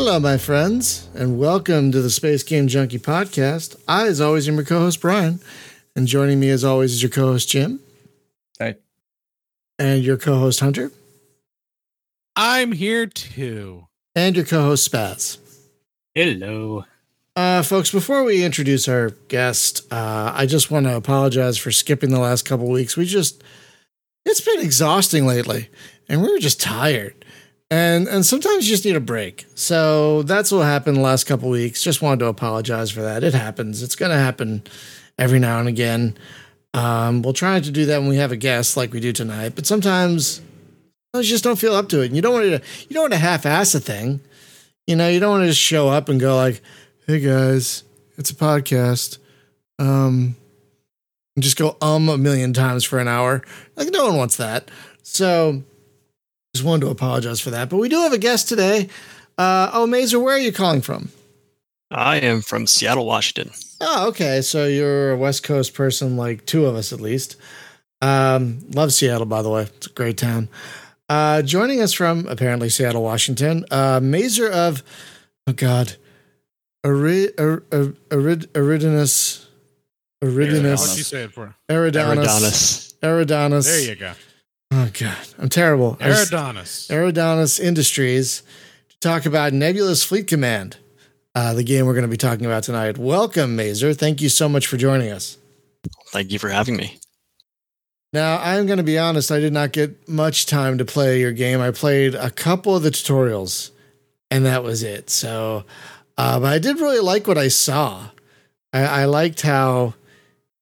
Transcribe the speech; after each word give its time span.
Hello, 0.00 0.20
my 0.20 0.38
friends, 0.38 1.08
and 1.16 1.40
welcome 1.40 1.90
to 1.90 2.00
the 2.00 2.08
Space 2.08 2.44
Game 2.44 2.68
Junkie 2.68 3.00
podcast. 3.00 3.74
I, 3.88 4.06
as 4.06 4.20
always, 4.20 4.48
am 4.48 4.54
your 4.54 4.64
co 4.64 4.78
host, 4.78 5.00
Brian, 5.00 5.40
and 5.96 6.06
joining 6.06 6.38
me, 6.38 6.50
as 6.50 6.62
always, 6.62 6.92
is 6.92 7.02
your 7.02 7.10
co 7.10 7.32
host, 7.32 7.48
Jim. 7.48 7.80
Hey. 8.60 8.76
And 9.76 10.04
your 10.04 10.16
co 10.16 10.38
host, 10.38 10.60
Hunter. 10.60 10.92
I'm 12.36 12.70
here 12.70 13.06
too. 13.06 13.88
And 14.14 14.36
your 14.36 14.44
co 14.44 14.62
host, 14.62 14.88
Spaz. 14.88 15.38
Hello. 16.14 16.84
Uh, 17.34 17.64
folks, 17.64 17.90
before 17.90 18.22
we 18.22 18.44
introduce 18.44 18.86
our 18.86 19.10
guest, 19.26 19.84
uh, 19.92 20.30
I 20.32 20.46
just 20.46 20.70
want 20.70 20.86
to 20.86 20.94
apologize 20.94 21.58
for 21.58 21.72
skipping 21.72 22.10
the 22.10 22.20
last 22.20 22.44
couple 22.44 22.70
weeks. 22.70 22.96
We 22.96 23.04
just, 23.04 23.42
it's 24.24 24.40
been 24.40 24.60
exhausting 24.60 25.26
lately, 25.26 25.70
and 26.08 26.22
we 26.22 26.30
were 26.30 26.38
just 26.38 26.60
tired. 26.60 27.24
And 27.70 28.08
and 28.08 28.24
sometimes 28.24 28.66
you 28.66 28.74
just 28.74 28.84
need 28.84 28.96
a 28.96 29.00
break. 29.00 29.44
So 29.54 30.22
that's 30.22 30.50
what 30.50 30.62
happened 30.62 30.96
the 30.96 31.02
last 31.02 31.24
couple 31.24 31.50
weeks. 31.50 31.82
Just 31.82 32.00
wanted 32.00 32.20
to 32.20 32.26
apologize 32.26 32.90
for 32.90 33.02
that. 33.02 33.22
It 33.22 33.34
happens. 33.34 33.82
It's 33.82 33.94
going 33.94 34.10
to 34.10 34.16
happen 34.16 34.62
every 35.18 35.38
now 35.38 35.58
and 35.58 35.68
again. 35.68 36.16
Um, 36.72 37.22
we'll 37.22 37.34
try 37.34 37.60
to 37.60 37.70
do 37.70 37.86
that 37.86 37.98
when 37.98 38.08
we 38.08 38.16
have 38.16 38.32
a 38.32 38.36
guest 38.36 38.76
like 38.76 38.92
we 38.92 39.00
do 39.00 39.12
tonight. 39.12 39.52
But 39.54 39.66
sometimes 39.66 40.40
you 41.14 41.22
just 41.22 41.44
don't 41.44 41.58
feel 41.58 41.74
up 41.74 41.88
to 41.90 42.00
it. 42.00 42.06
And 42.06 42.16
you 42.16 42.22
don't 42.22 42.32
want 42.32 42.44
to 42.44 42.52
you 42.88 42.94
don't 42.94 43.02
want 43.02 43.12
to 43.12 43.18
half-ass 43.18 43.74
a 43.74 43.80
thing. 43.80 44.20
You 44.86 44.96
know, 44.96 45.08
you 45.08 45.20
don't 45.20 45.30
want 45.30 45.42
to 45.42 45.48
just 45.48 45.60
show 45.60 45.88
up 45.88 46.08
and 46.08 46.18
go 46.18 46.36
like, 46.36 46.62
"Hey 47.06 47.20
guys, 47.20 47.84
it's 48.16 48.30
a 48.30 48.34
podcast." 48.34 49.18
Um, 49.78 50.36
and 51.36 51.42
just 51.42 51.58
go 51.58 51.76
um 51.82 52.08
a 52.08 52.16
million 52.18 52.52
times 52.52 52.84
for 52.84 52.98
an 52.98 53.08
hour. 53.08 53.42
Like 53.76 53.90
no 53.92 54.06
one 54.06 54.16
wants 54.16 54.36
that. 54.38 54.70
So 55.02 55.62
just 56.54 56.64
wanted 56.64 56.86
to 56.86 56.90
apologize 56.90 57.40
for 57.40 57.50
that. 57.50 57.68
But 57.68 57.76
we 57.78 57.88
do 57.88 57.96
have 57.96 58.12
a 58.12 58.18
guest 58.18 58.48
today. 58.48 58.88
Uh, 59.36 59.70
oh, 59.72 59.86
Mazer, 59.86 60.18
where 60.18 60.34
are 60.34 60.40
you 60.40 60.52
calling 60.52 60.80
from? 60.80 61.10
I 61.90 62.16
am 62.16 62.42
from 62.42 62.66
Seattle, 62.66 63.06
Washington. 63.06 63.52
Oh, 63.80 64.08
okay. 64.08 64.42
So 64.42 64.66
you're 64.66 65.12
a 65.12 65.16
West 65.16 65.42
Coast 65.42 65.74
person, 65.74 66.16
like 66.16 66.44
two 66.44 66.66
of 66.66 66.74
us 66.74 66.92
at 66.92 67.00
least. 67.00 67.36
Um, 68.02 68.60
love 68.72 68.92
Seattle, 68.92 69.26
by 69.26 69.42
the 69.42 69.50
way. 69.50 69.62
It's 69.62 69.86
a 69.86 69.90
great 69.90 70.18
town. 70.18 70.48
Uh, 71.08 71.42
joining 71.42 71.80
us 71.80 71.92
from 71.92 72.26
apparently 72.26 72.68
Seattle, 72.68 73.02
Washington, 73.02 73.64
uh, 73.70 74.00
Mazer 74.02 74.50
of, 74.50 74.82
oh 75.46 75.52
God, 75.52 75.96
Arid, 76.84 77.32
Arid, 77.38 77.96
Arid, 78.10 78.52
Aridinus. 78.52 79.46
Aridinus. 80.22 80.88
What 80.88 80.98
you 80.98 81.04
say 81.04 81.22
it 81.22 81.32
for? 81.32 81.54
Eridanus. 81.68 82.94
Eridanus. 83.00 83.64
There 83.64 83.80
you 83.80 83.94
go. 83.94 84.12
Oh 84.70 84.90
God, 84.98 85.16
I'm 85.38 85.48
terrible. 85.48 85.96
Eridanus. 85.96 86.88
Eridanus 86.90 87.58
Industries 87.58 88.42
to 88.90 88.98
talk 89.00 89.24
about 89.24 89.52
Nebulous 89.52 90.04
Fleet 90.04 90.26
Command, 90.26 90.76
uh, 91.34 91.54
the 91.54 91.62
game 91.62 91.86
we're 91.86 91.94
going 91.94 92.02
to 92.02 92.08
be 92.08 92.18
talking 92.18 92.44
about 92.44 92.64
tonight. 92.64 92.98
Welcome, 92.98 93.56
Mazer. 93.56 93.94
Thank 93.94 94.20
you 94.20 94.28
so 94.28 94.48
much 94.48 94.66
for 94.66 94.76
joining 94.76 95.10
us. 95.10 95.38
Thank 96.08 96.32
you 96.32 96.38
for 96.38 96.50
having 96.50 96.76
me. 96.76 96.98
Now, 98.12 98.40
I'm 98.40 98.66
going 98.66 98.78
to 98.78 98.82
be 98.82 98.98
honest, 98.98 99.30
I 99.30 99.38
did 99.38 99.52
not 99.52 99.72
get 99.72 100.08
much 100.08 100.46
time 100.46 100.78
to 100.78 100.84
play 100.84 101.20
your 101.20 101.32
game. 101.32 101.60
I 101.60 101.70
played 101.70 102.14
a 102.14 102.30
couple 102.30 102.74
of 102.76 102.82
the 102.82 102.90
tutorials, 102.90 103.70
and 104.30 104.44
that 104.46 104.62
was 104.62 104.82
it. 104.82 105.10
So, 105.10 105.64
uh, 106.16 106.40
but 106.40 106.52
I 106.52 106.58
did 106.58 106.80
really 106.80 107.00
like 107.00 107.26
what 107.26 107.38
I 107.38 107.48
saw. 107.48 108.08
I, 108.72 108.80
I 108.84 109.04
liked 109.06 109.42
how 109.42 109.94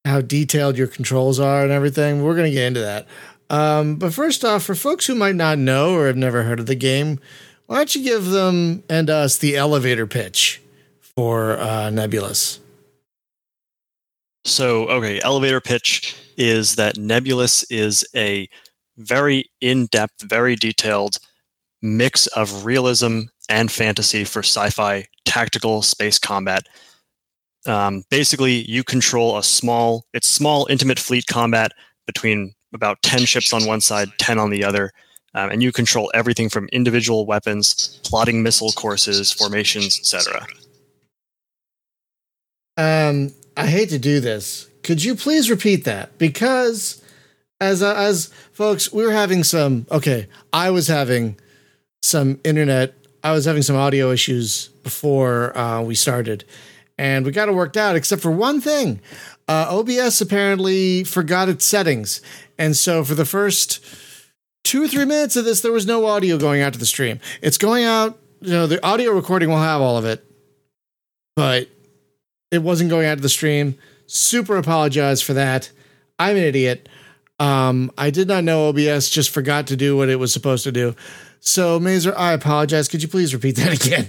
how 0.05 0.21
detailed 0.21 0.77
your 0.77 0.87
controls 0.87 1.37
are 1.39 1.63
and 1.63 1.71
everything. 1.71 2.23
We're 2.23 2.35
going 2.35 2.49
to 2.49 2.55
get 2.55 2.67
into 2.67 2.79
that. 2.79 3.07
Um, 3.49 3.95
but 3.95 4.13
first 4.13 4.43
off, 4.43 4.63
for 4.63 4.75
folks 4.75 5.05
who 5.05 5.15
might 5.15 5.35
not 5.35 5.57
know 5.57 5.93
or 5.93 6.07
have 6.07 6.17
never 6.17 6.43
heard 6.43 6.59
of 6.59 6.65
the 6.65 6.75
game, 6.75 7.19
why 7.67 7.77
don't 7.77 7.95
you 7.95 8.03
give 8.03 8.25
them 8.25 8.83
and 8.89 9.09
us 9.09 9.37
the 9.37 9.55
elevator 9.55 10.07
pitch 10.07 10.61
for 11.01 11.57
uh, 11.57 11.89
Nebulous? 11.89 12.59
So, 14.45 14.87
okay, 14.87 15.19
elevator 15.21 15.59
pitch 15.59 16.15
is 16.37 16.75
that 16.75 16.97
Nebulous 16.97 17.63
is 17.69 18.05
a 18.15 18.47
very 18.97 19.49
in 19.59 19.87
depth, 19.87 20.21
very 20.21 20.55
detailed 20.55 21.17
mix 21.81 22.27
of 22.27 22.65
realism 22.65 23.21
and 23.49 23.71
fantasy 23.71 24.23
for 24.23 24.39
sci 24.39 24.69
fi 24.69 25.05
tactical 25.25 25.81
space 25.81 26.17
combat. 26.17 26.67
Um, 27.65 28.03
basically, 28.09 28.69
you 28.69 28.83
control 28.83 29.37
a 29.37 29.43
small, 29.43 30.05
it's 30.13 30.27
small, 30.27 30.67
intimate 30.69 30.99
fleet 30.99 31.25
combat 31.27 31.73
between 32.05 32.53
about 32.73 33.01
10 33.01 33.25
ships 33.25 33.53
on 33.53 33.65
one 33.65 33.81
side, 33.81 34.09
10 34.17 34.39
on 34.39 34.49
the 34.49 34.63
other. 34.63 34.91
Um, 35.33 35.51
and 35.51 35.61
you 35.61 35.71
control 35.71 36.11
everything 36.13 36.49
from 36.49 36.67
individual 36.69 37.25
weapons, 37.25 37.99
plotting 38.03 38.41
missile 38.41 38.71
courses, 38.71 39.31
formations, 39.31 39.99
etc. 39.99 40.47
Um, 42.77 43.33
I 43.55 43.67
hate 43.67 43.89
to 43.89 43.99
do 43.99 44.19
this. 44.19 44.69
Could 44.83 45.03
you 45.03 45.15
please 45.15 45.49
repeat 45.49 45.83
that? 45.85 46.17
Because 46.17 47.01
as 47.59 47.81
uh, 47.83 47.95
as 47.95 48.31
folks, 48.53 48.93
we 48.93 49.03
were 49.03 49.11
having 49.11 49.43
some. 49.43 49.85
Okay, 49.91 50.27
I 50.53 50.69
was 50.69 50.87
having 50.87 51.37
some 52.01 52.39
internet. 52.43 52.93
I 53.23 53.31
was 53.31 53.45
having 53.45 53.63
some 53.63 53.75
audio 53.75 54.11
issues 54.11 54.69
before 54.83 55.57
uh, 55.57 55.81
we 55.81 55.95
started, 55.95 56.45
and 56.97 57.25
we 57.25 57.31
got 57.31 57.49
it 57.49 57.53
worked 57.53 57.77
out. 57.77 57.95
Except 57.95 58.21
for 58.21 58.31
one 58.31 58.61
thing, 58.61 59.01
uh, 59.47 59.67
OBS 59.69 60.21
apparently 60.21 61.03
forgot 61.03 61.49
its 61.49 61.65
settings, 61.65 62.21
and 62.57 62.75
so 62.75 63.03
for 63.03 63.15
the 63.15 63.25
first 63.25 63.83
two 64.63 64.83
or 64.83 64.87
three 64.87 65.05
minutes 65.05 65.35
of 65.35 65.45
this, 65.45 65.61
there 65.61 65.71
was 65.71 65.85
no 65.85 66.05
audio 66.05 66.37
going 66.37 66.61
out 66.61 66.73
to 66.73 66.79
the 66.79 66.85
stream. 66.85 67.19
It's 67.41 67.57
going 67.57 67.85
out, 67.85 68.19
you 68.41 68.51
know, 68.51 68.67
the 68.67 68.85
audio 68.85 69.11
recording 69.11 69.49
will 69.49 69.57
have 69.57 69.79
all 69.81 69.97
of 69.97 70.05
it, 70.05 70.25
but 71.35 71.69
it 72.51 72.59
wasn't 72.59 72.89
going 72.89 73.07
out 73.07 73.15
to 73.15 73.21
the 73.21 73.29
stream. 73.29 73.75
Super 74.07 74.57
apologize 74.57 75.21
for 75.21 75.33
that. 75.33 75.71
I'm 76.19 76.35
an 76.35 76.43
idiot. 76.43 76.89
Um, 77.39 77.91
I 77.97 78.09
did 78.09 78.27
not 78.27 78.43
know 78.43 78.69
OBS 78.69 79.09
just 79.09 79.29
forgot 79.29 79.67
to 79.67 79.75
do 79.75 79.95
what 79.95 80.09
it 80.09 80.17
was 80.17 80.33
supposed 80.33 80.63
to 80.63 80.71
do. 80.71 80.95
So, 81.39 81.79
Mazer, 81.79 82.17
I 82.17 82.33
apologize. 82.33 82.87
Could 82.87 83.01
you 83.01 83.07
please 83.07 83.33
repeat 83.33 83.55
that 83.57 83.85
again? 83.85 84.07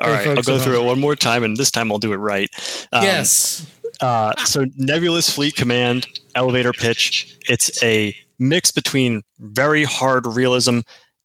All 0.00 0.10
right, 0.10 0.26
I'll 0.26 0.42
go 0.42 0.58
through 0.58 0.82
it 0.82 0.84
one 0.84 1.00
more 1.00 1.16
time, 1.16 1.42
and 1.42 1.56
this 1.56 1.70
time 1.70 1.90
I'll 1.90 1.98
do 1.98 2.12
it 2.12 2.18
right. 2.18 2.50
Um, 2.92 3.02
yes. 3.02 3.66
Uh, 4.00 4.34
so 4.44 4.66
Nebulous 4.76 5.30
Fleet 5.30 5.54
Command 5.54 6.06
elevator 6.34 6.72
pitch. 6.72 7.36
It's 7.48 7.82
a 7.82 8.14
mix 8.38 8.70
between 8.70 9.22
very 9.38 9.84
hard 9.84 10.26
realism 10.26 10.80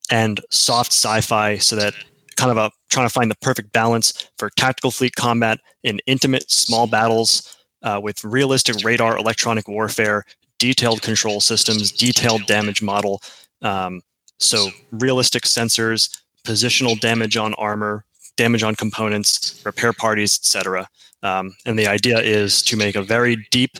and 0.10 0.42
soft 0.50 0.92
sci-fi, 0.92 1.58
so 1.58 1.76
that 1.76 1.94
kind 2.36 2.52
of 2.52 2.58
a 2.58 2.72
trying 2.90 3.08
to 3.08 3.14
find 3.14 3.32
the 3.32 3.36
perfect 3.36 3.72
balance 3.72 4.30
for 4.38 4.50
tactical 4.52 4.92
fleet 4.92 5.16
combat 5.16 5.60
in 5.84 6.00
intimate 6.06 6.50
small 6.50 6.88
battles 6.88 7.58
uh, 7.84 8.00
with 8.02 8.24
realistic 8.24 8.84
radar 8.84 9.18
electronic 9.18 9.68
warfare, 9.68 10.26
detailed 10.60 11.02
control 11.02 11.42
systems, 11.42 11.92
detailed 11.92 12.46
damage 12.46 12.82
model. 12.82 13.22
Um, 13.62 14.02
so 14.40 14.70
realistic 14.92 15.44
sensors, 15.44 16.10
positional 16.46 17.00
damage 17.00 17.38
on 17.38 17.54
armor, 17.56 18.06
damage 18.38 18.64
on 18.64 18.76
components, 18.76 19.62
repair 19.66 19.94
parties, 19.94 20.38
etc. 20.42 20.88
Um, 21.24 21.56
and 21.66 21.80
the 21.80 21.88
idea 21.88 22.20
is 22.20 22.62
to 22.64 22.78
make 22.78 22.96
a 22.96 23.02
very 23.02 23.48
deep, 23.50 23.78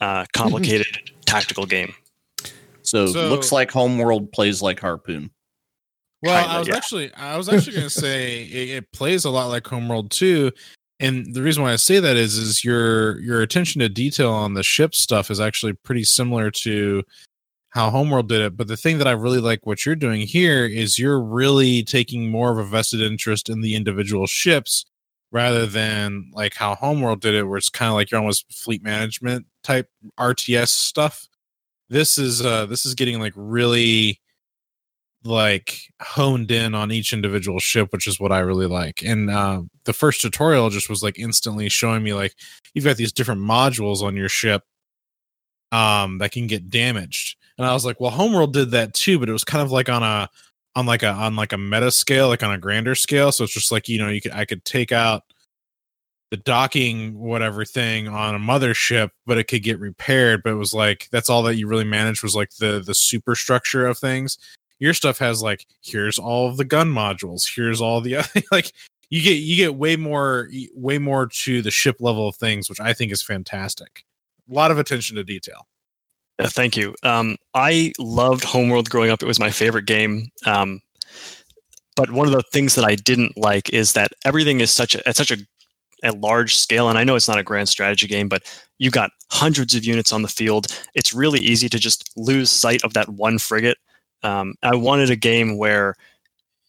uh, 0.00 0.26
complicated 0.34 1.10
tactical 1.24 1.66
game. 1.66 1.94
So, 2.82 3.06
so, 3.06 3.28
looks 3.28 3.50
like 3.50 3.70
Homeworld 3.70 4.30
plays 4.32 4.60
like 4.60 4.78
Harpoon. 4.78 5.30
Well, 6.22 6.40
Kinda, 6.40 6.54
I 6.54 6.58
was 6.58 6.68
yeah. 6.68 6.76
actually 6.76 7.14
I 7.14 7.36
was 7.36 7.48
actually 7.48 7.76
going 7.76 7.88
to 7.88 7.90
say 7.90 8.42
it, 8.52 8.70
it, 8.70 8.92
plays 8.92 9.24
a 9.24 9.30
lot 9.30 9.46
like 9.46 9.66
Homeworld 9.66 10.10
too. 10.10 10.52
And 11.00 11.34
the 11.34 11.42
reason 11.42 11.62
why 11.62 11.72
I 11.72 11.76
say 11.76 11.98
that 11.98 12.16
is 12.16 12.36
is 12.36 12.62
your 12.62 13.18
your 13.20 13.40
attention 13.40 13.80
to 13.80 13.88
detail 13.88 14.30
on 14.30 14.54
the 14.54 14.62
ship 14.62 14.94
stuff 14.94 15.30
is 15.30 15.40
actually 15.40 15.72
pretty 15.72 16.04
similar 16.04 16.50
to 16.50 17.02
how 17.70 17.90
Homeworld 17.90 18.28
did 18.28 18.42
it. 18.42 18.56
But 18.56 18.68
the 18.68 18.76
thing 18.76 18.98
that 18.98 19.08
I 19.08 19.12
really 19.12 19.40
like 19.40 19.64
what 19.64 19.86
you're 19.86 19.96
doing 19.96 20.20
here 20.20 20.66
is 20.66 20.98
you're 20.98 21.20
really 21.20 21.82
taking 21.82 22.30
more 22.30 22.52
of 22.52 22.58
a 22.58 22.64
vested 22.64 23.00
interest 23.00 23.48
in 23.48 23.62
the 23.62 23.74
individual 23.74 24.26
ships 24.26 24.84
rather 25.32 25.66
than 25.66 26.30
like 26.34 26.54
how 26.54 26.74
Homeworld 26.74 27.20
did 27.20 27.34
it, 27.34 27.44
where 27.44 27.56
it's 27.56 27.70
kind 27.70 27.88
of 27.88 27.94
like 27.94 28.10
you're 28.10 28.20
almost 28.20 28.52
fleet 28.52 28.82
management 28.82 29.46
type 29.64 29.88
RTS 30.20 30.68
stuff. 30.68 31.26
This 31.88 32.18
is 32.18 32.44
uh 32.44 32.66
this 32.66 32.86
is 32.86 32.94
getting 32.94 33.18
like 33.18 33.32
really 33.34 34.20
like 35.24 35.78
honed 36.00 36.50
in 36.50 36.74
on 36.74 36.92
each 36.92 37.12
individual 37.12 37.58
ship, 37.58 37.92
which 37.92 38.06
is 38.06 38.20
what 38.20 38.32
I 38.32 38.40
really 38.40 38.66
like. 38.66 39.02
And 39.04 39.30
uh, 39.30 39.62
the 39.84 39.92
first 39.92 40.20
tutorial 40.20 40.68
just 40.70 40.90
was 40.90 41.02
like 41.02 41.18
instantly 41.18 41.68
showing 41.68 42.02
me 42.02 42.12
like 42.12 42.34
you've 42.74 42.84
got 42.84 42.96
these 42.96 43.12
different 43.12 43.40
modules 43.40 44.02
on 44.02 44.16
your 44.16 44.28
ship 44.28 44.62
um 45.70 46.18
that 46.18 46.32
can 46.32 46.46
get 46.46 46.68
damaged. 46.68 47.36
And 47.58 47.66
I 47.66 47.74
was 47.74 47.84
like, 47.84 48.00
well, 48.00 48.10
Homeworld 48.10 48.52
did 48.52 48.70
that 48.72 48.94
too, 48.94 49.18
but 49.18 49.28
it 49.28 49.32
was 49.32 49.44
kind 49.44 49.62
of 49.62 49.70
like 49.70 49.88
on 49.88 50.02
a 50.02 50.28
on 50.74 50.86
like 50.86 51.02
a 51.02 51.10
on 51.10 51.36
like 51.36 51.52
a 51.52 51.58
meta 51.58 51.90
scale, 51.90 52.28
like 52.28 52.42
on 52.42 52.52
a 52.52 52.58
grander 52.58 52.94
scale. 52.94 53.32
So 53.32 53.44
it's 53.44 53.52
just 53.52 53.72
like 53.72 53.88
you 53.88 53.98
know, 53.98 54.08
you 54.08 54.20
could 54.20 54.32
I 54.32 54.44
could 54.44 54.64
take 54.64 54.92
out 54.92 55.22
the 56.30 56.36
docking 56.38 57.18
whatever 57.18 57.64
thing 57.64 58.08
on 58.08 58.34
a 58.34 58.38
mothership, 58.38 59.10
but 59.26 59.36
it 59.36 59.44
could 59.44 59.62
get 59.62 59.78
repaired. 59.78 60.42
But 60.42 60.52
it 60.52 60.56
was 60.56 60.72
like 60.72 61.08
that's 61.10 61.28
all 61.28 61.42
that 61.42 61.56
you 61.56 61.66
really 61.66 61.84
managed 61.84 62.22
was 62.22 62.34
like 62.34 62.50
the 62.56 62.82
the 62.84 62.94
superstructure 62.94 63.86
of 63.86 63.98
things. 63.98 64.38
Your 64.78 64.94
stuff 64.94 65.18
has 65.18 65.42
like 65.42 65.66
here's 65.82 66.18
all 66.18 66.48
of 66.48 66.56
the 66.56 66.64
gun 66.64 66.90
modules, 66.90 67.54
here's 67.54 67.80
all 67.80 68.00
the 68.00 68.16
other 68.16 68.42
like 68.50 68.72
you 69.10 69.22
get 69.22 69.34
you 69.34 69.56
get 69.56 69.74
way 69.74 69.96
more 69.96 70.48
way 70.74 70.96
more 70.98 71.26
to 71.26 71.60
the 71.60 71.70
ship 71.70 71.96
level 72.00 72.28
of 72.28 72.36
things, 72.36 72.70
which 72.70 72.80
I 72.80 72.94
think 72.94 73.12
is 73.12 73.22
fantastic. 73.22 74.04
A 74.50 74.54
lot 74.54 74.70
of 74.70 74.78
attention 74.78 75.16
to 75.16 75.24
detail. 75.24 75.66
Yeah, 76.38 76.48
thank 76.48 76.76
you. 76.76 76.94
Um, 77.02 77.36
I 77.54 77.92
loved 77.98 78.44
Homeworld 78.44 78.90
growing 78.90 79.10
up. 79.10 79.22
It 79.22 79.26
was 79.26 79.38
my 79.38 79.50
favorite 79.50 79.86
game. 79.86 80.28
Um, 80.46 80.80
but 81.94 82.10
one 82.10 82.26
of 82.26 82.32
the 82.32 82.42
things 82.52 82.74
that 82.74 82.84
I 82.84 82.94
didn't 82.94 83.36
like 83.36 83.70
is 83.70 83.92
that 83.92 84.12
everything 84.24 84.60
is 84.60 84.70
such 84.70 84.94
a, 84.94 85.06
at 85.06 85.16
such 85.16 85.30
a, 85.30 85.36
a 86.02 86.12
large 86.12 86.56
scale. 86.56 86.88
And 86.88 86.98
I 86.98 87.04
know 87.04 87.16
it's 87.16 87.28
not 87.28 87.38
a 87.38 87.44
grand 87.44 87.68
strategy 87.68 88.06
game, 88.06 88.28
but 88.28 88.42
you've 88.78 88.94
got 88.94 89.10
hundreds 89.30 89.74
of 89.74 89.84
units 89.84 90.12
on 90.12 90.22
the 90.22 90.28
field. 90.28 90.66
It's 90.94 91.12
really 91.14 91.40
easy 91.40 91.68
to 91.68 91.78
just 91.78 92.10
lose 92.16 92.50
sight 92.50 92.82
of 92.82 92.94
that 92.94 93.08
one 93.10 93.38
frigate. 93.38 93.76
Um, 94.22 94.54
I 94.62 94.74
wanted 94.74 95.10
a 95.10 95.16
game 95.16 95.58
where 95.58 95.94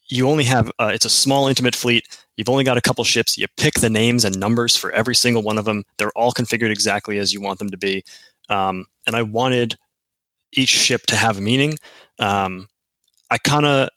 you 0.07 0.29
only 0.29 0.43
have 0.43 0.71
uh, 0.79 0.91
it's 0.93 1.05
a 1.05 1.09
small 1.09 1.47
intimate 1.47 1.75
fleet 1.75 2.07
you've 2.35 2.49
only 2.49 2.63
got 2.63 2.77
a 2.77 2.81
couple 2.81 3.03
ships 3.03 3.37
you 3.37 3.47
pick 3.57 3.75
the 3.75 3.89
names 3.89 4.25
and 4.25 4.39
numbers 4.39 4.75
for 4.75 4.91
every 4.91 5.15
single 5.15 5.41
one 5.41 5.57
of 5.57 5.65
them 5.65 5.83
they're 5.97 6.11
all 6.11 6.31
configured 6.31 6.71
exactly 6.71 7.17
as 7.17 7.33
you 7.33 7.41
want 7.41 7.57
them 7.59 7.69
to 7.69 7.77
be 7.77 8.03
um, 8.49 8.85
and 9.07 9.15
i 9.15 9.21
wanted 9.21 9.75
each 10.55 10.69
ship 10.69 11.05
to 11.07 11.15
have 11.15 11.39
meaning. 11.39 11.77
Um, 12.19 12.67
i 13.31 13.37
kind 13.37 13.65
of 13.65 13.89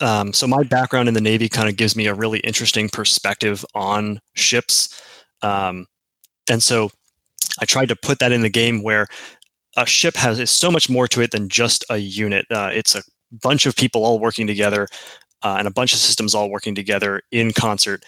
um, 0.00 0.32
so 0.32 0.48
my 0.48 0.64
background 0.64 1.08
in 1.08 1.14
the 1.14 1.20
navy 1.20 1.48
kind 1.48 1.68
of 1.68 1.76
gives 1.76 1.94
me 1.94 2.06
a 2.06 2.14
really 2.14 2.40
interesting 2.40 2.88
perspective 2.88 3.64
on 3.74 4.20
ships. 4.34 5.00
Um, 5.42 5.86
and 6.50 6.62
so 6.62 6.90
i 7.60 7.64
tried 7.64 7.88
to 7.88 7.96
put 7.96 8.18
that 8.18 8.32
in 8.32 8.42
the 8.42 8.48
game 8.48 8.82
where 8.82 9.06
a 9.76 9.86
ship 9.86 10.16
has 10.16 10.38
is 10.38 10.50
so 10.50 10.70
much 10.70 10.90
more 10.90 11.08
to 11.08 11.20
it 11.22 11.30
than 11.30 11.48
just 11.48 11.84
a 11.90 11.98
unit. 11.98 12.46
Uh, 12.50 12.70
it's 12.72 12.94
a 12.94 13.02
bunch 13.42 13.66
of 13.66 13.76
people 13.76 14.04
all 14.04 14.18
working 14.18 14.46
together 14.46 14.86
uh, 15.42 15.56
and 15.58 15.66
a 15.66 15.70
bunch 15.70 15.92
of 15.92 15.98
systems 15.98 16.34
all 16.34 16.50
working 16.50 16.74
together 16.74 17.22
in 17.30 17.52
concert. 17.52 18.04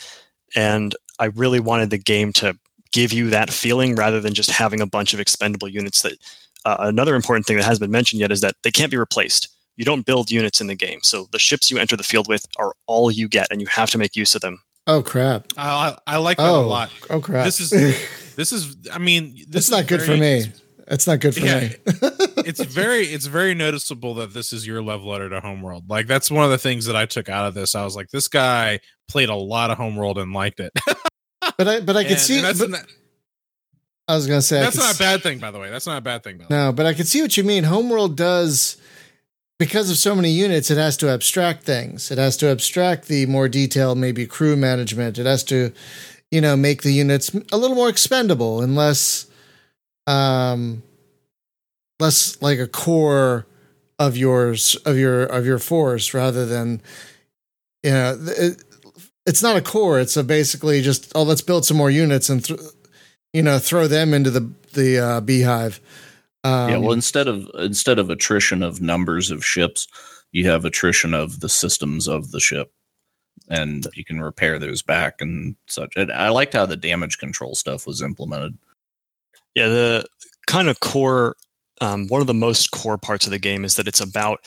And 0.54 0.94
I 1.18 1.26
really 1.26 1.60
wanted 1.60 1.90
the 1.90 1.98
game 1.98 2.32
to 2.34 2.56
give 2.94 3.12
you 3.12 3.28
that 3.30 3.50
feeling 3.50 3.96
rather 3.96 4.20
than 4.20 4.32
just 4.32 4.50
having 4.50 4.80
a 4.80 4.86
bunch 4.86 5.12
of 5.12 5.20
expendable 5.20 5.68
units. 5.68 6.02
That 6.02 6.14
uh, 6.64 6.76
another 6.78 7.16
important 7.16 7.44
thing 7.44 7.56
that 7.56 7.64
hasn't 7.64 7.80
been 7.80 7.90
mentioned 7.90 8.20
yet 8.20 8.32
is 8.32 8.40
that 8.40 8.54
they 8.62 8.70
can't 8.70 8.90
be 8.90 8.96
replaced. 8.96 9.48
You 9.76 9.84
don't 9.84 10.06
build 10.06 10.30
units 10.30 10.60
in 10.60 10.68
the 10.68 10.76
game, 10.76 11.00
so 11.02 11.26
the 11.32 11.38
ships 11.38 11.70
you 11.70 11.78
enter 11.78 11.96
the 11.96 12.04
field 12.04 12.28
with 12.28 12.46
are 12.56 12.72
all 12.86 13.10
you 13.10 13.28
get, 13.28 13.48
and 13.50 13.60
you 13.60 13.66
have 13.66 13.90
to 13.90 13.98
make 13.98 14.14
use 14.14 14.36
of 14.36 14.40
them. 14.40 14.62
Oh 14.86 15.02
crap! 15.02 15.46
I, 15.58 15.96
I 16.06 16.18
like 16.18 16.36
that 16.36 16.48
oh, 16.48 16.60
a 16.60 16.66
lot. 16.66 16.90
Oh 17.10 17.20
crap! 17.20 17.44
This 17.44 17.58
is 17.58 17.70
this 18.36 18.52
is. 18.52 18.76
I 18.92 18.98
mean, 18.98 19.44
this 19.48 19.64
is 19.64 19.70
not 19.70 19.88
good 19.88 20.00
very, 20.00 20.16
for 20.16 20.22
me. 20.22 20.52
It's 20.86 21.08
not 21.08 21.18
good 21.18 21.34
for 21.34 21.40
yeah, 21.40 21.60
me. 21.60 21.68
it's 22.46 22.62
very 22.62 23.06
it's 23.06 23.26
very 23.26 23.54
noticeable 23.54 24.14
that 24.14 24.32
this 24.32 24.52
is 24.52 24.64
your 24.64 24.80
love 24.80 25.02
letter 25.02 25.28
to 25.28 25.40
Homeworld. 25.40 25.90
Like 25.90 26.06
that's 26.06 26.30
one 26.30 26.44
of 26.44 26.52
the 26.52 26.58
things 26.58 26.86
that 26.86 26.94
I 26.94 27.06
took 27.06 27.28
out 27.28 27.46
of 27.46 27.54
this. 27.54 27.74
I 27.74 27.82
was 27.84 27.96
like, 27.96 28.10
this 28.10 28.28
guy 28.28 28.78
played 29.08 29.28
a 29.28 29.34
lot 29.34 29.72
of 29.72 29.78
Homeworld 29.78 30.18
and 30.18 30.32
liked 30.32 30.60
it. 30.60 30.72
But 31.56 31.68
I 31.68 31.80
but 31.80 31.96
I 31.96 32.04
could 32.04 32.18
see 32.18 32.40
that's 32.40 32.58
but, 32.58 32.70
not, 32.70 32.86
I 34.08 34.14
was 34.14 34.26
gonna 34.26 34.42
say 34.42 34.60
that's 34.60 34.76
not 34.76 34.94
a 34.94 34.98
bad 34.98 35.22
thing, 35.22 35.38
by 35.38 35.50
the 35.50 35.58
way. 35.58 35.70
That's 35.70 35.86
not 35.86 35.98
a 35.98 36.02
bad 36.02 36.22
thing. 36.22 36.44
no, 36.50 36.72
but 36.72 36.86
I 36.86 36.94
can 36.94 37.04
see 37.04 37.22
what 37.22 37.36
you 37.36 37.44
mean. 37.44 37.64
Homeworld 37.64 38.16
does 38.16 38.76
because 39.58 39.90
of 39.90 39.96
so 39.96 40.14
many 40.14 40.30
units, 40.30 40.70
it 40.70 40.78
has 40.78 40.96
to 40.98 41.08
abstract 41.08 41.62
things. 41.62 42.10
It 42.10 42.18
has 42.18 42.36
to 42.38 42.50
abstract 42.50 43.06
the 43.06 43.26
more 43.26 43.48
detailed, 43.48 43.98
maybe 43.98 44.26
crew 44.26 44.56
management. 44.56 45.18
It 45.18 45.26
has 45.26 45.44
to, 45.44 45.72
you 46.30 46.40
know, 46.40 46.56
make 46.56 46.82
the 46.82 46.92
units 46.92 47.32
a 47.52 47.56
little 47.56 47.76
more 47.76 47.88
expendable 47.88 48.60
and 48.60 48.74
less 48.74 49.26
um 50.06 50.82
less 51.98 52.40
like 52.42 52.58
a 52.58 52.66
core 52.66 53.46
of 53.98 54.16
yours 54.16 54.74
of 54.84 54.98
your 54.98 55.22
of 55.22 55.46
your 55.46 55.58
force 55.58 56.12
rather 56.12 56.44
than 56.44 56.82
you 57.82 57.90
know 57.90 58.14
it's 59.26 59.42
not 59.42 59.56
a 59.56 59.62
core 59.62 60.00
it's 60.00 60.16
a 60.16 60.24
basically 60.24 60.82
just 60.82 61.12
oh 61.14 61.22
let's 61.22 61.42
build 61.42 61.64
some 61.64 61.76
more 61.76 61.90
units 61.90 62.28
and 62.28 62.44
th- 62.44 62.60
you 63.32 63.42
know 63.42 63.58
throw 63.58 63.86
them 63.86 64.14
into 64.14 64.30
the 64.30 64.50
the 64.74 64.98
uh, 64.98 65.20
beehive. 65.20 65.80
Um, 66.42 66.70
yeah 66.70 66.76
well 66.76 66.92
instead 66.92 67.28
of 67.28 67.48
instead 67.58 67.98
of 67.98 68.10
attrition 68.10 68.62
of 68.62 68.80
numbers 68.80 69.30
of 69.30 69.44
ships 69.44 69.88
you 70.34 70.50
have 70.50 70.64
attrition 70.64 71.14
of 71.14 71.40
the 71.40 71.48
systems 71.48 72.08
of 72.08 72.32
the 72.32 72.40
ship. 72.40 72.72
And 73.48 73.86
you 73.94 74.04
can 74.04 74.20
repair 74.20 74.58
those 74.58 74.82
back 74.82 75.20
and 75.20 75.54
such. 75.68 75.94
And 75.96 76.12
i 76.12 76.28
liked 76.28 76.52
how 76.54 76.66
the 76.66 76.76
damage 76.76 77.18
control 77.18 77.54
stuff 77.54 77.86
was 77.86 78.02
implemented. 78.02 78.58
Yeah, 79.54 79.68
the 79.68 80.06
kind 80.46 80.68
of 80.68 80.80
core, 80.80 81.36
um, 81.80 82.08
one 82.08 82.20
of 82.20 82.26
the 82.26 82.34
most 82.34 82.72
core 82.72 82.98
parts 82.98 83.26
of 83.26 83.30
the 83.30 83.38
game 83.38 83.64
is 83.64 83.76
that 83.76 83.86
it's 83.86 84.00
about 84.00 84.44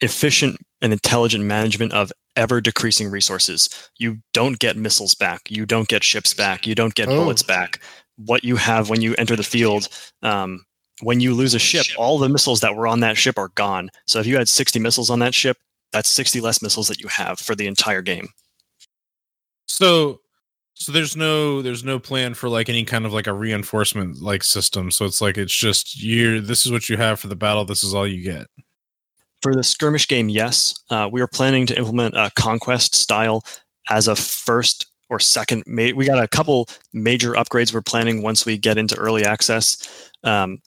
efficient 0.00 0.56
and 0.80 0.92
intelligent 0.92 1.44
management 1.44 1.92
of 1.92 2.12
ever 2.36 2.60
decreasing 2.60 3.10
resources. 3.10 3.68
You 3.98 4.18
don't 4.32 4.58
get 4.58 4.76
missiles 4.76 5.14
back. 5.14 5.50
You 5.50 5.66
don't 5.66 5.88
get 5.88 6.04
ships 6.04 6.34
back. 6.34 6.66
You 6.66 6.74
don't 6.74 6.94
get 6.94 7.08
oh. 7.08 7.16
bullets 7.16 7.42
back. 7.42 7.80
What 8.16 8.44
you 8.44 8.56
have 8.56 8.90
when 8.90 9.00
you 9.00 9.14
enter 9.16 9.36
the 9.36 9.42
field, 9.42 9.88
um, 10.22 10.64
when 11.02 11.20
you 11.20 11.34
lose 11.34 11.54
a 11.54 11.58
ship, 11.58 11.86
all 11.96 12.18
the 12.18 12.28
missiles 12.28 12.60
that 12.60 12.74
were 12.74 12.86
on 12.86 13.00
that 13.00 13.16
ship 13.16 13.38
are 13.38 13.50
gone. 13.54 13.90
So 14.06 14.18
if 14.18 14.26
you 14.26 14.36
had 14.36 14.48
60 14.48 14.78
missiles 14.78 15.10
on 15.10 15.20
that 15.20 15.34
ship, 15.34 15.56
that's 15.92 16.08
60 16.08 16.40
less 16.40 16.62
missiles 16.62 16.88
that 16.88 17.00
you 17.00 17.08
have 17.08 17.38
for 17.38 17.54
the 17.54 17.66
entire 17.66 18.02
game. 18.02 18.28
So 19.66 20.20
so 20.74 20.92
there's 20.92 21.16
no 21.16 21.60
there's 21.60 21.82
no 21.82 21.98
plan 21.98 22.34
for 22.34 22.48
like 22.48 22.68
any 22.68 22.84
kind 22.84 23.04
of 23.04 23.12
like 23.12 23.26
a 23.26 23.32
reinforcement 23.32 24.22
like 24.22 24.44
system. 24.44 24.90
So 24.90 25.04
it's 25.04 25.20
like 25.20 25.36
it's 25.36 25.54
just 25.54 26.00
you 26.00 26.40
this 26.40 26.66
is 26.66 26.72
what 26.72 26.88
you 26.88 26.96
have 26.96 27.18
for 27.18 27.26
the 27.26 27.36
battle. 27.36 27.64
This 27.64 27.82
is 27.82 27.94
all 27.94 28.06
you 28.06 28.22
get. 28.22 28.46
For 29.42 29.54
the 29.54 29.62
skirmish 29.62 30.08
game, 30.08 30.28
yes, 30.28 30.74
uh, 30.90 31.08
we 31.10 31.20
are 31.20 31.28
planning 31.28 31.66
to 31.66 31.78
implement 31.78 32.16
a 32.16 32.30
conquest 32.36 32.94
style 32.94 33.44
as 33.88 34.08
a 34.08 34.16
first 34.16 34.86
or 35.08 35.20
second. 35.20 35.62
Ma- 35.66 35.92
we 35.94 36.06
got 36.06 36.22
a 36.22 36.28
couple 36.28 36.68
major 36.92 37.32
upgrades 37.32 37.72
we're 37.72 37.82
planning 37.82 38.22
once 38.22 38.44
we 38.44 38.58
get 38.58 38.78
into 38.78 38.96
early 38.96 39.24
access. 39.24 40.10
Um, 40.24 40.58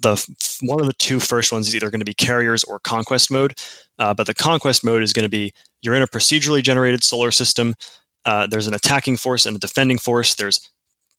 the 0.00 0.14
one 0.60 0.80
of 0.80 0.86
the 0.86 0.92
two 0.94 1.18
first 1.18 1.50
ones 1.50 1.66
is 1.66 1.74
either 1.74 1.90
going 1.90 2.00
to 2.00 2.04
be 2.04 2.14
carriers 2.14 2.62
or 2.64 2.78
conquest 2.80 3.30
mode, 3.32 3.54
uh, 3.98 4.14
but 4.14 4.26
the 4.28 4.34
conquest 4.34 4.84
mode 4.84 5.02
is 5.02 5.12
going 5.12 5.24
to 5.24 5.28
be 5.28 5.52
you're 5.82 5.94
in 5.94 6.02
a 6.02 6.06
procedurally 6.06 6.62
generated 6.62 7.02
solar 7.02 7.32
system 7.32 7.74
uh, 8.28 8.46
there's 8.46 8.66
an 8.66 8.74
attacking 8.74 9.16
force 9.16 9.46
and 9.46 9.56
a 9.56 9.60
defending 9.60 9.98
force. 9.98 10.34
There's 10.34 10.60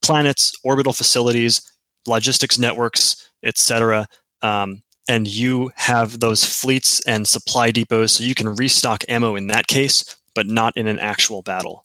planets, 0.04 0.54
orbital 0.64 0.94
facilities, 0.94 1.60
logistics 2.06 2.60
networks, 2.60 3.30
etc. 3.44 4.08
Um, 4.44 4.84
and 5.10 5.28
you 5.28 5.72
have 5.76 6.20
those 6.20 6.46
fleets 6.46 7.02
and 7.08 7.28
supply 7.28 7.72
depots, 7.72 8.14
so 8.14 8.24
you 8.24 8.36
can 8.36 8.56
restock 8.56 9.04
ammo 9.10 9.36
in 9.36 9.48
that 9.48 9.68
case, 9.68 10.16
but 10.36 10.46
not 10.46 10.78
in 10.78 10.88
an 10.88 11.00
actual 11.00 11.42
battle. 11.42 11.84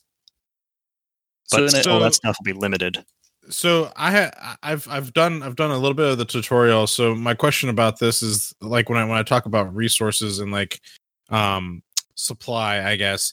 But 1.51 1.71
so, 1.71 1.91
all 1.91 2.01
that 2.01 2.15
stuff 2.15 2.37
will 2.39 2.53
be 2.53 2.59
limited. 2.59 3.03
So 3.49 3.91
I 3.97 4.13
ha- 4.13 4.57
I've 4.63 4.87
I've 4.89 5.13
done 5.15 5.43
I've 5.43 5.57
done 5.57 5.71
a 5.71 5.79
little 5.79 5.95
bit 5.95 6.11
of 6.11 6.19
the 6.19 6.25
tutorial. 6.25 6.87
So 6.87 7.15
my 7.15 7.35
question 7.35 7.71
about 7.71 7.99
this 7.99 8.23
is 8.23 8.55
like 8.61 8.89
when 8.89 8.99
I 8.99 9.05
when 9.05 9.19
I 9.19 9.23
talk 9.23 9.47
about 9.47 9.75
resources 9.75 10.39
and 10.39 10.53
like 10.53 10.81
um 11.31 11.83
supply, 12.15 12.87
I 12.87 12.97
guess 12.97 13.33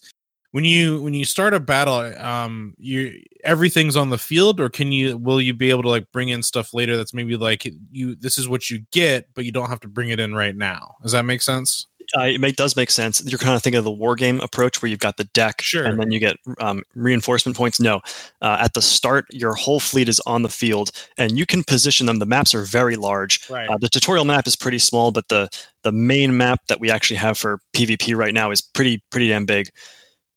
when 0.51 0.65
you 0.65 1.01
when 1.01 1.13
you 1.13 1.25
start 1.25 1.53
a 1.53 1.59
battle 1.59 2.13
um 2.23 2.73
you 2.77 3.21
everything's 3.43 3.95
on 3.95 4.09
the 4.09 4.17
field 4.17 4.59
or 4.59 4.69
can 4.69 4.91
you 4.91 5.17
will 5.17 5.41
you 5.41 5.53
be 5.53 5.69
able 5.69 5.81
to 5.81 5.89
like 5.89 6.11
bring 6.11 6.29
in 6.29 6.43
stuff 6.43 6.73
later 6.73 6.97
that's 6.97 7.13
maybe 7.13 7.35
like 7.35 7.71
you 7.91 8.15
this 8.15 8.37
is 8.37 8.47
what 8.47 8.69
you 8.69 8.79
get 8.91 9.27
but 9.33 9.45
you 9.45 9.51
don't 9.51 9.69
have 9.69 9.79
to 9.79 9.87
bring 9.87 10.09
it 10.09 10.19
in 10.19 10.35
right 10.35 10.55
now 10.55 10.95
does 11.01 11.13
that 11.13 11.25
make 11.25 11.41
sense 11.41 11.87
uh, 12.17 12.23
it 12.23 12.41
make, 12.41 12.55
does 12.55 12.75
make 12.75 12.91
sense. 12.91 13.23
You're 13.25 13.39
kind 13.39 13.55
of 13.55 13.63
thinking 13.63 13.77
of 13.77 13.83
the 13.83 13.91
war 13.91 14.15
game 14.15 14.39
approach 14.41 14.81
where 14.81 14.89
you've 14.89 14.99
got 14.99 15.17
the 15.17 15.23
deck 15.25 15.61
sure. 15.61 15.85
and 15.85 15.99
then 15.99 16.11
you 16.11 16.19
get 16.19 16.37
um, 16.59 16.83
reinforcement 16.95 17.55
points. 17.55 17.79
No, 17.79 18.01
uh, 18.41 18.57
at 18.59 18.73
the 18.73 18.81
start, 18.81 19.25
your 19.31 19.53
whole 19.53 19.79
fleet 19.79 20.09
is 20.09 20.19
on 20.25 20.41
the 20.41 20.49
field 20.49 20.91
and 21.17 21.37
you 21.37 21.45
can 21.45 21.63
position 21.63 22.05
them. 22.05 22.19
The 22.19 22.25
maps 22.25 22.53
are 22.53 22.63
very 22.63 22.95
large. 22.95 23.49
Right. 23.49 23.69
Uh, 23.69 23.77
the 23.77 23.89
tutorial 23.89 24.25
map 24.25 24.47
is 24.47 24.55
pretty 24.55 24.79
small, 24.79 25.11
but 25.11 25.27
the 25.29 25.49
the 25.83 25.91
main 25.91 26.35
map 26.35 26.61
that 26.67 26.79
we 26.79 26.91
actually 26.91 27.17
have 27.17 27.37
for 27.37 27.59
PvP 27.73 28.15
right 28.15 28.33
now 28.33 28.51
is 28.51 28.61
pretty 28.61 29.03
pretty 29.09 29.29
damn 29.29 29.45
big. 29.45 29.69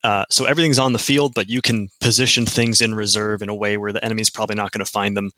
Uh, 0.05 0.27
so 0.29 0.45
everything's 0.45 0.79
on 0.79 0.93
the 0.93 0.99
field, 0.99 1.33
but 1.35 1.49
you 1.49 1.63
can 1.63 1.89
position 2.01 2.45
things 2.45 2.83
in 2.83 2.95
reserve 2.95 3.41
in 3.41 3.49
a 3.49 3.55
way 3.55 3.79
where 3.79 3.91
the 3.91 4.05
enemy's 4.05 4.29
probably 4.29 4.55
not 4.55 4.71
going 4.71 4.85
to 4.85 4.91
find 4.91 5.17
them. 5.17 5.31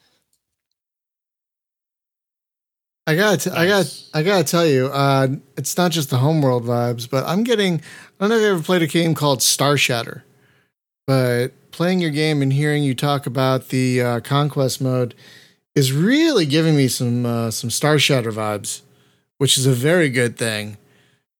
I 3.06 3.14
got, 3.14 3.46
nice. 3.46 3.54
I 3.54 3.66
got, 3.68 4.02
I 4.14 4.22
got 4.24 4.38
to 4.38 4.50
tell 4.50 4.66
you, 4.66 4.86
uh, 4.88 5.28
it's 5.56 5.76
not 5.76 5.92
just 5.92 6.10
the 6.10 6.18
homeworld 6.18 6.64
vibes, 6.64 7.08
but 7.08 7.24
I'm 7.24 7.44
getting. 7.44 7.76
I 7.76 7.80
don't 8.18 8.30
know 8.30 8.36
if 8.36 8.42
you 8.42 8.48
ever 8.48 8.62
played 8.62 8.82
a 8.82 8.88
game 8.88 9.14
called 9.14 9.38
Starshatter, 9.38 10.22
but 11.06 11.52
playing 11.70 12.00
your 12.00 12.10
game 12.10 12.42
and 12.42 12.52
hearing 12.52 12.82
you 12.82 12.96
talk 12.96 13.26
about 13.26 13.68
the 13.68 14.02
uh, 14.02 14.20
conquest 14.20 14.80
mode 14.80 15.14
is 15.76 15.92
really 15.92 16.46
giving 16.46 16.76
me 16.76 16.88
some 16.88 17.24
uh, 17.24 17.52
some 17.52 17.70
Starshatter 17.70 18.32
vibes, 18.32 18.80
which 19.38 19.56
is 19.56 19.66
a 19.66 19.72
very 19.72 20.08
good 20.08 20.36
thing 20.36 20.76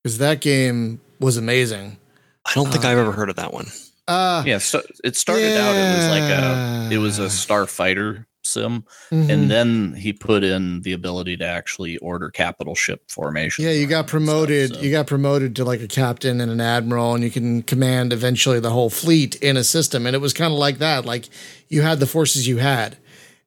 because 0.04 0.18
that 0.18 0.40
game 0.40 1.00
was 1.18 1.36
amazing. 1.36 1.98
I 2.46 2.54
don't 2.54 2.70
think 2.70 2.84
uh, 2.84 2.88
I've 2.88 2.98
ever 2.98 3.12
heard 3.12 3.30
of 3.30 3.36
that 3.36 3.52
one. 3.52 3.66
Uh, 4.08 4.42
yeah, 4.46 4.58
so 4.58 4.82
it 5.02 5.16
started 5.16 5.48
yeah. 5.48 5.68
out. 5.68 5.74
It 5.74 5.96
was 5.96 6.08
like 6.08 6.30
a 6.30 6.94
it 6.94 6.98
was 6.98 7.18
a 7.18 7.26
starfighter 7.26 8.26
sim, 8.46 8.84
mm-hmm. 9.10 9.30
and 9.30 9.50
then 9.50 9.94
he 9.94 10.12
put 10.12 10.44
in 10.44 10.82
the 10.82 10.92
ability 10.92 11.36
to 11.38 11.44
actually 11.44 11.96
order 11.98 12.30
capital 12.30 12.74
ship 12.74 13.02
formation. 13.10 13.64
Yeah, 13.64 13.72
you 13.72 13.86
got 13.86 14.06
promoted. 14.06 14.68
Stuff, 14.68 14.78
so. 14.78 14.84
You 14.84 14.92
got 14.92 15.06
promoted 15.08 15.56
to 15.56 15.64
like 15.64 15.80
a 15.80 15.88
captain 15.88 16.40
and 16.40 16.50
an 16.50 16.60
admiral, 16.60 17.14
and 17.14 17.24
you 17.24 17.30
can 17.30 17.62
command 17.62 18.12
eventually 18.12 18.60
the 18.60 18.70
whole 18.70 18.90
fleet 18.90 19.34
in 19.36 19.56
a 19.56 19.64
system. 19.64 20.06
And 20.06 20.14
it 20.14 20.20
was 20.20 20.32
kind 20.32 20.52
of 20.52 20.58
like 20.58 20.78
that. 20.78 21.04
Like 21.04 21.28
you 21.68 21.82
had 21.82 21.98
the 21.98 22.06
forces 22.06 22.46
you 22.46 22.58
had, 22.58 22.96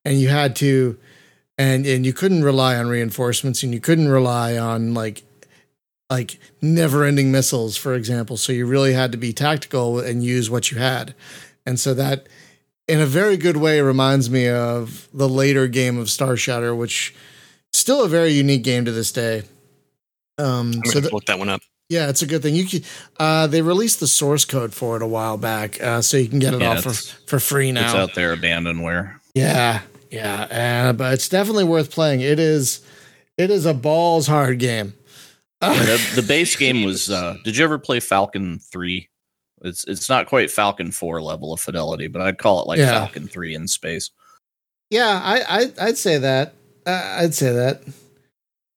and 0.04 0.20
you 0.20 0.28
had 0.28 0.56
to, 0.58 0.98
and 1.58 1.86
and 1.86 2.06
you 2.06 2.12
couldn't 2.14 2.44
rely 2.44 2.76
on 2.76 2.90
reinforcements, 2.90 3.64
and 3.64 3.74
you 3.74 3.80
couldn't 3.80 4.10
rely 4.10 4.58
on 4.58 4.94
like 4.94 5.24
like 6.10 6.40
never 6.62 7.04
ending 7.04 7.32
missiles, 7.32 7.78
for 7.78 7.94
example. 7.94 8.38
So 8.38 8.52
you 8.52 8.66
really 8.66 8.94
had 8.94 9.12
to 9.12 9.18
be 9.18 9.32
tactical 9.32 10.00
and 10.00 10.24
use 10.24 10.50
what 10.50 10.72
you 10.72 10.78
had. 10.78 11.14
And 11.66 11.80
so 11.80 11.94
that, 11.94 12.28
in 12.88 13.00
a 13.00 13.06
very 13.06 13.38
good 13.38 13.58
way, 13.58 13.80
reminds 13.82 14.30
me 14.30 14.48
of 14.48 15.08
the 15.14 15.30
later 15.30 15.68
game 15.68 16.00
of 16.00 16.08
Starshatter, 16.08 16.76
which 16.76 17.14
still 17.72 18.04
a 18.04 18.10
very 18.10 18.32
unique 18.32 18.64
game 18.64 18.86
to 18.86 18.92
this 18.92 19.12
day. 19.12 19.44
Um, 20.40 20.72
I'm 20.74 20.86
so 20.86 21.00
th- 21.02 21.14
look 21.14 21.26
that 21.26 21.38
one 21.38 21.50
up. 21.50 21.62
Yeah, 21.90 22.10
it's 22.10 22.22
a 22.22 22.28
good 22.28 22.42
thing. 22.42 22.56
You 22.56 22.66
can, 22.66 22.82
uh, 23.20 23.48
they 23.48 23.62
released 23.62 24.00
the 24.00 24.08
source 24.08 24.46
code 24.46 24.74
for 24.74 24.96
it 24.96 25.02
a 25.02 25.08
while 25.08 25.38
back, 25.38 25.82
uh, 25.82 26.02
so 26.02 26.18
you 26.18 26.28
can 26.28 26.40
get 26.40 26.54
it 26.54 26.62
yeah, 26.62 26.78
off 26.78 26.84
for, 26.84 26.94
for 26.94 27.40
free 27.40 27.72
now. 27.72 27.86
It's 27.86 27.96
out 27.96 28.16
there, 28.16 28.36
abandonware. 28.36 29.20
Yeah, 29.34 29.82
yeah, 30.12 30.90
uh, 30.90 30.94
but 30.94 31.14
it's 31.14 31.28
definitely 31.30 31.64
worth 31.64 31.92
playing. 31.92 32.22
It 32.22 32.40
is, 32.40 32.82
it 33.38 33.50
is 33.50 33.66
a 33.66 33.74
balls 33.74 34.28
hard 34.28 34.60
game 34.60 34.94
the, 35.62 36.12
the, 36.16 36.22
base 36.28 36.56
game 36.56 36.84
was. 36.84 37.10
Uh, 37.10 37.38
did 37.44 37.58
you 37.58 37.64
ever 37.64 37.78
play 37.78 38.00
Falcon 38.00 38.60
Three? 38.60 39.10
It's 39.62 39.86
it's 39.86 40.10
not 40.10 40.28
quite 40.28 40.52
Falcon 40.52 40.92
Four 40.92 41.22
level 41.22 41.54
of 41.54 41.60
fidelity, 41.60 42.08
but 42.08 42.22
I'd 42.22 42.38
call 42.38 42.62
it 42.62 42.68
like 42.68 42.80
yeah. 42.80 42.92
Falcon 42.92 43.28
Three 43.28 43.56
in 43.56 43.68
space. 43.68 44.12
Yeah, 44.90 45.22
I, 45.24 45.72
I 45.80 45.86
would 45.86 45.98
say 45.98 46.18
that. 46.18 46.54
Uh, 46.86 47.18
I'd 47.20 47.36
say 47.36 47.52
that. 47.52 47.84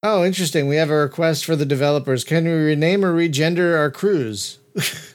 Oh, 0.03 0.23
interesting. 0.25 0.67
We 0.67 0.75
have 0.75 0.89
a 0.89 0.95
request 0.95 1.45
for 1.45 1.55
the 1.55 1.65
developers. 1.65 2.23
Can 2.23 2.43
we 2.43 2.51
rename 2.51 3.05
or 3.05 3.13
regender 3.13 3.77
our 3.77 3.89
crews? 3.89 4.59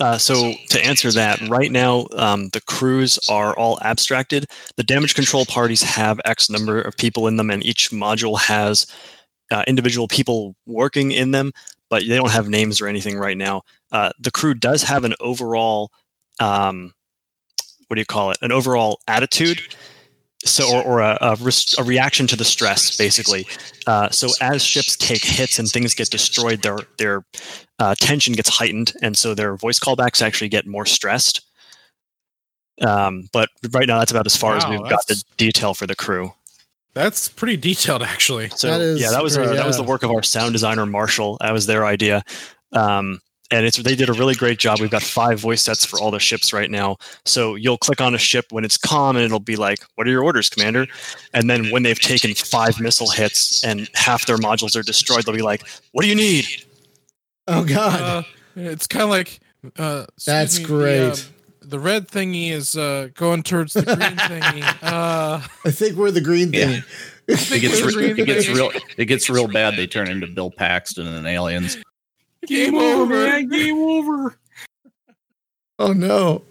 Uh, 0.00 0.16
so 0.16 0.54
to 0.70 0.82
answer 0.84 1.12
that, 1.12 1.38
right 1.48 1.70
now 1.70 2.06
um, 2.16 2.48
the 2.48 2.60
crews 2.62 3.18
are 3.28 3.54
all 3.58 3.78
abstracted. 3.82 4.46
The 4.76 4.82
damage 4.82 5.14
control 5.14 5.44
parties 5.44 5.82
have 5.82 6.18
X 6.24 6.48
number 6.48 6.80
of 6.80 6.96
people 6.96 7.28
in 7.28 7.36
them, 7.36 7.50
and 7.50 7.62
each 7.64 7.90
module 7.90 8.38
has 8.38 8.86
uh, 9.50 9.64
individual 9.66 10.08
people 10.08 10.54
working 10.66 11.12
in 11.12 11.30
them, 11.30 11.52
but 11.88 12.02
they 12.06 12.16
don't 12.16 12.30
have 12.30 12.48
names 12.48 12.80
or 12.80 12.86
anything 12.86 13.18
right 13.18 13.36
now. 13.36 13.62
Uh, 13.92 14.10
the 14.18 14.30
crew 14.30 14.54
does 14.54 14.82
have 14.82 15.04
an 15.04 15.14
overall, 15.20 15.90
um, 16.38 16.94
what 17.88 17.96
do 17.96 18.00
you 18.00 18.06
call 18.06 18.30
it? 18.30 18.38
An 18.42 18.52
overall 18.52 19.00
attitude. 19.08 19.60
So, 20.42 20.74
or, 20.74 20.82
or 20.82 21.00
a, 21.00 21.18
a, 21.20 21.36
a, 21.76 21.84
reaction 21.84 22.26
to 22.28 22.34
the 22.34 22.46
stress, 22.46 22.96
basically. 22.96 23.46
Uh, 23.86 24.08
so, 24.08 24.30
as 24.40 24.64
ships 24.64 24.96
take 24.96 25.22
hits 25.22 25.58
and 25.58 25.68
things 25.68 25.92
get 25.92 26.08
destroyed, 26.08 26.62
their 26.62 26.78
their 26.96 27.26
uh, 27.78 27.94
tension 27.98 28.32
gets 28.32 28.48
heightened, 28.48 28.94
and 29.02 29.18
so 29.18 29.34
their 29.34 29.54
voice 29.56 29.78
callbacks 29.78 30.22
actually 30.22 30.48
get 30.48 30.66
more 30.66 30.86
stressed. 30.86 31.42
Um, 32.80 33.28
but 33.34 33.50
right 33.70 33.86
now, 33.86 33.98
that's 33.98 34.12
about 34.12 34.24
as 34.24 34.34
far 34.34 34.52
wow, 34.52 34.56
as 34.56 34.66
we've 34.66 34.88
got 34.88 35.06
the 35.08 35.22
detail 35.36 35.74
for 35.74 35.86
the 35.86 35.94
crew. 35.94 36.32
That's 36.94 37.28
pretty 37.28 37.56
detailed, 37.56 38.02
actually. 38.02 38.48
So 38.50 38.78
that 38.78 39.00
yeah, 39.00 39.10
that 39.10 39.22
was 39.22 39.36
pretty, 39.36 39.52
uh, 39.52 39.54
that 39.54 39.66
was 39.66 39.76
the 39.76 39.82
work 39.82 40.02
of 40.02 40.10
our 40.10 40.22
sound 40.22 40.52
designer 40.52 40.86
Marshall. 40.86 41.38
That 41.40 41.52
was 41.52 41.66
their 41.66 41.86
idea, 41.86 42.22
um, 42.72 43.20
and 43.52 43.64
it's 43.64 43.76
they 43.76 43.94
did 43.94 44.08
a 44.08 44.12
really 44.12 44.34
great 44.34 44.58
job. 44.58 44.80
We've 44.80 44.90
got 44.90 45.02
five 45.02 45.38
voice 45.38 45.62
sets 45.62 45.84
for 45.84 46.00
all 46.00 46.10
the 46.10 46.18
ships 46.18 46.52
right 46.52 46.70
now. 46.70 46.96
So 47.24 47.54
you'll 47.54 47.78
click 47.78 48.00
on 48.00 48.14
a 48.14 48.18
ship 48.18 48.46
when 48.50 48.64
it's 48.64 48.76
calm, 48.76 49.16
and 49.16 49.24
it'll 49.24 49.38
be 49.38 49.56
like, 49.56 49.78
"What 49.94 50.06
are 50.08 50.10
your 50.10 50.24
orders, 50.24 50.48
Commander?" 50.48 50.86
And 51.32 51.48
then 51.48 51.70
when 51.70 51.84
they've 51.84 51.98
taken 51.98 52.34
five 52.34 52.80
missile 52.80 53.10
hits 53.10 53.64
and 53.64 53.88
half 53.94 54.26
their 54.26 54.38
modules 54.38 54.74
are 54.76 54.82
destroyed, 54.82 55.24
they'll 55.24 55.34
be 55.34 55.42
like, 55.42 55.62
"What 55.92 56.02
do 56.02 56.08
you 56.08 56.16
need?" 56.16 56.46
Oh 57.46 57.64
God! 57.64 58.00
Uh, 58.00 58.22
it's 58.56 58.88
kind 58.88 59.04
of 59.04 59.10
like 59.10 59.38
uh, 59.76 60.06
that's 60.26 60.58
me, 60.58 60.64
great. 60.64 60.98
The, 60.98 61.12
uh, 61.12 61.16
the 61.70 61.78
red 61.78 62.08
thingy 62.08 62.50
is 62.50 62.76
uh, 62.76 63.08
going 63.14 63.42
towards 63.42 63.72
the 63.72 63.82
green 63.82 63.96
thingy. 63.98 64.62
Uh, 64.82 65.40
I 65.64 65.70
think 65.70 65.96
we're 65.96 66.10
the 66.10 66.20
green 66.20 66.52
thingy. 66.52 66.76
Yeah. 66.76 66.80
It 67.28 67.60
gets, 67.60 67.80
re- 67.94 68.10
it 68.10 68.26
gets 68.26 68.48
real. 68.48 68.72
It 68.96 69.04
gets 69.04 69.30
real 69.30 69.46
bad. 69.46 69.76
They 69.76 69.86
turn 69.86 70.10
into 70.10 70.26
Bill 70.26 70.50
Paxton 70.50 71.06
and 71.06 71.26
Aliens. 71.26 71.78
Game 72.46 72.74
over, 72.74 73.06
man. 73.06 73.48
Game 73.48 73.78
over. 73.78 74.36
Oh 75.78 75.92
no. 75.92 76.42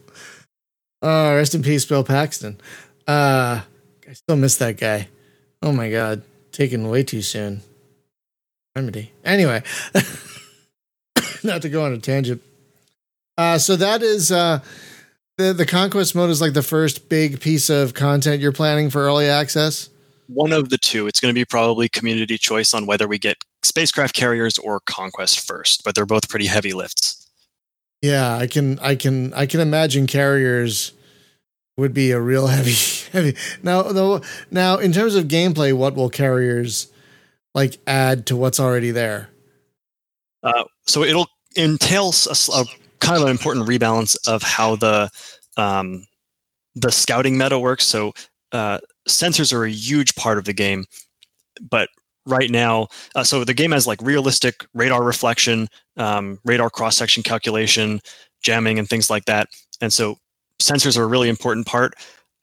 Uh, 1.01 1.33
rest 1.35 1.53
in 1.53 1.63
peace, 1.63 1.85
Bill 1.85 2.03
Paxton. 2.03 2.59
Uh, 3.07 3.61
I 4.07 4.13
still 4.13 4.38
miss 4.38 4.55
that 4.57 4.77
guy. 4.77 5.09
Oh 5.61 5.73
my 5.73 5.91
god, 5.91 6.23
taken 6.53 6.89
way 6.89 7.03
too 7.03 7.21
soon. 7.21 7.61
Remedy. 8.75 9.11
Anyway, 9.25 9.63
not 11.43 11.61
to 11.63 11.69
go 11.69 11.83
on 11.83 11.93
a 11.93 11.97
tangent. 11.97 12.41
Uh, 13.38 13.57
so 13.57 13.75
that 13.75 14.01
is 14.01 14.31
uh, 14.31 14.59
the 15.39 15.53
the 15.53 15.65
conquest 15.65 16.13
mode 16.13 16.29
is 16.29 16.41
like 16.41 16.53
the 16.53 16.62
first 16.62 17.10
big 17.10 17.39
piece 17.39 17.69
of 17.69 17.93
content 17.93 18.41
you're 18.41 18.51
planning 18.51 18.89
for 18.89 19.01
early 19.01 19.27
access. 19.27 19.89
One 20.27 20.51
of 20.51 20.69
the 20.69 20.77
two. 20.77 21.08
It's 21.08 21.19
going 21.19 21.34
to 21.34 21.39
be 21.39 21.46
probably 21.46 21.89
community 21.89 22.38
choice 22.38 22.74
on 22.74 22.86
whether 22.86 23.08
we 23.08 23.17
get 23.17 23.38
spacecraft 23.63 24.13
carriers 24.13 24.60
or 24.60 24.81
conquest 24.81 25.39
first, 25.39 25.84
but 25.84 25.96
they're 25.96 26.05
both 26.05 26.29
pretty 26.29 26.46
heavy 26.46 26.74
lifts. 26.74 27.27
Yeah, 28.01 28.36
I 28.36 28.48
can 28.48 28.77
I 28.79 28.96
can 28.96 29.34
I 29.34 29.46
can 29.46 29.62
imagine 29.62 30.08
carriers 30.08 30.91
would 31.77 31.93
be 31.93 32.12
a 32.12 32.19
real 32.19 32.48
heavy 32.55 32.75
heavy. 33.12 33.36
Now 33.63 33.81
though 33.84 34.22
now 34.51 34.77
in 34.77 34.91
terms 34.91 35.15
of 35.15 35.25
gameplay, 35.25 35.74
what 35.74 35.96
will 35.96 36.10
carriers 36.10 36.91
like 37.55 37.79
add 37.88 38.25
to 38.27 38.36
what's 38.36 38.60
already 38.60 38.91
there? 38.91 39.29
Uh, 40.43 40.65
so 40.86 41.03
it'll 41.03 41.27
entail 41.58 42.13
a, 42.29 42.36
a 42.53 42.65
kind 43.00 43.18
of 43.18 43.24
an 43.24 43.32
important 43.32 43.68
rebalance 43.68 44.18
of 44.27 44.44
how 44.44 44.75
the 44.75 45.10
um, 45.58 46.06
the 46.75 46.91
scouting 46.91 47.38
meta 47.38 47.60
works. 47.60 47.86
So 47.86 48.13
uh, 48.51 48.79
sensors 49.08 49.53
are 49.53 49.65
a 49.65 49.72
huge 49.72 50.15
part 50.15 50.38
of 50.38 50.46
the 50.46 50.53
game, 50.53 50.86
but 51.70 51.89
right 52.25 52.50
now, 52.50 52.88
uh, 53.15 53.24
so 53.24 53.44
the 53.44 53.53
game 53.53 53.72
has 53.72 53.88
like 53.88 54.01
realistic 54.01 54.65
radar 54.74 55.03
reflection, 55.03 55.68
um, 55.98 56.39
radar 56.46 56.70
cross 56.70 56.96
section 56.96 57.24
calculation, 57.24 58.00
jamming, 58.41 58.79
and 58.79 58.88
things 58.88 59.10
like 59.10 59.25
that. 59.25 59.50
And 59.82 59.91
so 59.91 60.18
sensors 60.62 60.98
are 60.98 61.03
a 61.03 61.08
really 61.08 61.29
important 61.29 61.65
part. 61.65 61.94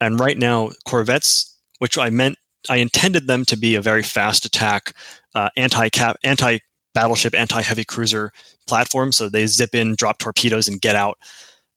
And 0.01 0.19
right 0.19 0.37
now, 0.37 0.71
corvettes, 0.85 1.55
which 1.79 1.97
I 1.97 2.09
meant, 2.09 2.37
I 2.69 2.77
intended 2.77 3.27
them 3.27 3.45
to 3.45 3.57
be 3.57 3.75
a 3.75 3.81
very 3.81 4.03
fast 4.03 4.45
attack, 4.45 4.93
uh, 5.33 5.49
anti 5.55 5.89
cap, 5.89 6.17
anti 6.23 6.59
battleship, 6.97 7.35
anti 7.35 7.61
heavy 7.61 7.85
cruiser 7.85 8.31
platform. 8.65 9.11
So 9.11 9.29
they 9.29 9.45
zip 9.45 9.75
in, 9.75 9.93
drop 9.93 10.17
torpedoes, 10.17 10.67
and 10.67 10.81
get 10.81 10.95
out. 10.95 11.19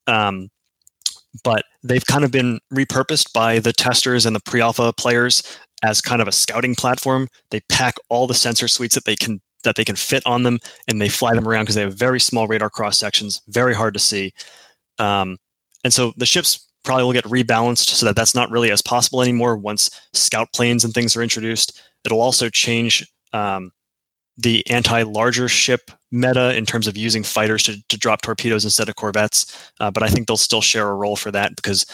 Um, 0.06 0.48
but 1.44 1.64
they've 1.82 2.04
kind 2.06 2.24
of 2.24 2.30
been 2.30 2.58
repurposed 2.72 3.34
by 3.34 3.58
the 3.58 3.74
testers 3.74 4.24
and 4.24 4.34
the 4.34 4.40
pre-alpha 4.40 4.94
players 4.94 5.42
as 5.82 6.00
kind 6.00 6.22
of 6.22 6.28
a 6.28 6.32
scouting 6.32 6.74
platform. 6.74 7.28
They 7.50 7.60
pack 7.68 7.96
all 8.08 8.26
the 8.26 8.34
sensor 8.34 8.66
suites 8.66 8.94
that 8.94 9.04
they 9.04 9.14
can 9.14 9.42
that 9.62 9.76
they 9.76 9.84
can 9.84 9.96
fit 9.96 10.22
on 10.24 10.42
them, 10.42 10.58
and 10.88 11.02
they 11.02 11.10
fly 11.10 11.34
them 11.34 11.46
around 11.46 11.64
because 11.64 11.74
they 11.74 11.82
have 11.82 11.92
very 11.94 12.18
small 12.18 12.48
radar 12.48 12.70
cross 12.70 12.98
sections, 12.98 13.42
very 13.48 13.74
hard 13.74 13.92
to 13.92 14.00
see. 14.00 14.32
Um, 14.98 15.36
and 15.84 15.92
so 15.92 16.14
the 16.16 16.24
ships 16.24 16.66
probably 16.82 17.04
will 17.04 17.12
get 17.12 17.24
rebalanced 17.24 17.90
so 17.90 18.06
that 18.06 18.16
that's 18.16 18.34
not 18.34 18.50
really 18.50 18.70
as 18.70 18.80
possible 18.80 19.20
anymore 19.20 19.58
once 19.58 19.90
scout 20.14 20.48
planes 20.54 20.82
and 20.82 20.94
things 20.94 21.14
are 21.14 21.22
introduced. 21.22 21.78
It'll 22.06 22.22
also 22.22 22.48
change 22.48 23.06
um, 23.34 23.70
the 24.40 24.68
anti-larger 24.70 25.48
ship 25.48 25.90
meta 26.10 26.56
in 26.56 26.66
terms 26.66 26.86
of 26.86 26.96
using 26.96 27.22
fighters 27.22 27.62
to, 27.64 27.76
to 27.88 27.98
drop 27.98 28.22
torpedoes 28.22 28.64
instead 28.64 28.88
of 28.88 28.96
corvettes. 28.96 29.70
Uh, 29.80 29.90
but 29.90 30.02
I 30.02 30.08
think 30.08 30.26
they'll 30.26 30.36
still 30.36 30.62
share 30.62 30.88
a 30.88 30.94
role 30.94 31.16
for 31.16 31.30
that 31.30 31.54
because 31.56 31.84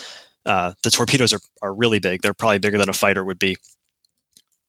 uh, 0.46 0.72
the 0.82 0.90
torpedoes 0.90 1.32
are, 1.32 1.40
are 1.62 1.74
really 1.74 1.98
big. 1.98 2.22
They're 2.22 2.34
probably 2.34 2.58
bigger 2.58 2.78
than 2.78 2.88
a 2.88 2.94
fighter 2.94 3.24
would 3.24 3.38
be. 3.38 3.56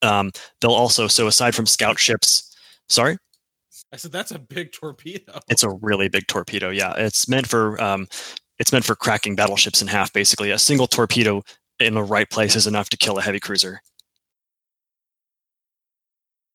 Um, 0.01 0.31
they'll 0.61 0.71
also, 0.71 1.07
so 1.07 1.27
aside 1.27 1.55
from 1.55 1.65
scout 1.65 1.99
ships, 1.99 2.55
sorry? 2.89 3.17
I 3.93 3.97
said 3.97 4.11
that's 4.11 4.31
a 4.31 4.39
big 4.39 4.71
torpedo. 4.71 5.39
It's 5.47 5.63
a 5.63 5.69
really 5.69 6.09
big 6.09 6.27
torpedo. 6.27 6.69
Yeah, 6.69 6.93
it's 6.97 7.29
meant 7.29 7.47
for 7.47 7.81
um, 7.81 8.07
it's 8.59 8.71
meant 8.71 8.83
for 8.83 8.95
cracking 8.95 9.35
battleships 9.35 9.81
in 9.81 9.87
half. 9.87 10.11
Basically, 10.11 10.51
a 10.51 10.59
single 10.59 10.87
torpedo 10.87 11.41
in 11.79 11.93
the 11.93 12.03
right 12.03 12.29
place 12.29 12.55
is 12.55 12.67
enough 12.67 12.89
to 12.89 12.97
kill 12.97 13.17
a 13.17 13.21
heavy 13.21 13.39
cruiser 13.39 13.81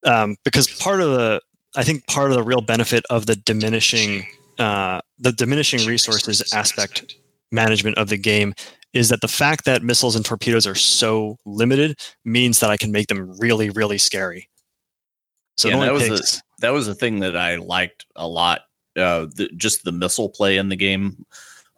um, 0.04 0.36
because 0.44 0.68
part 0.78 1.00
of 1.00 1.10
the 1.10 1.40
I 1.76 1.84
think 1.84 2.06
part 2.06 2.30
of 2.30 2.36
the 2.36 2.42
real 2.42 2.60
benefit 2.60 3.04
of 3.10 3.26
the 3.26 3.36
diminishing 3.36 4.26
uh, 4.58 5.00
the 5.18 5.32
diminishing 5.32 5.86
resources 5.86 6.52
aspect 6.52 7.16
management 7.50 7.98
of 7.98 8.08
the 8.08 8.16
game 8.16 8.54
is 8.92 9.08
that 9.08 9.20
the 9.22 9.28
fact 9.28 9.64
that 9.64 9.82
missiles 9.82 10.16
and 10.16 10.24
torpedoes 10.24 10.66
are 10.66 10.74
so 10.74 11.38
limited 11.46 11.98
means 12.24 12.60
that 12.60 12.70
I 12.70 12.76
can 12.76 12.92
make 12.92 13.08
them 13.08 13.38
really 13.38 13.70
really 13.70 13.98
scary. 13.98 14.48
So 15.56 15.68
yeah, 15.68 15.80
that 15.80 15.92
was 15.92 16.08
takes, 16.08 16.38
a, 16.38 16.42
that 16.60 16.72
was 16.72 16.88
a 16.88 16.94
thing 16.94 17.20
that 17.20 17.36
I 17.36 17.56
liked 17.56 18.06
a 18.16 18.26
lot. 18.26 18.62
Uh, 18.96 19.26
the, 19.34 19.50
just 19.56 19.84
the 19.84 19.92
missile 19.92 20.28
play 20.28 20.58
in 20.58 20.68
the 20.68 20.76
game. 20.76 21.24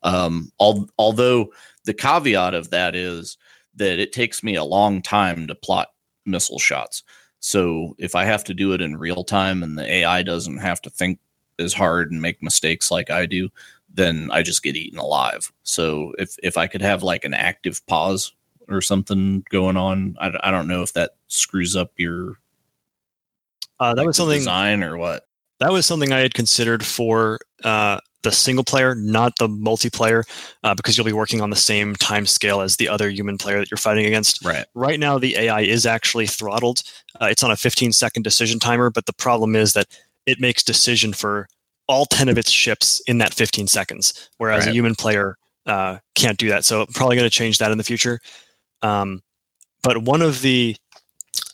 Um, 0.03 0.51
al- 0.61 0.89
although 0.99 1.53
the 1.85 1.95
caveat 1.95 2.55
of 2.55 2.71
that 2.71 2.95
is 2.95 3.37
that 3.77 3.99
it 3.99 4.13
takes 4.13 4.43
me 4.43 4.57
a 4.57 4.65
long 4.65 5.03
time 5.03 5.47
to 5.47 5.55
plot 5.55 5.89
missile 6.27 6.59
shots. 6.59 7.03
So 7.45 7.95
if 7.99 8.15
I 8.15 8.25
have 8.25 8.43
to 8.45 8.55
do 8.55 8.73
it 8.73 8.81
in 8.81 8.97
real 8.97 9.23
time 9.23 9.63
and 9.63 9.77
the 9.77 9.85
AI 9.85 10.23
doesn't 10.23 10.57
have 10.57 10.81
to 10.81 10.89
think 10.89 11.19
as 11.59 11.75
hard 11.75 12.11
and 12.11 12.23
make 12.23 12.43
mistakes 12.43 12.91
like 12.91 13.11
I 13.11 13.27
do, 13.27 13.51
then 13.93 14.31
I 14.33 14.41
just 14.41 14.63
get 14.63 14.77
eaten 14.77 14.99
alive. 14.99 15.53
So 15.63 16.15
if 16.19 16.39
if 16.43 16.57
I 16.57 16.67
could 16.67 16.81
have 16.81 17.03
like 17.03 17.23
an 17.27 17.35
active 17.35 17.87
pause 17.87 18.33
or 18.67 18.81
something 18.81 19.45
going 19.51 19.77
on, 19.77 20.17
I, 20.19 20.33
I 20.43 20.51
don't 20.51 20.67
know 20.67 20.81
if 20.81 20.95
that 20.95 21.17
screws 21.27 21.77
up 21.77 21.93
your 21.99 22.39
uh, 23.79 23.93
that 23.93 23.99
like 23.99 24.07
was 24.07 24.17
something 24.17 24.39
design 24.39 24.83
or 24.83 24.97
what. 24.97 25.29
That 25.61 25.71
was 25.71 25.85
something 25.85 26.15
I 26.15 26.21
had 26.21 26.33
considered 26.33 26.83
for 26.83 27.41
uh, 27.63 28.01
the 28.25 28.33
single 28.33 28.65
player, 28.65 28.95
not 28.95 29.39
the 29.39 29.49
multiplayer, 29.49 30.25
uh, 30.65 30.75
because 30.75 30.97
you'll 30.97 31.07
be 31.07 31.13
working 31.13 31.41
on 31.41 31.51
the 31.51 31.57
same 31.57 31.95
time 31.97 32.27
scale 32.27 32.61
as 32.61 32.77
the 32.77 32.89
other 32.89 33.09
human 33.09 33.39
player 33.39 33.59
that 33.59 33.71
you're 33.71 33.79
fighting 33.79 34.07
against. 34.07 34.45
Right. 34.45 34.67
Right 34.75 34.99
now, 34.99 35.19
the 35.19 35.37
AI 35.37 35.61
is 35.61 35.87
actually 35.87 36.27
throttled. 36.27 36.83
Uh, 37.21 37.27
it's 37.27 37.43
on 37.45 37.51
a 37.51 37.57
15 37.57 37.93
second 37.93 38.23
decision 38.23 38.59
timer, 38.59 38.91
but 38.91 39.07
the 39.07 39.13
problem 39.13 39.55
is 39.55 39.75
that 39.75 39.87
it 40.27 40.41
makes 40.41 40.63
decision 40.63 41.13
for 41.13 41.47
all 41.87 42.07
10 42.07 42.29
of 42.29 42.39
its 42.39 42.51
ships 42.51 43.01
in 43.07 43.19
that 43.19 43.35
15 43.35 43.67
seconds, 43.69 44.31
whereas 44.39 44.65
right. 44.65 44.71
a 44.71 44.75
human 44.75 44.95
player 44.95 45.37
uh, 45.67 45.99
can't 46.15 46.39
do 46.39 46.49
that. 46.49 46.65
So 46.65 46.83
I'm 46.83 46.87
probably 46.89 47.17
going 47.17 47.29
to 47.29 47.35
change 47.35 47.59
that 47.59 47.71
in 47.71 47.79
the 47.79 47.85
future. 47.85 48.21
Um, 48.83 49.23
but 49.83 49.99
one 49.99 50.23
of 50.23 50.41
the, 50.41 50.77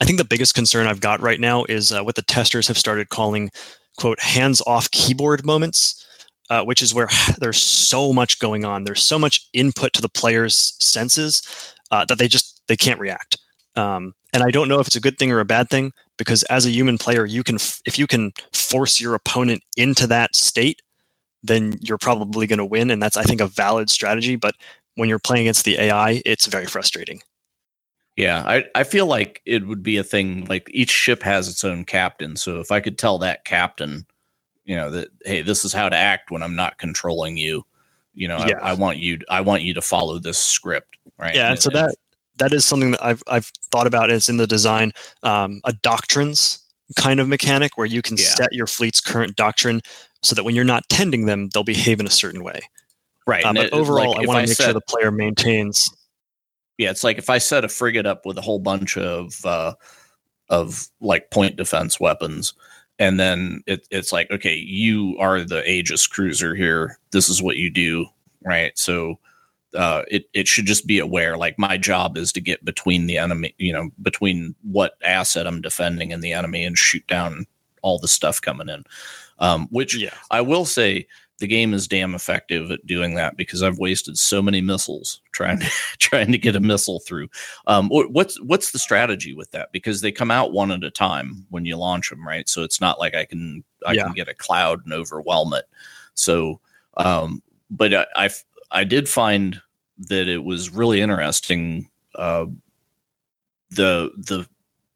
I 0.00 0.04
think 0.04 0.18
the 0.18 0.24
biggest 0.24 0.54
concern 0.54 0.86
I've 0.86 1.00
got 1.00 1.20
right 1.20 1.40
now 1.40 1.64
is 1.64 1.92
uh, 1.92 2.02
what 2.02 2.14
the 2.14 2.22
testers 2.22 2.68
have 2.68 2.78
started 2.78 3.08
calling, 3.08 3.50
quote, 3.98 4.20
hands 4.20 4.62
off 4.66 4.90
keyboard 4.90 5.44
moments, 5.44 5.99
uh, 6.50 6.62
which 6.64 6.82
is 6.82 6.92
where 6.92 7.08
there's 7.38 7.60
so 7.62 8.12
much 8.12 8.38
going 8.38 8.64
on. 8.64 8.84
There's 8.84 9.02
so 9.02 9.18
much 9.18 9.48
input 9.52 9.92
to 9.94 10.02
the 10.02 10.08
player's 10.08 10.74
senses 10.78 11.42
uh, 11.90 12.04
that 12.06 12.18
they 12.18 12.28
just, 12.28 12.60
they 12.68 12.76
can't 12.76 13.00
react. 13.00 13.38
Um, 13.76 14.14
and 14.32 14.42
I 14.42 14.50
don't 14.50 14.68
know 14.68 14.80
if 14.80 14.86
it's 14.86 14.96
a 14.96 15.00
good 15.00 15.18
thing 15.18 15.32
or 15.32 15.40
a 15.40 15.44
bad 15.44 15.70
thing 15.70 15.92
because 16.16 16.42
as 16.44 16.66
a 16.66 16.70
human 16.70 16.98
player, 16.98 17.24
you 17.24 17.42
can 17.42 17.56
if 17.86 17.98
you 17.98 18.06
can 18.06 18.32
force 18.52 19.00
your 19.00 19.14
opponent 19.14 19.62
into 19.76 20.06
that 20.08 20.36
state, 20.36 20.82
then 21.42 21.78
you're 21.80 21.98
probably 21.98 22.46
going 22.46 22.58
to 22.58 22.64
win, 22.64 22.90
and 22.90 23.02
that's 23.02 23.16
I 23.16 23.22
think 23.22 23.40
a 23.40 23.46
valid 23.46 23.90
strategy. 23.90 24.36
But 24.36 24.54
when 24.94 25.08
you're 25.08 25.18
playing 25.18 25.46
against 25.46 25.64
the 25.64 25.78
AI, 25.78 26.22
it's 26.24 26.46
very 26.46 26.66
frustrating. 26.66 27.22
Yeah, 28.16 28.42
I, 28.46 28.64
I 28.74 28.84
feel 28.84 29.06
like 29.06 29.40
it 29.46 29.66
would 29.66 29.82
be 29.82 29.96
a 29.96 30.04
thing 30.04 30.44
like 30.44 30.68
each 30.72 30.90
ship 30.90 31.22
has 31.22 31.48
its 31.48 31.64
own 31.64 31.84
captain. 31.84 32.36
So 32.36 32.60
if 32.60 32.70
I 32.70 32.80
could 32.80 32.98
tell 32.98 33.18
that 33.18 33.44
captain, 33.44 34.04
you 34.70 34.76
know, 34.76 34.88
that 34.88 35.08
hey, 35.24 35.42
this 35.42 35.64
is 35.64 35.72
how 35.72 35.88
to 35.88 35.96
act 35.96 36.30
when 36.30 36.44
I'm 36.44 36.54
not 36.54 36.78
controlling 36.78 37.36
you, 37.36 37.66
you 38.14 38.28
know, 38.28 38.38
yeah. 38.46 38.60
I, 38.62 38.70
I, 38.70 38.72
want 38.74 38.98
you 38.98 39.18
I 39.28 39.40
want 39.40 39.62
you 39.62 39.74
to 39.74 39.82
follow 39.82 40.20
this 40.20 40.38
script, 40.38 40.96
right? 41.18 41.34
Yeah, 41.34 41.50
and, 41.50 41.58
so 41.58 41.70
that 41.70 41.96
that 42.36 42.52
is 42.52 42.64
something 42.64 42.92
that 42.92 43.04
I've 43.04 43.20
I've 43.26 43.50
thought 43.72 43.88
about. 43.88 44.12
It's 44.12 44.28
in 44.28 44.36
the 44.36 44.46
design, 44.46 44.92
um, 45.24 45.60
a 45.64 45.72
doctrines 45.72 46.64
kind 46.94 47.18
of 47.18 47.26
mechanic 47.26 47.76
where 47.76 47.86
you 47.86 48.00
can 48.00 48.16
yeah. 48.16 48.26
set 48.26 48.52
your 48.52 48.68
fleet's 48.68 49.00
current 49.00 49.34
doctrine 49.34 49.80
so 50.22 50.36
that 50.36 50.44
when 50.44 50.54
you're 50.54 50.64
not 50.64 50.88
tending 50.88 51.26
them, 51.26 51.48
they'll 51.48 51.64
behave 51.64 51.98
in 51.98 52.06
a 52.06 52.10
certain 52.10 52.44
way. 52.44 52.60
Right. 53.26 53.44
Um, 53.44 53.56
but 53.56 53.66
it, 53.66 53.72
overall, 53.72 54.12
like 54.12 54.22
I 54.22 54.26
want 54.28 54.44
to 54.44 54.50
make 54.50 54.56
set, 54.56 54.64
sure 54.66 54.72
the 54.72 54.80
player 54.82 55.10
maintains. 55.10 55.90
Yeah, 56.78 56.90
it's 56.90 57.02
like 57.02 57.18
if 57.18 57.28
I 57.28 57.38
set 57.38 57.64
a 57.64 57.68
frigate 57.68 58.06
up 58.06 58.24
with 58.24 58.38
a 58.38 58.40
whole 58.40 58.60
bunch 58.60 58.96
of 58.96 59.34
uh, 59.44 59.74
of 60.48 60.86
like 61.00 61.32
point 61.32 61.56
defense 61.56 61.98
weapons, 61.98 62.54
and 63.00 63.18
then 63.18 63.64
it, 63.66 63.88
it's 63.90 64.12
like, 64.12 64.30
okay, 64.30 64.54
you 64.54 65.16
are 65.18 65.42
the 65.42 65.68
Aegis 65.68 66.06
cruiser 66.06 66.54
here. 66.54 66.98
This 67.12 67.30
is 67.30 67.42
what 67.42 67.56
you 67.56 67.70
do, 67.70 68.06
right? 68.44 68.78
So 68.78 69.18
uh, 69.74 70.02
it 70.08 70.26
it 70.34 70.46
should 70.46 70.66
just 70.66 70.86
be 70.86 70.98
aware. 70.98 71.38
Like 71.38 71.58
my 71.58 71.78
job 71.78 72.18
is 72.18 72.30
to 72.34 72.40
get 72.42 72.64
between 72.64 73.06
the 73.06 73.16
enemy, 73.16 73.54
you 73.56 73.72
know, 73.72 73.90
between 74.02 74.54
what 74.62 74.98
asset 75.02 75.46
I'm 75.46 75.62
defending 75.62 76.12
and 76.12 76.22
the 76.22 76.34
enemy, 76.34 76.62
and 76.62 76.76
shoot 76.76 77.06
down 77.06 77.46
all 77.82 77.98
the 77.98 78.06
stuff 78.06 78.40
coming 78.40 78.68
in. 78.68 78.84
Um, 79.38 79.68
which 79.70 79.96
yeah. 79.96 80.14
I 80.30 80.42
will 80.42 80.66
say, 80.66 81.06
the 81.40 81.46
game 81.46 81.72
is 81.72 81.88
damn 81.88 82.14
effective 82.14 82.70
at 82.70 82.86
doing 82.86 83.14
that 83.14 83.36
because 83.36 83.62
I've 83.62 83.78
wasted 83.78 84.16
so 84.18 84.42
many 84.42 84.60
missiles 84.60 85.22
trying 85.32 85.58
to 85.58 85.70
trying 85.98 86.30
to 86.32 86.38
get 86.38 86.54
a 86.54 86.60
missile 86.60 87.00
through. 87.00 87.28
Um, 87.66 87.88
what's 87.88 88.40
what's 88.42 88.70
the 88.70 88.78
strategy 88.78 89.34
with 89.34 89.50
that? 89.50 89.72
Because 89.72 90.00
they 90.00 90.12
come 90.12 90.30
out 90.30 90.52
one 90.52 90.70
at 90.70 90.84
a 90.84 90.90
time 90.90 91.46
when 91.48 91.64
you 91.64 91.76
launch 91.76 92.10
them, 92.10 92.26
right? 92.26 92.48
So 92.48 92.62
it's 92.62 92.80
not 92.80 93.00
like 93.00 93.14
I 93.14 93.24
can 93.24 93.64
I 93.86 93.92
yeah. 93.92 94.04
can 94.04 94.12
get 94.12 94.28
a 94.28 94.34
cloud 94.34 94.84
and 94.84 94.92
overwhelm 94.92 95.54
it. 95.54 95.64
So, 96.14 96.60
um, 96.98 97.42
but 97.70 97.94
I, 97.94 98.06
I've 98.14 98.44
I 98.70 98.84
did 98.84 99.08
find 99.08 99.60
that 100.08 100.28
it 100.28 100.44
was 100.44 100.70
really 100.70 101.00
interesting. 101.00 101.88
Uh, 102.14 102.46
the 103.70 104.12
the 104.16 104.46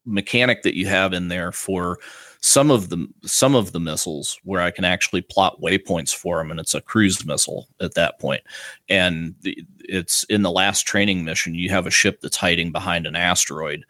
mechanic 0.05 0.61
that 0.61 0.77
you 0.77 0.85
have 0.85 1.13
in 1.13 1.27
there 1.27 1.51
for 1.51 1.97
some 2.45 2.69
of 2.69 2.89
the 2.89 3.07
some 3.23 3.55
of 3.55 3.71
the 3.71 3.79
missiles 3.79 4.39
where 4.43 4.61
I 4.61 4.69
can 4.69 4.85
actually 4.85 5.21
plot 5.21 5.59
waypoints 5.61 6.13
for 6.13 6.37
them, 6.37 6.51
and 6.51 6.59
it's 6.59 6.75
a 6.75 6.81
cruise 6.81 7.25
missile 7.25 7.67
at 7.81 7.95
that 7.95 8.19
point. 8.19 8.43
And 8.87 9.33
the, 9.41 9.57
it's 9.79 10.25
in 10.25 10.43
the 10.43 10.51
last 10.51 10.83
training 10.83 11.25
mission. 11.25 11.55
You 11.55 11.71
have 11.71 11.87
a 11.87 11.91
ship 11.91 12.21
that's 12.21 12.37
hiding 12.37 12.71
behind 12.71 13.07
an 13.07 13.15
asteroid, 13.15 13.83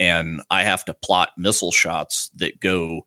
and 0.00 0.42
I 0.50 0.64
have 0.64 0.84
to 0.86 0.94
plot 0.94 1.30
missile 1.36 1.70
shots 1.70 2.30
that 2.34 2.58
go 2.58 3.06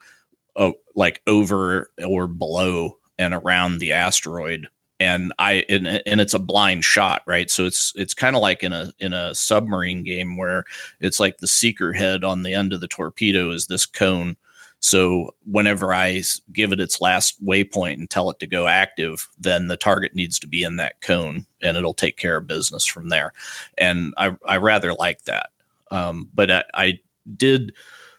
uh, 0.56 0.72
like 0.96 1.22
over 1.28 1.92
or 2.06 2.28
below 2.28 2.98
and 3.20 3.34
around 3.34 3.80
the 3.80 3.92
asteroid 3.92 4.70
and 5.02 5.34
I 5.38 5.66
and, 5.68 6.02
and 6.06 6.22
it's 6.22 6.34
a 6.34 6.40
blind 6.40 6.86
shot, 6.86 7.24
right? 7.26 7.52
So 7.52 7.66
it's 7.66 7.92
it's 7.98 8.14
kind 8.14 8.38
of 8.38 8.42
like 8.42 8.64
in 8.64 8.72
a 8.72 8.94
in 9.00 9.12
a 9.12 9.36
submarine 9.36 10.04
game 10.04 10.38
where 10.38 10.64
it's 11.02 11.20
like 11.20 11.40
the 11.40 11.48
seeker 11.48 11.92
head 11.92 12.24
on 12.24 12.44
the 12.44 12.54
end 12.54 12.72
of 12.72 12.80
the 12.80 12.88
torpedo 12.88 13.52
is 13.52 13.68
this 13.68 13.86
cone. 13.86 14.38
So 14.84 15.34
whenever 15.46 15.94
I 15.94 16.24
give 16.52 16.74
it 16.74 16.82
its 16.82 17.00
last 17.00 17.44
waypoint 17.44 17.94
and 17.94 18.10
tell 18.10 18.30
it 18.30 18.40
to 18.40 18.48
go 18.48 18.68
active, 18.68 19.30
then 19.40 19.70
the 19.70 19.78
target 19.78 20.14
needs 20.14 20.38
to 20.40 20.48
be 20.48 20.62
in 20.62 20.76
that 20.76 21.00
cone, 21.00 21.46
and 21.62 21.78
it'll 21.78 21.94
take 21.94 22.18
care 22.18 22.36
of 22.36 22.48
business 22.48 22.86
from 22.86 23.08
there. 23.08 23.32
And 23.78 24.14
I 24.18 24.36
I 24.46 24.58
rather 24.58 24.94
like 24.94 25.24
that. 25.24 25.52
Um, 25.90 26.30
but 26.34 26.52
I, 26.52 26.64
I 26.74 27.00
did 27.38 27.74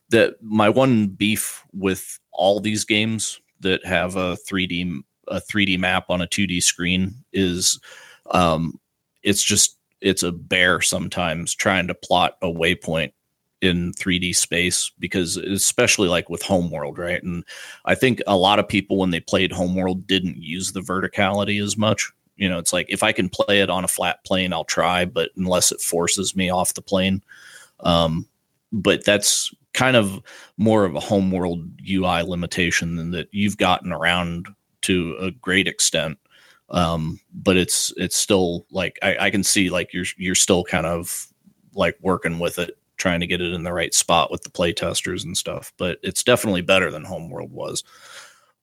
that. 0.08 0.42
My 0.42 0.70
one 0.70 1.08
beef 1.08 1.62
with 1.74 2.18
all 2.32 2.60
these 2.60 2.86
games 2.86 3.38
that 3.60 3.84
have 3.84 4.16
a 4.16 4.38
3D 4.48 5.02
a 5.28 5.42
3D 5.42 5.78
map 5.78 6.06
on 6.08 6.22
a 6.22 6.26
2D 6.26 6.62
screen 6.62 7.14
is 7.34 7.78
um, 8.30 8.80
it's 9.22 9.42
just 9.42 9.76
it's 10.00 10.22
a 10.22 10.32
bear 10.32 10.80
sometimes 10.80 11.54
trying 11.54 11.88
to 11.88 11.94
plot 11.94 12.38
a 12.40 12.46
waypoint 12.46 13.12
in 13.64 13.92
3D 13.92 14.34
space 14.34 14.90
because 14.98 15.36
especially 15.36 16.08
like 16.08 16.28
with 16.28 16.42
Homeworld, 16.42 16.98
right? 16.98 17.22
And 17.22 17.44
I 17.84 17.94
think 17.94 18.22
a 18.26 18.36
lot 18.36 18.58
of 18.58 18.68
people 18.68 18.96
when 18.96 19.10
they 19.10 19.20
played 19.20 19.52
Homeworld 19.52 20.06
didn't 20.06 20.38
use 20.38 20.72
the 20.72 20.80
verticality 20.80 21.62
as 21.62 21.76
much. 21.76 22.12
You 22.36 22.48
know, 22.48 22.58
it's 22.58 22.72
like 22.72 22.86
if 22.88 23.02
I 23.02 23.12
can 23.12 23.28
play 23.28 23.60
it 23.60 23.70
on 23.70 23.84
a 23.84 23.88
flat 23.88 24.24
plane, 24.24 24.52
I'll 24.52 24.64
try, 24.64 25.04
but 25.04 25.30
unless 25.36 25.70
it 25.70 25.80
forces 25.80 26.34
me 26.34 26.50
off 26.50 26.74
the 26.74 26.82
plane. 26.82 27.22
Um, 27.80 28.28
but 28.72 29.04
that's 29.04 29.52
kind 29.72 29.96
of 29.96 30.20
more 30.56 30.84
of 30.84 30.94
a 30.94 31.00
Homeworld 31.00 31.68
UI 31.88 32.22
limitation 32.22 32.96
than 32.96 33.10
that 33.10 33.28
you've 33.32 33.58
gotten 33.58 33.92
around 33.92 34.48
to 34.82 35.16
a 35.20 35.30
great 35.30 35.68
extent. 35.68 36.18
Um, 36.70 37.20
but 37.32 37.56
it's 37.56 37.92
it's 37.96 38.16
still 38.16 38.66
like 38.70 38.98
I, 39.02 39.16
I 39.26 39.30
can 39.30 39.44
see 39.44 39.70
like 39.70 39.92
you're 39.92 40.06
you're 40.16 40.34
still 40.34 40.64
kind 40.64 40.86
of 40.86 41.28
like 41.74 41.96
working 42.00 42.38
with 42.38 42.58
it, 42.58 42.78
trying 43.04 43.20
to 43.20 43.26
get 43.26 43.42
it 43.42 43.52
in 43.52 43.64
the 43.64 43.72
right 43.72 43.92
spot 43.92 44.30
with 44.30 44.44
the 44.44 44.50
play 44.50 44.72
testers 44.72 45.24
and 45.24 45.36
stuff. 45.36 45.74
But 45.76 45.98
it's 46.02 46.22
definitely 46.22 46.62
better 46.62 46.90
than 46.90 47.04
Homeworld 47.04 47.52
was. 47.52 47.84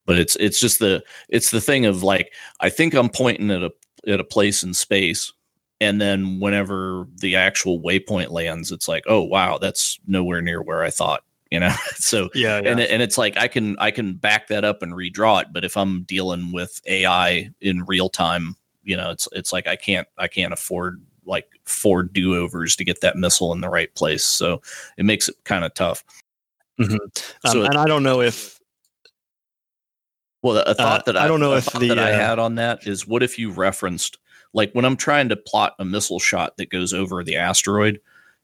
But 0.07 0.17
it's 0.17 0.35
it's 0.37 0.59
just 0.59 0.79
the 0.79 1.03
it's 1.29 1.51
the 1.51 1.61
thing 1.61 1.85
of 1.85 2.01
like 2.01 2.33
I 2.59 2.71
think 2.71 2.95
I'm 2.95 3.07
pointing 3.07 3.51
at 3.51 3.61
a 3.61 3.71
at 4.07 4.19
a 4.19 4.23
place 4.23 4.63
in 4.63 4.73
space 4.73 5.31
and 5.79 6.01
then 6.01 6.39
whenever 6.39 7.07
the 7.19 7.35
actual 7.35 7.79
waypoint 7.79 8.31
lands 8.31 8.71
it's 8.71 8.87
like 8.87 9.03
oh 9.05 9.21
wow 9.21 9.59
that's 9.59 9.99
nowhere 10.07 10.41
near 10.41 10.59
where 10.59 10.83
i 10.83 10.89
thought 10.89 11.23
you 11.51 11.59
know 11.59 11.71
so 11.95 12.29
yeah, 12.33 12.59
yeah, 12.59 12.67
and 12.67 12.79
and 12.79 13.03
it's 13.03 13.15
like 13.15 13.37
i 13.37 13.47
can 13.47 13.77
i 13.77 13.91
can 13.91 14.15
back 14.15 14.47
that 14.47 14.63
up 14.63 14.81
and 14.81 14.93
redraw 14.93 15.39
it 15.39 15.49
but 15.53 15.63
if 15.63 15.77
i'm 15.77 16.01
dealing 16.03 16.51
with 16.51 16.81
ai 16.87 17.47
in 17.61 17.83
real 17.85 18.09
time 18.09 18.55
you 18.83 18.97
know 18.97 19.11
it's 19.11 19.27
it's 19.33 19.53
like 19.53 19.67
i 19.67 19.75
can't 19.75 20.07
i 20.17 20.27
can't 20.27 20.51
afford 20.51 20.99
like 21.25 21.47
four 21.65 22.03
do-overs 22.03 22.75
to 22.75 22.83
get 22.83 23.01
that 23.01 23.17
missile 23.17 23.53
in 23.53 23.61
the 23.61 23.69
right 23.69 23.93
place 23.95 24.23
so 24.23 24.61
it 24.97 25.05
makes 25.05 25.29
it 25.29 25.35
kind 25.43 25.63
of 25.63 25.73
tough 25.73 26.03
mm-hmm. 26.79 26.93
um, 26.95 27.11
so 27.45 27.63
and 27.63 27.77
i 27.77 27.85
don't 27.85 28.03
know 28.03 28.21
if 28.21 28.59
well 30.41 30.57
a 30.57 30.73
thought 30.73 31.01
uh, 31.01 31.03
that 31.05 31.17
I, 31.17 31.25
I 31.25 31.27
don't 31.27 31.39
know 31.39 31.53
if 31.53 31.65
the, 31.73 31.89
that 31.89 31.99
uh, 31.99 32.03
i 32.03 32.09
had 32.09 32.39
on 32.39 32.55
that 32.55 32.87
is 32.87 33.07
what 33.07 33.23
if 33.23 33.37
you 33.37 33.51
referenced 33.51 34.17
like 34.53 34.71
when 34.73 34.85
i'm 34.85 34.97
trying 34.97 35.29
to 35.29 35.35
plot 35.35 35.75
a 35.79 35.85
missile 35.85 36.19
shot 36.19 36.57
that 36.57 36.69
goes 36.69 36.93
over 36.93 37.23
the 37.23 37.35
asteroid 37.35 37.99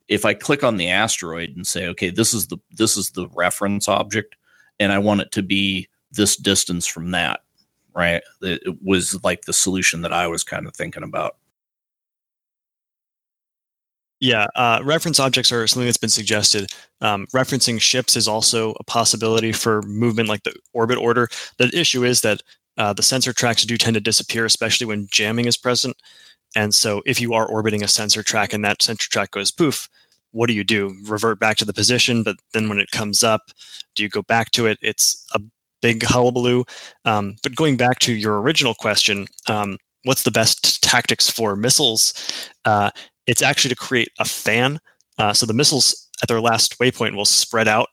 if 0.08 0.24
I 0.24 0.34
click 0.34 0.64
on 0.64 0.78
the 0.78 0.88
asteroid 0.88 1.54
and 1.54 1.66
say, 1.66 1.86
okay, 1.88 2.10
this 2.10 2.34
is 2.34 2.48
the 2.48 2.56
this 2.72 2.96
is 2.96 3.10
the 3.10 3.28
reference 3.28 3.88
object, 3.88 4.36
and 4.80 4.90
I 4.90 4.98
want 4.98 5.20
it 5.20 5.32
to 5.32 5.42
be 5.42 5.88
this 6.10 6.36
distance 6.36 6.86
from 6.86 7.10
that, 7.10 7.40
right? 7.94 8.22
It 8.40 8.82
was 8.82 9.22
like 9.22 9.42
the 9.42 9.52
solution 9.52 10.00
that 10.02 10.12
I 10.12 10.26
was 10.26 10.42
kind 10.42 10.66
of 10.66 10.74
thinking 10.74 11.02
about. 11.02 11.36
Yeah, 14.20 14.46
uh, 14.56 14.80
reference 14.84 15.20
objects 15.20 15.52
are 15.52 15.66
something 15.66 15.86
that's 15.86 15.96
been 15.96 16.10
suggested. 16.10 16.72
Um, 17.00 17.26
referencing 17.28 17.80
ships 17.80 18.16
is 18.16 18.26
also 18.26 18.74
a 18.80 18.84
possibility 18.84 19.52
for 19.52 19.82
movement 19.82 20.28
like 20.28 20.42
the 20.42 20.54
orbit 20.72 20.98
order. 20.98 21.28
The 21.58 21.70
issue 21.72 22.04
is 22.04 22.20
that 22.22 22.42
uh, 22.76 22.92
the 22.92 23.02
sensor 23.02 23.32
tracks 23.32 23.64
do 23.64 23.76
tend 23.76 23.94
to 23.94 24.00
disappear, 24.00 24.44
especially 24.44 24.86
when 24.86 25.08
jamming 25.12 25.46
is 25.46 25.56
present. 25.56 25.96
And 26.56 26.74
so, 26.74 27.02
if 27.06 27.20
you 27.20 27.34
are 27.34 27.46
orbiting 27.46 27.84
a 27.84 27.88
sensor 27.88 28.22
track 28.22 28.52
and 28.52 28.64
that 28.64 28.82
sensor 28.82 29.08
track 29.08 29.30
goes 29.32 29.50
poof, 29.52 29.88
what 30.32 30.48
do 30.48 30.52
you 30.52 30.64
do? 30.64 30.96
Revert 31.04 31.38
back 31.38 31.56
to 31.58 31.64
the 31.64 31.72
position, 31.72 32.22
but 32.22 32.36
then 32.52 32.68
when 32.68 32.80
it 32.80 32.90
comes 32.90 33.22
up, 33.22 33.42
do 33.94 34.02
you 34.02 34.08
go 34.08 34.22
back 34.22 34.50
to 34.52 34.66
it? 34.66 34.78
It's 34.82 35.24
a 35.34 35.40
big 35.80 36.02
hullabaloo. 36.02 36.64
Um, 37.04 37.36
but 37.42 37.54
going 37.54 37.76
back 37.76 37.98
to 38.00 38.14
your 38.14 38.40
original 38.40 38.74
question, 38.74 39.26
um, 39.46 39.78
what's 40.04 40.22
the 40.22 40.30
best 40.30 40.82
tactics 40.82 41.30
for 41.30 41.54
missiles? 41.56 42.14
Uh, 42.64 42.90
it's 43.28 43.42
actually 43.42 43.68
to 43.68 43.76
create 43.76 44.10
a 44.18 44.24
fan. 44.24 44.80
Uh, 45.18 45.32
so 45.32 45.46
the 45.46 45.54
missiles 45.54 46.08
at 46.22 46.28
their 46.28 46.40
last 46.40 46.78
waypoint 46.80 47.14
will 47.14 47.24
spread 47.24 47.68
out 47.68 47.88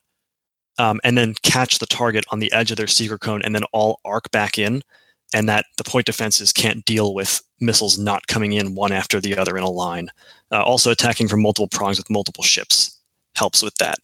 um, 0.80 1.00
and 1.04 1.18
then 1.18 1.36
catch 1.44 1.78
the 1.78 1.86
target 1.86 2.26
on 2.32 2.40
the 2.40 2.52
edge 2.54 2.72
of 2.72 2.78
their 2.78 2.88
seeker 2.88 3.18
cone 3.20 3.42
and 3.44 3.54
then 3.54 3.64
all 3.72 4.00
arc 4.06 4.32
back 4.32 4.58
in. 4.58 4.82
And 5.34 5.50
that 5.50 5.66
the 5.78 5.84
point 5.84 6.06
defenses 6.06 6.54
can't 6.54 6.86
deal 6.86 7.14
with 7.14 7.42
missiles 7.60 7.98
not 7.98 8.28
coming 8.28 8.54
in 8.54 8.76
one 8.76 8.94
after 8.94 9.20
the 9.20 9.38
other 9.38 9.58
in 9.58 9.64
a 9.64 9.70
line. 9.70 10.10
Uh, 10.52 10.64
also, 10.64 10.92
attacking 10.92 11.28
from 11.28 11.42
multiple 11.42 11.68
prongs 11.68 11.98
with 11.98 12.10
multiple 12.10 12.44
ships 12.44 13.02
helps 13.36 13.62
with 13.62 13.76
that. 13.76 13.98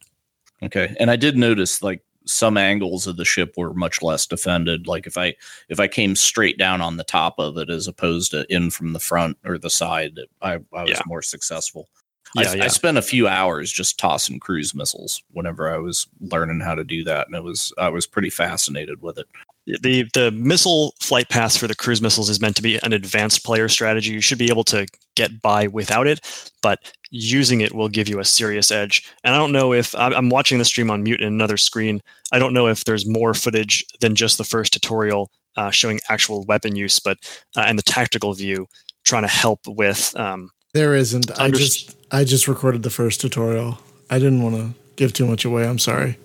Okay, 0.62 0.94
and 0.98 1.10
I 1.10 1.16
did 1.16 1.36
notice 1.38 1.80
like 1.80 2.02
some 2.26 2.56
angles 2.56 3.06
of 3.06 3.16
the 3.16 3.24
ship 3.24 3.54
were 3.56 3.74
much 3.74 4.02
less 4.02 4.26
defended. 4.26 4.86
Like 4.86 5.06
if 5.06 5.16
I 5.16 5.34
if 5.68 5.80
I 5.80 5.88
came 5.88 6.16
straight 6.16 6.58
down 6.58 6.80
on 6.80 6.96
the 6.96 7.04
top 7.04 7.38
of 7.38 7.56
it 7.56 7.70
as 7.70 7.86
opposed 7.86 8.32
to 8.32 8.46
in 8.54 8.70
from 8.70 8.92
the 8.92 9.00
front 9.00 9.38
or 9.44 9.58
the 9.58 9.70
side, 9.70 10.18
I, 10.40 10.54
I 10.72 10.82
was 10.82 10.90
yeah. 10.90 11.02
more 11.06 11.22
successful. 11.22 11.88
Yeah, 12.34 12.50
I, 12.50 12.54
yeah. 12.54 12.64
I, 12.64 12.68
spent 12.68 12.96
a 12.96 13.02
few 13.02 13.28
hours 13.28 13.70
just 13.70 13.98
tossing 13.98 14.40
cruise 14.40 14.74
missiles 14.74 15.22
whenever 15.32 15.72
I 15.72 15.76
was 15.76 16.06
learning 16.20 16.60
how 16.60 16.74
to 16.74 16.84
do 16.84 17.04
that, 17.04 17.26
and 17.26 17.36
it 17.36 17.44
was 17.44 17.72
I 17.76 17.90
was 17.90 18.06
pretty 18.06 18.30
fascinated 18.30 19.02
with 19.02 19.18
it. 19.18 19.26
The 19.66 20.08
the 20.14 20.30
missile 20.32 20.94
flight 21.00 21.28
path 21.28 21.56
for 21.56 21.66
the 21.66 21.74
cruise 21.74 22.00
missiles 22.00 22.30
is 22.30 22.40
meant 22.40 22.56
to 22.56 22.62
be 22.62 22.78
an 22.78 22.92
advanced 22.92 23.44
player 23.44 23.68
strategy. 23.68 24.12
You 24.12 24.20
should 24.20 24.38
be 24.38 24.48
able 24.48 24.64
to 24.64 24.86
get 25.14 25.42
by 25.42 25.66
without 25.66 26.06
it, 26.06 26.20
but 26.62 26.92
using 27.12 27.60
it 27.60 27.74
will 27.74 27.90
give 27.90 28.08
you 28.08 28.18
a 28.18 28.24
serious 28.24 28.70
edge. 28.70 29.06
And 29.22 29.34
I 29.34 29.38
don't 29.38 29.52
know 29.52 29.72
if 29.72 29.94
I'm 29.94 30.30
watching 30.30 30.58
the 30.58 30.64
stream 30.64 30.90
on 30.90 31.02
mute 31.02 31.20
in 31.20 31.28
another 31.28 31.58
screen. 31.58 32.02
I 32.32 32.38
don't 32.38 32.54
know 32.54 32.66
if 32.66 32.84
there's 32.84 33.06
more 33.06 33.34
footage 33.34 33.84
than 34.00 34.14
just 34.14 34.38
the 34.38 34.44
first 34.44 34.72
tutorial 34.72 35.30
uh, 35.56 35.70
showing 35.70 36.00
actual 36.08 36.44
weapon 36.46 36.74
use, 36.74 36.98
but 36.98 37.18
uh, 37.56 37.64
and 37.66 37.78
the 37.78 37.82
tactical 37.82 38.32
view 38.32 38.66
trying 39.04 39.22
to 39.22 39.28
help 39.28 39.60
with 39.66 40.16
um, 40.16 40.50
there 40.72 40.94
isn't. 40.94 41.38
I 41.38 41.50
just 41.50 41.94
I 42.10 42.24
just 42.24 42.48
recorded 42.48 42.82
the 42.82 42.90
first 42.90 43.20
tutorial. 43.20 43.78
I 44.08 44.18
didn't 44.18 44.42
want 44.42 44.56
to 44.56 44.70
give 44.96 45.12
too 45.12 45.26
much 45.26 45.44
away. 45.44 45.68
I'm 45.68 45.78
sorry. 45.78 46.16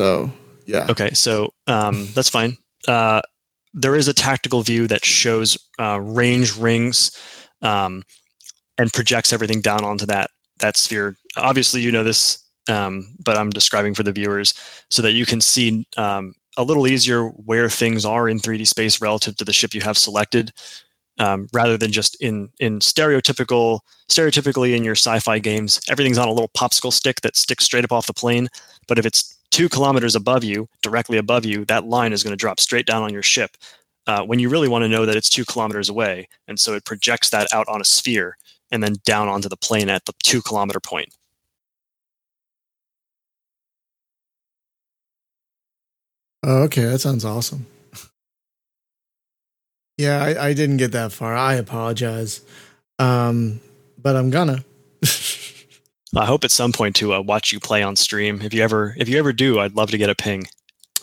So 0.00 0.32
yeah. 0.66 0.86
Okay, 0.90 1.10
so 1.12 1.52
um, 1.68 2.08
that's 2.14 2.28
fine. 2.28 2.56
Uh, 2.88 3.20
there 3.72 3.94
is 3.94 4.08
a 4.08 4.14
tactical 4.14 4.62
view 4.62 4.88
that 4.88 5.04
shows 5.04 5.56
uh, 5.78 6.00
range 6.00 6.56
rings 6.56 7.16
um, 7.62 8.02
and 8.78 8.92
projects 8.92 9.32
everything 9.32 9.60
down 9.60 9.84
onto 9.84 10.06
that 10.06 10.30
that 10.58 10.76
sphere. 10.76 11.16
Obviously, 11.36 11.80
you 11.80 11.90
know 11.90 12.04
this, 12.04 12.44
um, 12.68 13.14
but 13.24 13.36
I'm 13.36 13.50
describing 13.50 13.94
for 13.94 14.02
the 14.02 14.12
viewers 14.12 14.54
so 14.90 15.02
that 15.02 15.12
you 15.12 15.26
can 15.26 15.40
see 15.40 15.86
um, 15.96 16.34
a 16.56 16.64
little 16.64 16.86
easier 16.86 17.28
where 17.28 17.68
things 17.70 18.04
are 18.04 18.28
in 18.28 18.38
3D 18.38 18.66
space 18.66 19.00
relative 19.00 19.36
to 19.36 19.44
the 19.44 19.52
ship 19.52 19.74
you 19.74 19.80
have 19.80 19.96
selected 19.96 20.52
um, 21.18 21.48
rather 21.52 21.76
than 21.76 21.92
just 21.92 22.20
in 22.20 22.48
in 22.58 22.80
stereotypical 22.80 23.80
stereotypically 24.08 24.74
in 24.76 24.82
your 24.82 24.94
sci-fi 24.94 25.38
games 25.38 25.80
everything's 25.88 26.18
on 26.18 26.28
a 26.28 26.32
little 26.32 26.50
popsicle 26.56 26.92
stick 26.92 27.20
that 27.20 27.36
sticks 27.36 27.64
straight 27.64 27.84
up 27.84 27.92
off 27.92 28.06
the 28.06 28.14
plane 28.14 28.48
but 28.88 28.98
if 28.98 29.06
it's 29.06 29.36
two 29.50 29.68
kilometers 29.68 30.14
above 30.14 30.42
you 30.42 30.68
directly 30.82 31.18
above 31.18 31.44
you 31.44 31.64
that 31.66 31.84
line 31.84 32.12
is 32.12 32.22
going 32.22 32.32
to 32.32 32.36
drop 32.36 32.58
straight 32.58 32.86
down 32.86 33.02
on 33.02 33.12
your 33.12 33.22
ship 33.22 33.56
uh, 34.10 34.22
when 34.24 34.38
you 34.38 34.48
really 34.48 34.68
want 34.68 34.82
to 34.82 34.88
know 34.88 35.06
that 35.06 35.16
it's 35.16 35.30
two 35.30 35.44
kilometers 35.44 35.88
away 35.88 36.28
and 36.48 36.58
so 36.58 36.74
it 36.74 36.84
projects 36.84 37.30
that 37.30 37.46
out 37.52 37.68
on 37.68 37.80
a 37.80 37.84
sphere 37.84 38.36
and 38.70 38.82
then 38.82 38.94
down 39.04 39.28
onto 39.28 39.48
the 39.48 39.56
plane 39.56 39.88
at 39.88 40.04
the 40.04 40.12
two 40.22 40.42
kilometer 40.42 40.80
point 40.80 41.14
oh, 46.42 46.62
okay 46.62 46.84
that 46.84 47.00
sounds 47.00 47.24
awesome 47.24 47.66
yeah, 50.00 50.22
I, 50.22 50.46
I 50.46 50.52
didn't 50.54 50.78
get 50.78 50.92
that 50.92 51.12
far. 51.12 51.36
I 51.36 51.54
apologize. 51.56 52.40
Um, 52.98 53.60
but 53.98 54.16
I'm 54.16 54.30
gonna. 54.30 54.64
I 56.16 56.24
hope 56.24 56.42
at 56.42 56.50
some 56.50 56.72
point 56.72 56.96
to 56.96 57.12
uh, 57.12 57.20
watch 57.20 57.52
you 57.52 57.60
play 57.60 57.82
on 57.82 57.96
stream. 57.96 58.40
If 58.40 58.54
you 58.54 58.62
ever, 58.62 58.94
if 58.96 59.10
you 59.10 59.18
ever 59.18 59.34
do, 59.34 59.60
I'd 59.60 59.76
love 59.76 59.90
to 59.90 59.98
get 59.98 60.08
a 60.08 60.14
ping. 60.14 60.44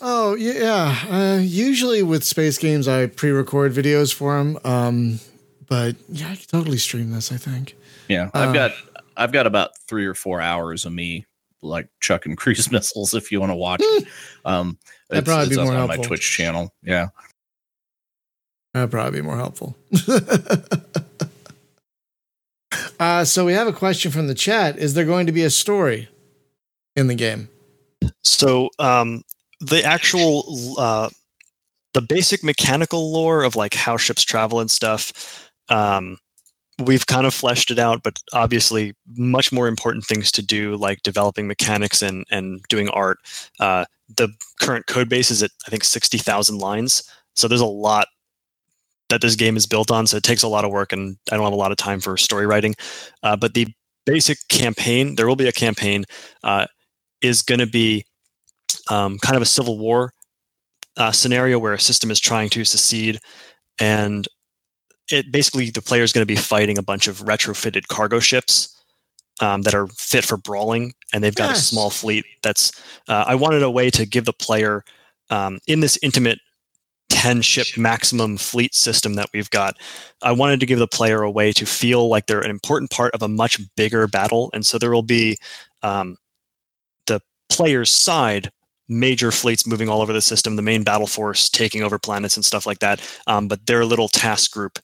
Oh 0.01 0.35
yeah. 0.35 0.95
Uh, 1.09 1.39
usually 1.41 2.03
with 2.03 2.23
space 2.23 2.57
games, 2.57 2.87
I 2.87 3.07
pre-record 3.07 3.73
videos 3.73 4.13
for 4.13 4.37
them. 4.37 4.57
Um, 4.63 5.19
but 5.67 5.95
yeah, 6.09 6.31
I 6.31 6.35
could 6.35 6.47
totally 6.47 6.77
stream 6.77 7.11
this. 7.11 7.31
I 7.31 7.37
think. 7.37 7.75
Yeah, 8.07 8.29
I've 8.33 8.49
uh, 8.49 8.53
got 8.53 8.71
I've 9.15 9.31
got 9.31 9.47
about 9.47 9.77
three 9.87 10.05
or 10.05 10.13
four 10.13 10.41
hours 10.41 10.85
of 10.85 10.93
me 10.93 11.25
like 11.61 11.89
chucking 11.99 12.35
cruise 12.37 12.71
missiles. 12.71 13.13
If 13.13 13.31
you 13.31 13.39
want 13.39 13.51
to 13.51 13.55
watch, 13.55 13.81
it. 13.83 14.07
um, 14.45 14.77
that'd 15.09 15.25
probably 15.25 15.49
be 15.49 15.55
more 15.55 15.71
on 15.71 15.77
helpful. 15.77 15.97
my 15.97 16.03
Twitch 16.03 16.31
channel. 16.31 16.73
Yeah. 16.83 17.07
That'd 18.73 18.91
probably 18.91 19.21
be 19.21 19.25
more 19.25 19.37
helpful. 19.37 19.75
uh, 22.99 23.25
so 23.25 23.45
we 23.45 23.53
have 23.53 23.67
a 23.67 23.73
question 23.73 24.11
from 24.11 24.27
the 24.27 24.35
chat. 24.35 24.77
Is 24.77 24.93
there 24.93 25.05
going 25.05 25.25
to 25.25 25.31
be 25.31 25.43
a 25.43 25.49
story 25.49 26.09
in 26.95 27.07
the 27.07 27.15
game? 27.15 27.49
So 28.23 28.69
um, 28.77 29.23
the 29.59 29.83
actual 29.83 30.75
uh, 30.77 31.09
the 31.93 32.01
basic 32.01 32.43
mechanical 32.43 33.11
lore 33.11 33.43
of 33.43 33.55
like 33.55 33.73
how 33.73 33.97
ships 33.97 34.23
travel 34.23 34.59
and 34.59 34.69
stuff. 34.69 35.49
Um, 35.69 36.17
we've 36.83 37.07
kind 37.07 37.25
of 37.25 37.33
fleshed 37.33 37.71
it 37.71 37.79
out, 37.79 38.03
but 38.03 38.19
obviously 38.33 38.93
much 39.15 39.51
more 39.51 39.67
important 39.67 40.05
things 40.05 40.31
to 40.33 40.45
do, 40.45 40.75
like 40.75 41.01
developing 41.03 41.47
mechanics 41.47 42.01
and 42.01 42.25
and 42.29 42.61
doing 42.69 42.89
art. 42.89 43.17
Uh, 43.59 43.85
the 44.15 44.29
current 44.59 44.87
code 44.87 45.09
base 45.09 45.31
is 45.31 45.43
at 45.43 45.51
I 45.65 45.69
think 45.69 45.83
sixty 45.83 46.17
thousand 46.17 46.59
lines, 46.59 47.03
so 47.35 47.47
there's 47.47 47.61
a 47.61 47.65
lot 47.65 48.07
that 49.09 49.21
this 49.21 49.35
game 49.35 49.55
is 49.55 49.65
built 49.65 49.89
on. 49.89 50.05
So 50.05 50.17
it 50.17 50.23
takes 50.23 50.43
a 50.43 50.47
lot 50.47 50.65
of 50.65 50.71
work, 50.71 50.91
and 50.91 51.17
I 51.31 51.35
don't 51.35 51.45
have 51.45 51.53
a 51.53 51.57
lot 51.57 51.71
of 51.71 51.77
time 51.77 51.99
for 51.99 52.17
story 52.17 52.45
writing. 52.45 52.75
Uh, 53.23 53.35
but 53.35 53.53
the 53.53 53.67
basic 54.05 54.37
campaign, 54.49 55.15
there 55.15 55.27
will 55.27 55.35
be 55.35 55.47
a 55.47 55.53
campaign, 55.53 56.05
uh, 56.43 56.67
is 57.21 57.41
going 57.41 57.59
to 57.59 57.67
be 57.67 58.05
um, 58.89 59.17
kind 59.19 59.35
of 59.35 59.41
a 59.41 59.45
civil 59.45 59.77
war 59.77 60.13
uh, 60.97 61.11
scenario 61.11 61.59
where 61.59 61.73
a 61.73 61.79
system 61.79 62.11
is 62.11 62.19
trying 62.19 62.49
to 62.49 62.63
secede, 62.65 63.19
and 63.79 64.27
it 65.11 65.31
basically 65.31 65.69
the 65.69 65.81
player 65.81 66.03
is 66.03 66.13
going 66.13 66.23
to 66.23 66.33
be 66.33 66.35
fighting 66.35 66.77
a 66.77 66.83
bunch 66.83 67.07
of 67.07 67.19
retrofitted 67.19 67.87
cargo 67.87 68.19
ships. 68.19 68.73
Um, 69.39 69.61
that 69.61 69.75
are 69.75 69.85
fit 69.89 70.25
for 70.25 70.35
brawling, 70.35 70.95
and 71.13 71.23
they've 71.23 71.35
got 71.35 71.49
yes. 71.49 71.59
a 71.59 71.61
small 71.65 71.91
fleet. 71.91 72.25
That's 72.41 72.71
uh, 73.07 73.25
I 73.27 73.35
wanted 73.35 73.61
a 73.61 73.69
way 73.69 73.91
to 73.91 74.03
give 74.03 74.25
the 74.25 74.33
player 74.33 74.83
um, 75.29 75.59
in 75.67 75.79
this 75.79 75.99
intimate 76.01 76.39
10 77.09 77.41
ship 77.41 77.67
maximum 77.77 78.37
fleet 78.37 78.75
system 78.75 79.15
that 79.15 79.29
we've 79.33 79.49
got, 79.49 79.77
I 80.21 80.31
wanted 80.31 80.59
to 80.59 80.65
give 80.65 80.79
the 80.79 80.87
player 80.87 81.23
a 81.23 81.31
way 81.31 81.51
to 81.53 81.65
feel 81.65 82.09
like 82.09 82.27
they're 82.27 82.41
an 82.41 82.49
important 82.49 82.91
part 82.91 83.13
of 83.13 83.21
a 83.21 83.27
much 83.27 83.59
bigger 83.75 84.07
battle. 84.07 84.49
And 84.53 84.65
so 84.65 84.77
there 84.77 84.91
will 84.91 85.03
be 85.03 85.37
um, 85.83 86.17
the 87.07 87.21
player's 87.49 87.91
side 87.91 88.51
major 88.89 89.31
fleets 89.31 89.67
moving 89.67 89.89
all 89.89 90.01
over 90.01 90.13
the 90.13 90.21
system, 90.21 90.55
the 90.55 90.61
main 90.61 90.83
battle 90.83 91.07
force 91.07 91.49
taking 91.49 91.83
over 91.83 91.99
planets 91.99 92.35
and 92.35 92.45
stuff 92.45 92.65
like 92.65 92.79
that. 92.79 93.01
Um, 93.27 93.47
but 93.47 93.65
their 93.65 93.85
little 93.85 94.07
task 94.07 94.51
group 94.51 94.79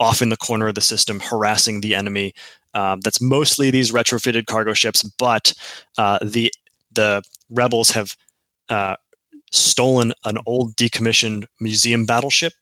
off 0.00 0.20
in 0.20 0.28
the 0.28 0.36
corner 0.36 0.68
of 0.68 0.74
the 0.74 0.80
system 0.80 1.20
harassing 1.20 1.80
the 1.80 1.94
enemy. 1.94 2.34
Um, 2.74 3.00
that's 3.00 3.20
mostly 3.20 3.70
these 3.70 3.92
retrofitted 3.92 4.46
cargo 4.46 4.72
ships, 4.72 5.02
but 5.02 5.52
uh, 5.98 6.18
the 6.22 6.52
the 6.92 7.22
rebels 7.50 7.90
have 7.90 8.16
uh, 8.68 8.96
stolen 9.52 10.12
an 10.24 10.38
old 10.46 10.74
decommissioned 10.76 11.46
museum 11.60 12.06
battleship 12.06 12.52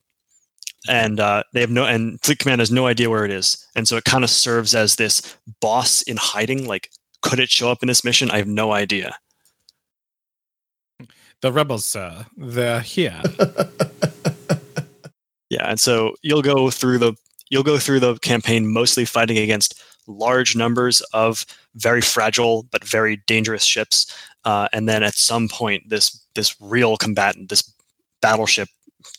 and 0.88 1.20
uh, 1.20 1.42
they 1.52 1.60
have 1.60 1.70
no 1.70 1.84
and 1.84 2.20
fleet 2.22 2.38
command 2.38 2.60
has 2.60 2.70
no 2.70 2.86
idea 2.86 3.08
where 3.08 3.24
it 3.24 3.30
is 3.30 3.66
and 3.76 3.86
so 3.86 3.96
it 3.96 4.04
kind 4.04 4.24
of 4.24 4.30
serves 4.30 4.74
as 4.74 4.96
this 4.96 5.36
boss 5.60 6.02
in 6.02 6.16
hiding 6.16 6.66
like 6.66 6.90
could 7.22 7.38
it 7.38 7.50
show 7.50 7.70
up 7.70 7.82
in 7.82 7.88
this 7.88 8.04
mission 8.04 8.30
i 8.30 8.36
have 8.36 8.48
no 8.48 8.72
idea 8.72 9.16
the 11.42 11.52
rebels 11.52 11.84
sir. 11.84 12.26
They're 12.36 12.80
here. 12.80 13.20
Yeah 15.52 15.68
and 15.68 15.78
so 15.78 16.14
you'll 16.22 16.40
go 16.40 16.70
through 16.70 16.96
the 16.96 17.12
you'll 17.50 17.62
go 17.62 17.76
through 17.78 18.00
the 18.00 18.16
campaign 18.20 18.72
mostly 18.72 19.04
fighting 19.04 19.36
against 19.36 19.82
large 20.06 20.56
numbers 20.56 21.02
of 21.12 21.44
very 21.74 22.00
fragile 22.00 22.62
but 22.70 22.82
very 22.82 23.16
dangerous 23.26 23.62
ships. 23.62 24.16
Uh, 24.46 24.68
and 24.72 24.88
then 24.88 25.02
at 25.02 25.14
some 25.14 25.50
point 25.50 25.90
this 25.90 26.24
this 26.34 26.56
real 26.58 26.96
combatant, 26.96 27.50
this 27.50 27.70
battleship, 28.22 28.70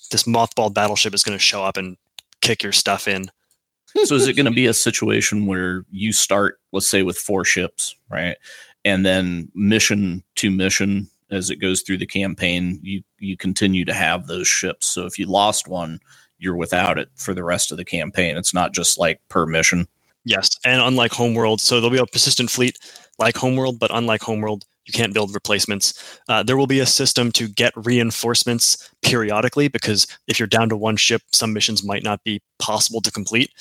this 0.09 0.23
mothballed 0.23 0.73
battleship 0.73 1.13
is 1.13 1.21
going 1.21 1.37
to 1.37 1.43
show 1.43 1.63
up 1.63 1.77
and 1.77 1.97
kick 2.41 2.63
your 2.63 2.71
stuff 2.71 3.07
in. 3.07 3.29
so 4.05 4.15
is 4.15 4.27
it 4.27 4.35
going 4.35 4.47
to 4.47 4.51
be 4.51 4.65
a 4.65 4.73
situation 4.73 5.45
where 5.45 5.85
you 5.91 6.11
start, 6.11 6.59
let's 6.71 6.87
say, 6.87 7.03
with 7.03 7.17
four 7.17 7.45
ships, 7.45 7.95
right, 8.09 8.37
and 8.83 9.05
then 9.05 9.51
mission 9.53 10.23
to 10.37 10.49
mission 10.49 11.11
as 11.31 11.49
it 11.49 11.57
goes 11.57 11.81
through 11.81 11.97
the 11.97 12.05
campaign, 12.05 12.79
you 12.81 13.01
you 13.19 13.37
continue 13.37 13.85
to 13.85 13.93
have 13.93 14.27
those 14.27 14.47
ships. 14.47 14.87
So 14.87 15.05
if 15.05 15.17
you 15.17 15.25
lost 15.25 15.67
one, 15.67 15.99
you're 16.37 16.55
without 16.55 16.97
it 16.97 17.09
for 17.15 17.33
the 17.33 17.43
rest 17.43 17.71
of 17.71 17.77
the 17.77 17.85
campaign. 17.85 18.37
It's 18.37 18.53
not 18.53 18.73
just 18.73 18.97
like 18.97 19.19
per 19.29 19.45
mission. 19.45 19.87
Yes, 20.25 20.57
and 20.63 20.81
unlike 20.81 21.11
Homeworld, 21.11 21.59
so 21.59 21.75
there'll 21.75 21.89
be 21.89 21.97
a 21.97 22.05
persistent 22.05 22.49
fleet 22.49 22.77
like 23.19 23.35
Homeworld, 23.35 23.79
but 23.79 23.91
unlike 23.93 24.21
Homeworld, 24.21 24.63
you 24.85 24.93
can't 24.93 25.13
build 25.13 25.33
replacements. 25.33 26.19
Uh, 26.27 26.43
there 26.43 26.57
will 26.57 26.67
be 26.67 26.79
a 26.79 26.85
system 26.85 27.31
to 27.33 27.47
get 27.47 27.73
reinforcements 27.75 28.89
periodically 29.01 29.67
because 29.67 30.07
if 30.27 30.39
you're 30.39 30.47
down 30.47 30.69
to 30.69 30.77
one 30.77 30.97
ship, 30.97 31.21
some 31.33 31.53
missions 31.53 31.83
might 31.83 32.03
not 32.03 32.23
be 32.23 32.41
possible 32.59 33.01
to 33.01 33.11
complete. 33.11 33.51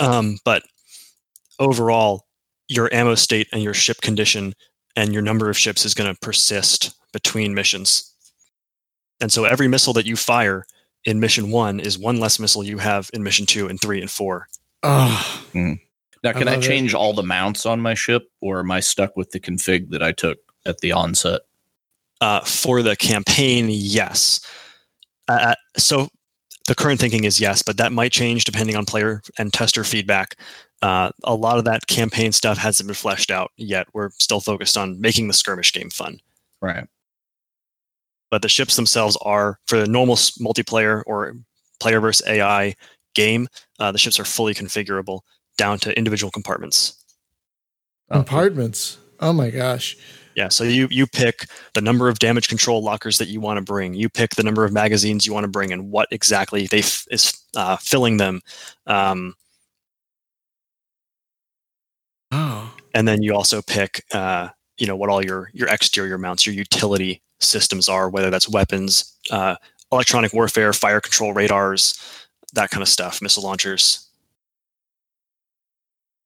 Um, 0.00 0.38
but 0.44 0.62
overall, 1.58 2.26
your 2.68 2.92
ammo 2.92 3.14
state 3.14 3.48
and 3.52 3.62
your 3.62 3.74
ship 3.74 4.00
condition 4.00 4.54
and 4.98 5.12
your 5.12 5.22
number 5.22 5.48
of 5.48 5.56
ships 5.56 5.84
is 5.84 5.94
going 5.94 6.12
to 6.12 6.20
persist 6.20 6.92
between 7.12 7.54
missions. 7.54 8.12
And 9.20 9.32
so 9.32 9.44
every 9.44 9.68
missile 9.68 9.92
that 9.92 10.06
you 10.06 10.16
fire 10.16 10.66
in 11.04 11.20
mission 11.20 11.52
one 11.52 11.78
is 11.78 11.96
one 11.96 12.18
less 12.18 12.40
missile 12.40 12.64
you 12.64 12.78
have 12.78 13.08
in 13.14 13.22
mission 13.22 13.46
two 13.46 13.68
and 13.68 13.80
three 13.80 14.00
and 14.00 14.10
four. 14.10 14.48
Oh. 14.82 15.44
Mm. 15.54 15.78
Now, 16.24 16.32
can 16.32 16.48
I, 16.48 16.54
I 16.54 16.60
change 16.60 16.94
it. 16.94 16.96
all 16.96 17.12
the 17.12 17.22
mounts 17.22 17.64
on 17.64 17.80
my 17.80 17.94
ship, 17.94 18.28
or 18.40 18.58
am 18.58 18.72
I 18.72 18.80
stuck 18.80 19.16
with 19.16 19.30
the 19.30 19.38
config 19.38 19.90
that 19.90 20.02
I 20.02 20.10
took 20.10 20.38
at 20.66 20.78
the 20.78 20.90
onset? 20.90 21.42
Uh, 22.20 22.40
for 22.40 22.82
the 22.82 22.96
campaign, 22.96 23.68
yes. 23.70 24.40
Uh, 25.28 25.52
uh, 25.52 25.54
so 25.76 26.08
the 26.66 26.74
current 26.74 26.98
thinking 26.98 27.22
is 27.22 27.40
yes, 27.40 27.62
but 27.62 27.76
that 27.76 27.92
might 27.92 28.10
change 28.10 28.44
depending 28.44 28.74
on 28.74 28.84
player 28.84 29.22
and 29.38 29.52
tester 29.52 29.84
feedback. 29.84 30.34
Uh, 30.80 31.10
a 31.24 31.34
lot 31.34 31.58
of 31.58 31.64
that 31.64 31.86
campaign 31.86 32.32
stuff 32.32 32.56
hasn't 32.56 32.86
been 32.86 32.94
fleshed 32.94 33.30
out 33.30 33.50
yet. 33.56 33.88
We're 33.92 34.10
still 34.18 34.40
focused 34.40 34.76
on 34.76 35.00
making 35.00 35.28
the 35.28 35.34
skirmish 35.34 35.72
game 35.72 35.90
fun. 35.90 36.20
Right. 36.60 36.86
But 38.30 38.42
the 38.42 38.48
ships 38.48 38.76
themselves 38.76 39.16
are 39.22 39.58
for 39.66 39.78
the 39.78 39.86
normal 39.86 40.16
multiplayer 40.16 41.02
or 41.06 41.34
player 41.80 42.00
versus 42.00 42.26
AI 42.28 42.74
game. 43.14 43.48
Uh, 43.78 43.90
the 43.90 43.98
ships 43.98 44.20
are 44.20 44.24
fully 44.24 44.54
configurable 44.54 45.20
down 45.56 45.78
to 45.80 45.96
individual 45.96 46.30
compartments. 46.30 47.02
Compartments. 48.10 48.98
Oh 49.20 49.32
my 49.32 49.50
gosh. 49.50 49.96
Yeah, 50.36 50.48
so 50.48 50.62
you 50.62 50.86
you 50.90 51.08
pick 51.08 51.46
the 51.74 51.80
number 51.80 52.08
of 52.08 52.20
damage 52.20 52.46
control 52.46 52.80
lockers 52.80 53.18
that 53.18 53.26
you 53.26 53.40
want 53.40 53.58
to 53.58 53.64
bring. 53.64 53.94
You 53.94 54.08
pick 54.08 54.36
the 54.36 54.44
number 54.44 54.64
of 54.64 54.72
magazines 54.72 55.26
you 55.26 55.32
want 55.32 55.42
to 55.42 55.50
bring 55.50 55.72
and 55.72 55.90
what 55.90 56.06
exactly 56.12 56.68
they 56.68 56.78
f- 56.78 57.06
is 57.10 57.32
uh, 57.56 57.76
filling 57.78 58.18
them. 58.18 58.40
Um, 58.86 59.34
oh. 62.32 62.74
And 62.94 63.06
then 63.06 63.22
you 63.22 63.34
also 63.34 63.62
pick, 63.62 64.04
uh, 64.12 64.48
you 64.78 64.86
know, 64.86 64.96
what 64.96 65.10
all 65.10 65.24
your 65.24 65.50
your 65.52 65.68
exterior 65.68 66.18
mounts, 66.18 66.46
your 66.46 66.54
utility 66.54 67.22
systems 67.40 67.88
are, 67.88 68.08
whether 68.08 68.30
that's 68.30 68.48
weapons, 68.48 69.16
uh, 69.30 69.56
electronic 69.92 70.32
warfare, 70.32 70.72
fire 70.72 71.00
control 71.00 71.32
radars, 71.32 71.98
that 72.54 72.70
kind 72.70 72.82
of 72.82 72.88
stuff, 72.88 73.22
missile 73.22 73.42
launchers. 73.42 74.08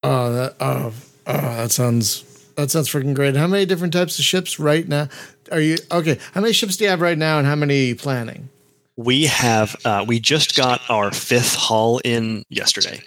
Oh, 0.02 0.32
that 0.32 0.56
oh, 0.60 0.92
oh 1.26 1.56
that 1.56 1.70
sounds 1.70 2.22
that 2.56 2.70
sounds 2.70 2.88
freaking 2.88 3.14
great. 3.14 3.36
How 3.36 3.46
many 3.46 3.66
different 3.66 3.92
types 3.92 4.18
of 4.18 4.24
ships 4.24 4.58
right 4.58 4.86
now? 4.86 5.08
Are 5.50 5.60
you 5.60 5.76
okay? 5.90 6.18
How 6.32 6.40
many 6.40 6.52
ships 6.52 6.76
do 6.76 6.84
you 6.84 6.90
have 6.90 7.00
right 7.00 7.18
now, 7.18 7.38
and 7.38 7.46
how 7.46 7.54
many 7.56 7.86
you 7.86 7.96
planning? 7.96 8.48
We 8.96 9.24
have 9.26 9.76
uh, 9.84 10.04
we 10.06 10.20
just 10.20 10.56
got 10.56 10.80
our 10.90 11.12
fifth 11.12 11.54
hull 11.54 12.00
in 12.04 12.44
yesterday, 12.48 13.00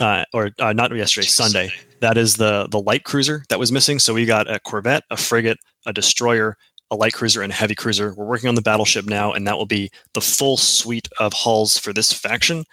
uh, 0.00 0.24
or 0.32 0.50
uh, 0.58 0.72
not 0.72 0.94
yesterday, 0.94 1.26
Sunday. 1.26 1.72
That 2.00 2.16
is 2.16 2.36
the 2.36 2.66
the 2.70 2.80
light 2.80 3.04
cruiser 3.04 3.44
that 3.50 3.58
was 3.58 3.70
missing. 3.70 3.98
So 3.98 4.14
we 4.14 4.24
got 4.24 4.50
a 4.50 4.58
corvette, 4.60 5.04
a 5.10 5.16
frigate, 5.16 5.58
a 5.86 5.92
destroyer, 5.92 6.56
a 6.90 6.96
light 6.96 7.12
cruiser, 7.12 7.42
and 7.42 7.52
a 7.52 7.54
heavy 7.54 7.74
cruiser. 7.74 8.14
We're 8.14 8.26
working 8.26 8.48
on 8.48 8.54
the 8.54 8.62
battleship 8.62 9.04
now, 9.04 9.32
and 9.32 9.46
that 9.46 9.58
will 9.58 9.66
be 9.66 9.90
the 10.14 10.20
full 10.20 10.56
suite 10.56 11.08
of 11.18 11.32
hulls 11.32 11.78
for 11.78 11.92
this 11.92 12.12
faction. 12.12 12.64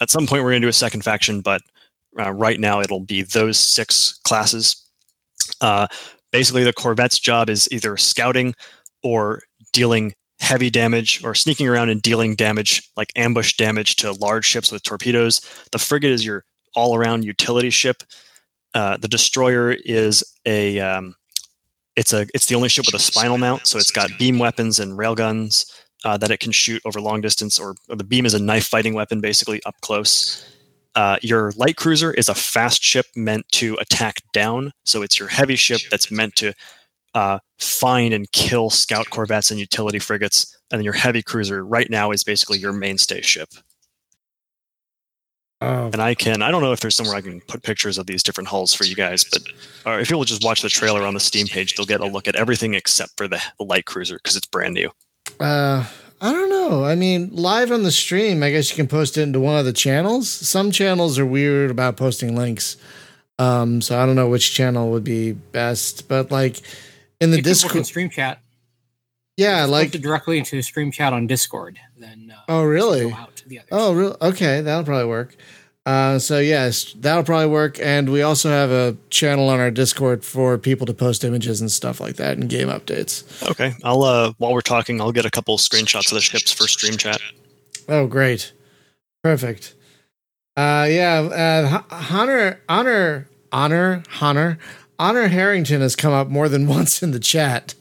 At 0.00 0.10
some 0.10 0.26
point, 0.26 0.42
we're 0.42 0.50
going 0.50 0.62
to 0.62 0.66
do 0.66 0.70
a 0.70 0.72
second 0.72 1.02
faction, 1.02 1.40
but 1.40 1.60
uh, 2.18 2.32
right 2.32 2.58
now, 2.58 2.80
it'll 2.80 3.00
be 3.00 3.22
those 3.22 3.58
six 3.58 4.18
classes. 4.24 4.82
Uh, 5.60 5.86
basically, 6.32 6.64
the 6.64 6.72
Corvette's 6.72 7.18
job 7.18 7.50
is 7.50 7.68
either 7.70 7.96
scouting 7.96 8.54
or 9.02 9.42
dealing 9.72 10.14
heavy 10.40 10.70
damage 10.70 11.22
or 11.24 11.34
sneaking 11.34 11.68
around 11.68 11.90
and 11.90 12.02
dealing 12.02 12.34
damage, 12.34 12.88
like 12.96 13.12
ambush 13.16 13.56
damage 13.56 13.96
to 13.96 14.12
large 14.12 14.44
ships 14.44 14.72
with 14.72 14.82
torpedoes. 14.82 15.40
The 15.72 15.78
frigate 15.78 16.10
is 16.10 16.24
your 16.24 16.44
all 16.74 16.94
around 16.94 17.24
utility 17.24 17.70
ship. 17.70 18.02
Uh, 18.74 18.96
the 18.96 19.08
destroyer 19.08 19.72
is 19.84 20.24
a 20.44 20.80
um, 20.80 21.14
it's 21.96 22.12
a 22.12 22.26
it's 22.34 22.46
the 22.46 22.54
only 22.54 22.68
ship 22.68 22.86
with 22.86 22.94
a 22.94 22.98
spinal 22.98 23.38
mount, 23.38 23.66
so 23.66 23.78
it's 23.78 23.90
got 23.92 24.10
beam 24.18 24.38
weapons 24.38 24.78
and 24.80 24.98
railguns 24.98 25.70
uh, 26.04 26.16
that 26.18 26.30
it 26.30 26.40
can 26.40 26.52
shoot 26.52 26.82
over 26.84 27.00
long 27.00 27.20
distance. 27.20 27.58
Or, 27.58 27.74
or, 27.88 27.96
the 27.96 28.04
beam 28.04 28.26
is 28.26 28.34
a 28.34 28.42
knife 28.42 28.66
fighting 28.66 28.94
weapon, 28.94 29.20
basically 29.20 29.62
up 29.64 29.74
close. 29.80 30.50
Uh, 30.94 31.18
your 31.22 31.52
light 31.56 31.76
cruiser 31.76 32.12
is 32.12 32.28
a 32.28 32.34
fast 32.34 32.82
ship 32.82 33.06
meant 33.16 33.48
to 33.52 33.74
attack 33.80 34.22
down. 34.32 34.72
So 34.84 35.02
it's 35.02 35.18
your 35.18 35.28
heavy 35.28 35.56
ship 35.56 35.80
that's 35.90 36.10
meant 36.10 36.36
to 36.36 36.52
uh, 37.14 37.38
find 37.58 38.14
and 38.14 38.30
kill 38.32 38.70
scout 38.70 39.10
corvettes 39.10 39.50
and 39.50 39.58
utility 39.58 39.98
frigates. 39.98 40.56
And 40.70 40.78
then 40.78 40.84
your 40.84 40.94
heavy 40.94 41.22
cruiser 41.22 41.64
right 41.64 41.90
now 41.90 42.10
is 42.10 42.22
basically 42.22 42.58
your 42.58 42.72
mainstay 42.72 43.22
ship. 43.22 43.48
Oh. 45.64 45.90
And 45.92 46.02
I 46.02 46.14
can, 46.14 46.42
I 46.42 46.50
don't 46.50 46.62
know 46.62 46.72
if 46.72 46.80
there's 46.80 46.94
somewhere 46.94 47.16
I 47.16 47.22
can 47.22 47.40
put 47.40 47.62
pictures 47.62 47.96
of 47.96 48.06
these 48.06 48.22
different 48.22 48.48
hulls 48.48 48.74
for 48.74 48.84
you 48.84 48.94
guys, 48.94 49.24
but 49.24 49.42
or 49.86 49.98
if 49.98 50.10
you'll 50.10 50.24
just 50.24 50.44
watch 50.44 50.60
the 50.60 50.68
trailer 50.68 51.02
on 51.06 51.14
the 51.14 51.20
Steam 51.20 51.46
page, 51.46 51.74
they'll 51.74 51.86
get 51.86 52.02
a 52.02 52.06
look 52.06 52.28
at 52.28 52.36
everything 52.36 52.74
except 52.74 53.16
for 53.16 53.26
the, 53.26 53.40
the 53.58 53.64
light 53.64 53.86
cruiser 53.86 54.16
because 54.16 54.36
it's 54.36 54.46
brand 54.46 54.74
new. 54.74 54.90
Uh, 55.40 55.86
I 56.20 56.32
don't 56.32 56.50
know. 56.50 56.84
I 56.84 56.94
mean, 56.96 57.30
live 57.32 57.72
on 57.72 57.82
the 57.82 57.90
stream, 57.90 58.42
I 58.42 58.50
guess 58.50 58.70
you 58.70 58.76
can 58.76 58.88
post 58.88 59.16
it 59.16 59.22
into 59.22 59.40
one 59.40 59.58
of 59.58 59.64
the 59.64 59.72
channels. 59.72 60.28
Some 60.28 60.70
channels 60.70 61.18
are 61.18 61.26
weird 61.26 61.70
about 61.70 61.96
posting 61.96 62.36
links. 62.36 62.76
Um, 63.38 63.80
so 63.80 63.98
I 63.98 64.04
don't 64.04 64.16
know 64.16 64.28
which 64.28 64.52
channel 64.52 64.90
would 64.90 65.04
be 65.04 65.32
best, 65.32 66.08
but 66.08 66.30
like 66.30 66.60
in 67.20 67.30
the 67.30 67.38
if 67.38 67.44
Discord 67.44 67.86
stream 67.86 68.10
chat. 68.10 68.40
Yeah, 69.36 69.64
like 69.64 69.90
directly 69.90 70.38
into 70.38 70.56
the 70.56 70.62
stream 70.62 70.92
chat 70.92 71.12
on 71.12 71.26
Discord. 71.26 71.80
Then 71.96 72.32
uh, 72.36 72.40
oh 72.48 72.64
really? 72.64 73.14
Oh, 73.70 73.94
real? 73.94 74.16
Okay, 74.20 74.60
that'll 74.60 74.84
probably 74.84 75.08
work. 75.08 75.36
Uh, 75.86 76.18
so 76.18 76.38
yes, 76.38 76.94
that'll 76.94 77.24
probably 77.24 77.48
work. 77.48 77.78
And 77.78 78.10
we 78.10 78.22
also 78.22 78.48
have 78.48 78.70
a 78.70 78.96
channel 79.10 79.48
on 79.50 79.60
our 79.60 79.70
Discord 79.70 80.24
for 80.24 80.56
people 80.56 80.86
to 80.86 80.94
post 80.94 81.24
images 81.24 81.60
and 81.60 81.70
stuff 81.70 82.00
like 82.00 82.16
that 82.16 82.38
and 82.38 82.48
game 82.48 82.68
updates. 82.68 83.24
Okay, 83.50 83.74
I'll 83.84 84.02
uh, 84.02 84.32
while 84.38 84.54
we're 84.54 84.62
talking, 84.62 85.00
I'll 85.00 85.12
get 85.12 85.26
a 85.26 85.30
couple 85.30 85.56
screenshots 85.58 86.10
of 86.10 86.14
the 86.14 86.20
ships 86.20 86.52
for 86.52 86.66
stream 86.66 86.96
chat. 86.96 87.20
Oh, 87.88 88.06
great, 88.06 88.52
perfect. 89.22 89.74
Uh, 90.56 90.86
yeah, 90.88 91.20
uh, 91.20 91.82
Honor, 91.90 92.60
Honor, 92.68 93.28
Honor, 93.52 94.02
Honor, 94.20 94.58
Honor 94.98 95.28
Harrington 95.28 95.80
has 95.82 95.96
come 95.96 96.12
up 96.14 96.28
more 96.28 96.48
than 96.48 96.66
once 96.68 97.02
in 97.02 97.10
the 97.10 97.20
chat. 97.20 97.74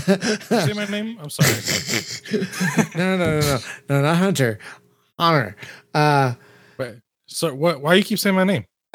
say 0.00 0.72
my 0.74 0.84
name? 0.84 1.18
I'm 1.20 1.30
sorry. 1.30 2.44
no, 2.94 3.16
no, 3.16 3.16
no, 3.16 3.40
no, 3.40 3.58
no, 3.88 4.02
not 4.02 4.16
Hunter. 4.16 4.58
Honor. 5.18 5.56
Uh, 5.94 6.34
Wait. 6.78 6.96
So 7.26 7.54
what? 7.54 7.80
Why 7.80 7.94
you 7.94 8.04
keep 8.04 8.18
saying 8.18 8.36
my 8.36 8.44
name? 8.44 8.64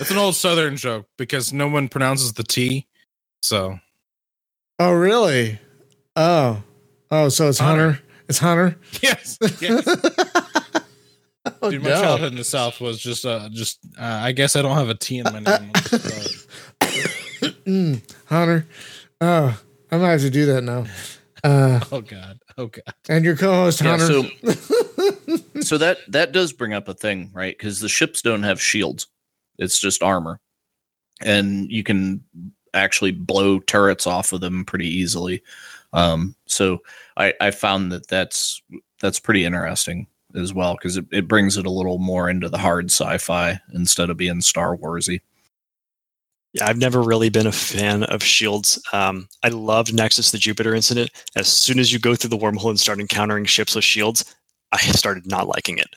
It's 0.00 0.10
an 0.10 0.18
old 0.18 0.34
Southern 0.34 0.76
joke 0.76 1.06
because 1.16 1.52
no 1.52 1.68
one 1.68 1.88
pronounces 1.88 2.32
the 2.32 2.42
T. 2.42 2.86
So. 3.42 3.78
Oh 4.78 4.92
really? 4.92 5.58
Oh, 6.16 6.62
oh. 7.10 7.28
So 7.28 7.48
it's 7.48 7.58
Hunter. 7.58 7.92
Hunter. 7.92 8.02
It's 8.28 8.38
Hunter. 8.38 8.78
Yes. 9.02 9.38
Yes. 9.60 9.86
oh, 11.62 11.70
Dude, 11.70 11.82
my 11.82 11.90
no. 11.90 12.00
childhood 12.00 12.32
in 12.32 12.38
the 12.38 12.44
South 12.44 12.80
was 12.80 12.98
just, 12.98 13.26
uh, 13.26 13.48
just. 13.52 13.78
Uh, 13.98 14.20
I 14.22 14.32
guess 14.32 14.56
I 14.56 14.62
don't 14.62 14.76
have 14.76 14.88
a 14.88 14.94
T 14.94 15.18
in 15.18 15.24
my 15.24 15.40
name. 15.40 15.44
mm, 17.66 18.00
Hunter. 18.26 18.66
Oh, 19.20 19.60
I 19.90 19.96
might 19.98 20.10
have 20.10 20.20
to 20.22 20.30
do 20.30 20.46
that 20.46 20.62
now. 20.62 20.86
Uh, 21.44 21.80
oh 21.92 22.00
God. 22.00 22.38
Oh 22.56 22.66
God. 22.66 22.94
And 23.08 23.24
your 23.24 23.36
co-host 23.36 23.80
yeah, 23.80 23.98
Hunter. 23.98 24.28
So, 24.52 25.60
so 25.60 25.78
that 25.78 25.98
that 26.08 26.32
does 26.32 26.52
bring 26.52 26.72
up 26.72 26.88
a 26.88 26.94
thing, 26.94 27.30
right? 27.32 27.56
Because 27.56 27.80
the 27.80 27.88
ships 27.88 28.22
don't 28.22 28.42
have 28.42 28.60
shields; 28.60 29.08
it's 29.58 29.78
just 29.78 30.02
armor, 30.02 30.40
and 31.20 31.70
you 31.70 31.82
can 31.82 32.22
actually 32.74 33.12
blow 33.12 33.60
turrets 33.60 34.06
off 34.06 34.32
of 34.32 34.40
them 34.40 34.64
pretty 34.64 34.88
easily. 34.88 35.42
Um, 35.92 36.34
so 36.46 36.82
I, 37.16 37.32
I 37.40 37.50
found 37.50 37.92
that 37.92 38.08
that's 38.08 38.60
that's 39.00 39.20
pretty 39.20 39.44
interesting 39.44 40.06
as 40.34 40.52
well 40.52 40.74
because 40.74 40.96
it, 40.96 41.06
it 41.12 41.28
brings 41.28 41.56
it 41.56 41.66
a 41.66 41.70
little 41.70 41.98
more 41.98 42.28
into 42.28 42.48
the 42.48 42.58
hard 42.58 42.86
sci-fi 42.86 43.60
instead 43.72 44.10
of 44.10 44.16
being 44.16 44.40
Star 44.40 44.76
Warsy. 44.76 45.20
Yeah, 46.54 46.68
I've 46.68 46.78
never 46.78 47.02
really 47.02 47.30
been 47.30 47.48
a 47.48 47.52
fan 47.52 48.04
of 48.04 48.22
shields. 48.22 48.80
Um, 48.92 49.28
I 49.42 49.48
loved 49.48 49.92
Nexus 49.92 50.30
the 50.30 50.38
Jupiter 50.38 50.72
incident. 50.72 51.10
As 51.34 51.48
soon 51.48 51.80
as 51.80 51.92
you 51.92 51.98
go 51.98 52.14
through 52.14 52.30
the 52.30 52.38
wormhole 52.38 52.70
and 52.70 52.78
start 52.78 53.00
encountering 53.00 53.44
ships 53.44 53.74
with 53.74 53.82
shields, 53.82 54.24
I 54.70 54.78
started 54.92 55.26
not 55.26 55.48
liking 55.48 55.78
it. 55.78 55.88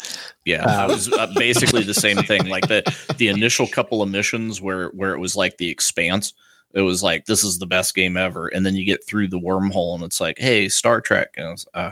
Yeah, 0.45 0.65
I 0.65 0.87
was 0.87 1.13
uh, 1.13 1.31
basically 1.35 1.83
the 1.83 1.93
same 1.93 2.17
thing. 2.17 2.47
Like 2.47 2.67
the 2.67 2.83
the 3.17 3.27
initial 3.27 3.67
couple 3.67 4.01
of 4.01 4.09
missions 4.09 4.59
where 4.59 4.89
where 4.89 5.13
it 5.13 5.19
was 5.19 5.35
like 5.35 5.57
the 5.57 5.69
expanse. 5.69 6.33
It 6.73 6.81
was 6.81 7.03
like 7.03 7.25
this 7.25 7.43
is 7.43 7.59
the 7.59 7.67
best 7.67 7.93
game 7.93 8.17
ever, 8.17 8.47
and 8.47 8.65
then 8.65 8.75
you 8.75 8.83
get 8.83 9.05
through 9.05 9.27
the 9.27 9.39
wormhole, 9.39 9.93
and 9.93 10.03
it's 10.03 10.19
like, 10.19 10.39
hey, 10.39 10.69
Star 10.69 11.01
Trek. 11.01 11.29
And 11.37 11.51
was, 11.51 11.67
uh. 11.75 11.91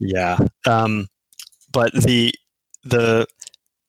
Yeah, 0.00 0.38
um, 0.66 1.06
but 1.72 1.92
the 1.92 2.34
the 2.84 3.26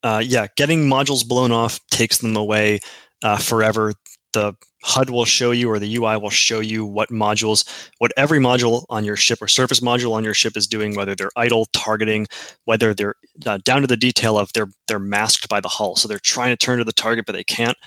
uh, 0.04 0.22
yeah, 0.24 0.48
getting 0.56 0.88
modules 0.88 1.28
blown 1.28 1.52
off 1.52 1.80
takes 1.90 2.20
them 2.20 2.36
away 2.36 2.80
uh, 3.24 3.38
forever. 3.38 3.94
The 4.34 4.54
HUD 4.84 5.10
will 5.10 5.26
show 5.26 5.52
you 5.52 5.70
or 5.70 5.80
the 5.80 5.96
UI 5.96 6.18
will 6.18 6.30
show 6.30 6.60
you 6.60 6.86
what 6.86 7.10
modules, 7.10 7.66
what 8.00 8.12
every 8.18 8.40
module 8.40 8.86
on 8.90 9.06
your 9.06 9.16
ship 9.16 9.42
or 9.42 9.48
surface 9.48 9.80
module 9.80 10.12
on 10.12 10.24
your 10.24 10.34
ship 10.34 10.58
is 10.58 10.68
doing, 10.68 10.96
whether 10.96 11.16
they're 11.16 11.32
idle, 11.36 11.68
targeting, 11.72 12.28
whether 12.66 12.94
they're 12.94 13.16
uh, 13.46 13.60
down 13.64 13.82
to 13.82 13.88
the 13.88 13.98
detail 13.98 14.38
of 14.38 14.52
they're 14.54 14.70
they're 14.88 15.00
masked 15.00 15.50
by 15.50 15.62
the 15.62 15.70
hull, 15.70 15.96
so 15.96 16.08
they're 16.08 16.20
trying 16.20 16.52
to 16.52 16.58
turn 16.58 16.80
to 16.80 16.84
the 16.84 16.92
target 16.92 17.26
but 17.26 17.34
they 17.34 17.44
can't. 17.44 17.78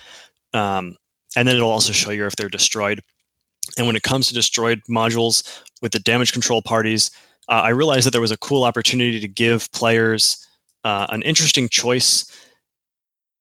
Um, 0.54 0.96
and 1.36 1.46
then 1.46 1.56
it'll 1.56 1.70
also 1.70 1.92
show 1.92 2.10
you 2.10 2.26
if 2.26 2.36
they're 2.36 2.48
destroyed. 2.48 3.02
And 3.76 3.86
when 3.86 3.96
it 3.96 4.02
comes 4.02 4.28
to 4.28 4.34
destroyed 4.34 4.80
modules 4.88 5.62
with 5.82 5.92
the 5.92 5.98
damage 5.98 6.32
control 6.32 6.62
parties, 6.62 7.10
uh, 7.48 7.60
I 7.64 7.70
realized 7.70 8.06
that 8.06 8.12
there 8.12 8.20
was 8.20 8.30
a 8.30 8.38
cool 8.38 8.64
opportunity 8.64 9.20
to 9.20 9.28
give 9.28 9.70
players 9.72 10.46
uh, 10.84 11.06
an 11.10 11.22
interesting 11.22 11.68
choice 11.68 12.24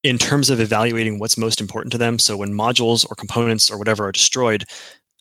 in 0.05 0.19
terms 0.19 0.51
of 0.51 0.59
evaluating 0.59 1.17
what's 1.17 1.35
most 1.35 1.59
important 1.59 1.91
to 1.91 1.97
them. 1.97 2.19
So 2.19 2.37
when 2.37 2.53
modules 2.53 3.09
or 3.09 3.15
components 3.15 3.71
or 3.71 3.79
whatever 3.79 4.05
are 4.05 4.11
destroyed, 4.11 4.63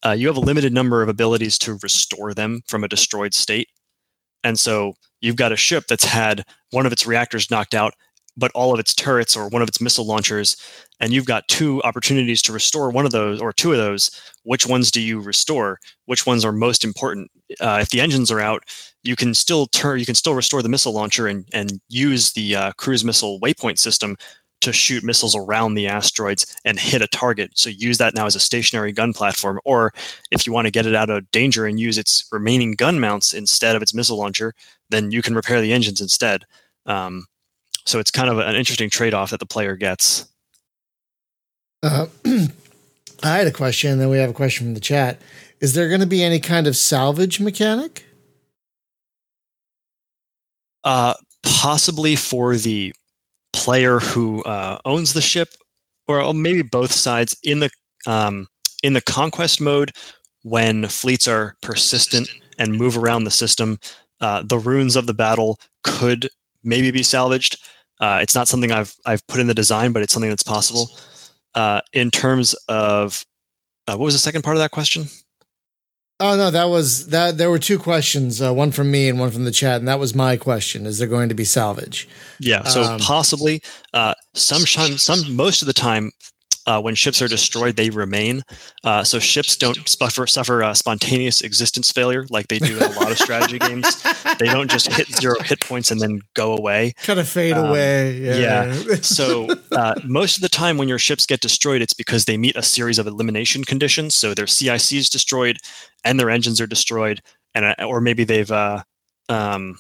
uh, 0.05 0.11
you 0.11 0.27
have 0.27 0.37
a 0.37 0.40
limited 0.40 0.75
number 0.75 1.03
of 1.03 1.09
abilities 1.09 1.57
to 1.61 1.79
restore 1.83 2.35
them 2.35 2.61
from 2.66 2.85
a 2.85 2.88
destroyed 2.88 3.33
state. 3.33 3.68
And 4.44 4.59
so 4.59 4.92
you've 5.23 5.37
got 5.37 5.53
a 5.53 5.57
ship 5.57 5.85
that's 5.88 6.05
had 6.05 6.44
one 6.70 6.85
of 6.85 6.92
its 6.92 7.07
reactors 7.07 7.51
knocked 7.51 7.73
out, 7.75 7.94
but 8.37 8.53
all 8.55 8.75
of 8.75 8.79
its 8.79 8.92
turrets 8.92 9.35
or 9.35 9.49
one 9.49 9.62
of 9.62 9.68
its 9.68 9.81
missile 9.81 10.05
launchers, 10.05 10.55
and 11.01 11.14
you've 11.14 11.25
got 11.25 11.49
two 11.49 11.83
opportunities 11.83 12.42
to 12.42 12.53
restore 12.53 12.90
one 12.90 13.07
of 13.07 13.12
those 13.12 13.40
or 13.40 13.55
two 13.55 13.73
of 13.73 13.79
those. 13.79 14.11
Which 14.42 14.66
ones 14.66 14.90
do 14.90 15.01
you 15.01 15.18
restore? 15.18 15.79
Which 16.05 16.27
ones 16.27 16.44
are 16.44 16.53
most 16.53 16.85
important? 16.85 17.31
Uh, 17.59 17.79
if 17.81 17.88
the 17.88 18.03
engines 18.03 18.31
are 18.31 18.40
out, 18.40 18.64
you 19.03 19.16
can 19.16 19.33
still 19.33 19.64
turn, 19.68 19.99
you 19.99 20.05
can 20.05 20.14
still 20.14 20.35
restore 20.35 20.61
the 20.61 20.68
missile 20.68 20.92
launcher 20.92 21.27
and 21.27 21.49
and 21.55 21.81
use 21.88 22.33
the 22.33 22.55
uh, 22.55 22.73
cruise 22.73 23.03
missile 23.03 23.40
waypoint 23.40 23.79
system 23.79 24.16
to 24.64 24.72
shoot 24.72 25.05
missiles 25.05 25.37
around 25.37 25.74
the 25.74 25.87
asteroids 25.87 26.57
and 26.64 26.79
hit 26.79 27.03
a 27.03 27.07
target. 27.07 27.53
So 27.55 27.70
use 27.70 27.98
that 27.98 28.14
now 28.14 28.27
as 28.27 28.35
a 28.35 28.40
stationary 28.40 28.92
gun 28.92 29.12
platform. 29.12 29.61
Or 29.64 29.92
if 30.31 30.46
you 30.46 30.53
want 30.53 30.66
to 30.66 30.70
get 30.70 30.87
it 30.87 30.94
out 30.94 31.11
of 31.11 31.31
danger 31.31 31.66
and 31.66 31.79
use 31.79 31.98
its 31.98 32.27
remaining 32.33 32.72
gun 32.72 32.98
mounts 32.98 33.33
instead 33.33 33.77
of 33.77 33.83
its 33.83 33.94
missile 33.94 34.18
launcher, 34.18 34.55
then 34.90 35.11
you 35.11 35.22
can 35.22 35.35
repair 35.35 35.61
the 35.61 35.72
engines 35.72 36.00
instead. 36.00 36.44
Um, 36.87 37.27
so 37.87 37.98
it's 37.98 38.11
kind 38.11 38.31
of 38.31 38.38
an 38.38 38.57
interesting 38.57 38.90
trade 38.90 39.14
off 39.14 39.31
that 39.31 39.40
the 39.40 39.46
player 39.46 39.77
gets. 39.77 40.27
Uh, 41.83 42.07
I 43.22 43.38
had 43.38 43.46
a 43.46 43.53
question, 43.53 43.98
then 43.98 44.09
we 44.09 44.18
have 44.18 44.31
a 44.31 44.35
question 44.35 44.66
from 44.66 44.74
the 44.74 44.81
chat. 44.81 45.20
Is 45.61 45.74
there 45.74 45.88
going 45.88 46.00
to 46.00 46.07
be 46.07 46.22
any 46.22 46.40
kind 46.40 46.66
of 46.66 46.77
salvage 46.77 47.40
mechanic? 47.40 48.05
Uh, 50.83 51.14
possibly 51.42 52.16
for 52.16 52.57
the 52.57 52.94
player 53.55 54.01
who 54.01 54.43
uh, 54.43 54.79
owns 54.85 55.14
the 55.14 55.23
ship, 55.23 55.55
or 56.09 56.35
maybe 56.35 56.61
both 56.61 56.93
sides 56.93 57.37
in 57.45 57.61
the 57.61 57.71
um, 58.07 58.49
in 58.83 58.93
the 58.93 59.01
conquest 59.01 59.61
mode 59.61 59.93
when 60.43 60.88
fleets 60.88 61.27
are 61.29 61.55
persistent 61.62 62.29
and 62.59 62.77
move 62.77 62.99
around 62.99 63.25
the 63.25 63.31
system. 63.31 63.79
Uh, 64.21 64.43
the 64.45 64.59
runes 64.59 64.97
of 64.97 65.07
the 65.07 65.14
battle 65.14 65.59
could 65.85 66.29
maybe 66.64 66.90
be 66.90 67.03
salvaged. 67.03 67.57
Uh, 68.01 68.19
it's 68.21 68.35
not 68.35 68.49
something 68.49 68.73
I've 68.73 68.95
I've 69.07 69.27
put 69.29 69.40
in 69.40 69.47
the 69.47 69.55
design, 69.55 69.93
but 69.93 70.03
it's 70.03 70.12
something 70.12 70.31
that's 70.31 70.43
possible. 70.43 70.90
Uh, 71.55 71.81
in 71.93 72.11
terms 72.11 72.55
of 72.69 73.25
uh, 73.87 73.97
what 73.97 74.07
was 74.07 74.14
the 74.14 74.19
second 74.19 74.43
part 74.43 74.57
of 74.57 74.61
that 74.61 74.73
question? 74.73 75.07
Oh 76.20 76.37
no, 76.37 76.50
that 76.50 76.68
was 76.68 77.09
that. 77.09 77.38
There 77.38 77.50
were 77.50 77.59
two 77.59 77.79
questions, 77.79 78.40
uh, 78.40 78.55
one 78.55 78.70
from 78.70 78.90
me 78.90 79.09
and 79.09 79.18
one 79.18 79.31
from 79.33 79.44
the 79.44 79.50
chat, 79.50 79.81
and 79.81 79.88
that 79.88 79.98
was 79.98 80.14
my 80.14 80.37
question: 80.37 80.87
Is 80.87 80.98
there 80.98 81.09
going 81.09 81.29
to 81.29 81.35
be 81.35 81.44
salvage? 81.44 82.09
Yeah, 82.38 82.62
so 82.64 82.83
um, 82.83 83.00
possibly. 83.00 83.62
Uh, 83.92 84.14
some, 84.33 84.61
some, 84.61 85.37
most 85.37 85.62
of 85.62 85.66
the 85.66 85.72
time, 85.72 86.12
uh, 86.66 86.81
when 86.81 86.94
ships 86.94 87.20
are 87.20 87.29
destroyed, 87.29 87.77
they 87.77 87.90
remain. 87.90 88.42
Uh, 88.83 89.05
so 89.05 89.18
ships 89.18 89.57
don't 89.57 89.88
suffer 89.88 90.27
suffer 90.27 90.62
uh, 90.62 90.74
spontaneous 90.74 91.40
existence 91.40 91.92
failure 91.92 92.27
like 92.31 92.48
they 92.48 92.59
do 92.59 92.77
in 92.77 92.83
a 92.83 93.00
lot 93.00 93.11
of 93.11 93.18
strategy 93.18 93.59
games. 93.59 94.03
They 94.38 94.46
don't 94.46 94.70
just 94.70 94.92
hit 94.92 95.07
zero 95.20 95.37
hit 95.40 95.61
points 95.61 95.90
and 95.92 96.00
then 96.00 96.20
go 96.35 96.57
away. 96.57 96.94
Kind 97.05 97.20
of 97.20 97.29
fade 97.29 97.53
um, 97.53 97.66
away. 97.66 98.18
Yeah. 98.18 98.37
yeah. 98.74 98.94
so 98.96 99.48
uh, 99.70 99.94
most 100.03 100.37
of 100.37 100.42
the 100.42 100.48
time, 100.48 100.77
when 100.77 100.88
your 100.88 100.98
ships 100.98 101.24
get 101.24 101.40
destroyed, 101.40 101.83
it's 101.83 101.94
because 101.94 102.24
they 102.24 102.37
meet 102.37 102.57
a 102.57 102.62
series 102.62 102.98
of 102.98 103.07
elimination 103.07 103.62
conditions. 103.62 104.16
So 104.16 104.35
their 104.35 104.48
CIC 104.48 104.92
is 104.92 105.09
destroyed, 105.09 105.59
and 106.05 106.18
their 106.18 106.31
engines 106.31 106.61
are 106.61 106.66
destroyed, 106.66 107.20
and 107.55 107.64
uh, 107.64 107.85
or 107.85 108.00
maybe 108.00 108.24
they've 108.24 108.50
uh, 108.50 108.83
um, 109.29 109.79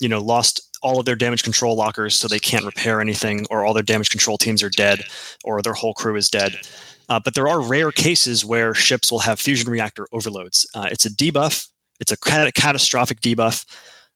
you 0.00 0.08
know 0.08 0.20
lost 0.20 0.73
all 0.84 1.00
of 1.00 1.06
their 1.06 1.16
damage 1.16 1.42
control 1.42 1.74
lockers 1.74 2.14
so 2.14 2.28
they 2.28 2.38
can't 2.38 2.64
repair 2.64 3.00
anything, 3.00 3.46
or 3.50 3.64
all 3.64 3.74
their 3.74 3.82
damage 3.82 4.10
control 4.10 4.38
teams 4.38 4.62
are 4.62 4.70
dead, 4.70 5.02
or 5.42 5.62
their 5.62 5.72
whole 5.72 5.94
crew 5.94 6.14
is 6.14 6.28
dead. 6.28 6.60
Uh, 7.08 7.18
but 7.18 7.34
there 7.34 7.48
are 7.48 7.60
rare 7.60 7.90
cases 7.90 8.44
where 8.44 8.74
ships 8.74 9.10
will 9.10 9.18
have 9.18 9.40
fusion 9.40 9.70
reactor 9.70 10.06
overloads. 10.12 10.66
Uh, 10.74 10.88
it's 10.92 11.06
a 11.06 11.10
debuff. 11.10 11.68
It's 12.00 12.12
a 12.12 12.16
cat- 12.16 12.54
catastrophic 12.54 13.20
debuff 13.20 13.64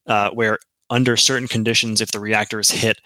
uh, 0.06 0.30
where, 0.30 0.58
under 0.90 1.16
certain 1.16 1.48
conditions, 1.48 2.00
if 2.00 2.12
the 2.12 2.20
reactor 2.20 2.60
is 2.60 2.70
hit, 2.70 3.00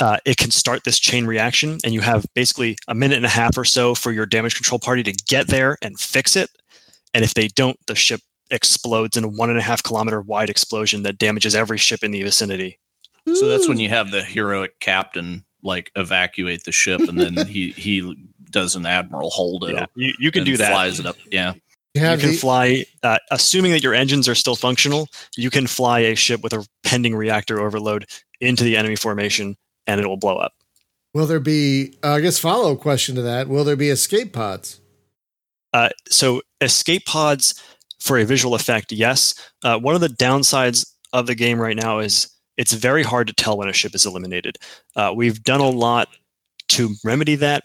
uh, 0.00 0.18
it 0.24 0.36
can 0.36 0.50
start 0.50 0.84
this 0.84 0.98
chain 0.98 1.26
reaction, 1.26 1.78
and 1.84 1.92
you 1.92 2.00
have 2.00 2.24
basically 2.34 2.76
a 2.86 2.94
minute 2.94 3.16
and 3.16 3.26
a 3.26 3.30
half 3.30 3.56
or 3.58 3.64
so 3.64 3.94
for 3.94 4.12
your 4.12 4.26
damage 4.26 4.54
control 4.54 4.78
party 4.78 5.02
to 5.02 5.12
get 5.28 5.48
there 5.48 5.76
and 5.82 5.98
fix 5.98 6.36
it. 6.36 6.50
And 7.14 7.24
if 7.24 7.34
they 7.34 7.48
don't, 7.48 7.78
the 7.86 7.94
ship 7.94 8.20
explodes 8.50 9.16
in 9.16 9.24
a 9.24 9.28
one 9.28 9.50
and 9.50 9.58
a 9.58 9.62
half 9.62 9.82
kilometer 9.82 10.20
wide 10.20 10.50
explosion 10.50 11.02
that 11.02 11.18
damages 11.18 11.54
every 11.54 11.78
ship 11.78 12.02
in 12.02 12.10
the 12.10 12.22
vicinity. 12.22 12.78
So 13.34 13.46
that's 13.46 13.68
when 13.68 13.78
you 13.78 13.90
have 13.90 14.10
the 14.10 14.22
heroic 14.22 14.80
captain 14.80 15.44
like 15.62 15.90
evacuate 15.96 16.64
the 16.64 16.72
ship, 16.72 17.00
and 17.00 17.20
then 17.20 17.46
he 17.46 17.70
he 17.76 18.16
does 18.50 18.74
an 18.76 18.86
admiral 18.86 19.30
hold 19.30 19.64
it. 19.64 19.74
Yeah, 19.74 19.86
you, 19.94 20.12
you 20.18 20.30
can 20.30 20.44
do 20.44 20.56
that. 20.56 20.70
Flies 20.70 21.00
it 21.00 21.06
up. 21.06 21.16
Yeah. 21.30 21.54
You, 21.94 22.02
you 22.02 22.16
can 22.18 22.30
the- 22.30 22.36
fly, 22.36 22.84
uh, 23.02 23.18
assuming 23.30 23.72
that 23.72 23.82
your 23.82 23.94
engines 23.94 24.28
are 24.28 24.34
still 24.34 24.56
functional. 24.56 25.08
You 25.36 25.50
can 25.50 25.66
fly 25.66 26.00
a 26.00 26.14
ship 26.14 26.42
with 26.42 26.52
a 26.52 26.66
pending 26.84 27.16
reactor 27.16 27.60
overload 27.60 28.06
into 28.40 28.62
the 28.64 28.76
enemy 28.76 28.96
formation, 28.96 29.56
and 29.86 30.00
it 30.00 30.06
will 30.06 30.16
blow 30.16 30.36
up. 30.36 30.52
Will 31.14 31.26
there 31.26 31.40
be? 31.40 31.96
Uh, 32.04 32.14
I 32.14 32.20
guess 32.20 32.38
follow 32.38 32.72
up 32.72 32.80
question 32.80 33.14
to 33.16 33.22
that: 33.22 33.48
Will 33.48 33.64
there 33.64 33.76
be 33.76 33.90
escape 33.90 34.32
pods? 34.32 34.80
Uh, 35.72 35.90
so 36.08 36.40
escape 36.60 37.04
pods 37.04 37.62
for 38.00 38.18
a 38.18 38.24
visual 38.24 38.54
effect, 38.54 38.92
yes. 38.92 39.34
Uh, 39.64 39.78
one 39.78 39.94
of 39.94 40.00
the 40.00 40.08
downsides 40.08 40.94
of 41.12 41.26
the 41.26 41.34
game 41.34 41.60
right 41.60 41.76
now 41.76 41.98
is 41.98 42.28
it's 42.56 42.72
very 42.72 43.02
hard 43.02 43.26
to 43.28 43.32
tell 43.32 43.56
when 43.56 43.68
a 43.68 43.72
ship 43.72 43.94
is 43.94 44.06
eliminated. 44.06 44.58
Uh, 44.96 45.12
we've 45.14 45.42
done 45.42 45.60
a 45.60 45.68
lot 45.68 46.08
to 46.68 46.94
remedy 47.04 47.34
that 47.36 47.64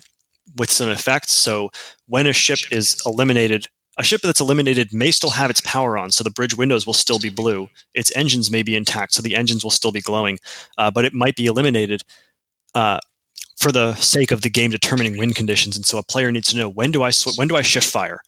with 0.58 0.70
some 0.70 0.90
effects. 0.90 1.32
So 1.32 1.72
when 2.08 2.28
a 2.28 2.34
ship 2.34 2.60
is 2.72 3.02
eliminated, 3.06 3.68
a 3.98 4.04
ship 4.04 4.22
that's 4.22 4.40
eliminated 4.40 4.94
may 4.94 5.12
still 5.12 5.30
have 5.30 5.50
its 5.50 5.62
power 5.62 5.98
on, 5.98 6.12
so 6.12 6.24
the 6.24 6.32
bridge 6.32 6.56
windows 6.56 6.86
will 6.86 6.94
still 6.94 7.20
be 7.20 7.30
blue. 7.30 7.70
Its 7.94 8.16
engines 8.16 8.50
may 8.50 8.64
be 8.64 8.76
intact, 8.76 9.14
so 9.14 9.22
the 9.22 9.36
engines 9.36 9.64
will 9.64 9.72
still 9.72 9.92
be 9.92 10.02
glowing, 10.02 10.40
uh, 10.78 10.90
but 10.90 11.06
it 11.06 11.14
might 11.14 11.36
be 11.36 11.46
eliminated 11.46 12.02
uh, 12.74 13.00
for 13.58 13.72
the 13.72 13.94
sake 13.96 14.32
of 14.32 14.42
the 14.42 14.50
game 14.50 14.72
determining 14.72 15.18
win 15.18 15.34
conditions. 15.34 15.76
And 15.76 15.86
so 15.86 15.98
a 15.98 16.04
player 16.04 16.32
needs 16.32 16.50
to 16.50 16.58
know 16.58 16.70
when 16.70 16.92
do 16.92 17.04
I 17.04 17.12
sw- 17.12 17.38
when 17.38 17.48
do 17.48 17.56
I 17.56 17.62
shift 17.62 17.88
fire. 17.88 18.22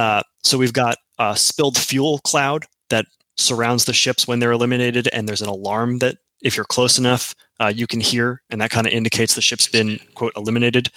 Uh, 0.00 0.22
so 0.42 0.56
we've 0.56 0.72
got 0.72 0.96
a 1.18 1.36
spilled 1.36 1.76
fuel 1.76 2.20
cloud 2.20 2.64
that 2.88 3.04
surrounds 3.36 3.84
the 3.84 3.92
ships 3.92 4.26
when 4.26 4.38
they're 4.38 4.50
eliminated, 4.50 5.10
and 5.12 5.28
there's 5.28 5.42
an 5.42 5.48
alarm 5.48 5.98
that 5.98 6.16
if 6.40 6.56
you're 6.56 6.64
close 6.64 6.96
enough, 6.96 7.34
uh, 7.60 7.66
you 7.66 7.86
can 7.86 8.00
hear, 8.00 8.40
and 8.48 8.62
that 8.62 8.70
kind 8.70 8.86
of 8.86 8.94
indicates 8.94 9.34
the 9.34 9.42
ship's 9.42 9.68
been 9.68 10.00
quote 10.14 10.32
eliminated. 10.36 10.88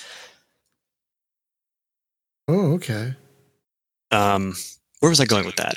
Oh, 2.47 2.75
okay. 2.75 3.13
Um, 4.11 4.55
where 5.01 5.09
was 5.09 5.19
I 5.19 5.25
going 5.25 5.45
with 5.45 5.57
that? 5.57 5.75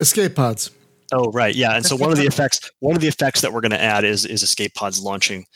Escape 0.00 0.34
pods. 0.34 0.72
Oh, 1.12 1.30
right, 1.30 1.54
yeah. 1.54 1.76
And 1.76 1.86
so 1.86 1.94
one 1.94 2.10
of 2.10 2.18
the 2.18 2.26
effects, 2.26 2.68
one 2.80 2.96
of 2.96 3.00
the 3.00 3.06
effects 3.06 3.42
that 3.42 3.52
we're 3.52 3.60
going 3.60 3.70
to 3.70 3.80
add 3.80 4.02
is 4.02 4.26
is 4.26 4.42
escape 4.42 4.74
pods 4.74 5.00
launching 5.00 5.46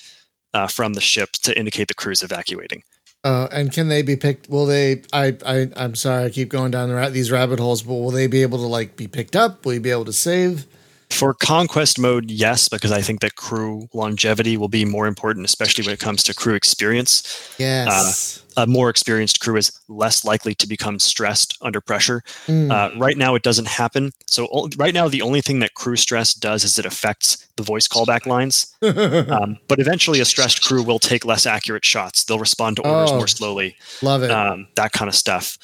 uh, 0.53 0.69
from 0.69 0.93
the 0.93 1.01
ship 1.01 1.33
to 1.43 1.59
indicate 1.59 1.89
the 1.89 1.95
crew's 1.95 2.23
evacuating. 2.23 2.85
Uh, 3.25 3.49
and 3.51 3.73
can 3.73 3.89
they 3.89 4.03
be 4.03 4.17
picked? 4.17 4.51
Will 4.51 4.67
they? 4.67 5.03
I, 5.13 5.35
I, 5.47 5.69
I'm 5.77 5.95
sorry, 5.95 6.25
I 6.25 6.31
keep 6.31 6.51
going 6.51 6.71
down 6.71 6.91
the, 6.91 7.11
these 7.11 7.31
rabbit 7.31 7.59
holes, 7.59 7.83
but 7.83 7.95
will 7.95 8.11
they 8.11 8.27
be 8.27 8.43
able 8.43 8.59
to 8.59 8.67
like 8.67 8.97
be 8.97 9.09
picked 9.09 9.35
up? 9.35 9.65
Will 9.65 9.75
you 9.75 9.81
be 9.81 9.91
able 9.91 10.05
to 10.05 10.13
save? 10.13 10.67
For 11.15 11.33
conquest 11.33 11.97
mode, 11.97 12.29
yes, 12.29 12.69
because 12.69 12.91
I 12.91 13.01
think 13.01 13.21
that 13.21 13.37
crew 13.37 13.89
longevity 13.95 14.57
will 14.57 14.69
be 14.69 14.85
more 14.85 15.07
important, 15.07 15.47
especially 15.47 15.85
when 15.85 15.95
it 15.95 16.01
comes 16.01 16.25
to 16.25 16.35
crew 16.35 16.55
experience. 16.55 17.55
Yes. 17.57 18.43
Uh, 18.57 18.63
a 18.63 18.67
more 18.67 18.91
experienced 18.91 19.39
crew 19.39 19.57
is 19.57 19.71
less 19.87 20.25
likely 20.25 20.57
to 20.57 20.67
become 20.67 20.99
stressed 20.99 21.57
under 21.63 21.81
pressure. 21.81 22.23
Mm. 22.49 22.73
Uh, 22.73 22.99
right 22.99 23.17
now, 23.17 23.37
it 23.37 23.45
doesn't 23.45 23.69
happen. 23.69 24.11
So, 24.27 24.69
right 24.77 24.93
now, 24.93 25.07
the 25.07 25.23
only 25.23 25.41
thing 25.41 25.61
that 25.61 25.75
crew 25.75 25.95
stress 25.95 26.35
does 26.35 26.65
is 26.65 26.81
it 26.81 26.85
affects 26.85 27.47
the 27.55 27.63
voice 27.63 27.87
callback 27.87 28.27
lines. 28.27 28.75
um, 28.83 29.57
but 29.69 29.79
eventually, 29.79 30.19
a 30.19 30.25
stressed 30.25 30.65
crew 30.65 30.83
will 30.83 30.99
take 30.99 31.25
less 31.25 31.47
accurate 31.47 31.85
shots. 31.85 32.25
They'll 32.25 32.41
respond 32.41 32.77
to 32.77 32.83
orders 32.83 33.13
oh, 33.13 33.19
more 33.19 33.29
slowly. 33.29 33.77
Love 34.03 34.25
it. 34.25 34.33
Um, 34.33 34.67
that 34.75 34.91
kind 34.91 35.09
of 35.09 35.15
stuff. 35.15 35.59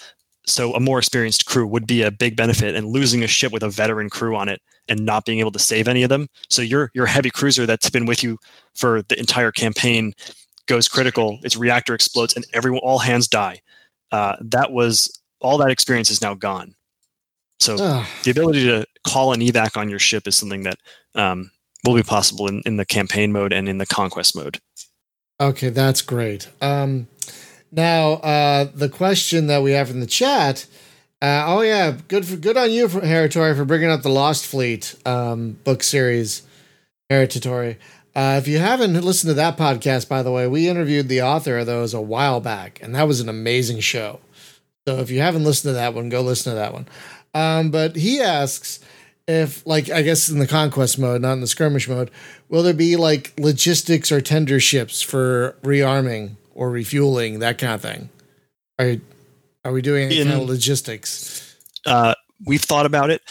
So, 0.46 0.74
a 0.74 0.80
more 0.80 1.01
experienced 1.01 1.46
crew 1.46 1.66
would 1.66 1.88
be 1.88 2.03
a 2.03 2.12
big 2.12 2.36
benefit, 2.36 2.76
and 2.76 2.86
losing 2.86 3.24
a 3.24 3.28
ship 3.28 3.51
with 3.51 3.64
a 3.64 3.68
veteran 3.68 4.11
crew 4.11 4.36
on 4.36 4.48
it 4.48 4.62
and 4.91 5.07
not 5.07 5.24
being 5.24 5.38
able 5.38 5.53
to 5.53 5.59
save 5.59 5.88
any 5.88 6.03
of 6.03 6.11
them. 6.11 6.28
So 6.51 6.61
your 6.61 6.91
your 6.93 7.07
heavy 7.07 7.30
cruiser 7.30 7.64
that's 7.64 7.88
been 7.88 8.05
with 8.05 8.22
you 8.22 8.38
for 8.74 9.03
the 9.03 9.18
entire 9.18 9.53
campaign 9.53 10.12
goes 10.66 10.88
critical. 10.88 11.38
Its 11.43 11.57
reactor 11.57 11.95
explodes, 11.95 12.36
and 12.36 12.47
everyone 12.53 12.80
all 12.82 12.99
hands 12.99 13.28
die. 13.28 13.61
Uh, 14.12 14.36
that 14.41 14.72
was 14.72 15.20
all 15.41 15.57
that 15.59 15.70
experience 15.70 16.11
is 16.11 16.20
now 16.20 16.34
gone. 16.34 16.74
So 17.61 17.76
the 18.24 18.30
ability 18.30 18.64
to 18.66 18.86
call 19.07 19.32
an 19.32 19.41
evac 19.41 19.76
on 19.76 19.88
your 19.88 19.99
ship 19.99 20.26
is 20.26 20.36
something 20.36 20.64
that 20.64 20.78
um, 21.14 21.51
will 21.84 21.95
be 21.95 22.03
possible 22.03 22.49
in, 22.49 22.62
in 22.66 22.76
the 22.76 22.86
campaign 22.86 23.32
mode 23.32 23.53
and 23.53 23.68
in 23.68 23.78
the 23.78 23.86
conquest 23.86 24.34
mode. 24.34 24.61
Okay, 25.38 25.68
that's 25.68 26.03
great. 26.03 26.49
Um, 26.61 27.07
now, 27.72 28.12
uh, 28.14 28.68
the 28.74 28.88
question 28.88 29.47
that 29.47 29.62
we 29.62 29.72
have 29.72 29.91
in 29.91 30.01
the 30.01 30.07
chat 30.07 30.66
uh, 31.22 31.44
oh 31.46 31.60
yeah, 31.62 31.96
good 32.08 32.26
for 32.26 32.36
good 32.36 32.56
on 32.56 32.70
you, 32.70 32.88
Heritori, 32.88 33.56
for 33.56 33.64
bringing 33.64 33.90
up 33.90 34.02
the 34.02 34.08
Lost 34.08 34.46
Fleet 34.46 34.94
um, 35.04 35.58
book 35.64 35.82
series, 35.82 36.42
Heritori. 37.10 37.76
Uh, 38.14 38.36
if 38.38 38.48
you 38.48 38.58
haven't 38.58 38.94
listened 38.94 39.30
to 39.30 39.34
that 39.34 39.56
podcast, 39.56 40.08
by 40.08 40.22
the 40.22 40.32
way, 40.32 40.46
we 40.46 40.68
interviewed 40.68 41.08
the 41.08 41.22
author 41.22 41.58
of 41.58 41.66
those 41.66 41.94
a 41.94 42.00
while 42.00 42.40
back, 42.40 42.80
and 42.82 42.94
that 42.94 43.06
was 43.06 43.20
an 43.20 43.28
amazing 43.28 43.80
show. 43.80 44.20
So 44.88 44.98
if 44.98 45.10
you 45.10 45.20
haven't 45.20 45.44
listened 45.44 45.70
to 45.70 45.74
that 45.74 45.94
one, 45.94 46.08
go 46.08 46.22
listen 46.22 46.52
to 46.52 46.56
that 46.56 46.72
one. 46.72 46.88
Um, 47.34 47.70
but 47.70 47.96
he 47.96 48.20
asks 48.20 48.80
if, 49.28 49.64
like, 49.66 49.90
I 49.90 50.02
guess 50.02 50.28
in 50.28 50.38
the 50.38 50.46
conquest 50.46 50.98
mode, 50.98 51.20
not 51.20 51.34
in 51.34 51.40
the 51.40 51.46
skirmish 51.46 51.88
mode, 51.88 52.10
will 52.48 52.62
there 52.62 52.74
be 52.74 52.96
like 52.96 53.32
logistics 53.38 54.10
or 54.10 54.20
tender 54.20 54.58
ships 54.58 55.02
for 55.02 55.56
rearming 55.62 56.36
or 56.54 56.70
refueling, 56.70 57.38
that 57.38 57.58
kind 57.58 57.74
of 57.74 57.82
thing? 57.82 58.08
Are 58.78 58.96
are 59.64 59.72
we 59.72 59.82
doing 59.82 60.06
any 60.06 60.20
in, 60.20 60.28
kind 60.28 60.42
of 60.42 60.48
logistics? 60.48 61.56
Uh, 61.86 62.14
we've 62.46 62.62
thought 62.62 62.86
about 62.86 63.11
it. 63.11 63.22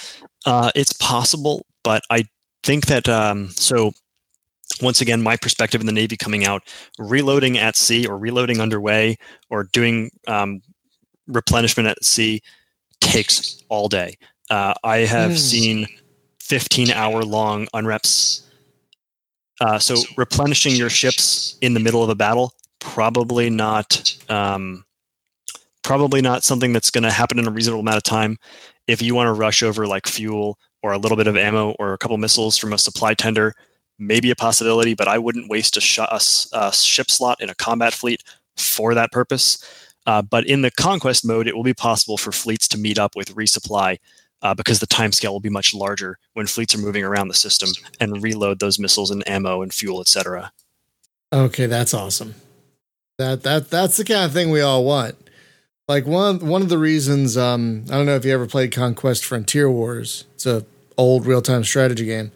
Uh, 0.45 0.71
it's 0.75 0.93
possible, 0.93 1.65
but 1.83 2.03
I 2.09 2.25
think 2.63 2.87
that 2.87 3.07
um, 3.07 3.49
so. 3.49 3.91
Once 4.83 5.01
again, 5.01 5.21
my 5.21 5.35
perspective 5.35 5.81
in 5.81 5.87
the 5.87 5.91
Navy 5.91 6.15
coming 6.15 6.45
out, 6.45 6.61
reloading 6.99 7.57
at 7.57 7.75
sea 7.75 8.05
or 8.05 8.17
reloading 8.17 8.61
underway 8.61 9.17
or 9.49 9.63
doing 9.63 10.11
um, 10.27 10.61
replenishment 11.27 11.87
at 11.87 12.03
sea 12.03 12.41
takes 13.01 13.63
all 13.69 13.89
day. 13.89 14.17
Uh, 14.49 14.73
I 14.83 14.99
have 14.99 15.31
mm. 15.31 15.37
seen 15.37 15.87
15 16.41 16.91
hour 16.91 17.23
long 17.23 17.67
unreps. 17.73 18.43
Uh, 19.61 19.77
so 19.77 19.95
replenishing 20.17 20.75
your 20.75 20.89
ships 20.89 21.57
in 21.61 21.73
the 21.73 21.79
middle 21.79 22.03
of 22.03 22.09
a 22.09 22.15
battle, 22.15 22.53
probably 22.79 23.49
not 23.49 24.15
um, 24.29 24.85
probably 25.89 26.21
not 26.21 26.43
something 26.43 26.71
that's 26.71 26.91
going 26.91 27.03
to 27.03 27.09
happen 27.09 27.39
in 27.39 27.47
a 27.47 27.49
reasonable 27.49 27.79
amount 27.79 27.97
of 27.97 28.03
time. 28.03 28.37
If 28.85 29.01
you 29.01 29.15
want 29.15 29.25
to 29.25 29.33
rush 29.33 29.63
over 29.63 29.87
like 29.87 30.05
fuel 30.05 30.59
or 30.83 30.91
a 30.91 30.99
little 30.99 31.17
bit 31.17 31.25
of 31.25 31.35
ammo 31.35 31.71
or 31.79 31.93
a 31.93 31.97
couple 31.97 32.15
missiles 32.19 32.59
from 32.59 32.73
a 32.73 32.77
supply 32.77 33.15
tender, 33.15 33.55
maybe 33.97 34.29
a 34.29 34.35
possibility, 34.35 34.93
but 34.93 35.07
I 35.07 35.17
wouldn't 35.17 35.49
waste 35.49 35.77
a, 35.77 35.81
sh- 35.81 35.97
a, 35.97 36.19
a 36.53 36.71
ship 36.71 37.09
slot 37.09 37.41
in 37.41 37.49
a 37.49 37.55
combat 37.55 37.95
fleet 37.95 38.21
for 38.55 38.93
that 38.93 39.11
purpose. 39.11 39.67
Uh, 40.05 40.21
but 40.21 40.45
in 40.45 40.61
the 40.61 40.69
conquest 40.69 41.25
mode, 41.25 41.47
it 41.47 41.55
will 41.55 41.63
be 41.63 41.73
possible 41.73 42.19
for 42.19 42.31
fleets 42.31 42.67
to 42.67 42.77
meet 42.77 42.99
up 42.99 43.15
with 43.15 43.33
resupply 43.33 43.97
uh, 44.43 44.53
because 44.53 44.79
the 44.79 44.85
timescale 44.85 45.31
will 45.31 45.39
be 45.39 45.49
much 45.49 45.73
larger 45.73 46.19
when 46.33 46.45
fleets 46.45 46.75
are 46.75 46.79
moving 46.79 47.03
around 47.03 47.29
the 47.29 47.33
system 47.33 47.69
and 47.99 48.21
reload 48.21 48.59
those 48.59 48.77
missiles 48.77 49.09
and 49.09 49.27
ammo 49.27 49.63
and 49.63 49.73
fuel, 49.73 50.01
etc. 50.01 50.51
Okay, 51.33 51.65
that's 51.65 51.95
awesome. 51.95 52.35
That 53.17 53.41
that 53.41 53.71
that's 53.71 53.97
the 53.97 54.05
kind 54.05 54.23
of 54.25 54.31
thing 54.33 54.51
we 54.51 54.61
all 54.61 54.85
want. 54.85 55.15
Like 55.89 56.05
one 56.05 56.45
one 56.45 56.61
of 56.61 56.69
the 56.69 56.77
reasons 56.77 57.35
um, 57.35 57.83
I 57.89 57.93
don't 57.93 58.05
know 58.05 58.15
if 58.15 58.23
you 58.23 58.31
ever 58.31 58.45
played 58.45 58.71
Conquest 58.71 59.25
Frontier 59.25 59.71
Wars. 59.71 60.25
It's 60.35 60.45
a 60.45 60.63
old 60.99 61.25
real 61.25 61.41
time 61.41 61.63
strategy 61.63 62.05
game. 62.05 62.31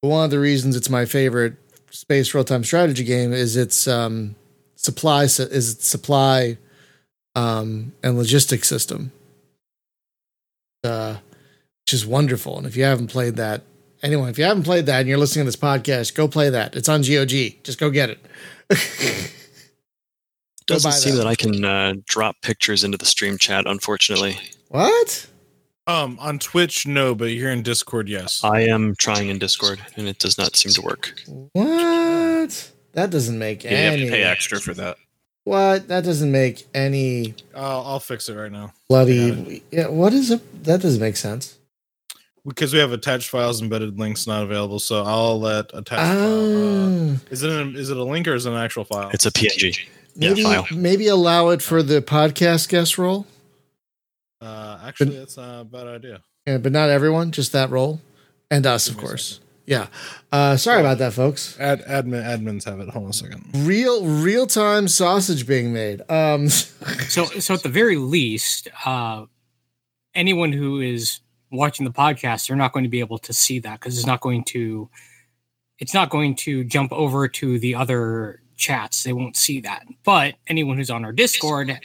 But 0.00 0.08
one 0.08 0.24
of 0.24 0.30
the 0.30 0.38
reasons 0.38 0.76
it's 0.76 0.88
my 0.88 1.04
favorite 1.04 1.54
space 1.90 2.32
real 2.32 2.44
time 2.44 2.62
strategy 2.62 3.02
game 3.02 3.32
is 3.32 3.56
its 3.56 3.88
um, 3.88 4.36
supply 4.76 5.24
is 5.24 5.78
supply 5.80 6.58
um, 7.34 7.92
and 8.04 8.16
logistics 8.16 8.68
system, 8.68 9.10
uh, 10.84 11.16
which 11.84 11.92
is 11.92 12.06
wonderful. 12.06 12.56
And 12.56 12.68
if 12.68 12.76
you 12.76 12.84
haven't 12.84 13.08
played 13.08 13.34
that, 13.34 13.62
anyone, 14.00 14.28
if 14.28 14.38
you 14.38 14.44
haven't 14.44 14.62
played 14.62 14.86
that 14.86 15.00
and 15.00 15.08
you're 15.08 15.18
listening 15.18 15.44
to 15.44 15.48
this 15.48 15.56
podcast, 15.56 16.14
go 16.14 16.28
play 16.28 16.50
that. 16.50 16.76
It's 16.76 16.88
on 16.88 17.02
GOG. 17.02 17.64
Just 17.64 17.80
go 17.80 17.90
get 17.90 18.10
it. 18.10 19.32
doesn't 20.66 20.92
seem 20.92 21.16
that. 21.16 21.22
that. 21.22 21.26
I 21.26 21.34
can 21.34 21.64
uh, 21.64 21.94
drop 22.06 22.36
pictures 22.42 22.84
into 22.84 22.98
the 22.98 23.06
stream 23.06 23.38
chat, 23.38 23.66
unfortunately. 23.66 24.38
What? 24.68 25.26
Um, 25.86 26.18
on 26.20 26.38
Twitch, 26.40 26.86
no, 26.86 27.14
but 27.14 27.28
here 27.28 27.50
in 27.50 27.62
Discord, 27.62 28.08
yes. 28.08 28.42
I 28.42 28.62
am 28.62 28.96
trying 28.96 29.28
in 29.28 29.38
Discord, 29.38 29.80
and 29.96 30.08
it 30.08 30.18
does 30.18 30.36
not 30.36 30.56
seem 30.56 30.72
to 30.72 30.82
work. 30.82 31.14
What? 31.52 32.72
That 32.92 33.10
doesn't 33.10 33.38
make 33.38 33.62
yeah, 33.62 33.70
any. 33.70 34.02
You 34.02 34.02
have 34.06 34.10
to 34.10 34.16
pay 34.16 34.24
extra 34.24 34.60
for 34.60 34.74
that. 34.74 34.96
What? 35.44 35.86
That 35.86 36.02
doesn't 36.02 36.32
make 36.32 36.66
any. 36.74 37.34
I'll, 37.54 37.82
I'll 37.82 38.00
fix 38.00 38.28
it 38.28 38.34
right 38.34 38.50
now. 38.50 38.72
Bloody. 38.88 39.62
Yeah. 39.70 39.86
What 39.86 40.12
is 40.12 40.32
it? 40.32 40.64
That 40.64 40.80
doesn't 40.80 41.00
make 41.00 41.16
sense. 41.16 41.56
Because 42.44 42.72
we 42.72 42.80
have 42.80 42.92
attached 42.92 43.28
files, 43.28 43.62
embedded 43.62 43.98
links 43.98 44.26
not 44.26 44.42
available, 44.42 44.78
so 44.78 45.02
I'll 45.04 45.38
let 45.38 45.66
attached. 45.74 46.00
File, 46.00 47.10
uh, 47.10 47.14
ah. 47.14 47.18
is 47.30 47.42
it 47.42 47.50
a, 47.50 47.68
is 47.76 47.90
it 47.90 47.96
a 47.96 48.02
link 48.02 48.26
or 48.26 48.34
is 48.34 48.46
it 48.46 48.50
an 48.50 48.58
actual 48.58 48.84
file? 48.84 49.10
It's 49.12 49.26
a 49.26 49.30
PNG. 49.30 49.86
Maybe, 50.16 50.42
yeah, 50.42 50.62
file. 50.62 50.78
maybe 50.78 51.08
allow 51.08 51.48
it 51.50 51.62
for 51.62 51.82
the 51.82 52.00
podcast 52.00 52.68
guest 52.68 52.98
role. 52.98 53.26
Uh, 54.40 54.78
actually, 54.84 55.10
but, 55.10 55.18
that's 55.18 55.36
not 55.36 55.60
a 55.60 55.64
bad 55.64 55.86
idea. 55.86 56.22
Yeah, 56.46 56.58
but 56.58 56.72
not 56.72 56.88
everyone, 56.90 57.32
just 57.32 57.52
that 57.52 57.70
role, 57.70 58.00
and 58.50 58.66
us, 58.66 58.88
of 58.88 58.96
course. 58.96 59.40
Yeah. 59.66 59.88
Uh, 60.30 60.56
sorry 60.56 60.80
about 60.80 60.98
that, 60.98 61.12
folks. 61.12 61.58
Ad, 61.58 61.84
admin 61.86 62.24
admins 62.24 62.64
have 62.64 62.78
it. 62.78 62.88
Hold 62.88 63.06
on 63.06 63.10
a 63.10 63.12
second. 63.12 63.44
Real 63.66 64.06
real 64.06 64.46
time 64.46 64.86
sausage 64.86 65.46
being 65.46 65.72
made. 65.72 66.02
Um. 66.08 66.48
so 67.08 67.24
so 67.24 67.54
at 67.54 67.62
the 67.62 67.68
very 67.68 67.96
least, 67.96 68.68
uh, 68.84 69.26
anyone 70.14 70.52
who 70.52 70.80
is 70.80 71.20
watching 71.50 71.84
the 71.84 71.92
podcast, 71.92 72.46
they're 72.46 72.56
not 72.56 72.72
going 72.72 72.84
to 72.84 72.88
be 72.88 73.00
able 73.00 73.18
to 73.18 73.32
see 73.32 73.58
that 73.60 73.80
because 73.80 73.96
it's 73.96 74.06
not 74.06 74.20
going 74.20 74.44
to 74.44 74.88
it's 75.78 75.94
not 75.94 76.10
going 76.10 76.36
to 76.36 76.64
jump 76.64 76.92
over 76.92 77.28
to 77.28 77.58
the 77.58 77.74
other 77.74 78.40
chats, 78.56 79.02
they 79.02 79.12
won't 79.12 79.36
see 79.36 79.60
that. 79.60 79.84
But 80.04 80.34
anyone 80.48 80.76
who's 80.76 80.90
on 80.90 81.04
our 81.04 81.12
Discord, 81.12 81.78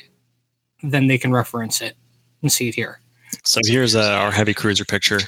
then 0.84 1.08
they 1.08 1.18
can 1.18 1.32
reference 1.32 1.82
it 1.82 1.96
and 2.42 2.52
see 2.52 2.70
it 2.70 2.76
here. 2.76 3.00
So 3.44 3.62
here's 3.66 3.96
uh, 3.96 4.12
our 4.12 4.32
heavy 4.32 4.54
cruiser 4.54 4.86
picture. 4.86 5.20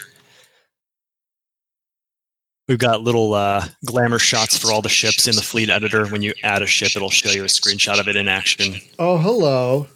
We've 2.67 2.77
got 2.77 3.01
little 3.01 3.33
uh, 3.33 3.67
glamour 3.85 4.19
shots 4.19 4.57
for 4.57 4.71
all 4.71 4.81
the 4.81 4.89
ships 4.89 5.27
in 5.27 5.35
the 5.35 5.41
fleet 5.41 5.69
editor. 5.69 6.07
When 6.07 6.21
you 6.21 6.33
add 6.43 6.61
a 6.61 6.65
ship, 6.65 6.95
it'll 6.95 7.09
show 7.09 7.29
you 7.29 7.43
a 7.43 7.47
screenshot 7.47 7.99
of 7.99 8.07
it 8.07 8.15
in 8.15 8.27
action. 8.29 8.75
Oh, 8.99 9.17
hello. 9.17 9.87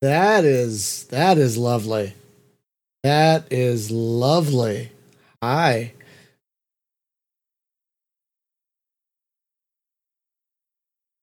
That 0.00 0.44
is 0.44 1.04
that 1.04 1.38
is 1.38 1.56
lovely. 1.56 2.14
That 3.02 3.44
is 3.52 3.90
lovely. 3.90 4.90
Hi. 5.42 5.92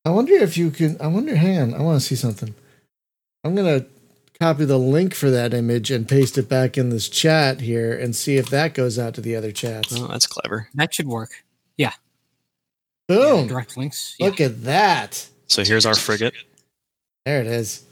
I 0.07 0.09
wonder 0.09 0.35
if 0.35 0.55
you 0.55 0.71
can. 0.71 0.95
I 1.01 1.07
wonder. 1.07 1.35
Hang 1.35 1.59
on. 1.59 1.73
I 1.73 1.81
want 1.81 1.99
to 1.99 2.07
see 2.07 2.15
something. 2.15 2.55
I'm 3.43 3.55
gonna 3.55 3.85
copy 4.39 4.63
the 4.63 4.77
link 4.77 5.13
for 5.13 5.29
that 5.29 5.53
image 5.53 5.91
and 5.91 6.07
paste 6.07 6.37
it 6.37 6.47
back 6.47 6.77
in 6.77 6.87
this 6.91 7.09
chat 7.09 7.59
here 7.59 7.91
and 7.91 8.15
see 8.15 8.37
if 8.37 8.49
that 8.49 8.73
goes 8.73 8.97
out 8.97 9.15
to 9.15 9.21
the 9.21 9.35
other 9.35 9.51
chats. 9.51 9.93
Oh, 9.99 10.07
that's 10.07 10.25
clever. 10.25 10.69
That 10.75 10.93
should 10.93 11.09
work. 11.09 11.43
Yeah. 11.75 11.91
Boom. 13.09 13.41
Yeah, 13.41 13.47
direct 13.49 13.75
links. 13.75 14.15
Yeah. 14.17 14.27
Look 14.27 14.39
at 14.39 14.63
that. 14.63 15.27
So 15.47 15.65
here's 15.65 15.85
our 15.85 15.93
frigate. 15.93 16.35
There 17.25 17.41
it 17.41 17.47
is. 17.47 17.83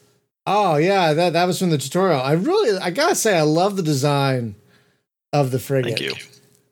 Oh 0.47 0.78
yeah, 0.78 1.11
that 1.11 1.34
that 1.34 1.43
was 1.43 1.59
from 1.59 1.70
the 1.70 1.78
tutorial. 1.78 2.22
I 2.22 2.32
really, 2.32 2.80
I 2.80 2.91
gotta 2.91 3.16
say, 3.16 3.38
I 3.38 3.41
love 3.41 3.76
the 3.76 3.84
design 3.84 4.55
of 5.34 5.51
the 5.51 5.59
frigate. 5.59 5.99
Thank 5.99 6.11
you. 6.11 6.16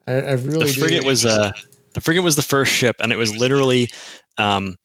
I, 0.07 0.13
I 0.13 0.31
really. 0.35 0.67
The 0.67 0.79
frigate 0.79 1.01
do. 1.01 1.07
was 1.07 1.25
uh, 1.25 1.51
the 1.95 1.99
frigate 1.99 2.23
was 2.23 2.37
the 2.37 2.43
first 2.43 2.71
ship, 2.71 2.95
and 3.01 3.11
it 3.11 3.17
was 3.17 3.35
literally 3.35 3.89
um, 4.37 4.77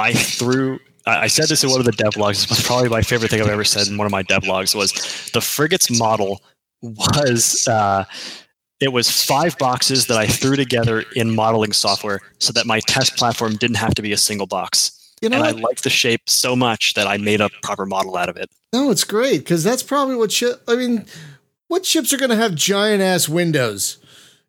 I 0.00 0.12
threw. 0.12 0.78
I 1.06 1.28
said 1.28 1.48
this 1.48 1.64
in 1.64 1.70
one 1.70 1.80
of 1.80 1.86
the 1.86 1.92
devlogs. 1.92 2.44
It 2.44 2.50
was 2.50 2.62
probably 2.62 2.88
my 2.88 3.02
favorite 3.02 3.30
thing 3.30 3.40
I've 3.40 3.48
ever 3.48 3.64
said 3.64 3.88
in 3.88 3.96
one 3.96 4.06
of 4.06 4.12
my 4.12 4.22
devlogs. 4.22 4.74
Was 4.74 4.92
the 5.32 5.40
frigate's 5.40 5.90
model 5.96 6.42
was 6.82 7.66
uh, 7.68 8.04
It 8.80 8.92
was 8.94 9.10
five 9.10 9.58
boxes 9.58 10.06
that 10.06 10.16
I 10.16 10.26
threw 10.26 10.56
together 10.56 11.04
in 11.14 11.34
modeling 11.34 11.72
software 11.72 12.20
so 12.38 12.52
that 12.54 12.66
my 12.66 12.80
test 12.80 13.16
platform 13.16 13.56
didn't 13.56 13.76
have 13.76 13.94
to 13.94 14.02
be 14.02 14.12
a 14.12 14.16
single 14.16 14.46
box. 14.46 14.96
You 15.20 15.28
know, 15.28 15.36
and 15.36 15.46
I 15.46 15.50
liked 15.50 15.84
the 15.84 15.90
shape 15.90 16.22
so 16.30 16.56
much 16.56 16.94
that 16.94 17.06
I 17.06 17.18
made 17.18 17.42
a 17.42 17.50
proper 17.62 17.84
model 17.84 18.16
out 18.16 18.30
of 18.30 18.38
it. 18.38 18.50
No, 18.72 18.90
it's 18.90 19.04
great 19.04 19.40
because 19.40 19.62
that's 19.62 19.82
probably 19.82 20.16
what 20.16 20.32
ship. 20.32 20.62
I 20.66 20.76
mean, 20.76 21.04
what 21.68 21.84
ships 21.84 22.10
are 22.14 22.16
going 22.16 22.30
to 22.30 22.36
have 22.36 22.54
giant 22.54 23.02
ass 23.02 23.28
windows? 23.28 23.98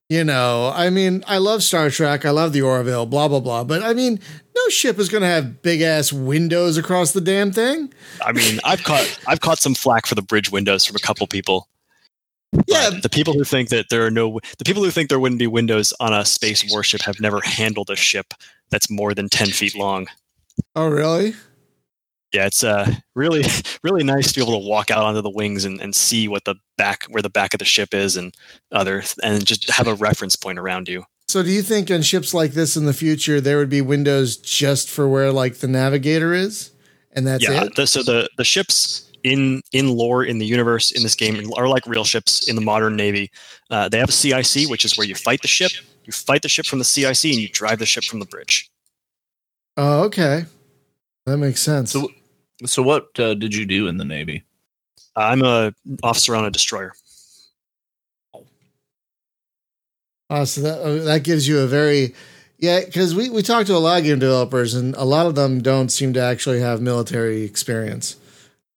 You 0.07 0.23
know, 0.23 0.71
I 0.73 0.89
mean, 0.89 1.23
I 1.27 1.37
love 1.37 1.63
Star 1.63 1.89
Trek, 1.89 2.25
I 2.25 2.31
love 2.31 2.53
the 2.53 2.61
Orville, 2.61 3.05
blah 3.05 3.27
blah 3.27 3.39
blah, 3.39 3.63
but 3.65 3.83
I 3.83 3.93
mean, 3.93 4.19
no 4.65 4.69
ship 4.69 4.99
is 4.99 5.09
going 5.09 5.21
to 5.21 5.27
have 5.27 5.61
big 5.61 5.81
ass 5.81 6.11
windows 6.13 6.77
across 6.77 7.11
the 7.11 7.21
damn 7.21 7.51
thing. 7.51 7.93
I 8.25 8.31
mean, 8.31 8.59
I've 8.63 8.83
caught 8.83 9.19
I've 9.27 9.41
caught 9.41 9.59
some 9.59 9.75
flack 9.75 10.05
for 10.05 10.15
the 10.15 10.21
bridge 10.21 10.51
windows 10.51 10.85
from 10.85 10.95
a 10.95 10.99
couple 10.99 11.25
people. 11.27 11.67
Yeah, 12.67 12.89
but 12.91 13.03
the 13.03 13.09
people 13.09 13.33
who 13.33 13.45
think 13.45 13.69
that 13.69 13.87
there 13.89 14.05
are 14.05 14.11
no 14.11 14.39
the 14.57 14.65
people 14.65 14.83
who 14.83 14.91
think 14.91 15.09
there 15.09 15.19
wouldn't 15.19 15.39
be 15.39 15.47
windows 15.47 15.93
on 15.99 16.13
a 16.13 16.25
space 16.25 16.69
warship 16.69 17.01
have 17.01 17.19
never 17.19 17.39
handled 17.41 17.89
a 17.89 17.95
ship 17.95 18.33
that's 18.69 18.89
more 18.89 19.13
than 19.13 19.29
ten 19.29 19.47
feet 19.47 19.75
long. 19.75 20.07
Oh, 20.75 20.87
really? 20.87 21.33
Yeah, 22.33 22.45
it's 22.45 22.63
uh, 22.63 22.89
really, 23.15 23.43
really 23.83 24.03
nice 24.03 24.29
to 24.31 24.39
be 24.39 24.41
able 24.41 24.59
to 24.59 24.67
walk 24.67 24.89
out 24.89 25.03
onto 25.03 25.21
the 25.21 25.29
wings 25.29 25.65
and, 25.65 25.81
and 25.81 25.93
see 25.93 26.27
what 26.27 26.45
the 26.45 26.55
back, 26.77 27.03
where 27.09 27.21
the 27.21 27.29
back 27.29 27.53
of 27.53 27.59
the 27.59 27.65
ship 27.65 27.93
is, 27.93 28.15
and 28.15 28.33
other, 28.71 29.03
and 29.21 29.45
just 29.45 29.69
have 29.69 29.87
a 29.87 29.95
reference 29.95 30.35
point 30.35 30.59
around 30.59 30.87
you. 30.87 31.03
So, 31.31 31.41
do 31.41 31.49
you 31.49 31.61
think 31.61 31.89
on 31.89 32.01
ships 32.01 32.33
like 32.33 32.51
this 32.51 32.75
in 32.75 32.85
the 32.85 32.93
future 32.93 33.39
there 33.39 33.57
would 33.57 33.69
be 33.69 33.79
windows 33.79 34.35
just 34.35 34.89
for 34.89 35.07
where 35.07 35.31
like 35.31 35.59
the 35.59 35.67
navigator 35.69 36.33
is, 36.33 36.71
and 37.13 37.25
that's 37.25 37.47
yeah, 37.47 37.63
it? 37.63 37.75
The, 37.77 37.87
so 37.87 38.03
the 38.03 38.29
the 38.35 38.43
ships 38.43 39.09
in 39.23 39.61
in 39.71 39.95
lore 39.95 40.25
in 40.25 40.39
the 40.39 40.45
universe 40.45 40.91
in 40.91 41.03
this 41.03 41.15
game 41.15 41.49
are 41.55 41.69
like 41.69 41.87
real 41.87 42.03
ships 42.03 42.49
in 42.49 42.57
the 42.57 42.61
modern 42.61 42.97
navy. 42.97 43.31
Uh, 43.69 43.87
they 43.87 43.97
have 43.97 44.09
a 44.09 44.11
CIC, 44.11 44.69
which 44.69 44.83
is 44.83 44.97
where 44.97 45.07
you 45.07 45.15
fight 45.15 45.41
the 45.41 45.47
ship. 45.47 45.71
You 46.03 46.11
fight 46.11 46.41
the 46.41 46.49
ship 46.49 46.65
from 46.65 46.79
the 46.79 46.85
CIC, 46.85 47.23
and 47.23 47.39
you 47.39 47.47
drive 47.47 47.79
the 47.79 47.85
ship 47.85 48.03
from 48.03 48.19
the 48.19 48.25
bridge. 48.25 48.69
Oh, 49.77 50.03
okay. 50.03 50.43
That 51.25 51.37
makes 51.37 51.61
sense. 51.61 51.93
So, 51.93 52.09
so 52.65 52.83
what 52.83 53.17
uh, 53.17 53.35
did 53.35 53.55
you 53.55 53.65
do 53.65 53.87
in 53.87 53.95
the 53.95 54.03
Navy? 54.03 54.43
I'm 55.15 55.43
a 55.43 55.73
officer 56.03 56.35
on 56.35 56.43
a 56.43 56.51
destroyer. 56.51 56.91
Oh, 60.31 60.45
so 60.45 60.61
that 60.61 60.81
uh, 60.81 61.03
that 61.03 61.23
gives 61.23 61.45
you 61.45 61.59
a 61.59 61.67
very 61.67 62.15
yeah, 62.57 62.85
because 62.85 63.13
we, 63.13 63.29
we 63.29 63.41
talked 63.41 63.67
to 63.67 63.75
a 63.75 63.79
lot 63.79 63.99
of 63.99 64.05
game 64.05 64.19
developers, 64.19 64.75
and 64.75 64.95
a 64.95 65.03
lot 65.03 65.25
of 65.25 65.35
them 65.35 65.61
don't 65.61 65.89
seem 65.89 66.13
to 66.13 66.21
actually 66.21 66.61
have 66.61 66.79
military 66.79 67.43
experience. 67.43 68.15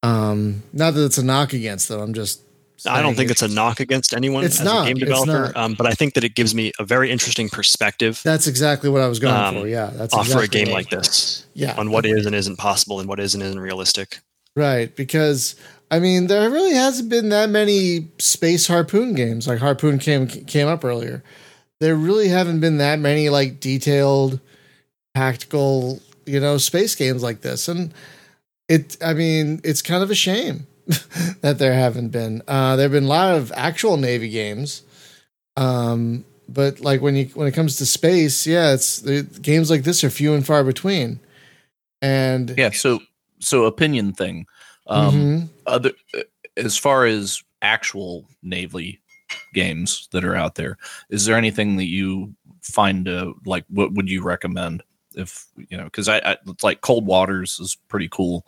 Um, 0.03 0.65
not 0.73 0.95
that 0.95 1.05
it's 1.05 1.19
a 1.19 1.25
knock 1.25 1.53
against 1.53 1.89
them. 1.89 2.01
I'm 2.01 2.13
just 2.13 2.41
I 2.87 3.03
don't 3.03 3.15
think 3.15 3.31
it's 3.31 3.43
a 3.43 3.49
knock 3.49 3.81
against 3.81 4.13
anyone 4.13 4.43
it's 4.43 4.59
as 4.59 4.67
not, 4.67 4.85
a 4.85 4.93
game 4.93 4.99
developer, 4.99 5.53
um, 5.55 5.75
but 5.75 5.87
I 5.87 5.93
think 5.93 6.15
that 6.15 6.25
it 6.25 6.35
gives 6.35 6.55
me 6.57 6.73
a 6.81 6.85
very 6.85 7.11
interesting 7.13 7.49
perspective. 7.49 8.21
That's 8.25 8.49
exactly 8.49 8.91
what 8.91 9.01
I 9.01 9.07
was 9.07 9.21
going 9.21 9.35
um, 9.35 9.55
for. 9.55 9.69
Yeah, 9.69 9.91
that's 9.95 10.13
offer 10.13 10.43
exactly 10.43 10.63
a 10.63 10.65
game 10.65 10.75
like 10.75 10.91
this. 10.91 11.47
Yeah, 11.55 11.75
on 11.79 11.91
what 11.91 12.05
is 12.05 12.27
and 12.27 12.35
isn't 12.35 12.57
possible 12.57 12.99
and 12.99 13.09
what 13.09 13.21
is 13.21 13.35
and 13.35 13.43
isn't 13.43 13.61
realistic. 13.61 14.19
Right, 14.57 14.95
because 14.97 15.57
I 15.91 15.99
mean, 15.99 16.27
there 16.27 16.51
really 16.51 16.75
hasn't 16.75 17.11
been 17.11 17.29
that 17.29 17.51
many 17.51 18.09
space 18.19 18.67
harpoon 18.67 19.15
games. 19.15 19.47
Like 19.47 19.59
harpoon 19.59 19.99
came 19.99 20.27
came 20.27 20.69
up 20.69 20.85
earlier. 20.85 21.23
There 21.85 21.97
really 21.97 22.29
haven't 22.29 22.61
been 22.61 22.79
that 22.79 22.99
many 22.99 23.29
like 23.29 23.61
detailed, 23.61 24.41
tactical, 25.15 26.01
you 26.25 26.41
know, 26.41 26.57
space 26.57 26.95
games 26.95 27.23
like 27.23 27.43
this, 27.43 27.69
and 27.69 27.93
it. 28.71 28.97
I 29.03 29.13
mean, 29.13 29.61
it's 29.65 29.83
kind 29.83 30.03
of 30.03 30.11
a 30.11 30.15
shame 30.15 30.67
that 31.43 31.59
there 31.59 31.75
haven't 31.75 32.09
been. 32.09 32.41
Uh, 32.49 32.77
there 32.77 32.85
have 32.85 32.93
been 32.93 33.05
a 33.05 33.09
lot 33.09 33.35
of 33.35 33.53
actual 33.55 33.99
Navy 33.99 34.31
games, 34.31 34.83
um, 35.59 36.25
but 36.49 36.81
like 36.81 37.03
when 37.03 37.17
you 37.17 37.27
when 37.35 37.47
it 37.47 37.53
comes 37.53 37.77
to 37.77 37.85
space, 37.85 38.47
yeah, 38.47 38.73
it's 38.73 39.01
the, 39.01 39.23
games 39.43 39.71
like 39.71 39.83
this 39.83 40.03
are 40.05 40.09
few 40.11 40.33
and 40.33 40.47
far 40.47 40.65
between. 40.65 41.21
And 42.01 42.55
yeah, 42.57 42.71
so 42.71 43.01
so 43.41 43.65
opinion 43.65 44.15
thing. 44.15 44.47
Um, 44.87 45.15
mm-hmm. 45.15 45.47
Other 45.67 45.93
as 46.57 46.79
far 46.79 47.05
as 47.05 47.43
actual 47.61 48.27
Navy 48.43 49.01
games 49.53 50.09
that 50.13 50.25
are 50.25 50.37
out 50.37 50.55
there, 50.55 50.79
is 51.11 51.25
there 51.25 51.37
anything 51.37 51.77
that 51.77 51.87
you 51.87 52.35
find 52.63 53.09
uh, 53.09 53.33
like? 53.47 53.65
What 53.69 53.93
would 53.93 54.09
you 54.09 54.23
recommend? 54.23 54.83
If 55.17 55.47
you 55.57 55.77
know, 55.77 55.85
because 55.85 56.09
I, 56.09 56.19
I 56.19 56.37
like 56.63 56.81
Cold 56.81 57.07
Waters 57.07 57.59
is 57.61 57.77
pretty 57.89 58.09
cool 58.09 58.45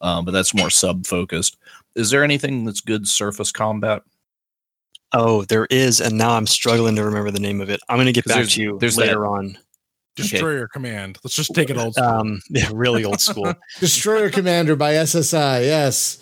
um, 0.00 0.24
but 0.24 0.32
that's 0.32 0.54
more 0.54 0.70
sub 0.70 1.06
focused. 1.06 1.56
Is 1.94 2.10
there 2.10 2.22
anything 2.22 2.64
that's 2.64 2.80
good 2.80 3.08
surface 3.08 3.52
combat? 3.52 4.02
Oh, 5.12 5.44
there 5.44 5.66
is, 5.70 6.00
and 6.00 6.18
now 6.18 6.32
I'm 6.32 6.46
struggling 6.46 6.94
to 6.96 7.04
remember 7.04 7.30
the 7.30 7.40
name 7.40 7.60
of 7.60 7.70
it. 7.70 7.80
I'm 7.88 7.96
going 7.96 8.06
to 8.06 8.12
get 8.12 8.26
back 8.26 8.46
to 8.46 8.62
you 8.62 8.78
there's 8.78 8.98
later 8.98 9.20
that. 9.20 9.26
on. 9.26 9.58
Destroyer 10.16 10.64
okay. 10.64 10.70
Command. 10.72 11.18
Let's 11.22 11.36
just 11.36 11.54
take 11.54 11.70
it 11.70 11.78
old 11.78 11.94
school. 11.94 12.06
Um, 12.06 12.40
yeah, 12.50 12.68
really 12.72 13.04
old 13.04 13.20
school. 13.20 13.54
Destroyer 13.80 14.30
Commander 14.30 14.76
by 14.76 14.94
SSI. 14.94 15.64
Yes, 15.64 16.18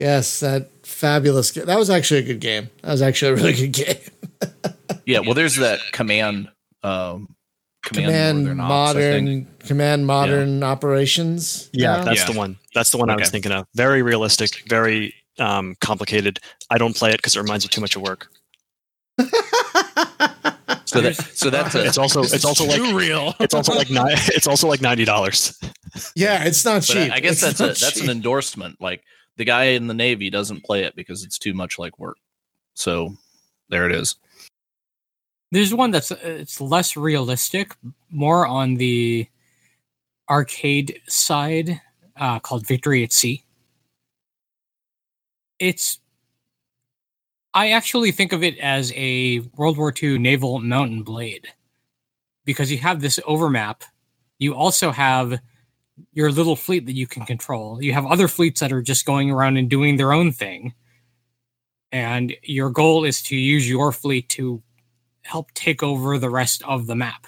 yes, 0.00 0.40
that 0.40 0.70
fabulous. 0.84 1.52
That 1.52 1.78
was 1.78 1.90
actually 1.90 2.20
a 2.20 2.24
good 2.24 2.40
game. 2.40 2.70
That 2.82 2.92
was 2.92 3.02
actually 3.02 3.32
a 3.32 3.34
really 3.36 3.68
good 3.68 3.72
game. 3.72 4.74
yeah, 5.06 5.20
well, 5.20 5.34
there's 5.34 5.56
that 5.56 5.80
command 5.92 6.50
um, 6.82 7.34
command, 7.82 8.46
command 8.46 8.56
modern 8.56 9.46
command 9.60 10.06
modern 10.06 10.60
yeah. 10.60 10.66
operations 10.66 11.70
yeah 11.72 12.02
that's 12.02 12.20
yeah. 12.20 12.32
the 12.32 12.38
one 12.38 12.58
that's 12.74 12.90
the 12.90 12.98
one 12.98 13.10
okay. 13.10 13.16
i 13.16 13.20
was 13.20 13.30
thinking 13.30 13.52
of 13.52 13.66
very 13.74 14.02
realistic 14.02 14.62
very 14.68 15.14
um, 15.38 15.74
complicated 15.80 16.38
i 16.68 16.76
don't 16.76 16.94
play 16.94 17.10
it 17.10 17.16
because 17.16 17.36
it 17.36 17.40
reminds 17.40 17.64
me 17.64 17.68
too 17.68 17.80
much 17.80 17.96
of 17.96 18.02
work 18.02 18.28
so 20.84 21.00
that 21.00 21.14
so 21.34 21.48
that's 21.48 21.74
a, 21.74 21.84
it's 21.84 21.96
also 21.96 22.22
it's 22.22 22.44
also 22.44 22.66
like 22.66 22.80
real 22.92 23.34
it's 23.40 23.54
also 23.54 23.72
like 23.72 23.90
nine 23.90 24.16
it's 24.28 24.46
also 24.46 24.68
like 24.68 24.82
ninety 24.82 25.04
dollars 25.04 25.58
yeah 26.14 26.44
it's 26.44 26.64
not 26.64 26.82
cheap 26.82 27.10
I, 27.10 27.16
I, 27.16 27.20
guess 27.20 27.42
it's 27.42 27.58
that's 27.58 27.60
a 27.60 27.74
cheap. 27.74 27.80
that's 27.80 28.00
an 28.02 28.10
endorsement 28.10 28.80
like 28.80 29.02
the 29.40 29.44
guy 29.44 29.64
in 29.64 29.86
the 29.86 29.94
navy 29.94 30.28
doesn't 30.28 30.62
play 30.62 30.84
it 30.84 30.94
because 30.94 31.24
it's 31.24 31.38
too 31.38 31.54
much 31.54 31.78
like 31.78 31.98
work 31.98 32.18
so 32.74 33.16
there 33.70 33.88
it 33.88 33.92
is 33.92 34.16
there's 35.52 35.74
one 35.74 35.90
that's 35.90 36.10
it's 36.10 36.60
less 36.60 36.96
realistic, 36.96 37.74
more 38.08 38.46
on 38.46 38.74
the 38.76 39.26
arcade 40.28 41.00
side, 41.08 41.80
uh, 42.16 42.38
called 42.38 42.66
Victory 42.66 43.02
at 43.02 43.12
Sea. 43.12 43.44
It's 45.58 45.98
I 47.52 47.70
actually 47.70 48.12
think 48.12 48.32
of 48.32 48.44
it 48.44 48.56
as 48.58 48.92
a 48.94 49.40
World 49.56 49.76
War 49.76 49.92
II 50.00 50.18
naval 50.18 50.60
Mount 50.60 51.04
& 51.04 51.06
Blade 51.06 51.48
because 52.44 52.70
you 52.70 52.78
have 52.78 53.00
this 53.00 53.18
overmap. 53.26 53.82
You 54.38 54.54
also 54.54 54.92
have 54.92 55.40
your 56.12 56.30
little 56.30 56.56
fleet 56.56 56.86
that 56.86 56.94
you 56.94 57.06
can 57.06 57.24
control. 57.24 57.82
You 57.82 57.92
have 57.92 58.06
other 58.06 58.28
fleets 58.28 58.60
that 58.60 58.72
are 58.72 58.82
just 58.82 59.04
going 59.04 59.30
around 59.30 59.56
and 59.56 59.68
doing 59.68 59.96
their 59.96 60.12
own 60.12 60.32
thing. 60.32 60.74
And 61.92 62.34
your 62.42 62.70
goal 62.70 63.04
is 63.04 63.22
to 63.24 63.36
use 63.36 63.68
your 63.68 63.92
fleet 63.92 64.28
to 64.30 64.62
help 65.22 65.52
take 65.52 65.82
over 65.82 66.18
the 66.18 66.30
rest 66.30 66.62
of 66.64 66.86
the 66.86 66.94
map. 66.94 67.26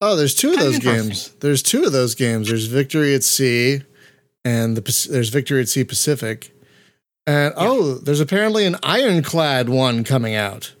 Oh, 0.00 0.14
there's 0.14 0.34
two 0.34 0.52
of 0.52 0.58
those 0.58 0.78
games. 0.78 1.30
There's 1.40 1.62
two 1.62 1.84
of 1.84 1.92
those 1.92 2.14
games. 2.14 2.48
There's 2.48 2.66
Victory 2.66 3.14
at 3.14 3.24
Sea, 3.24 3.82
and 4.44 4.76
the 4.76 5.08
there's 5.10 5.30
Victory 5.30 5.60
at 5.60 5.68
Sea 5.68 5.84
Pacific, 5.84 6.54
and 7.26 7.54
yeah. 7.56 7.64
oh, 7.66 7.94
there's 7.94 8.20
apparently 8.20 8.66
an 8.66 8.76
Ironclad 8.82 9.68
one 9.70 10.04
coming 10.04 10.34
out. 10.34 10.75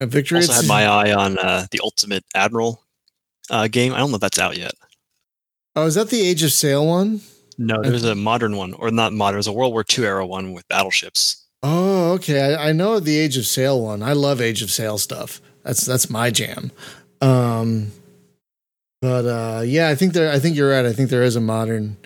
A 0.00 0.06
Victory 0.06 0.38
also 0.38 0.52
had 0.52 0.66
my 0.66 0.86
eye 0.86 1.12
on 1.12 1.38
uh, 1.38 1.66
the 1.70 1.80
Ultimate 1.82 2.24
Admiral 2.34 2.82
uh, 3.50 3.68
game. 3.68 3.94
I 3.94 3.98
don't 3.98 4.10
know 4.10 4.16
if 4.16 4.20
that's 4.20 4.38
out 4.38 4.58
yet. 4.58 4.72
Oh, 5.74 5.86
is 5.86 5.94
that 5.94 6.10
the 6.10 6.20
Age 6.20 6.42
of 6.42 6.52
Sail 6.52 6.86
one? 6.86 7.20
No, 7.58 7.82
there's 7.82 8.04
a 8.04 8.14
modern 8.14 8.56
one, 8.56 8.74
or 8.74 8.90
not 8.90 9.12
modern. 9.12 9.36
There's 9.36 9.46
a 9.46 9.52
World 9.52 9.72
War 9.72 9.84
II 9.96 10.04
era 10.04 10.26
one 10.26 10.52
with 10.52 10.68
battleships. 10.68 11.46
Oh, 11.62 12.12
okay. 12.12 12.54
I, 12.54 12.68
I, 12.68 12.72
know 12.72 13.00
the 13.00 13.16
Age 13.16 13.36
of 13.38 13.46
Sail 13.46 13.80
one. 13.80 14.02
I 14.02 14.12
love 14.12 14.40
Age 14.40 14.62
of 14.62 14.70
Sail 14.70 14.98
stuff. 14.98 15.40
That's 15.62 15.84
that's 15.84 16.10
my 16.10 16.30
jam. 16.30 16.70
Um, 17.22 17.92
but 19.00 19.24
uh, 19.24 19.62
yeah, 19.62 19.88
I 19.88 19.94
think 19.94 20.12
there. 20.12 20.30
I 20.30 20.38
think 20.38 20.56
you're 20.56 20.70
right. 20.70 20.84
I 20.84 20.92
think 20.92 21.08
there 21.08 21.22
is 21.22 21.36
a 21.36 21.40
modern. 21.40 21.96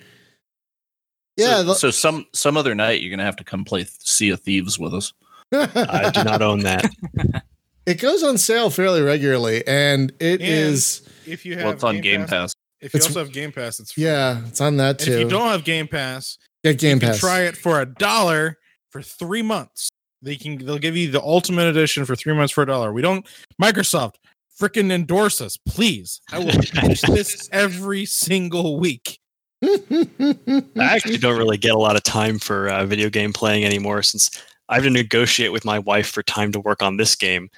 Yeah. 1.37 1.63
So, 1.65 1.73
so 1.75 1.91
some 1.91 2.27
some 2.33 2.57
other 2.57 2.75
night 2.75 3.01
you're 3.01 3.11
gonna 3.11 3.25
have 3.25 3.37
to 3.37 3.45
come 3.45 3.65
play 3.65 3.87
Sea 3.99 4.31
of 4.31 4.41
Thieves 4.41 4.79
with 4.79 4.95
us. 4.95 5.13
I 5.53 6.11
do 6.15 6.23
not 6.23 6.43
own 6.43 6.61
that. 6.61 6.89
It 7.91 7.99
goes 7.99 8.23
on 8.23 8.39
sale 8.39 8.71
fairly 8.71 9.03
regularly, 9.03 9.67
and 9.67 10.13
it 10.21 10.41
and 10.41 10.43
is. 10.43 11.03
If 11.27 11.45
you 11.45 11.57
have, 11.57 11.65
well, 11.65 11.73
it's 11.73 11.83
on 11.83 12.01
Game 12.01 12.21
Pass. 12.21 12.31
Pass. 12.31 12.55
If 12.81 12.95
you 12.95 12.99
it's, 12.99 13.07
also 13.09 13.19
have 13.19 13.33
Game 13.33 13.51
Pass, 13.51 13.81
it's 13.81 13.93
free. 13.93 14.05
yeah, 14.05 14.47
it's 14.47 14.61
on 14.61 14.77
that 14.77 15.01
too. 15.01 15.13
if 15.13 15.19
you 15.19 15.29
don't 15.29 15.49
have 15.49 15.65
Game 15.65 15.89
Pass, 15.89 16.39
get 16.63 16.79
Game 16.79 17.01
Pass. 17.01 17.19
Try 17.19 17.41
it 17.41 17.57
for 17.57 17.81
a 17.81 17.87
dollar 17.87 18.59
for 18.91 19.03
three 19.03 19.43
months. 19.43 19.89
They 20.23 20.37
can 20.37 20.65
they'll 20.65 20.79
give 20.79 20.97
you 20.97 21.11
the 21.11 21.21
ultimate 21.21 21.67
edition 21.67 22.05
for 22.05 22.15
three 22.15 22.33
months 22.33 22.53
for 22.53 22.63
a 22.63 22.67
dollar. 22.67 22.93
We 22.93 23.03
don't 23.03 23.27
Microsoft 23.61 24.15
freaking 24.57 24.93
endorse 24.93 25.41
us, 25.41 25.57
please. 25.57 26.21
I 26.31 26.39
will 26.39 26.55
use 26.55 27.01
this 27.09 27.49
every 27.51 28.05
single 28.05 28.79
week. 28.79 29.19
I 29.65 30.61
actually 30.79 31.19
don't 31.19 31.39
really 31.39 31.59
get 31.59 31.75
a 31.75 31.79
lot 31.79 31.97
of 31.97 32.05
time 32.05 32.39
for 32.39 32.69
uh, 32.69 32.87
video 32.87 33.11
game 33.11 33.33
playing 33.33 33.65
anymore 33.65 34.05
since 34.05 34.31
I 34.71 34.75
have 34.75 34.85
to 34.85 34.91
negotiate 34.91 35.51
with 35.51 35.65
my 35.65 35.81
wife 35.81 36.09
for 36.09 36.23
time 36.23 36.53
to 36.53 36.61
work 36.61 36.81
on 36.81 36.97
this 36.97 37.17
game, 37.17 37.51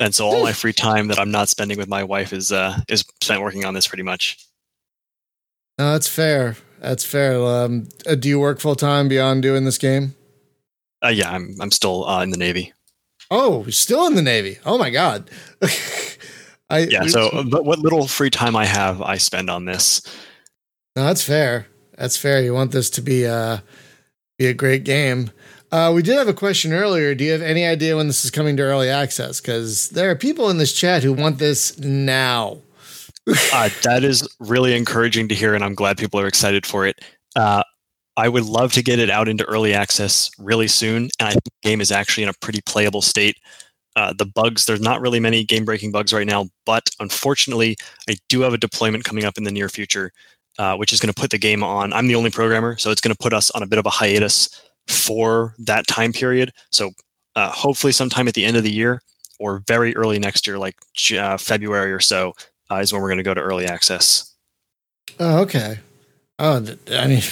and 0.00 0.14
so 0.14 0.26
all 0.26 0.42
my 0.42 0.52
free 0.62 0.72
time 0.72 1.08
that 1.08 1.18
I'm 1.18 1.30
not 1.30 1.48
spending 1.48 1.78
with 1.78 1.88
my 1.88 2.04
wife 2.04 2.32
is 2.32 2.52
uh, 2.52 2.80
is 2.88 3.04
spent 3.22 3.42
working 3.42 3.64
on 3.64 3.74
this 3.74 3.86
pretty 3.86 4.02
much. 4.02 4.38
No, 5.78 5.92
that's 5.92 6.08
fair. 6.08 6.56
That's 6.80 7.04
fair. 7.04 7.42
Um, 7.42 7.88
uh, 8.06 8.14
do 8.14 8.28
you 8.28 8.38
work 8.38 8.60
full 8.60 8.76
time 8.76 9.08
beyond 9.08 9.42
doing 9.42 9.64
this 9.64 9.78
game? 9.78 10.14
Uh, 11.04 11.08
yeah, 11.08 11.30
I'm 11.30 11.54
I'm 11.60 11.70
still 11.70 12.06
uh, 12.08 12.22
in 12.22 12.30
the 12.30 12.36
Navy. 12.36 12.72
Oh, 13.30 13.64
still 13.70 14.06
in 14.06 14.14
the 14.14 14.22
Navy. 14.22 14.58
Oh 14.64 14.78
my 14.78 14.90
god. 14.90 15.30
I, 16.70 16.80
yeah. 16.80 17.06
So, 17.06 17.44
but 17.50 17.64
what 17.64 17.78
little 17.78 18.06
free 18.06 18.30
time 18.30 18.56
I 18.56 18.64
have, 18.64 19.02
I 19.02 19.18
spend 19.18 19.50
on 19.50 19.64
this. 19.64 20.00
No, 20.96 21.04
that's 21.04 21.22
fair. 21.22 21.66
That's 21.96 22.16
fair. 22.16 22.42
You 22.42 22.54
want 22.54 22.72
this 22.72 22.90
to 22.90 23.02
be 23.02 23.26
uh, 23.26 23.58
be 24.38 24.46
a 24.46 24.54
great 24.54 24.84
game. 24.84 25.30
Uh, 25.74 25.90
we 25.90 26.02
did 26.02 26.16
have 26.16 26.28
a 26.28 26.32
question 26.32 26.72
earlier. 26.72 27.16
Do 27.16 27.24
you 27.24 27.32
have 27.32 27.42
any 27.42 27.66
idea 27.66 27.96
when 27.96 28.06
this 28.06 28.24
is 28.24 28.30
coming 28.30 28.56
to 28.58 28.62
early 28.62 28.88
access? 28.88 29.40
Because 29.40 29.88
there 29.88 30.08
are 30.08 30.14
people 30.14 30.48
in 30.48 30.58
this 30.58 30.72
chat 30.72 31.02
who 31.02 31.12
want 31.12 31.38
this 31.38 31.76
now. 31.80 32.58
uh, 33.52 33.68
that 33.82 34.04
is 34.04 34.24
really 34.38 34.76
encouraging 34.76 35.26
to 35.26 35.34
hear, 35.34 35.52
and 35.52 35.64
I'm 35.64 35.74
glad 35.74 35.98
people 35.98 36.20
are 36.20 36.28
excited 36.28 36.64
for 36.64 36.86
it. 36.86 37.00
Uh, 37.34 37.64
I 38.16 38.28
would 38.28 38.44
love 38.44 38.72
to 38.74 38.84
get 38.84 39.00
it 39.00 39.10
out 39.10 39.26
into 39.26 39.44
early 39.46 39.74
access 39.74 40.30
really 40.38 40.68
soon, 40.68 41.08
and 41.18 41.28
I 41.28 41.30
think 41.32 41.42
the 41.42 41.68
game 41.68 41.80
is 41.80 41.90
actually 41.90 42.22
in 42.22 42.28
a 42.28 42.34
pretty 42.40 42.60
playable 42.64 43.02
state. 43.02 43.36
Uh, 43.96 44.12
the 44.16 44.26
bugs, 44.26 44.66
there's 44.66 44.80
not 44.80 45.00
really 45.00 45.18
many 45.18 45.42
game 45.42 45.64
breaking 45.64 45.90
bugs 45.90 46.12
right 46.12 46.26
now, 46.26 46.46
but 46.64 46.88
unfortunately, 47.00 47.76
I 48.08 48.14
do 48.28 48.42
have 48.42 48.54
a 48.54 48.58
deployment 48.58 49.02
coming 49.02 49.24
up 49.24 49.38
in 49.38 49.42
the 49.42 49.50
near 49.50 49.68
future, 49.68 50.12
uh, 50.56 50.76
which 50.76 50.92
is 50.92 51.00
going 51.00 51.12
to 51.12 51.20
put 51.20 51.32
the 51.32 51.38
game 51.38 51.64
on. 51.64 51.92
I'm 51.92 52.06
the 52.06 52.14
only 52.14 52.30
programmer, 52.30 52.76
so 52.78 52.92
it's 52.92 53.00
going 53.00 53.12
to 53.12 53.20
put 53.20 53.32
us 53.32 53.50
on 53.50 53.64
a 53.64 53.66
bit 53.66 53.80
of 53.80 53.86
a 53.86 53.90
hiatus 53.90 54.48
for 54.88 55.54
that 55.58 55.86
time 55.86 56.12
period. 56.12 56.52
So 56.70 56.92
uh, 57.36 57.50
hopefully, 57.50 57.92
sometime 57.92 58.28
at 58.28 58.34
the 58.34 58.44
end 58.44 58.56
of 58.56 58.62
the 58.62 58.70
year 58.70 59.02
or 59.38 59.62
very 59.66 59.96
early 59.96 60.18
next 60.18 60.46
year, 60.46 60.58
like 60.58 60.76
uh, 61.16 61.36
February 61.36 61.92
or 61.92 62.00
so, 62.00 62.34
uh, 62.70 62.76
is 62.76 62.92
when 62.92 63.02
we're 63.02 63.08
going 63.08 63.18
to 63.18 63.24
go 63.24 63.34
to 63.34 63.40
early 63.40 63.66
access. 63.66 64.32
Oh, 65.18 65.40
okay. 65.42 65.78
Oh, 66.38 66.66
I 66.90 67.06
mean, 67.06 67.22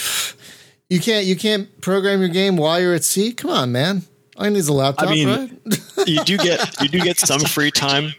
you 0.89 1.01
can't 1.01 1.27
you 1.27 1.37
can't 1.37 1.81
program 1.81 2.21
your 2.21 2.29
game 2.29 2.57
while 2.57 2.81
you're 2.81 2.95
at 2.95 3.05
sea. 3.05 3.33
Come 3.33 3.51
on, 3.51 3.73
man. 3.73 4.03
I 4.39 4.49
need 4.49 4.67
a 4.67 4.73
laptop. 4.73 5.09
I 5.09 5.11
mean, 5.11 5.29
right? 5.29 6.09
you 6.09 6.25
do 6.25 6.37
get 6.39 6.81
you 6.81 6.89
do 6.89 7.01
get 7.01 7.19
some 7.19 7.41
free 7.41 7.71
time, 7.71 8.13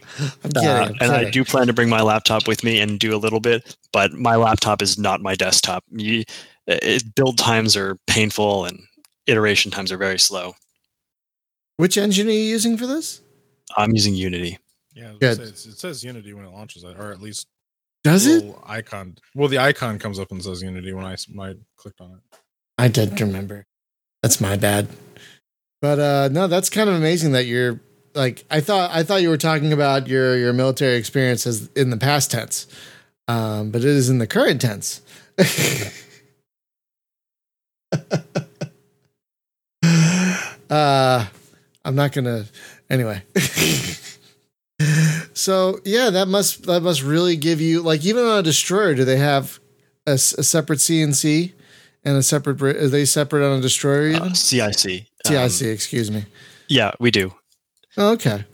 I'm 0.44 0.52
kidding, 0.52 0.68
uh, 0.68 0.88
I'm 0.90 0.96
and 1.02 1.12
I 1.12 1.30
do 1.30 1.44
plan 1.44 1.68
to 1.68 1.74
bring 1.74 1.90
my 1.90 2.02
laptop 2.02 2.48
with 2.48 2.64
me 2.64 2.80
and 2.80 3.00
do 3.00 3.16
a 3.16 3.18
little 3.18 3.40
bit. 3.40 3.76
But 3.92 4.14
my 4.14 4.36
laptop 4.36 4.82
is 4.82 4.98
not 4.98 5.22
my 5.22 5.36
desktop. 5.36 5.84
You, 5.92 6.24
it, 6.68 7.16
build 7.16 7.38
times 7.38 7.76
are 7.76 7.98
painful 8.08 8.66
and 8.66 8.80
iteration 9.28 9.72
times 9.72 9.92
are 9.92 9.98
very 9.98 10.20
slow. 10.20 10.56
Which 11.78 11.98
engine 11.98 12.28
are 12.28 12.32
you 12.32 12.38
using 12.40 12.78
for 12.78 12.88
this? 12.88 13.22
I'm 13.78 13.92
using 13.92 14.14
Unity. 14.14 14.60
Yeah, 14.94 15.14
Good. 15.20 15.40
it 15.40 15.58
says 15.58 16.04
Unity 16.04 16.34
when 16.34 16.46
it 16.46 16.52
launches, 16.52 16.84
or 16.84 17.12
at 17.12 17.22
least 17.22 17.48
does 18.04 18.28
it 18.28 18.44
icon? 18.66 19.18
Well, 19.34 19.48
the 19.48 19.60
icon 19.60 19.98
comes 19.98 20.20
up 20.20 20.32
and 20.32 20.44
says 20.44 20.62
Unity 20.62 20.94
when 20.94 21.06
I, 21.06 21.16
when 21.34 21.50
I 21.50 21.56
clicked 21.78 22.02
on 22.02 22.12
it. 22.12 22.38
I 22.78 22.90
didn't 22.90 23.20
remember. 23.20 23.66
That's 24.22 24.42
my 24.42 24.58
bad. 24.58 24.88
But 25.82 26.00
uh, 26.00 26.30
no, 26.32 26.48
that's 26.48 26.70
kind 26.70 26.90
of 26.90 26.96
amazing 26.96 27.32
that 27.34 27.46
you're 27.46 27.80
like 28.14 28.46
I 28.50 28.62
thought. 28.62 28.92
I 28.92 29.04
thought 29.04 29.22
you 29.22 29.30
were 29.30 29.38
talking 29.38 29.74
about 29.74 30.08
your 30.08 30.38
your 30.38 30.54
military 30.54 30.96
experience 30.96 31.46
as 31.46 31.70
in 31.76 31.90
the 31.90 31.98
past 31.98 32.32
tense, 32.32 32.68
um, 33.28 33.72
but 33.72 33.82
it 33.82 33.88
is 33.88 34.10
in 34.10 34.18
the 34.18 34.28
current 34.28 34.62
tense. 34.62 35.02
uh, 40.74 41.26
I'm 41.86 41.96
not 41.96 42.12
gonna. 42.12 42.46
Anyway. 42.90 43.22
so 45.34 45.80
yeah, 45.86 46.10
that 46.10 46.28
must 46.28 46.66
that 46.66 46.82
must 46.82 47.04
really 47.04 47.36
give 47.36 47.62
you 47.62 47.82
like 47.82 48.04
even 48.04 48.26
on 48.26 48.40
a 48.40 48.44
destroyer. 48.44 48.96
Do 48.96 49.06
they 49.06 49.18
have 49.18 49.60
a, 50.08 50.14
a 50.14 50.18
separate 50.18 50.80
CNC 50.80 51.54
and 52.04 52.18
a 52.18 52.24
separate? 52.24 52.62
Are 52.62 52.88
they 52.88 53.06
separate 53.06 53.46
on 53.46 53.60
a 53.60 53.62
destroyer? 53.62 54.08
Even? 54.08 54.22
Uh, 54.22 54.34
CIC. 54.34 55.06
TIC, 55.26 55.38
um, 55.38 55.70
excuse 55.70 56.12
me. 56.12 56.26
Yeah, 56.68 56.92
we 57.00 57.12
do. 57.12 57.34
Oh, 57.98 58.14
okay. 58.14 58.46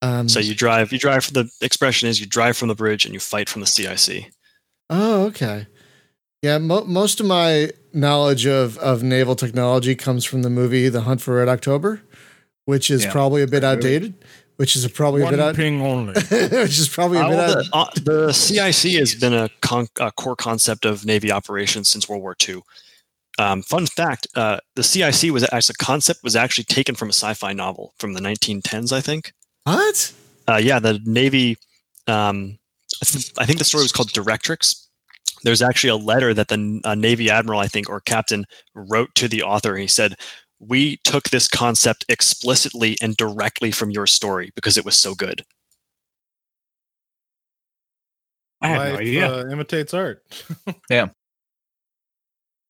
Um, 0.00 0.28
so 0.28 0.40
you 0.40 0.54
drive, 0.54 0.92
you 0.92 0.98
drive. 0.98 1.32
The 1.32 1.48
expression 1.60 2.08
is 2.08 2.20
you 2.20 2.26
drive 2.26 2.56
from 2.56 2.68
the 2.68 2.74
bridge 2.74 3.04
and 3.04 3.14
you 3.14 3.20
fight 3.20 3.48
from 3.48 3.60
the 3.60 3.66
CIC. 3.66 4.30
Oh, 4.90 5.26
okay. 5.26 5.66
Yeah, 6.42 6.58
mo- 6.58 6.84
most 6.84 7.20
of 7.20 7.26
my 7.26 7.70
knowledge 7.94 8.46
of 8.46 8.78
of 8.78 9.02
naval 9.02 9.36
technology 9.36 9.94
comes 9.94 10.24
from 10.24 10.42
the 10.42 10.50
movie 10.50 10.88
The 10.88 11.02
Hunt 11.02 11.20
for 11.20 11.36
Red 11.36 11.48
October, 11.48 12.02
which 12.64 12.90
is 12.90 13.04
yeah. 13.04 13.12
probably 13.12 13.42
a 13.42 13.46
bit 13.46 13.64
outdated. 13.64 14.14
Which 14.56 14.76
is 14.76 14.84
a 14.84 14.90
probably 14.90 15.22
One 15.22 15.34
a 15.34 15.36
bit 15.36 15.44
out- 15.44 15.56
ping 15.56 15.80
only. 15.80 16.12
which 16.30 16.78
is 16.78 16.88
probably 16.88 17.18
a 17.18 17.22
uh, 17.22 17.28
bit. 17.28 17.66
The, 17.66 17.70
uh, 17.72 17.90
the 18.04 18.32
CIC 18.32 18.92
has 18.98 19.14
been 19.14 19.32
a, 19.32 19.48
con- 19.60 19.88
a 19.98 20.12
core 20.12 20.36
concept 20.36 20.84
of 20.84 21.04
Navy 21.04 21.32
operations 21.32 21.88
since 21.88 22.08
World 22.08 22.22
War 22.22 22.36
II. 22.46 22.60
Um, 23.38 23.62
fun 23.62 23.86
fact: 23.86 24.26
uh, 24.36 24.58
the 24.76 24.82
CIC 24.82 25.32
was 25.32 25.44
as 25.44 25.70
a 25.70 25.74
concept 25.74 26.22
was 26.22 26.36
actually 26.36 26.64
taken 26.64 26.94
from 26.94 27.08
a 27.08 27.12
sci-fi 27.12 27.52
novel 27.52 27.94
from 27.98 28.12
the 28.12 28.20
1910s, 28.20 28.92
I 28.92 29.00
think. 29.00 29.32
What? 29.64 30.12
Uh, 30.46 30.60
yeah, 30.62 30.78
the 30.78 31.00
Navy. 31.04 31.56
Um, 32.06 32.58
I 33.38 33.46
think 33.46 33.58
the 33.58 33.64
story 33.64 33.82
was 33.82 33.90
called 33.90 34.10
Directrix. 34.10 34.86
There's 35.44 35.62
actually 35.62 35.90
a 35.90 35.96
letter 35.96 36.34
that 36.34 36.48
the 36.48 36.80
uh, 36.84 36.94
Navy 36.94 37.30
admiral, 37.30 37.60
I 37.60 37.68
think, 37.68 37.88
or 37.88 38.00
captain, 38.00 38.46
wrote 38.74 39.14
to 39.16 39.28
the 39.28 39.42
author. 39.42 39.76
He 39.76 39.86
said, 39.86 40.16
"We 40.60 40.98
took 41.04 41.30
this 41.30 41.48
concept 41.48 42.04
explicitly 42.08 42.96
and 43.02 43.16
directly 43.16 43.70
from 43.70 43.90
your 43.90 44.06
story 44.06 44.52
because 44.54 44.76
it 44.76 44.84
was 44.84 44.96
so 44.96 45.14
good." 45.14 45.44
I 48.62 48.68
had 48.68 48.78
Life, 48.78 48.92
no 48.92 48.98
idea. 48.98 49.32
Uh, 49.32 49.48
imitates 49.50 49.92
art. 49.92 50.22
yeah. 50.90 51.08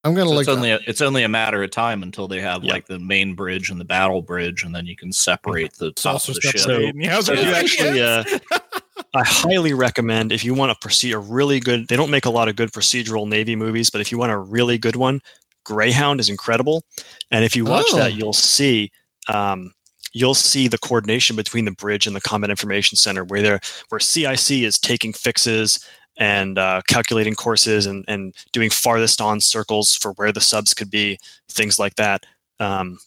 I'm 0.05 0.15
gonna 0.15 0.31
so 0.31 0.35
look. 0.35 0.41
It's 0.41 0.49
only 0.49 0.71
a, 0.73 0.81
it's 0.87 1.01
only 1.01 1.23
a 1.23 1.29
matter 1.29 1.63
of 1.63 1.71
time 1.71 2.03
until 2.03 2.27
they 2.27 2.41
have 2.41 2.65
yep. 2.65 2.73
like 2.73 2.87
the 2.87 2.99
main 2.99 3.35
bridge 3.35 3.71
and 3.71 3.81
the 3.81 3.85
battle 3.85 4.21
bridge, 4.21 4.65
and 4.65 4.75
then 4.75 4.85
you 4.85 4.97
can 4.97 5.13
separate 5.13 5.75
the 5.75 5.93
top 5.93 6.29
of 6.29 6.35
the 6.35 6.41
ship. 6.41 6.59
So, 6.59 6.91
so 7.21 7.33
you 7.35 7.53
actually, 7.53 8.03
uh, 8.03 8.25
I 9.15 9.25
highly 9.25 9.75
recommend 9.75 10.33
if 10.33 10.45
you 10.45 10.55
want 10.55 10.73
to 10.73 10.79
proceed 10.81 11.13
a 11.13 11.19
really 11.19 11.61
good. 11.61 11.89
They 11.89 11.97
don't 11.97 12.11
make 12.11 12.25
a 12.25 12.31
lot 12.31 12.49
of 12.49 12.57
good 12.57 12.73
procedural 12.73 13.29
Navy 13.29 13.57
movies, 13.57 13.91
but 13.91 14.01
if 14.01 14.11
you 14.11 14.19
want 14.19 14.33
a 14.33 14.39
really 14.39 14.79
good 14.79 14.97
one, 14.97 15.21
Greyhound 15.65 16.19
is 16.19 16.29
incredible. 16.29 16.85
And 17.31 17.45
if 17.45 17.55
you 17.55 17.65
watch 17.65 17.87
oh. 17.93 17.99
that, 17.99 18.15
you'll 18.15 18.33
see. 18.33 18.91
Um, 19.29 19.73
you'll 20.15 20.35
see 20.35 20.69
the 20.69 20.79
coordination 20.79 21.37
between 21.37 21.65
the 21.65 21.73
bridge 21.73 22.07
and 22.07 22.15
the 22.15 22.21
combat 22.21 22.51
information 22.51 22.97
center 22.97 23.25
where 23.25 23.41
there 23.41 23.61
where 23.89 24.01
cic 24.01 24.51
is 24.51 24.79
taking 24.79 25.13
fixes 25.13 25.87
and 26.19 26.59
uh, 26.59 26.83
calculating 26.89 27.35
courses 27.35 27.87
and, 27.87 28.05
and 28.09 28.35
doing 28.53 28.69
farthest 28.71 29.21
on 29.21 29.41
circles 29.41 29.95
for 29.97 30.13
where 30.13 30.33
the 30.33 30.41
subs 30.41 30.75
could 30.75 30.91
be, 30.91 31.19
things 31.49 31.79
like 31.79 31.95
that. 31.97 32.25
Um, 32.61 32.99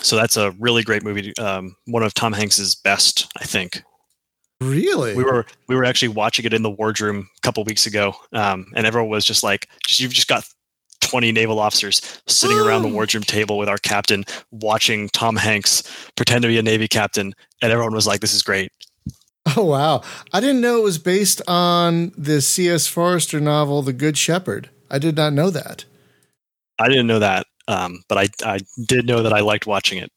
so 0.00 0.16
that's 0.16 0.36
a 0.36 0.50
really 0.52 0.82
great 0.82 1.02
movie. 1.02 1.36
Um, 1.38 1.76
one 1.86 2.02
of 2.02 2.12
Tom 2.12 2.34
Hanks's 2.34 2.74
best, 2.74 3.32
I 3.40 3.44
think. 3.44 3.82
Really? 4.60 5.14
We 5.14 5.22
were 5.22 5.44
we 5.68 5.76
were 5.76 5.84
actually 5.84 6.08
watching 6.08 6.46
it 6.46 6.54
in 6.54 6.62
the 6.62 6.70
wardroom 6.70 7.28
a 7.36 7.40
couple 7.42 7.62
weeks 7.64 7.86
ago, 7.86 8.14
um, 8.32 8.66
and 8.74 8.86
everyone 8.86 9.10
was 9.10 9.24
just 9.24 9.42
like, 9.42 9.68
"You've 9.88 10.14
just 10.14 10.28
got 10.28 10.44
20 11.00 11.30
naval 11.30 11.58
officers 11.58 12.00
sitting 12.26 12.58
around 12.58 12.82
the 12.82 12.88
wardroom 12.88 13.22
table 13.22 13.58
with 13.58 13.68
our 13.68 13.76
captain, 13.76 14.24
watching 14.50 15.08
Tom 15.10 15.36
Hanks 15.36 15.82
pretend 16.16 16.42
to 16.42 16.48
be 16.48 16.58
a 16.58 16.62
Navy 16.62 16.88
captain, 16.88 17.34
and 17.60 17.70
everyone 17.70 17.94
was 17.94 18.06
like, 18.06 18.20
"This 18.20 18.32
is 18.32 18.42
great." 18.42 18.72
Oh 19.56 19.64
wow! 19.64 20.02
I 20.32 20.40
didn't 20.40 20.62
know 20.62 20.78
it 20.78 20.84
was 20.84 20.98
based 20.98 21.42
on 21.46 22.12
the 22.16 22.40
C.S. 22.40 22.86
Forester 22.86 23.40
novel 23.40 23.82
*The 23.82 23.92
Good 23.92 24.16
Shepherd*. 24.16 24.70
I 24.90 24.98
did 24.98 25.16
not 25.16 25.34
know 25.34 25.50
that. 25.50 25.84
I 26.78 26.88
didn't 26.88 27.06
know 27.06 27.18
that, 27.18 27.46
um, 27.68 28.02
but 28.08 28.16
I 28.16 28.28
I 28.44 28.60
did 28.86 29.06
know 29.06 29.22
that 29.22 29.32
I 29.34 29.40
liked 29.40 29.66
watching 29.66 29.98
it. 29.98 30.10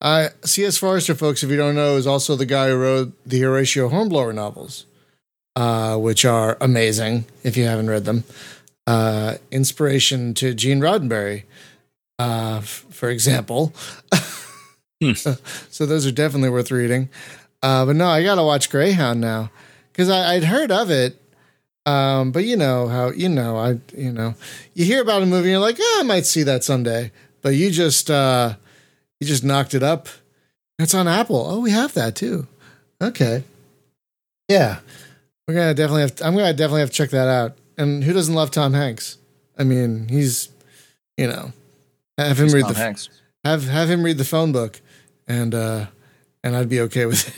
Uh, 0.00 0.28
C.S. 0.44 0.76
Forester, 0.76 1.14
folks, 1.14 1.42
if 1.42 1.50
you 1.50 1.56
don't 1.56 1.74
know, 1.74 1.96
is 1.96 2.06
also 2.06 2.36
the 2.36 2.46
guy 2.46 2.68
who 2.68 2.76
wrote 2.76 3.12
the 3.26 3.40
Horatio 3.40 3.88
Hornblower 3.88 4.32
novels, 4.32 4.86
uh, 5.56 5.96
which 5.96 6.24
are 6.24 6.58
amazing 6.60 7.24
if 7.42 7.56
you 7.56 7.64
haven't 7.64 7.88
read 7.88 8.04
them. 8.04 8.24
Uh, 8.86 9.36
inspiration 9.50 10.34
to 10.34 10.52
Gene 10.52 10.80
Roddenberry, 10.80 11.44
uh, 12.18 12.58
f- 12.58 12.84
for 12.90 13.08
example. 13.08 13.72
hmm. 15.02 15.12
so 15.14 15.86
those 15.86 16.06
are 16.06 16.12
definitely 16.12 16.50
worth 16.50 16.70
reading. 16.70 17.08
Uh, 17.62 17.86
but 17.86 17.96
no, 17.96 18.06
I 18.06 18.22
gotta 18.22 18.44
watch 18.44 18.68
Greyhound 18.68 19.22
now 19.22 19.50
because 19.90 20.10
I'd 20.10 20.44
heard 20.44 20.70
of 20.70 20.90
it. 20.90 21.18
Um, 21.86 22.30
but 22.30 22.44
you 22.44 22.56
know 22.56 22.88
how 22.88 23.10
you 23.10 23.28
know 23.28 23.56
I 23.56 23.78
you 23.96 24.10
know 24.12 24.34
you 24.74 24.84
hear 24.84 25.00
about 25.00 25.22
a 25.22 25.26
movie 25.26 25.48
and 25.48 25.52
you're 25.52 25.60
like, 25.60 25.76
oh, 25.78 25.98
I 26.00 26.02
might 26.02 26.26
see 26.26 26.42
that 26.42 26.62
someday. 26.64 27.10
But 27.40 27.50
you 27.54 27.70
just 27.70 28.10
uh, 28.10 28.56
you 29.24 29.28
just 29.28 29.44
knocked 29.44 29.72
it 29.72 29.82
up. 29.82 30.08
It's 30.78 30.94
on 30.94 31.08
Apple. 31.08 31.46
Oh, 31.48 31.60
we 31.60 31.70
have 31.70 31.94
that 31.94 32.14
too. 32.14 32.46
Okay. 33.02 33.42
Yeah, 34.48 34.80
we're 35.48 35.54
gonna 35.54 35.72
definitely 35.74 36.02
have. 36.02 36.16
To, 36.16 36.26
I'm 36.26 36.34
gonna 36.36 36.52
definitely 36.52 36.80
have 36.80 36.90
to 36.90 36.96
check 36.96 37.10
that 37.10 37.28
out. 37.28 37.56
And 37.78 38.04
who 38.04 38.12
doesn't 38.12 38.34
love 38.34 38.50
Tom 38.50 38.74
Hanks? 38.74 39.16
I 39.58 39.64
mean, 39.64 40.08
he's, 40.08 40.50
you 41.16 41.26
know, 41.26 41.52
have 42.18 42.38
him 42.38 42.44
he's 42.44 42.54
read 42.54 42.64
Tom 42.64 42.72
the 42.74 42.78
Hanks. 42.78 43.08
have 43.44 43.66
have 43.66 43.88
him 43.88 44.02
read 44.02 44.18
the 44.18 44.24
phone 44.24 44.52
book, 44.52 44.82
and 45.26 45.54
uh, 45.54 45.86
and 46.42 46.54
I'd 46.54 46.68
be 46.68 46.80
okay 46.80 47.06
with 47.06 47.26
it. 47.28 47.34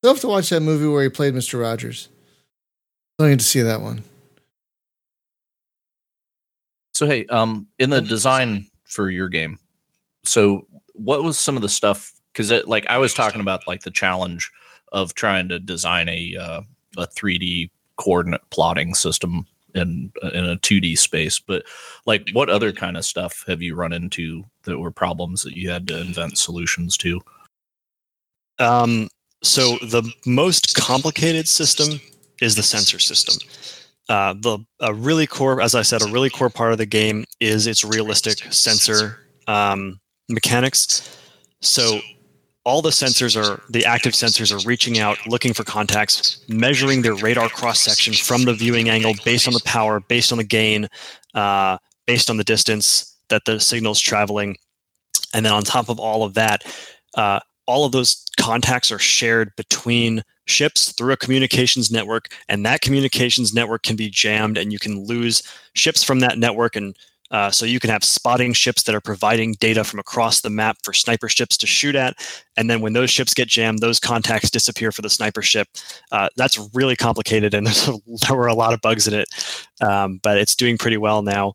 Still 0.00 0.14
have 0.14 0.20
to 0.20 0.28
watch 0.28 0.50
that 0.50 0.60
movie 0.60 0.86
where 0.86 1.02
he 1.02 1.08
played 1.08 1.34
Mister 1.34 1.58
Rogers. 1.58 2.08
I 3.18 3.28
need 3.28 3.40
to 3.40 3.44
see 3.44 3.62
that 3.62 3.80
one. 3.80 4.04
So 6.94 7.06
hey, 7.06 7.26
um, 7.26 7.66
in 7.78 7.90
the 7.90 8.00
design 8.00 8.66
for 8.84 9.10
your 9.10 9.28
game, 9.28 9.58
so 10.26 10.66
what 10.94 11.22
was 11.22 11.38
some 11.38 11.56
of 11.56 11.62
the 11.62 11.68
stuff? 11.68 12.12
Because 12.32 12.50
like 12.66 12.86
I 12.86 12.98
was 12.98 13.14
talking 13.14 13.40
about, 13.40 13.66
like 13.66 13.82
the 13.82 13.90
challenge 13.90 14.50
of 14.92 15.14
trying 15.14 15.48
to 15.48 15.58
design 15.58 16.08
a 16.08 16.36
uh, 16.36 16.62
a 16.98 17.06
3D 17.06 17.70
coordinate 17.96 18.42
plotting 18.50 18.94
system 18.94 19.46
in 19.74 20.12
in 20.34 20.44
a 20.44 20.56
2D 20.56 20.98
space. 20.98 21.38
But 21.38 21.64
like, 22.06 22.28
what 22.32 22.50
other 22.50 22.72
kind 22.72 22.96
of 22.96 23.04
stuff 23.04 23.44
have 23.46 23.62
you 23.62 23.74
run 23.74 23.92
into 23.92 24.44
that 24.64 24.78
were 24.78 24.90
problems 24.90 25.42
that 25.42 25.56
you 25.56 25.70
had 25.70 25.86
to 25.88 26.00
invent 26.00 26.38
solutions 26.38 26.96
to? 26.98 27.20
Um, 28.58 29.08
so 29.42 29.76
the 29.82 30.10
most 30.24 30.74
complicated 30.74 31.46
system 31.46 32.00
is 32.40 32.56
the 32.56 32.62
sensor 32.62 32.98
system. 32.98 33.48
Uh, 34.08 34.34
the 34.34 34.58
a 34.80 34.94
really 34.94 35.26
core, 35.26 35.60
as 35.60 35.74
I 35.74 35.82
said, 35.82 36.02
a 36.02 36.10
really 36.10 36.30
core 36.30 36.50
part 36.50 36.72
of 36.72 36.78
the 36.78 36.86
game 36.86 37.24
is 37.40 37.66
its 37.66 37.84
realistic 37.84 38.52
sensor 38.52 39.18
um, 39.46 40.00
mechanics. 40.28 41.18
So 41.60 42.00
all 42.66 42.82
the 42.82 42.90
sensors 42.90 43.40
are 43.40 43.62
the 43.70 43.86
active 43.86 44.12
sensors 44.12 44.52
are 44.52 44.66
reaching 44.66 44.98
out 44.98 45.16
looking 45.26 45.54
for 45.54 45.62
contacts 45.62 46.44
measuring 46.48 47.00
their 47.00 47.14
radar 47.14 47.48
cross 47.48 47.78
section 47.78 48.12
from 48.12 48.42
the 48.44 48.52
viewing 48.52 48.88
angle 48.88 49.14
based 49.24 49.46
on 49.46 49.54
the 49.54 49.62
power 49.64 50.00
based 50.00 50.32
on 50.32 50.38
the 50.38 50.44
gain 50.44 50.88
uh, 51.34 51.78
based 52.06 52.28
on 52.28 52.36
the 52.36 52.44
distance 52.44 53.16
that 53.28 53.44
the 53.44 53.60
signal's 53.60 54.00
traveling 54.00 54.56
and 55.32 55.46
then 55.46 55.52
on 55.52 55.62
top 55.62 55.88
of 55.88 56.00
all 56.00 56.24
of 56.24 56.34
that 56.34 56.64
uh, 57.14 57.38
all 57.66 57.84
of 57.84 57.92
those 57.92 58.26
contacts 58.38 58.90
are 58.90 58.98
shared 58.98 59.54
between 59.56 60.22
ships 60.46 60.92
through 60.92 61.12
a 61.12 61.16
communications 61.16 61.92
network 61.92 62.28
and 62.48 62.66
that 62.66 62.80
communications 62.80 63.54
network 63.54 63.84
can 63.84 63.96
be 63.96 64.10
jammed 64.10 64.58
and 64.58 64.72
you 64.72 64.78
can 64.80 65.04
lose 65.04 65.42
ships 65.74 66.02
from 66.02 66.18
that 66.18 66.36
network 66.36 66.74
and 66.74 66.96
uh, 67.30 67.50
so 67.50 67.66
you 67.66 67.80
can 67.80 67.90
have 67.90 68.04
spotting 68.04 68.52
ships 68.52 68.84
that 68.84 68.94
are 68.94 69.00
providing 69.00 69.52
data 69.54 69.84
from 69.84 69.98
across 69.98 70.40
the 70.40 70.50
map 70.50 70.76
for 70.82 70.92
sniper 70.92 71.28
ships 71.28 71.56
to 71.56 71.66
shoot 71.66 71.94
at, 71.94 72.14
and 72.56 72.70
then 72.70 72.80
when 72.80 72.92
those 72.92 73.10
ships 73.10 73.34
get 73.34 73.48
jammed, 73.48 73.80
those 73.80 73.98
contacts 73.98 74.50
disappear 74.50 74.92
for 74.92 75.02
the 75.02 75.10
sniper 75.10 75.42
ship. 75.42 75.68
Uh, 76.12 76.28
that's 76.36 76.58
really 76.74 76.96
complicated, 76.96 77.54
and 77.54 77.66
a, 77.88 77.98
there 78.26 78.36
were 78.36 78.46
a 78.46 78.54
lot 78.54 78.72
of 78.72 78.80
bugs 78.80 79.08
in 79.08 79.14
it, 79.14 79.28
um, 79.80 80.20
but 80.22 80.38
it's 80.38 80.54
doing 80.54 80.78
pretty 80.78 80.96
well 80.96 81.22
now. 81.22 81.54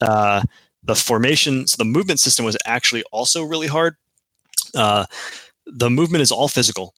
Uh, 0.00 0.42
the 0.82 0.94
formation, 0.94 1.66
so 1.66 1.76
the 1.76 1.84
movement 1.84 2.20
system 2.20 2.44
was 2.44 2.56
actually 2.66 3.02
also 3.12 3.42
really 3.42 3.66
hard. 3.66 3.96
Uh, 4.74 5.06
the 5.66 5.90
movement 5.90 6.22
is 6.22 6.30
all 6.30 6.48
physical. 6.48 6.94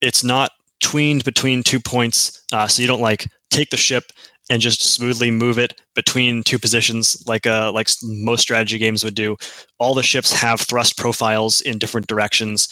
It's 0.00 0.22
not 0.22 0.52
tweened 0.80 1.24
between 1.24 1.62
two 1.62 1.80
points, 1.80 2.42
uh, 2.52 2.66
so 2.66 2.82
you 2.82 2.88
don't 2.88 3.00
like 3.00 3.28
take 3.50 3.70
the 3.70 3.76
ship 3.76 4.04
and 4.50 4.60
just 4.60 4.82
smoothly 4.82 5.30
move 5.30 5.58
it 5.58 5.80
between 5.94 6.42
two 6.42 6.58
positions 6.58 7.22
like 7.26 7.46
uh 7.46 7.72
like 7.72 7.88
most 8.02 8.42
strategy 8.42 8.78
games 8.78 9.02
would 9.04 9.14
do. 9.14 9.36
All 9.78 9.94
the 9.94 10.02
ships 10.02 10.32
have 10.32 10.60
thrust 10.60 10.96
profiles 10.96 11.60
in 11.60 11.78
different 11.78 12.06
directions 12.06 12.68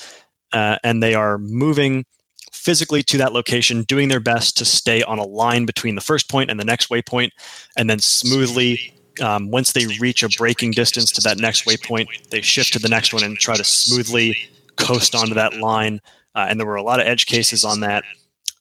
uh, 0.52 0.78
and 0.84 1.02
they 1.02 1.14
are 1.14 1.38
moving 1.38 2.04
physically 2.52 3.02
to 3.02 3.18
that 3.18 3.32
location 3.32 3.82
doing 3.84 4.08
their 4.08 4.20
best 4.20 4.56
to 4.58 4.64
stay 4.64 5.02
on 5.02 5.18
a 5.18 5.24
line 5.24 5.64
between 5.64 5.94
the 5.94 6.00
first 6.00 6.28
point 6.28 6.50
and 6.50 6.60
the 6.60 6.64
next 6.64 6.90
waypoint 6.90 7.30
and 7.76 7.88
then 7.88 7.98
smoothly 7.98 8.94
um, 9.22 9.50
once 9.50 9.72
they 9.72 9.86
reach 9.98 10.22
a 10.22 10.28
braking 10.38 10.70
distance 10.70 11.10
to 11.10 11.20
that 11.22 11.38
next 11.38 11.64
waypoint 11.64 12.06
they 12.28 12.42
shift 12.42 12.72
to 12.72 12.78
the 12.78 12.88
next 12.88 13.12
one 13.12 13.24
and 13.24 13.38
try 13.38 13.56
to 13.56 13.64
smoothly 13.64 14.36
coast 14.76 15.14
onto 15.14 15.34
that 15.34 15.54
line 15.56 16.00
uh, 16.34 16.46
and 16.48 16.60
there 16.60 16.66
were 16.66 16.76
a 16.76 16.82
lot 16.82 17.00
of 17.00 17.06
edge 17.06 17.26
cases 17.26 17.64
on 17.64 17.80
that 17.80 18.04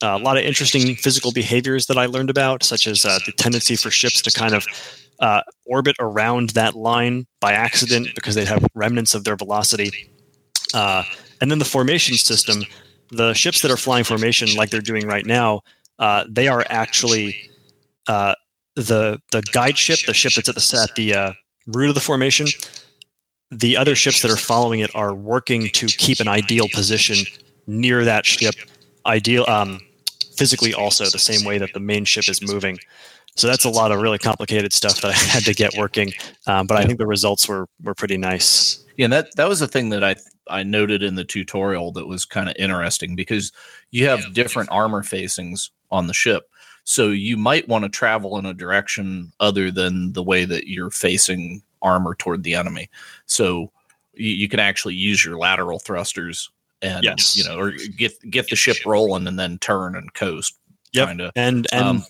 a 0.02 0.18
lot 0.18 0.38
of 0.38 0.43
interesting 0.43 0.95
physical 0.95 1.32
behaviors 1.32 1.86
that 1.88 1.97
I 1.97 2.06
learned 2.06 2.30
about, 2.30 2.64
such 2.64 2.88
as 2.88 3.06
uh, 3.06 3.20
the 3.26 3.32
tendency 3.34 3.76
for 3.76 3.91
ships 3.91 4.22
to 4.22 4.32
kind 4.32 4.54
of 4.54 4.66
uh, 5.20 5.41
orbit 5.66 5.95
around 5.99 6.52
that 6.52 6.76
line 6.76 7.28
by 7.39 7.54
accident 7.54 8.10
because 8.16 8.36
they 8.36 8.45
have 8.45 8.66
remnants 8.74 9.14
of 9.14 9.24
their 9.24 9.36
velocity. 9.36 10.10
Uh, 10.74 11.04
and 11.39 11.52
then 11.52 11.60
the 11.60 11.66
formation 11.66 12.16
system, 12.16 12.64
the 13.12 13.34
ships 13.34 13.62
that 13.62 13.72
are 13.72 13.78
flying 13.78 14.04
formation 14.04 14.54
like 14.56 14.70
they're 14.70 14.82
doing 14.82 15.08
right 15.08 15.26
now, 15.26 15.62
uh, 15.99 16.26
they 16.28 16.47
are 16.47 16.66
actually 16.70 17.36
uh, 18.08 18.34
the 18.76 19.22
the 19.32 19.41
guide 19.52 19.78
ship, 19.78 19.99
the 20.08 20.14
ship 20.14 20.34
that's 20.34 20.49
at 20.49 20.56
the 20.56 20.78
at 20.82 20.95
the 20.95 21.36
root 21.68 21.89
of 21.89 21.95
the 21.95 22.02
formation. 22.02 22.47
The 23.52 23.76
other 23.76 23.95
ships 23.95 24.22
that 24.22 24.32
are 24.32 24.38
following 24.38 24.80
it 24.80 24.95
are 24.95 25.14
working 25.14 25.68
to 25.74 25.88
keep 25.88 26.22
an 26.22 26.30
ideal 26.30 26.68
position 26.74 27.18
near 27.68 28.06
that 28.06 28.26
ship 28.26 28.56
ideal 29.06 29.45
um, 29.47 29.80
physically 30.42 30.74
also 30.74 31.06
the 31.06 31.20
same 31.20 31.46
way 31.46 31.60
that 31.60 31.72
the 31.74 31.80
main 31.80 32.04
ship 32.04 32.28
is 32.28 32.42
moving. 32.42 32.80
So 33.36 33.48
that's 33.48 33.64
a 33.64 33.70
lot 33.70 33.92
of 33.92 34.02
really 34.02 34.18
complicated 34.18 34.74
stuff 34.74 35.02
that 35.02 35.10
I 35.10 35.14
had 35.32 35.44
to 35.44 35.54
get 35.54 35.78
working. 35.78 36.12
Um, 36.48 36.66
but 36.66 36.78
I 36.78 36.86
think 36.86 36.98
the 36.98 37.06
results 37.08 37.48
were 37.48 37.68
were 37.84 37.94
pretty 37.94 38.18
nice. 38.18 38.84
Yeah, 38.98 39.06
and 39.06 39.14
that 39.14 39.36
that 39.36 39.48
was 39.48 39.60
the 39.60 39.68
thing 39.68 39.89
that 39.89 40.04
I 40.04 40.16
I 40.50 40.64
noted 40.64 41.04
in 41.04 41.16
the 41.16 41.24
tutorial 41.24 41.92
that 41.94 42.08
was 42.08 42.26
kind 42.26 42.50
of 42.50 42.56
interesting 42.58 43.16
because 43.16 43.52
you 43.92 44.08
have 44.08 44.34
different 44.34 44.70
armor 44.72 45.04
facings 45.04 45.72
on 45.92 46.08
the 46.08 46.14
ship. 46.14 46.50
So 46.84 47.10
you 47.10 47.38
might 47.38 47.68
want 47.68 47.84
to 47.84 47.89
travel 47.89 48.38
in 48.39 48.46
a 48.46 48.54
direction 48.56 49.32
other 49.39 49.70
than 49.70 50.14
the 50.14 50.24
way 50.24 50.46
that 50.46 50.68
you're 50.68 50.89
facing 50.89 51.62
armor 51.84 52.16
toward 52.16 52.44
the 52.44 52.56
enemy. 52.56 52.89
So 53.28 53.72
you, 54.16 54.32
you 54.32 54.50
can 54.50 54.60
actually 54.60 54.96
use 54.96 55.24
your 55.24 55.38
lateral 55.38 55.78
thrusters 55.80 56.50
and 56.82 57.03
yes. 57.03 57.38
you 57.38 57.43
know, 57.43 57.57
or 57.57 57.71
get 57.97 58.13
get 58.29 58.49
the 58.49 58.55
ship 58.55 58.77
rolling 58.86 59.27
and 59.27 59.38
then 59.38 59.57
turn 59.59 59.95
and 59.95 60.13
coast. 60.13 60.55
Yep. 60.93 61.07
Kinda. 61.07 61.32
And 61.36 61.67
and 61.71 61.84
um, 61.84 62.03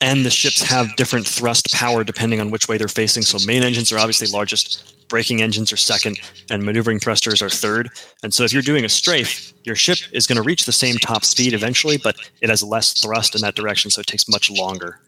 and 0.00 0.24
the 0.24 0.30
ships 0.30 0.62
have 0.62 0.94
different 0.96 1.26
thrust 1.26 1.72
power 1.72 2.04
depending 2.04 2.40
on 2.40 2.50
which 2.50 2.68
way 2.68 2.76
they're 2.76 2.88
facing. 2.88 3.22
So 3.22 3.38
main 3.46 3.62
engines 3.62 3.90
are 3.92 3.98
obviously 3.98 4.26
largest, 4.26 5.08
braking 5.08 5.40
engines 5.40 5.72
are 5.72 5.76
second, 5.76 6.18
and 6.50 6.62
maneuvering 6.62 6.98
thrusters 7.00 7.40
are 7.40 7.48
third. 7.48 7.90
And 8.22 8.32
so 8.32 8.44
if 8.44 8.52
you're 8.52 8.62
doing 8.62 8.84
a 8.84 8.88
strafe, 8.88 9.52
your 9.64 9.76
ship 9.76 9.98
is 10.12 10.26
going 10.26 10.36
to 10.36 10.42
reach 10.42 10.66
the 10.66 10.72
same 10.72 10.96
top 10.96 11.24
speed 11.24 11.54
eventually, 11.54 11.96
but 11.96 12.16
it 12.42 12.50
has 12.50 12.62
less 12.62 13.00
thrust 13.00 13.34
in 13.34 13.40
that 13.42 13.54
direction, 13.54 13.90
so 13.90 14.00
it 14.00 14.06
takes 14.06 14.28
much 14.28 14.50
longer. 14.50 15.00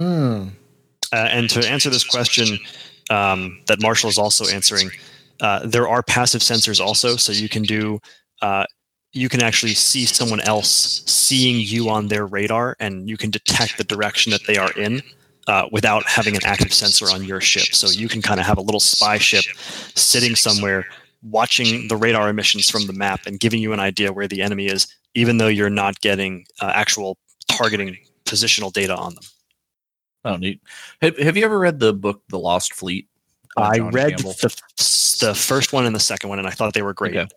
Hmm. 0.00 0.48
Uh, 1.12 1.16
and 1.16 1.48
to 1.50 1.68
answer 1.68 1.90
this 1.90 2.04
question, 2.04 2.58
um, 3.10 3.60
that 3.66 3.80
Marshall 3.80 4.10
is 4.10 4.18
also 4.18 4.46
answering. 4.46 4.90
Uh, 5.40 5.64
there 5.64 5.88
are 5.88 6.02
passive 6.02 6.40
sensors 6.40 6.80
also, 6.80 7.16
so 7.16 7.32
you 7.32 7.48
can 7.48 7.62
do 7.62 8.00
uh, 8.42 8.64
you 9.12 9.28
can 9.28 9.42
actually 9.42 9.74
see 9.74 10.04
someone 10.04 10.40
else 10.40 11.02
seeing 11.06 11.60
you 11.60 11.88
on 11.88 12.08
their 12.08 12.26
radar, 12.26 12.76
and 12.78 13.08
you 13.08 13.16
can 13.16 13.30
detect 13.30 13.78
the 13.78 13.84
direction 13.84 14.30
that 14.32 14.46
they 14.46 14.56
are 14.56 14.72
in 14.72 15.02
uh, 15.46 15.66
without 15.72 16.04
having 16.04 16.36
an 16.36 16.42
active 16.44 16.72
sensor 16.72 17.06
on 17.06 17.24
your 17.24 17.40
ship. 17.40 17.74
So 17.74 17.88
you 17.88 18.08
can 18.08 18.20
kind 18.20 18.38
of 18.38 18.46
have 18.46 18.58
a 18.58 18.62
little 18.62 18.80
spy 18.80 19.18
ship 19.18 19.44
sitting 19.94 20.36
somewhere 20.36 20.86
watching 21.22 21.88
the 21.88 21.96
radar 21.96 22.28
emissions 22.28 22.70
from 22.70 22.86
the 22.86 22.92
map 22.92 23.20
and 23.26 23.40
giving 23.40 23.60
you 23.60 23.72
an 23.72 23.80
idea 23.80 24.12
where 24.12 24.28
the 24.28 24.42
enemy 24.42 24.66
is, 24.66 24.86
even 25.14 25.38
though 25.38 25.48
you're 25.48 25.70
not 25.70 26.00
getting 26.00 26.44
uh, 26.60 26.70
actual 26.74 27.16
targeting 27.48 27.96
positional 28.24 28.72
data 28.72 28.94
on 28.94 29.14
them. 29.14 29.24
Oh, 30.28 30.36
neat. 30.36 30.60
Have, 31.00 31.16
have 31.16 31.36
you 31.38 31.44
ever 31.44 31.58
read 31.58 31.80
the 31.80 31.94
book 31.94 32.22
The 32.28 32.38
Lost 32.38 32.74
Fleet? 32.74 33.08
I 33.56 33.78
read 33.78 34.18
the, 34.18 34.62
the 35.20 35.34
first 35.34 35.72
one 35.72 35.86
and 35.86 35.96
the 35.96 36.00
second 36.00 36.28
one, 36.28 36.38
and 36.38 36.46
I 36.46 36.50
thought 36.50 36.74
they 36.74 36.82
were 36.82 36.92
great. 36.92 37.16
Okay. 37.16 37.28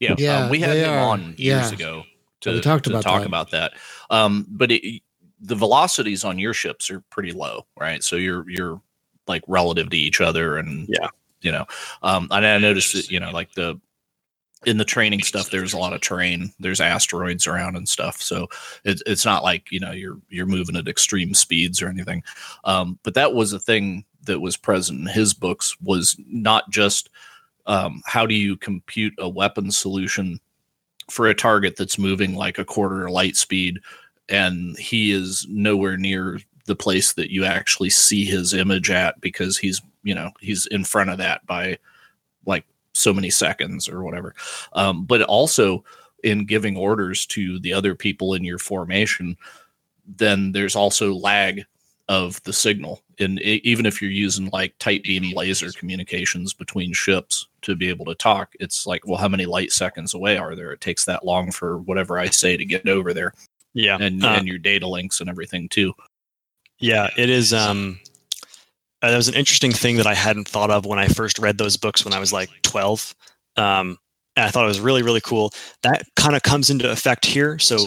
Yeah, 0.00 0.14
yeah 0.18 0.44
um, 0.44 0.50
we 0.50 0.60
had 0.60 0.76
him 0.76 0.90
are. 0.90 0.98
on 0.98 1.34
years 1.38 1.70
yeah. 1.70 1.74
ago 1.74 2.02
to, 2.40 2.60
talked 2.60 2.84
to 2.84 2.90
about 2.90 3.02
talk 3.04 3.20
that. 3.20 3.26
about 3.26 3.50
that. 3.52 3.74
Um, 4.10 4.46
but 4.48 4.72
it, 4.72 5.02
the 5.40 5.54
velocities 5.54 6.24
on 6.24 6.38
your 6.38 6.52
ships 6.52 6.90
are 6.90 7.00
pretty 7.10 7.32
low, 7.32 7.66
right? 7.78 8.02
So 8.02 8.16
you're 8.16 8.48
you're 8.50 8.80
like 9.26 9.42
relative 9.46 9.90
to 9.90 9.96
each 9.96 10.20
other, 10.20 10.56
and 10.58 10.88
yeah, 10.88 11.08
you 11.40 11.52
know. 11.52 11.66
Um, 12.02 12.28
and 12.30 12.44
I 12.44 12.58
noticed 12.58 12.92
that 12.94 13.10
you 13.10 13.20
know, 13.20 13.30
like 13.30 13.52
the 13.54 13.80
in 14.66 14.78
the 14.78 14.84
training 14.84 15.22
stuff 15.22 15.50
there's 15.50 15.72
a 15.72 15.78
lot 15.78 15.92
of 15.92 16.00
terrain 16.00 16.52
there's 16.60 16.80
asteroids 16.80 17.46
around 17.46 17.76
and 17.76 17.88
stuff 17.88 18.22
so 18.22 18.48
it, 18.84 19.02
it's 19.06 19.24
not 19.24 19.42
like 19.42 19.70
you 19.70 19.80
know 19.80 19.92
you're 19.92 20.18
you're 20.28 20.46
moving 20.46 20.76
at 20.76 20.88
extreme 20.88 21.34
speeds 21.34 21.82
or 21.82 21.88
anything. 21.88 22.22
Um, 22.64 22.98
but 23.02 23.14
that 23.14 23.34
was 23.34 23.52
a 23.52 23.58
thing 23.58 24.04
that 24.24 24.40
was 24.40 24.56
present 24.56 25.00
in 25.00 25.06
his 25.06 25.34
books 25.34 25.76
was 25.80 26.16
not 26.26 26.68
just 26.70 27.10
um, 27.66 28.02
how 28.06 28.26
do 28.26 28.34
you 28.34 28.56
compute 28.56 29.14
a 29.18 29.28
weapon 29.28 29.70
solution 29.70 30.40
for 31.10 31.26
a 31.26 31.34
target 31.34 31.76
that's 31.76 31.98
moving 31.98 32.34
like 32.34 32.58
a 32.58 32.64
quarter 32.64 33.10
light 33.10 33.36
speed 33.36 33.78
and 34.28 34.78
he 34.78 35.12
is 35.12 35.46
nowhere 35.48 35.96
near 35.96 36.38
the 36.66 36.76
place 36.76 37.12
that 37.14 37.32
you 37.32 37.44
actually 37.44 37.90
see 37.90 38.24
his 38.24 38.54
image 38.54 38.90
at 38.90 39.20
because 39.20 39.58
he's 39.58 39.82
you 40.04 40.14
know 40.14 40.30
he's 40.40 40.66
in 40.66 40.84
front 40.84 41.10
of 41.10 41.18
that 41.18 41.44
by 41.46 41.76
so 42.92 43.12
many 43.12 43.30
seconds 43.30 43.88
or 43.88 44.02
whatever. 44.02 44.34
Um, 44.72 45.04
but 45.04 45.22
also, 45.22 45.84
in 46.22 46.44
giving 46.46 46.76
orders 46.76 47.26
to 47.26 47.58
the 47.60 47.72
other 47.72 47.94
people 47.94 48.34
in 48.34 48.44
your 48.44 48.58
formation, 48.58 49.36
then 50.06 50.52
there's 50.52 50.76
also 50.76 51.12
lag 51.14 51.64
of 52.08 52.42
the 52.44 52.52
signal. 52.52 53.00
And 53.18 53.38
it, 53.40 53.66
even 53.66 53.86
if 53.86 54.02
you're 54.02 54.10
using 54.10 54.50
like 54.52 54.76
tight 54.78 55.02
beam 55.04 55.34
laser 55.34 55.70
communications 55.72 56.52
between 56.52 56.92
ships 56.92 57.46
to 57.62 57.74
be 57.74 57.88
able 57.88 58.04
to 58.06 58.14
talk, 58.14 58.54
it's 58.60 58.86
like, 58.86 59.06
well, 59.06 59.18
how 59.18 59.28
many 59.28 59.46
light 59.46 59.72
seconds 59.72 60.14
away 60.14 60.36
are 60.36 60.54
there? 60.54 60.72
It 60.72 60.80
takes 60.80 61.04
that 61.06 61.24
long 61.24 61.50
for 61.50 61.78
whatever 61.78 62.18
I 62.18 62.28
say 62.28 62.56
to 62.56 62.64
get 62.64 62.88
over 62.88 63.14
there. 63.14 63.32
Yeah. 63.74 63.96
And, 64.00 64.24
uh, 64.24 64.28
and 64.28 64.46
your 64.46 64.58
data 64.58 64.86
links 64.86 65.20
and 65.20 65.30
everything 65.30 65.68
too. 65.68 65.94
Yeah, 66.78 67.08
it 67.16 67.30
is. 67.30 67.54
Um, 67.54 68.00
uh, 69.02 69.10
that 69.10 69.16
was 69.16 69.28
an 69.28 69.34
interesting 69.34 69.72
thing 69.72 69.96
that 69.96 70.06
I 70.06 70.14
hadn't 70.14 70.48
thought 70.48 70.70
of 70.70 70.86
when 70.86 70.98
I 70.98 71.08
first 71.08 71.38
read 71.38 71.58
those 71.58 71.76
books 71.76 72.04
when 72.04 72.14
I 72.14 72.20
was 72.20 72.32
like 72.32 72.50
12. 72.62 73.14
Um, 73.56 73.98
and 74.36 74.46
I 74.46 74.50
thought 74.50 74.64
it 74.64 74.68
was 74.68 74.80
really, 74.80 75.02
really 75.02 75.20
cool. 75.20 75.52
That 75.82 76.04
kind 76.16 76.36
of 76.36 76.42
comes 76.42 76.70
into 76.70 76.90
effect 76.90 77.26
here. 77.26 77.58
So 77.58 77.86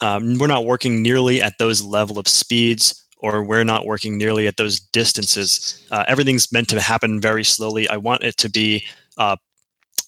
um, 0.00 0.38
we're 0.38 0.46
not 0.46 0.66
working 0.66 1.02
nearly 1.02 1.40
at 1.40 1.58
those 1.58 1.82
level 1.82 2.18
of 2.18 2.28
speeds 2.28 3.02
or 3.18 3.42
we're 3.42 3.64
not 3.64 3.86
working 3.86 4.18
nearly 4.18 4.46
at 4.46 4.56
those 4.56 4.78
distances. 4.78 5.86
Uh, 5.90 6.04
everything's 6.06 6.52
meant 6.52 6.68
to 6.68 6.80
happen 6.80 7.20
very 7.20 7.44
slowly. 7.44 7.88
I 7.88 7.96
want 7.96 8.22
it 8.22 8.36
to 8.38 8.50
be 8.50 8.84
uh, 9.16 9.36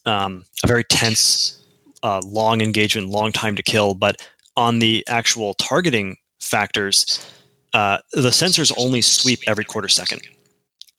um, 0.05 0.45
a 0.63 0.67
very 0.67 0.85
tense, 0.85 1.63
uh, 2.03 2.21
long 2.25 2.61
engagement, 2.61 3.09
long 3.09 3.33
time 3.33 3.57
to 3.57 3.63
kill. 3.63 3.95
But 3.95 4.17
on 4.57 4.81
the 4.81 5.05
actual 5.09 5.55
targeting 5.55 6.17
factors, 6.41 7.25
uh, 7.73 7.99
the 8.13 8.31
sensors 8.31 8.73
only 8.77 9.01
sweep 9.01 9.41
every 9.47 9.65
quarter 9.65 9.89
second. 9.89 10.23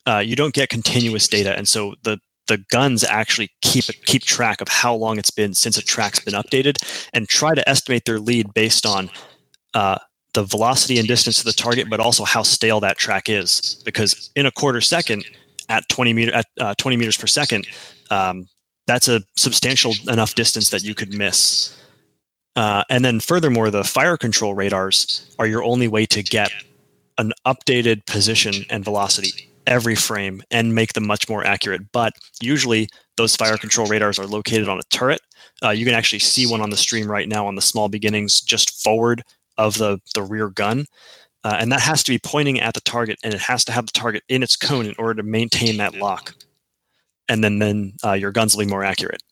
Uh, 0.06 0.18
you 0.18 0.36
don't 0.36 0.54
get 0.54 0.68
continuous 0.68 1.26
data, 1.28 1.56
and 1.56 1.68
so 1.68 1.94
the 2.02 2.18
the 2.46 2.58
guns 2.70 3.02
actually 3.04 3.50
keep 3.60 3.84
keep 4.04 4.22
track 4.22 4.60
of 4.60 4.68
how 4.68 4.94
long 4.94 5.18
it's 5.18 5.30
been 5.30 5.52
since 5.54 5.76
a 5.76 5.82
track's 5.82 6.20
been 6.20 6.34
updated, 6.34 6.76
and 7.12 7.28
try 7.28 7.54
to 7.54 7.68
estimate 7.68 8.04
their 8.04 8.20
lead 8.20 8.54
based 8.54 8.86
on 8.86 9.10
uh, 9.74 9.98
the 10.34 10.44
velocity 10.44 10.98
and 10.98 11.08
distance 11.08 11.38
to 11.38 11.44
the 11.44 11.52
target, 11.52 11.88
but 11.90 11.98
also 11.98 12.24
how 12.24 12.42
stale 12.42 12.78
that 12.80 12.98
track 12.98 13.28
is. 13.28 13.82
Because 13.84 14.30
in 14.36 14.46
a 14.46 14.52
quarter 14.52 14.80
second, 14.80 15.24
at 15.68 15.88
20 15.88 16.12
meter 16.12 16.34
at 16.34 16.46
uh, 16.60 16.74
20 16.78 16.96
meters 16.96 17.16
per 17.16 17.26
second, 17.26 17.66
um, 18.10 18.48
that's 18.86 19.08
a 19.08 19.22
substantial 19.36 19.94
enough 20.08 20.34
distance 20.34 20.70
that 20.70 20.84
you 20.84 20.94
could 20.94 21.12
miss. 21.12 21.76
Uh, 22.54 22.84
and 22.88 23.04
then 23.04 23.20
furthermore, 23.20 23.70
the 23.70 23.84
fire 23.84 24.16
control 24.16 24.54
radars 24.54 25.34
are 25.38 25.46
your 25.46 25.62
only 25.64 25.88
way 25.88 26.06
to 26.06 26.22
get 26.22 26.50
an 27.18 27.32
updated 27.44 28.06
position 28.06 28.64
and 28.70 28.84
velocity 28.84 29.50
every 29.66 29.94
frame 29.94 30.42
and 30.50 30.74
make 30.74 30.92
them 30.92 31.06
much 31.06 31.28
more 31.28 31.44
accurate. 31.44 31.92
But 31.92 32.14
usually 32.40 32.88
those 33.16 33.36
fire 33.36 33.56
control 33.56 33.86
radars 33.86 34.18
are 34.18 34.26
located 34.26 34.68
on 34.68 34.78
a 34.78 34.82
turret. 34.90 35.20
Uh, 35.62 35.70
you 35.70 35.84
can 35.84 35.94
actually 35.94 36.18
see 36.18 36.46
one 36.46 36.60
on 36.60 36.70
the 36.70 36.76
stream 36.76 37.10
right 37.10 37.28
now 37.28 37.46
on 37.46 37.54
the 37.54 37.62
small 37.62 37.88
beginnings 37.88 38.40
just 38.40 38.82
forward 38.82 39.22
of 39.58 39.78
the, 39.78 40.00
the 40.14 40.22
rear 40.22 40.48
gun. 40.48 40.86
Uh, 41.44 41.56
and 41.60 41.70
that 41.70 41.80
has 41.80 42.02
to 42.02 42.10
be 42.10 42.18
pointing 42.18 42.60
at 42.60 42.74
the 42.74 42.80
target 42.80 43.18
and 43.22 43.32
it 43.32 43.40
has 43.40 43.64
to 43.64 43.72
have 43.72 43.86
the 43.86 43.92
target 43.92 44.22
in 44.28 44.42
its 44.42 44.56
cone 44.56 44.86
in 44.86 44.94
order 44.98 45.14
to 45.14 45.22
maintain 45.22 45.76
that 45.76 45.94
lock. 45.94 46.34
And 47.28 47.42
then, 47.42 47.58
then 47.58 47.94
uh, 48.04 48.12
your 48.12 48.32
guns 48.32 48.54
will 48.54 48.64
be 48.64 48.70
more 48.70 48.84
accurate. 48.84 49.22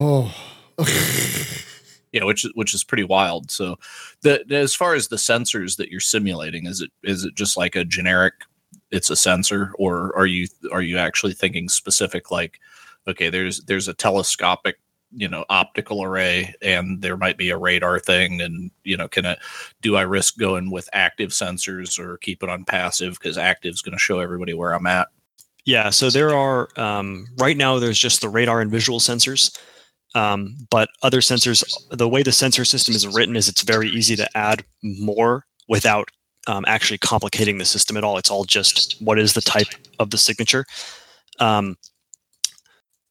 Oh. 0.00 0.34
yeah, 2.14 2.22
which 2.22 2.46
which 2.54 2.72
is 2.74 2.84
pretty 2.84 3.02
wild. 3.02 3.50
So, 3.50 3.76
the 4.22 4.44
as 4.50 4.72
far 4.72 4.94
as 4.94 5.08
the 5.08 5.16
sensors 5.16 5.76
that 5.78 5.90
you're 5.90 5.98
simulating, 5.98 6.66
is 6.66 6.80
it 6.80 6.92
is 7.02 7.24
it 7.24 7.34
just 7.34 7.56
like 7.56 7.74
a 7.74 7.84
generic? 7.84 8.34
It's 8.92 9.10
a 9.10 9.16
sensor, 9.16 9.72
or 9.80 10.16
are 10.16 10.26
you 10.26 10.46
are 10.70 10.80
you 10.80 10.96
actually 10.96 11.32
thinking 11.32 11.68
specific? 11.68 12.30
Like, 12.30 12.60
okay, 13.08 13.30
there's 13.30 13.64
there's 13.64 13.88
a 13.88 13.94
telescopic 13.94 14.76
you 15.16 15.28
know 15.28 15.44
optical 15.48 16.02
array 16.02 16.54
and 16.62 17.00
there 17.02 17.16
might 17.16 17.36
be 17.36 17.50
a 17.50 17.56
radar 17.56 18.00
thing 18.00 18.40
and 18.40 18.70
you 18.82 18.96
know 18.96 19.06
can 19.06 19.24
it 19.24 19.38
do 19.80 19.94
i 19.94 20.02
risk 20.02 20.38
going 20.38 20.72
with 20.72 20.88
active 20.92 21.30
sensors 21.30 22.00
or 22.00 22.16
keep 22.16 22.42
it 22.42 22.48
on 22.48 22.64
passive 22.64 23.12
because 23.14 23.38
active 23.38 23.72
is 23.74 23.80
going 23.80 23.92
to 23.92 23.98
show 23.98 24.18
everybody 24.18 24.54
where 24.54 24.72
i'm 24.72 24.86
at 24.86 25.06
yeah 25.66 25.88
so 25.88 26.10
there 26.10 26.34
are 26.34 26.68
um, 26.76 27.28
right 27.38 27.56
now 27.56 27.78
there's 27.78 27.98
just 27.98 28.22
the 28.22 28.28
radar 28.28 28.60
and 28.60 28.72
visual 28.72 28.98
sensors 28.98 29.56
um, 30.14 30.56
but 30.70 30.88
other 31.02 31.20
sensors 31.20 31.64
the 31.90 32.08
way 32.08 32.22
the 32.22 32.32
sensor 32.32 32.64
system 32.64 32.94
is 32.94 33.06
written 33.06 33.36
is 33.36 33.48
it's 33.48 33.62
very 33.62 33.88
easy 33.88 34.16
to 34.16 34.36
add 34.36 34.64
more 34.82 35.44
without 35.68 36.08
um, 36.46 36.64
actually 36.66 36.98
complicating 36.98 37.58
the 37.58 37.64
system 37.64 37.96
at 37.96 38.04
all 38.04 38.18
it's 38.18 38.30
all 38.30 38.44
just 38.44 38.96
what 39.00 39.18
is 39.18 39.32
the 39.32 39.40
type 39.40 39.68
of 39.98 40.10
the 40.10 40.18
signature 40.18 40.64
um, 41.40 41.76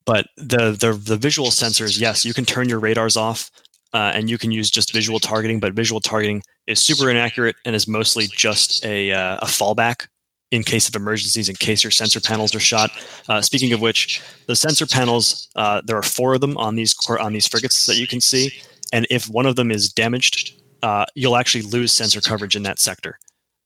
but 0.05 0.27
the, 0.37 0.71
the 0.71 0.93
the 0.93 1.17
visual 1.17 1.49
sensors, 1.49 1.99
yes, 1.99 2.25
you 2.25 2.33
can 2.33 2.45
turn 2.45 2.67
your 2.67 2.79
radars 2.79 3.15
off, 3.15 3.49
uh, 3.93 4.11
and 4.13 4.29
you 4.29 4.37
can 4.37 4.51
use 4.51 4.69
just 4.69 4.93
visual 4.93 5.19
targeting. 5.19 5.59
But 5.59 5.73
visual 5.73 6.01
targeting 6.01 6.41
is 6.67 6.83
super 6.83 7.09
inaccurate 7.09 7.55
and 7.65 7.75
is 7.75 7.87
mostly 7.87 8.27
just 8.27 8.83
a 8.85 9.11
uh, 9.11 9.37
a 9.37 9.45
fallback 9.45 10.07
in 10.53 10.61
case 10.61 10.87
of 10.87 10.95
emergencies, 10.95 11.49
in 11.49 11.55
case 11.55 11.83
your 11.83 11.89
sensor 11.89 12.21
panels 12.21 12.53
are 12.53 12.59
shot. 12.59 12.91
Uh, 13.27 13.41
speaking 13.41 13.73
of 13.73 13.81
which, 13.81 14.21
the 14.45 14.55
sensor 14.55 14.85
panels, 14.85 15.49
uh, 15.55 15.81
there 15.83 15.97
are 15.97 16.03
four 16.03 16.35
of 16.35 16.41
them 16.41 16.55
on 16.57 16.75
these 16.75 16.95
on 17.19 17.33
these 17.33 17.47
frigates 17.47 17.87
that 17.87 17.97
you 17.97 18.05
can 18.05 18.21
see, 18.21 18.51
and 18.93 19.07
if 19.09 19.27
one 19.27 19.47
of 19.47 19.55
them 19.55 19.71
is 19.71 19.91
damaged, 19.91 20.61
uh, 20.83 21.05
you'll 21.15 21.37
actually 21.37 21.63
lose 21.63 21.91
sensor 21.91 22.21
coverage 22.21 22.55
in 22.55 22.61
that 22.63 22.77
sector. 22.79 23.17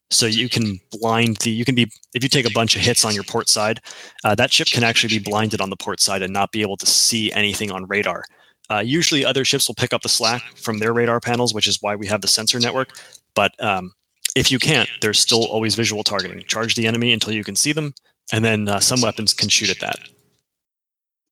So 0.10 0.26
you 0.26 0.48
can 0.48 0.80
blind 0.90 1.38
the 1.38 1.52
you 1.52 1.66
can 1.66 1.76
be 1.76 1.92
if 2.14 2.24
you 2.24 2.30
take 2.30 2.50
a 2.50 2.54
bunch 2.54 2.78
of 2.78 2.82
hits 2.82 3.04
on 3.04 3.14
your 3.14 3.26
port 3.26 3.50
side 3.50 3.82
uh, 4.24 4.34
that 4.36 4.54
ship 4.54 4.68
can 4.68 4.86
actually 4.86 5.20
be 5.20 5.30
blinded 5.30 5.60
on 5.60 5.70
the 5.70 5.76
port 5.76 6.00
side 6.00 6.22
and 6.22 6.32
not 6.32 6.54
be 6.54 6.62
able 6.62 6.78
to 6.78 6.86
see 6.86 7.34
anything 7.34 7.70
on 7.70 7.86
radar. 7.88 8.24
Uh, 8.70 8.80
usually 8.80 9.26
other 9.26 9.44
ships 9.44 9.68
will 9.68 9.76
pick 9.76 9.92
up 9.92 10.04
the 10.04 10.10
slack 10.10 10.42
from 10.56 10.78
their 10.78 10.94
radar 10.94 11.20
panels 11.20 11.54
which 11.54 11.68
is 11.68 11.82
why 11.82 11.94
we 11.98 12.08
have 12.08 12.22
the 12.22 12.28
sensor 12.30 12.58
network. 12.58 12.98
But 13.36 13.52
um, 13.62 13.92
if 14.36 14.52
you 14.52 14.60
can't 14.60 14.90
there's 15.02 15.20
still 15.20 15.46
always 15.46 15.76
visual 15.76 16.04
targeting. 16.04 16.42
Charge 16.44 16.76
the 16.76 16.88
enemy 16.88 17.14
until 17.14 17.34
you 17.34 17.44
can 17.44 17.56
see 17.56 17.72
them 17.72 17.94
and 18.32 18.44
then 18.44 18.68
uh, 18.68 18.80
some 18.80 19.02
weapons 19.02 19.34
can 19.34 19.50
shoot 19.50 19.70
at 19.70 19.80
that. 19.80 20.00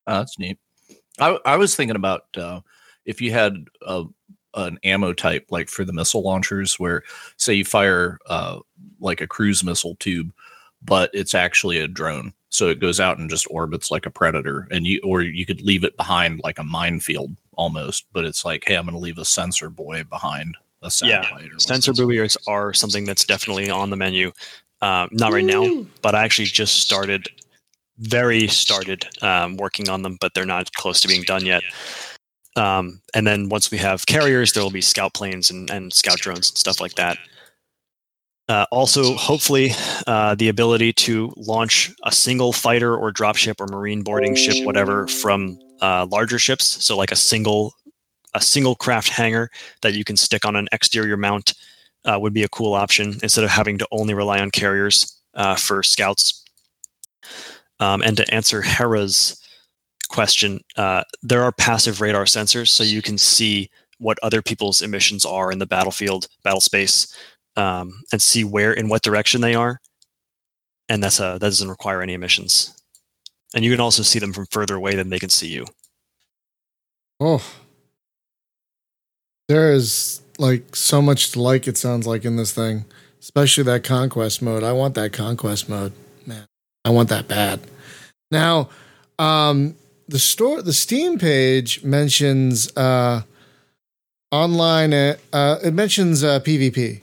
Oh, 0.06 0.18
that's 0.18 0.38
neat. 0.38 0.58
I, 1.18 1.38
I 1.44 1.56
was 1.56 1.74
thinking 1.74 1.96
about 1.96 2.24
uh, 2.36 2.60
if 3.04 3.20
you 3.20 3.32
had 3.32 3.66
a 3.82 4.04
an 4.54 4.78
ammo 4.84 5.12
type 5.12 5.44
like 5.50 5.68
for 5.68 5.84
the 5.84 5.92
missile 5.92 6.22
launchers 6.22 6.78
where 6.78 7.02
say 7.36 7.52
you 7.52 7.64
fire 7.64 8.18
uh, 8.26 8.58
like 9.00 9.20
a 9.20 9.26
cruise 9.26 9.62
missile 9.62 9.96
tube 9.96 10.32
but 10.82 11.10
it's 11.12 11.34
actually 11.34 11.78
a 11.78 11.88
drone. 11.88 12.32
So 12.48 12.68
it 12.68 12.80
goes 12.80 13.00
out 13.00 13.18
and 13.18 13.28
just 13.28 13.46
orbits 13.50 13.90
like 13.90 14.06
a 14.06 14.10
predator 14.10 14.68
and 14.70 14.86
you 14.86 15.00
or 15.04 15.20
you 15.20 15.44
could 15.44 15.60
leave 15.62 15.84
it 15.84 15.96
behind 15.96 16.40
like 16.42 16.58
a 16.58 16.64
minefield 16.64 17.36
almost 17.56 18.04
but 18.12 18.24
it's 18.24 18.44
like 18.44 18.64
hey 18.66 18.74
i'm 18.74 18.84
going 18.84 18.92
to 18.92 19.00
leave 19.00 19.18
a 19.18 19.24
sensor 19.24 19.70
buoy 19.70 20.02
behind 20.02 20.56
a 20.86 20.90
satellite 20.90 21.44
yeah. 21.44 21.50
sensor 21.58 21.92
buoys 21.92 22.36
are 22.46 22.72
something 22.72 23.04
that's 23.04 23.24
definitely 23.24 23.68
on 23.68 23.90
the 23.90 23.96
menu. 23.96 24.32
Uh, 24.82 25.08
not 25.10 25.32
right 25.32 25.44
now 25.44 25.86
but 26.02 26.14
i 26.14 26.22
actually 26.22 26.44
just 26.44 26.80
started 26.80 27.26
very 27.98 28.46
started 28.46 29.06
um, 29.22 29.56
working 29.56 29.88
on 29.88 30.02
them 30.02 30.18
but 30.20 30.34
they're 30.34 30.44
not 30.44 30.70
close 30.74 31.00
to 31.00 31.08
being 31.08 31.22
done 31.22 31.44
yet. 31.44 31.62
Um, 32.56 33.02
and 33.14 33.26
then 33.26 33.48
once 33.48 33.70
we 33.70 33.78
have 33.78 34.06
carriers, 34.06 34.52
there 34.52 34.62
will 34.62 34.70
be 34.70 34.80
scout 34.80 35.14
planes 35.14 35.50
and, 35.50 35.70
and 35.70 35.92
scout 35.92 36.18
drones 36.18 36.50
and 36.50 36.58
stuff 36.58 36.80
like 36.80 36.94
that. 36.94 37.18
Uh, 38.48 38.64
also, 38.70 39.14
hopefully, 39.14 39.72
uh, 40.06 40.34
the 40.36 40.48
ability 40.48 40.92
to 40.92 41.32
launch 41.36 41.92
a 42.04 42.12
single 42.12 42.52
fighter 42.52 42.96
or 42.96 43.12
dropship 43.12 43.60
or 43.60 43.66
marine 43.66 44.02
boarding 44.02 44.34
ship, 44.34 44.64
whatever, 44.64 45.06
from 45.08 45.58
uh, 45.82 46.06
larger 46.10 46.38
ships. 46.38 46.82
So, 46.84 46.96
like 46.96 47.10
a 47.10 47.16
single 47.16 47.74
a 48.34 48.40
single 48.40 48.74
craft 48.74 49.08
hangar 49.08 49.50
that 49.82 49.94
you 49.94 50.04
can 50.04 50.16
stick 50.16 50.44
on 50.44 50.56
an 50.56 50.68
exterior 50.72 51.16
mount 51.16 51.54
uh, 52.04 52.18
would 52.20 52.32
be 52.32 52.42
a 52.42 52.48
cool 52.48 52.74
option 52.74 53.18
instead 53.22 53.44
of 53.44 53.50
having 53.50 53.78
to 53.78 53.88
only 53.90 54.14
rely 54.14 54.38
on 54.40 54.50
carriers 54.50 55.20
uh, 55.34 55.56
for 55.56 55.82
scouts. 55.82 56.44
Um, 57.80 58.02
and 58.02 58.16
to 58.16 58.34
answer 58.34 58.62
Hera's 58.62 59.42
question, 60.08 60.60
uh, 60.76 61.02
there 61.22 61.42
are 61.42 61.52
passive 61.52 62.00
radar 62.00 62.24
sensors, 62.24 62.68
so 62.68 62.84
you 62.84 63.02
can 63.02 63.18
see 63.18 63.70
what 63.98 64.18
other 64.22 64.42
people's 64.42 64.82
emissions 64.82 65.24
are 65.24 65.50
in 65.50 65.58
the 65.58 65.66
battlefield, 65.66 66.28
battle 66.42 66.60
space, 66.60 67.14
um, 67.56 68.02
and 68.12 68.20
see 68.20 68.44
where 68.44 68.72
in 68.72 68.88
what 68.88 69.02
direction 69.02 69.40
they 69.40 69.54
are. 69.54 69.80
And 70.88 71.02
that's 71.02 71.18
a 71.18 71.32
that 71.32 71.40
doesn't 71.40 71.68
require 71.68 72.02
any 72.02 72.14
emissions. 72.14 72.72
And 73.54 73.64
you 73.64 73.70
can 73.70 73.80
also 73.80 74.02
see 74.02 74.18
them 74.18 74.32
from 74.32 74.46
further 74.50 74.76
away 74.76 74.94
than 74.94 75.08
they 75.08 75.18
can 75.18 75.30
see 75.30 75.48
you. 75.48 75.64
Oh, 77.18 77.42
there 79.48 79.72
is 79.72 80.20
like 80.38 80.76
so 80.76 81.00
much 81.00 81.32
to 81.32 81.42
like. 81.42 81.66
It 81.66 81.76
sounds 81.76 82.06
like 82.06 82.24
in 82.24 82.36
this 82.36 82.52
thing, 82.52 82.84
especially 83.20 83.64
that 83.64 83.84
conquest 83.84 84.42
mode. 84.42 84.62
I 84.62 84.72
want 84.72 84.94
that 84.94 85.12
conquest 85.12 85.68
mode, 85.68 85.92
man. 86.26 86.46
I 86.84 86.90
want 86.90 87.08
that 87.08 87.28
bad. 87.28 87.60
Now, 88.30 88.68
um, 89.18 89.76
the 90.08 90.18
store 90.18 90.62
the 90.62 90.72
Steam 90.72 91.18
page 91.18 91.82
mentions 91.84 92.74
uh, 92.76 93.22
online. 94.30 94.92
Uh, 94.92 95.16
it 95.62 95.74
mentions 95.74 96.22
uh, 96.24 96.40
PvP. 96.40 97.02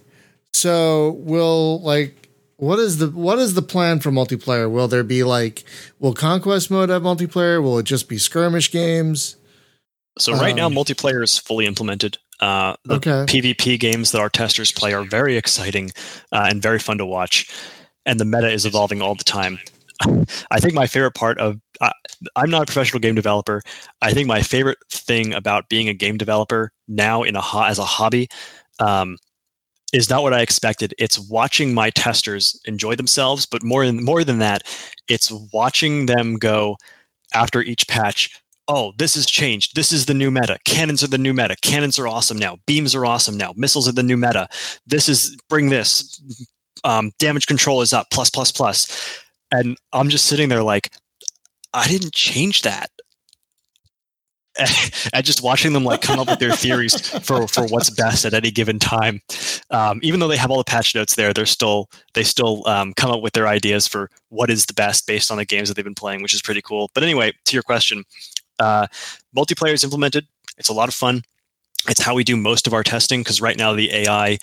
So 0.54 1.12
will 1.20 1.82
like 1.82 2.30
what 2.58 2.80
is 2.80 3.00
the 3.00 3.08
what 3.08 3.39
is 3.39 3.56
the 3.56 3.62
plan 3.62 4.00
for 4.00 4.12
multiplayer? 4.12 4.70
Will 4.70 4.88
there 4.88 5.04
be 5.04 5.24
like 5.24 5.64
will 6.00 6.14
conquest 6.14 6.70
mode 6.70 6.89
have 6.89 7.02
multiplayer? 7.02 7.62
Will 7.62 7.80
it 7.80 7.86
just 7.86 8.08
be 8.08 8.18
skirmish 8.18 8.72
games? 8.72 9.36
So 10.20 10.34
right 10.34 10.57
um, 10.57 10.74
now, 10.74 10.82
multiplayer 10.82 11.24
is 11.24 11.38
fully 11.38 11.66
implemented. 11.66 12.18
Uh, 12.39 12.76
the 12.86 12.95
okay. 12.95 13.26
PvP 13.26 13.80
games 13.80 14.11
that 14.11 14.20
our 14.20 14.30
testers 14.30 14.72
play 14.72 14.93
are 14.93 15.03
very 15.03 15.38
exciting 15.38 15.91
uh, 16.32 16.47
and 16.49 16.61
very 16.61 16.80
fun 16.80 16.97
to 16.97 17.05
watch, 17.05 17.49
and 18.05 18.20
the 18.20 18.26
meta 18.26 18.51
is 18.51 18.66
evolving 18.66 19.01
all 19.01 19.16
the 19.16 19.24
time. 19.24 19.59
I 20.51 20.59
think 20.59 20.74
my 20.74 20.88
favorite 20.88 21.16
part 21.16 21.39
of 21.39 21.59
uh, 21.82 21.91
I'm 22.36 22.49
not 22.49 22.64
a 22.64 22.66
professional 22.66 22.99
game 22.99 23.16
developer. 23.16 23.61
I 24.01 24.14
think 24.14 24.28
my 24.28 24.41
favorite 24.41 24.78
thing 24.89 25.34
about 25.34 25.70
being 25.70 25.88
a 25.88 25.93
game 25.93 26.18
developer 26.18 26.72
now 26.88 27.24
in 27.24 27.36
a 27.36 27.41
ho- 27.41 27.64
as 27.64 27.80
a 27.80 27.86
hobby 27.86 28.28
um, 28.80 29.18
is 29.93 30.09
not 30.09 30.24
what 30.24 30.34
I 30.34 30.41
expected. 30.41 30.93
It's 30.97 31.20
watching 31.20 31.74
my 31.74 31.89
testers 31.91 32.59
enjoy 32.66 32.95
themselves, 32.95 33.45
but 33.45 33.64
more 33.64 33.86
than 33.86 34.03
more 34.03 34.24
than 34.24 34.39
that, 34.39 34.64
it's 35.07 35.32
watching 35.53 36.07
them 36.07 36.36
go 36.36 36.78
after 37.34 37.61
each 37.61 37.88
patch. 37.88 38.30
Oh, 38.68 38.93
this 38.97 39.16
has 39.16 39.26
changed. 39.26 39.76
This 39.76 39.91
is 39.91 40.05
the 40.05 40.14
new 40.14 40.32
meta. 40.32 40.57
Cannons 40.66 41.03
are 41.03 41.07
the 41.07 41.18
new 41.18 41.34
meta. 41.34 41.55
Cannons 41.61 41.99
are 41.99 42.07
awesome 42.07 42.38
now. 42.38 42.57
Beams 42.66 42.95
are 42.95 43.05
awesome 43.05 43.38
now. 43.38 43.53
Missiles 43.57 43.88
are 43.89 43.93
the 43.93 44.03
new 44.03 44.16
meta. 44.16 44.47
This 44.86 45.09
is 45.09 45.36
bring 45.49 45.70
this. 45.70 46.22
Um, 46.86 47.11
damage 47.20 47.47
control 47.47 47.82
is 47.82 47.93
up 47.93 48.07
Plus 48.11 48.30
plus 48.30 48.51
plus 48.51 49.22
and 49.53 49.78
I'm 49.93 50.09
just 50.09 50.26
sitting 50.26 50.49
there 50.49 50.64
like, 50.64 50.91
I 51.74 51.88
didn't 51.88 52.14
change 52.14 52.64
that. 52.64 52.89
and 55.14 55.26
just 55.26 55.41
watching 55.41 55.74
them 55.74 55.84
like 55.84 56.03
come 56.03 56.20
up 56.20 56.28
with 56.28 56.38
their 56.38 56.51
theories 56.51 57.09
for 57.26 57.47
for 57.47 57.66
what's 57.70 57.89
best 57.89 58.24
at 58.24 58.36
any 58.36 58.51
given 58.51 58.78
time 58.78 59.20
um, 59.72 59.99
even 60.03 60.20
though 60.20 60.28
they 60.28 60.38
have 60.38 60.51
all 60.51 60.59
the 60.59 60.64
patch 60.64 60.93
notes 60.93 61.16
there 61.16 61.34
they're 61.34 61.43
still 61.43 61.89
they 62.14 62.22
still 62.22 62.61
um, 62.68 62.93
come 62.93 63.09
up 63.09 63.24
with 63.24 63.34
their 63.34 63.47
ideas 63.47 63.88
for 63.88 64.11
what 64.30 64.51
is 64.51 64.68
the 64.68 64.74
best 64.76 65.07
based 65.07 65.32
on 65.32 65.38
the 65.38 65.45
games 65.45 65.70
that 65.70 65.74
they've 65.74 65.84
been 65.84 65.95
playing 65.95 66.22
which 66.22 66.36
is 66.36 66.41
pretty 66.43 66.61
cool 66.61 66.91
but 66.93 67.01
anyway 67.01 67.34
to 67.45 67.55
your 67.55 67.64
question 67.64 68.03
uh, 68.64 68.88
multiplayer 69.36 69.74
is 69.74 69.84
implemented. 69.84 70.26
It's 70.57 70.70
a 70.70 70.74
lot 70.74 70.88
of 70.88 70.95
fun. 70.95 71.24
It's 71.89 72.01
how 72.01 72.16
we 72.16 72.24
do 72.24 72.38
most 72.38 72.66
of 72.66 72.74
our 72.74 72.84
testing 72.84 73.22
because 73.22 73.41
right 73.41 73.57
now 73.57 73.74
the 73.74 73.93
ai 73.93 74.38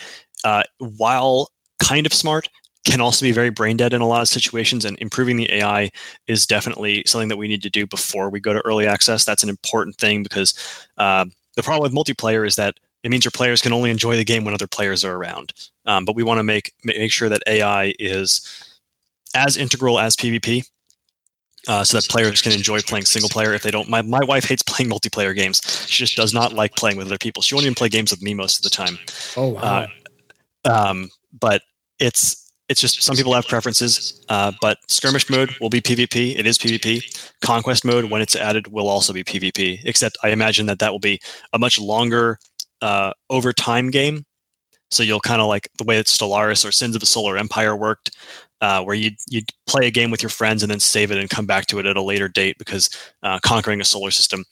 uh, 0.45 0.63
while 0.79 1.51
kind 1.83 2.05
of 2.07 2.13
smart 2.13 2.49
can 2.85 3.01
also 3.01 3.25
be 3.25 3.33
very 3.33 3.51
brain 3.51 3.77
dead 3.77 3.93
in 3.93 4.01
a 4.01 4.07
lot 4.07 4.23
of 4.23 4.29
situations 4.29 4.85
and 4.85 4.99
improving 4.99 5.37
the 5.37 5.51
ai 5.55 5.91
is 6.27 6.47
definitely 6.47 7.03
something 7.07 7.29
that 7.29 7.37
we 7.37 7.49
need 7.49 7.63
to 7.63 7.71
do 7.71 7.87
before 7.87 8.31
we 8.31 8.41
go 8.41 8.53
to 8.53 8.61
early 8.61 8.87
access. 8.87 9.25
That's 9.25 9.43
an 9.43 9.49
important 9.49 9.97
thing 9.97 10.23
because 10.23 10.55
uh, 10.99 11.25
the 11.57 11.63
problem 11.63 11.83
with 11.83 11.99
multiplayer 11.99 12.47
is 12.47 12.57
that 12.57 12.79
it 13.03 13.11
means 13.11 13.25
your 13.25 13.33
players 13.33 13.63
can 13.63 13.73
only 13.73 13.91
enjoy 13.91 14.17
the 14.17 14.25
game 14.25 14.45
when 14.45 14.55
other 14.55 14.67
players 14.67 15.05
are 15.05 15.17
around. 15.17 15.55
Um, 15.87 16.05
but 16.05 16.15
we 16.15 16.23
want 16.23 16.39
to 16.39 16.45
make 16.45 16.73
make 16.85 17.13
sure 17.13 17.31
that 17.31 17.43
ai 17.47 17.95
is 17.99 18.43
as 19.35 19.57
integral 19.57 19.99
as 19.99 20.17
pvp 20.17 20.69
uh, 21.69 21.85
so 21.85 21.99
that 21.99 22.09
players 22.09 22.43
can 22.43 22.53
enjoy 22.53 22.81
playing 22.81 23.05
single 23.05 23.29
player 23.29 23.53
if 23.53 23.63
they 23.63 23.71
don't. 23.71 23.89
My, 23.89 24.03
my 24.03 24.25
wife 24.25 24.45
hates 24.45 24.63
playing 24.63 24.91
multiplayer 24.91 25.35
games. 25.35 25.61
She 25.87 26.05
just 26.05 26.17
does 26.17 26.33
not 26.33 26.53
like 26.53 26.75
playing 26.77 26.97
with 26.97 27.07
other 27.07 27.19
people. 27.19 27.43
She 27.43 27.55
won't 27.55 27.65
even 27.65 27.75
play 27.75 27.89
games 27.89 28.11
with 28.11 28.23
me 28.23 28.35
most 28.35 28.59
of 28.59 28.63
the 28.63 28.71
time. 28.71 28.99
Oh 29.37 29.49
wow! 29.49 29.87
Uh, 30.65 30.71
um, 30.71 31.11
but 31.39 31.63
it's 31.99 32.51
it's 32.69 32.81
just 32.81 33.03
some 33.03 33.17
people 33.17 33.35
have 33.35 33.49
preferences, 33.49 34.25
uh, 34.29 34.53
but 34.61 34.79
skirmish 34.89 35.29
mode 35.29 35.55
will 35.61 35.71
be 35.71 35.81
PvP. 35.81 36.39
It 36.39 36.47
is 36.47 36.57
PvP. 36.57 37.31
Conquest 37.41 37.85
mode, 37.85 38.05
when 38.05 38.23
it's 38.23 38.37
added, 38.37 38.69
will 38.69 38.89
also 38.89 39.13
be 39.13 39.25
PvP. 39.25 39.81
Except 39.85 40.17
I 40.23 40.29
imagine 40.29 40.67
that 40.67 40.79
that 40.79 40.93
will 40.93 41.01
be 41.01 41.21
a 41.53 41.59
much 41.59 41.81
longer 41.81 42.39
uh, 42.81 43.13
over 43.29 43.53
time 43.53 43.91
game. 43.91 44.25
So 44.93 45.03
you'll 45.03 45.21
kind 45.21 45.41
of 45.41 45.49
like 45.49 45.69
the 45.79 45.85
way 45.85 45.97
that 45.97 46.07
Stellaris 46.07 46.67
or 46.67 46.71
Sins 46.71 46.95
of 46.95 47.01
the 47.01 47.07
Solar 47.07 47.37
Empire 47.37 47.77
worked, 47.77 48.11
uh, 48.61 48.83
where 48.83 48.95
you 48.95 49.11
you 49.29 49.43
play 49.67 49.87
a 49.87 49.91
game 49.91 50.11
with 50.11 50.23
your 50.23 50.31
friends 50.31 50.63
and 50.63 50.71
then 50.71 50.81
save 50.81 51.11
it 51.11 51.19
and 51.19 51.31
come 51.31 51.47
back 51.47 51.67
to 51.67 51.79
it 51.79 51.87
at 51.87 51.97
a 51.97 52.03
later 52.03 52.29
date 52.29 52.59
because 52.59 52.91
uh, 53.23 53.39
conquering 53.43 53.81
a 53.81 53.85
solar 53.85 54.11
system 54.11 54.45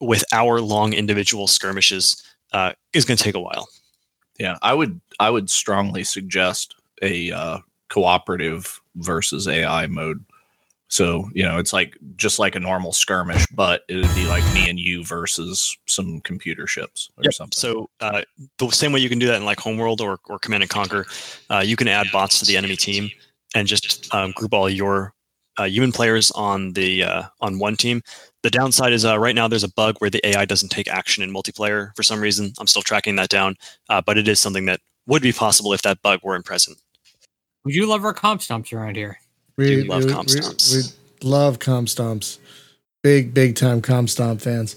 with 0.00 0.24
hour 0.32 0.60
long 0.60 0.92
individual 0.92 1.46
skirmishes 1.46 2.22
uh, 2.52 2.72
is 2.92 3.04
going 3.04 3.16
to 3.16 3.22
take 3.22 3.34
a 3.34 3.40
while. 3.40 3.68
Yeah, 4.38 4.56
I 4.62 4.74
would 4.74 5.00
I 5.20 5.30
would 5.30 5.50
strongly 5.50 6.04
suggest 6.04 6.74
a 7.02 7.30
uh, 7.30 7.58
cooperative 7.88 8.80
versus 8.96 9.46
AI 9.46 9.86
mode. 9.86 10.24
So, 10.88 11.30
you 11.32 11.42
know, 11.42 11.56
it's 11.56 11.72
like 11.72 11.96
just 12.16 12.38
like 12.38 12.54
a 12.54 12.60
normal 12.60 12.92
skirmish, 12.92 13.46
but 13.54 13.82
it 13.88 13.96
would 13.96 14.14
be 14.14 14.26
like 14.26 14.44
me 14.52 14.68
and 14.68 14.78
you 14.78 15.02
versus 15.02 15.74
some 15.86 16.20
computer 16.20 16.66
ships 16.66 17.08
or 17.16 17.24
yep. 17.24 17.32
something. 17.32 17.56
So, 17.56 17.88
uh, 18.00 18.22
the 18.58 18.68
same 18.68 18.92
way 18.92 19.00
you 19.00 19.08
can 19.08 19.18
do 19.18 19.26
that 19.28 19.36
in 19.36 19.46
like 19.46 19.58
Homeworld 19.58 20.02
or, 20.02 20.18
or 20.26 20.38
Command 20.38 20.64
and 20.64 20.70
Conquer, 20.70 21.06
uh, 21.48 21.62
you 21.64 21.76
can 21.76 21.88
add 21.88 22.08
bots 22.12 22.40
to 22.40 22.44
the 22.44 22.58
enemy 22.58 22.76
team 22.76 23.10
and 23.54 23.66
just 23.68 24.12
um, 24.14 24.32
group 24.32 24.52
all 24.54 24.68
your 24.68 25.12
uh, 25.58 25.64
human 25.64 25.92
players 25.92 26.30
on 26.32 26.72
the 26.72 27.04
uh, 27.04 27.22
on 27.40 27.58
one 27.58 27.76
team. 27.76 28.02
The 28.42 28.50
downside 28.50 28.92
is 28.92 29.04
uh, 29.04 29.18
right 29.18 29.34
now 29.34 29.48
there's 29.48 29.64
a 29.64 29.72
bug 29.72 29.96
where 29.98 30.10
the 30.10 30.26
AI 30.26 30.44
doesn't 30.44 30.70
take 30.70 30.88
action 30.88 31.22
in 31.22 31.32
multiplayer 31.32 31.94
for 31.94 32.02
some 32.02 32.20
reason. 32.20 32.52
I'm 32.58 32.66
still 32.66 32.82
tracking 32.82 33.16
that 33.16 33.28
down, 33.28 33.56
uh, 33.88 34.00
but 34.04 34.18
it 34.18 34.26
is 34.28 34.40
something 34.40 34.66
that 34.66 34.80
would 35.06 35.22
be 35.22 35.32
possible 35.32 35.72
if 35.72 35.82
that 35.82 36.00
bug 36.02 36.20
weren't 36.22 36.44
present. 36.44 36.78
We 37.64 37.72
do 37.72 37.86
love 37.86 38.04
our 38.04 38.14
comp 38.14 38.40
stomps 38.40 38.72
around 38.72 38.96
here. 38.96 39.18
We, 39.56 39.76
we 39.76 39.82
love 39.84 40.08
comp 40.08 40.28
stomps. 40.28 40.74
We, 40.74 40.82
we, 41.22 41.30
love 41.30 41.58
comp 41.58 41.88
stomps. 41.88 42.38
Big, 43.02 43.34
big 43.34 43.54
time 43.54 43.82
comp 43.82 44.10
stomp 44.10 44.40
fans. 44.40 44.76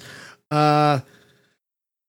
Uh, 0.52 1.00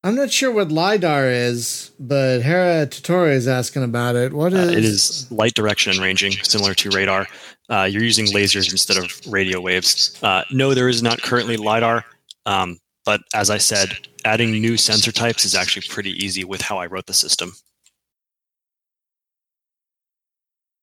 I'm 0.06 0.14
not 0.14 0.30
sure 0.30 0.52
what 0.52 0.70
LIDAR 0.70 1.26
is, 1.26 1.90
but 1.98 2.40
Hera 2.40 2.86
Tutori 2.86 3.32
is 3.32 3.48
asking 3.48 3.82
about 3.82 4.14
it. 4.14 4.32
What 4.32 4.52
is 4.52 4.68
uh, 4.68 4.78
it 4.78 4.84
is 4.84 5.32
light 5.32 5.54
direction 5.54 5.90
and 5.90 6.00
ranging, 6.00 6.30
similar 6.30 6.74
to 6.74 6.90
radar. 6.90 7.26
Uh, 7.68 7.88
you're 7.90 8.04
using 8.04 8.26
lasers 8.26 8.70
instead 8.70 8.98
of 8.98 9.10
radio 9.26 9.60
waves. 9.60 10.16
Uh, 10.22 10.44
no, 10.52 10.74
there 10.74 10.88
is 10.88 11.02
not 11.02 11.20
currently 11.22 11.56
LIDAR. 11.56 12.04
Um, 12.46 12.78
but 13.04 13.22
as 13.34 13.50
I 13.50 13.58
said, 13.58 13.98
adding 14.24 14.52
new 14.52 14.76
sensor 14.76 15.10
types 15.10 15.44
is 15.44 15.56
actually 15.56 15.88
pretty 15.88 16.12
easy 16.24 16.44
with 16.44 16.60
how 16.60 16.78
I 16.78 16.86
wrote 16.86 17.06
the 17.06 17.12
system. 17.12 17.54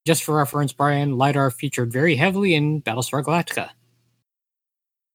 Just 0.05 0.25
for 0.25 0.35
reference, 0.35 0.73
Brian, 0.73 1.17
LiDAR 1.17 1.49
featured 1.49 1.93
very 1.93 2.17
heavily 2.17 2.55
in 2.55 2.81
Battlestar 2.81 3.23
Galactica. 3.23 3.69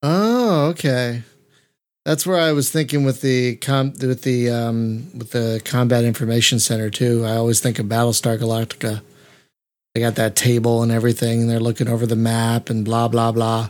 Oh, 0.02 0.68
okay. 0.68 1.24
That's 2.08 2.26
where 2.26 2.40
I 2.40 2.52
was 2.52 2.70
thinking 2.70 3.04
with 3.04 3.20
the 3.20 3.56
com 3.56 3.92
with 4.00 4.22
the 4.22 4.48
um 4.48 5.10
with 5.14 5.32
the 5.32 5.60
combat 5.66 6.04
information 6.04 6.58
center 6.58 6.88
too. 6.88 7.22
I 7.26 7.36
always 7.36 7.60
think 7.60 7.78
of 7.78 7.84
Battlestar 7.84 8.38
Galactica. 8.38 9.02
They 9.94 10.00
got 10.00 10.14
that 10.14 10.34
table 10.34 10.82
and 10.82 10.90
everything, 10.90 11.42
and 11.42 11.50
they're 11.50 11.60
looking 11.60 11.86
over 11.86 12.06
the 12.06 12.16
map 12.16 12.70
and 12.70 12.82
blah 12.82 13.08
blah 13.08 13.30
blah. 13.30 13.68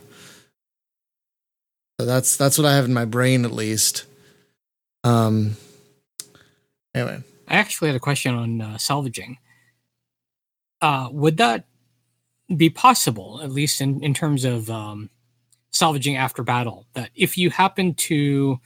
So 1.98 2.06
that's 2.06 2.36
that's 2.36 2.56
what 2.56 2.64
I 2.68 2.76
have 2.76 2.84
in 2.84 2.94
my 2.94 3.06
brain 3.06 3.44
at 3.44 3.50
least. 3.50 4.04
Um. 5.02 5.56
Anyway, 6.94 7.24
I 7.48 7.54
actually 7.56 7.88
had 7.88 7.96
a 7.96 8.00
question 8.00 8.36
on 8.36 8.60
uh, 8.60 8.78
salvaging 8.78 9.38
uh, 10.80 11.08
would 11.10 11.38
that 11.38 11.64
be 12.54 12.70
possible, 12.70 13.40
at 13.42 13.50
least 13.50 13.80
in, 13.80 14.00
in 14.02 14.14
terms 14.14 14.44
of 14.44 14.70
um, 14.70 15.10
salvaging 15.70 16.16
after 16.16 16.42
battle? 16.42 16.86
That 16.94 17.10
if 17.14 17.38
you 17.38 17.50
happen 17.50 17.94
to 17.94 18.60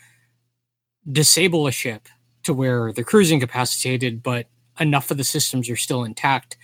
disable 1.10 1.66
a 1.66 1.72
ship 1.72 2.08
to 2.44 2.54
where 2.54 2.92
the 2.92 3.04
crew's 3.04 3.30
incapacitated, 3.30 4.22
but 4.22 4.46
enough 4.80 5.10
of 5.10 5.16
the 5.16 5.24
systems 5.24 5.68
are 5.68 5.76
still 5.76 6.04
intact, 6.04 6.56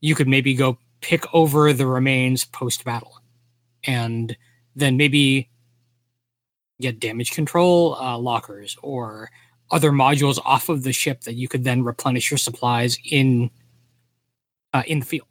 you 0.00 0.14
could 0.14 0.28
maybe 0.28 0.54
go 0.54 0.78
pick 1.00 1.24
over 1.34 1.72
the 1.72 1.86
remains 1.86 2.44
post 2.44 2.84
battle 2.84 3.20
and 3.84 4.36
then 4.74 4.96
maybe 4.96 5.48
get 6.80 7.00
damage 7.00 7.32
control 7.32 7.94
uh, 7.94 8.18
lockers 8.18 8.76
or 8.82 9.30
other 9.70 9.90
modules 9.90 10.38
off 10.44 10.68
of 10.68 10.82
the 10.82 10.92
ship 10.92 11.22
that 11.22 11.34
you 11.34 11.48
could 11.48 11.64
then 11.64 11.82
replenish 11.82 12.30
your 12.30 12.38
supplies 12.38 12.96
in 13.10 13.50
uh, 14.72 14.82
in 14.86 15.00
the 15.00 15.06
field? 15.06 15.26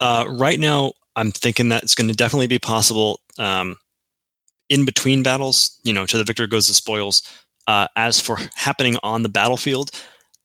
Uh, 0.00 0.24
right 0.28 0.60
now, 0.60 0.92
I'm 1.18 1.32
thinking 1.32 1.68
that 1.70 1.82
it's 1.82 1.96
going 1.96 2.08
to 2.08 2.14
definitely 2.14 2.46
be 2.46 2.60
possible 2.60 3.20
um, 3.38 3.76
in 4.68 4.84
between 4.84 5.22
battles. 5.22 5.78
You 5.82 5.92
know, 5.92 6.06
to 6.06 6.16
the 6.16 6.24
victor 6.24 6.46
goes 6.46 6.68
the 6.68 6.74
spoils. 6.74 7.22
Uh, 7.66 7.88
as 7.96 8.20
for 8.20 8.38
happening 8.54 8.96
on 9.02 9.22
the 9.22 9.28
battlefield, 9.28 9.90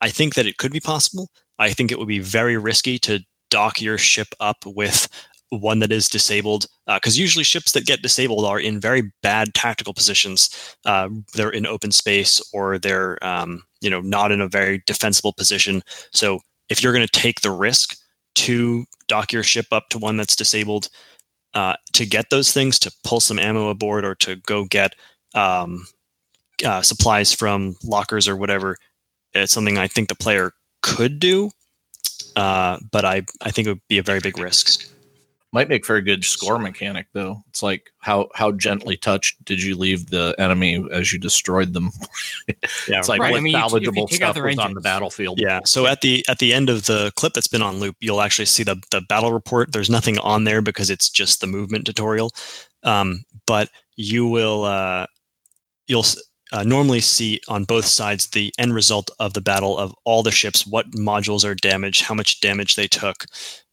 I 0.01 0.09
think 0.09 0.35
that 0.35 0.45
it 0.45 0.57
could 0.57 0.73
be 0.73 0.81
possible. 0.81 1.29
I 1.59 1.71
think 1.71 1.91
it 1.91 1.99
would 1.99 2.07
be 2.07 2.19
very 2.19 2.57
risky 2.57 2.99
to 2.99 3.23
dock 3.49 3.81
your 3.81 3.97
ship 3.97 4.27
up 4.39 4.65
with 4.65 5.07
one 5.49 5.79
that 5.79 5.91
is 5.91 6.09
disabled 6.09 6.65
because 6.87 7.17
uh, 7.17 7.21
usually 7.21 7.43
ships 7.43 7.73
that 7.73 7.85
get 7.85 8.01
disabled 8.01 8.43
are 8.43 8.59
in 8.59 8.79
very 8.79 9.11
bad 9.21 9.53
tactical 9.53 9.93
positions 9.93 10.49
uh, 10.85 11.07
they're 11.33 11.51
in 11.51 11.67
open 11.67 11.91
space 11.91 12.41
or 12.53 12.79
they're 12.79 13.23
um, 13.23 13.61
you 13.79 13.89
know 13.91 14.01
not 14.01 14.31
in 14.31 14.41
a 14.41 14.47
very 14.47 14.81
defensible 14.87 15.31
position 15.31 15.83
so 16.11 16.39
if 16.69 16.81
you're 16.81 16.93
going 16.93 17.05
to 17.05 17.19
take 17.19 17.41
the 17.41 17.51
risk 17.51 17.95
to 18.35 18.85
dock 19.07 19.31
your 19.31 19.43
ship 19.43 19.67
up 19.71 19.89
to 19.89 19.97
one 19.99 20.17
that's 20.17 20.35
disabled 20.35 20.89
uh, 21.53 21.75
to 21.93 22.05
get 22.05 22.29
those 22.29 22.51
things, 22.51 22.79
to 22.79 22.91
pull 23.03 23.19
some 23.19 23.39
ammo 23.39 23.69
aboard, 23.69 24.05
or 24.05 24.15
to 24.15 24.37
go 24.37 24.65
get 24.65 24.95
um, 25.35 25.85
uh, 26.65 26.81
supplies 26.81 27.33
from 27.33 27.75
lockers 27.83 28.27
or 28.27 28.35
whatever, 28.35 28.77
it's 29.33 29.51
something 29.53 29.77
I 29.77 29.87
think 29.87 30.09
the 30.09 30.15
player 30.15 30.53
could 30.81 31.19
do. 31.19 31.51
uh, 32.35 32.79
but 32.91 33.05
I 33.05 33.23
I 33.41 33.51
think 33.51 33.67
it 33.67 33.71
would 33.71 33.87
be 33.89 33.97
a 33.97 34.03
very 34.03 34.19
big 34.19 34.37
risk. 34.37 34.92
Might 35.53 35.69
make 35.69 35.85
for 35.85 35.95
a 35.97 36.01
good 36.01 36.25
score 36.25 36.57
mechanic, 36.57 37.05
though. 37.13 37.43
It's 37.47 37.61
like 37.61 37.91
how 37.99 38.27
how 38.33 38.51
gently 38.53 38.97
touched 38.97 39.45
did 39.45 39.61
you 39.61 39.77
leave 39.77 40.09
the 40.09 40.35
enemy 40.39 40.83
as 40.91 41.13
you 41.13 41.19
destroyed 41.19 41.73
them? 41.73 41.91
Yeah, 42.87 42.99
it's 42.99 43.07
like 43.07 43.21
right. 43.21 43.31
what 43.31 43.37
I 43.37 43.41
mean, 43.41 43.53
you- 43.53 43.59
if 43.59 43.71
you 43.71 43.79
salvageable 43.91 44.09
stuff 44.11 44.35
was 44.35 44.57
on 44.57 44.73
the 44.73 44.81
battlefield. 44.81 45.39
Yeah. 45.39 45.61
So 45.63 45.85
at 45.85 46.01
the 46.01 46.25
at 46.27 46.39
the 46.39 46.53
end 46.53 46.69
of 46.69 46.87
the 46.87 47.11
clip 47.15 47.33
that's 47.33 47.47
been 47.47 47.61
on 47.61 47.79
loop, 47.79 47.95
you'll 48.01 48.21
actually 48.21 48.45
see 48.45 48.63
the 48.63 48.81
the 48.91 49.01
battle 49.01 49.31
report. 49.31 49.71
There's 49.71 49.89
nothing 49.89 50.17
on 50.19 50.43
there 50.43 50.61
because 50.61 50.89
it's 50.89 51.07
just 51.09 51.39
the 51.39 51.47
movement 51.47 51.85
tutorial. 51.85 52.31
Um, 52.83 53.23
but 53.45 53.69
you 53.95 54.27
will 54.27 54.63
uh, 54.63 55.05
you'll 55.87 56.05
uh, 56.51 56.63
normally 56.63 56.99
see 56.99 57.39
on 57.47 57.63
both 57.63 57.85
sides 57.85 58.27
the 58.27 58.51
end 58.57 58.73
result 58.73 59.09
of 59.19 59.33
the 59.33 59.41
battle 59.41 59.77
of 59.77 59.93
all 60.03 60.23
the 60.23 60.31
ships, 60.31 60.65
what 60.67 60.89
modules 60.91 61.45
are 61.45 61.55
damaged, 61.55 62.01
how 62.01 62.13
much 62.13 62.41
damage 62.41 62.75
they 62.75 62.87
took. 62.87 63.25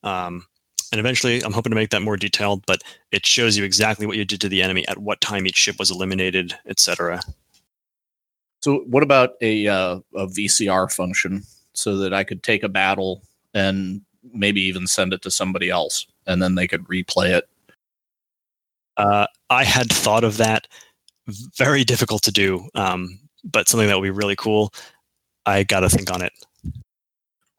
Um, 0.03 0.47
and 0.93 0.99
eventually, 0.99 1.43
I'm 1.43 1.53
hoping 1.53 1.71
to 1.71 1.77
make 1.77 1.91
that 1.91 2.03
more 2.03 2.17
detailed, 2.17 2.65
but 2.67 2.83
it 3.13 3.25
shows 3.25 3.57
you 3.57 3.65
exactly 3.65 4.07
what 4.07 4.17
you 4.17 4.25
did 4.25 4.41
to 4.41 4.49
the 4.49 4.63
enemy, 4.63 4.87
at 4.89 4.99
what 4.99 5.21
time 5.21 5.47
each 5.47 5.57
ship 5.57 5.77
was 5.79 5.91
eliminated, 5.91 6.55
etc. 6.67 7.21
So 8.61 8.81
what 8.81 9.03
about 9.03 9.35
a 9.41 9.69
uh, 9.69 10.01
a 10.17 10.27
VCR 10.27 10.93
function 10.93 11.45
so 11.75 11.97
that 11.99 12.13
I 12.13 12.25
could 12.25 12.43
take 12.43 12.63
a 12.63 12.69
battle 12.69 13.23
and 13.55 14.03
maybe 14.33 14.61
even 14.63 14.87
send 14.87 15.13
it 15.13 15.23
to 15.23 15.31
somebody 15.31 15.71
else 15.71 16.07
and 16.27 16.43
then 16.43 16.57
they 16.57 16.67
could 16.67 16.85
replay 16.85 17.31
it? 17.31 17.49
Uh, 18.97 19.27
I 19.49 19.65
had 19.65 19.91
thought 19.91 20.25
of 20.25 20.37
that. 20.39 20.67
Very 21.57 21.85
difficult 21.85 22.23
to 22.23 22.33
do, 22.33 22.69
um, 22.75 23.19
but 23.45 23.69
something 23.69 23.87
that 23.87 23.97
would 23.97 24.03
be 24.03 24.11
really 24.11 24.37
cool. 24.37 24.75
I 25.47 25.63
got 25.63 25.81
to 25.81 25.89
think 25.89 26.13
on 26.13 26.23
it. 26.23 26.33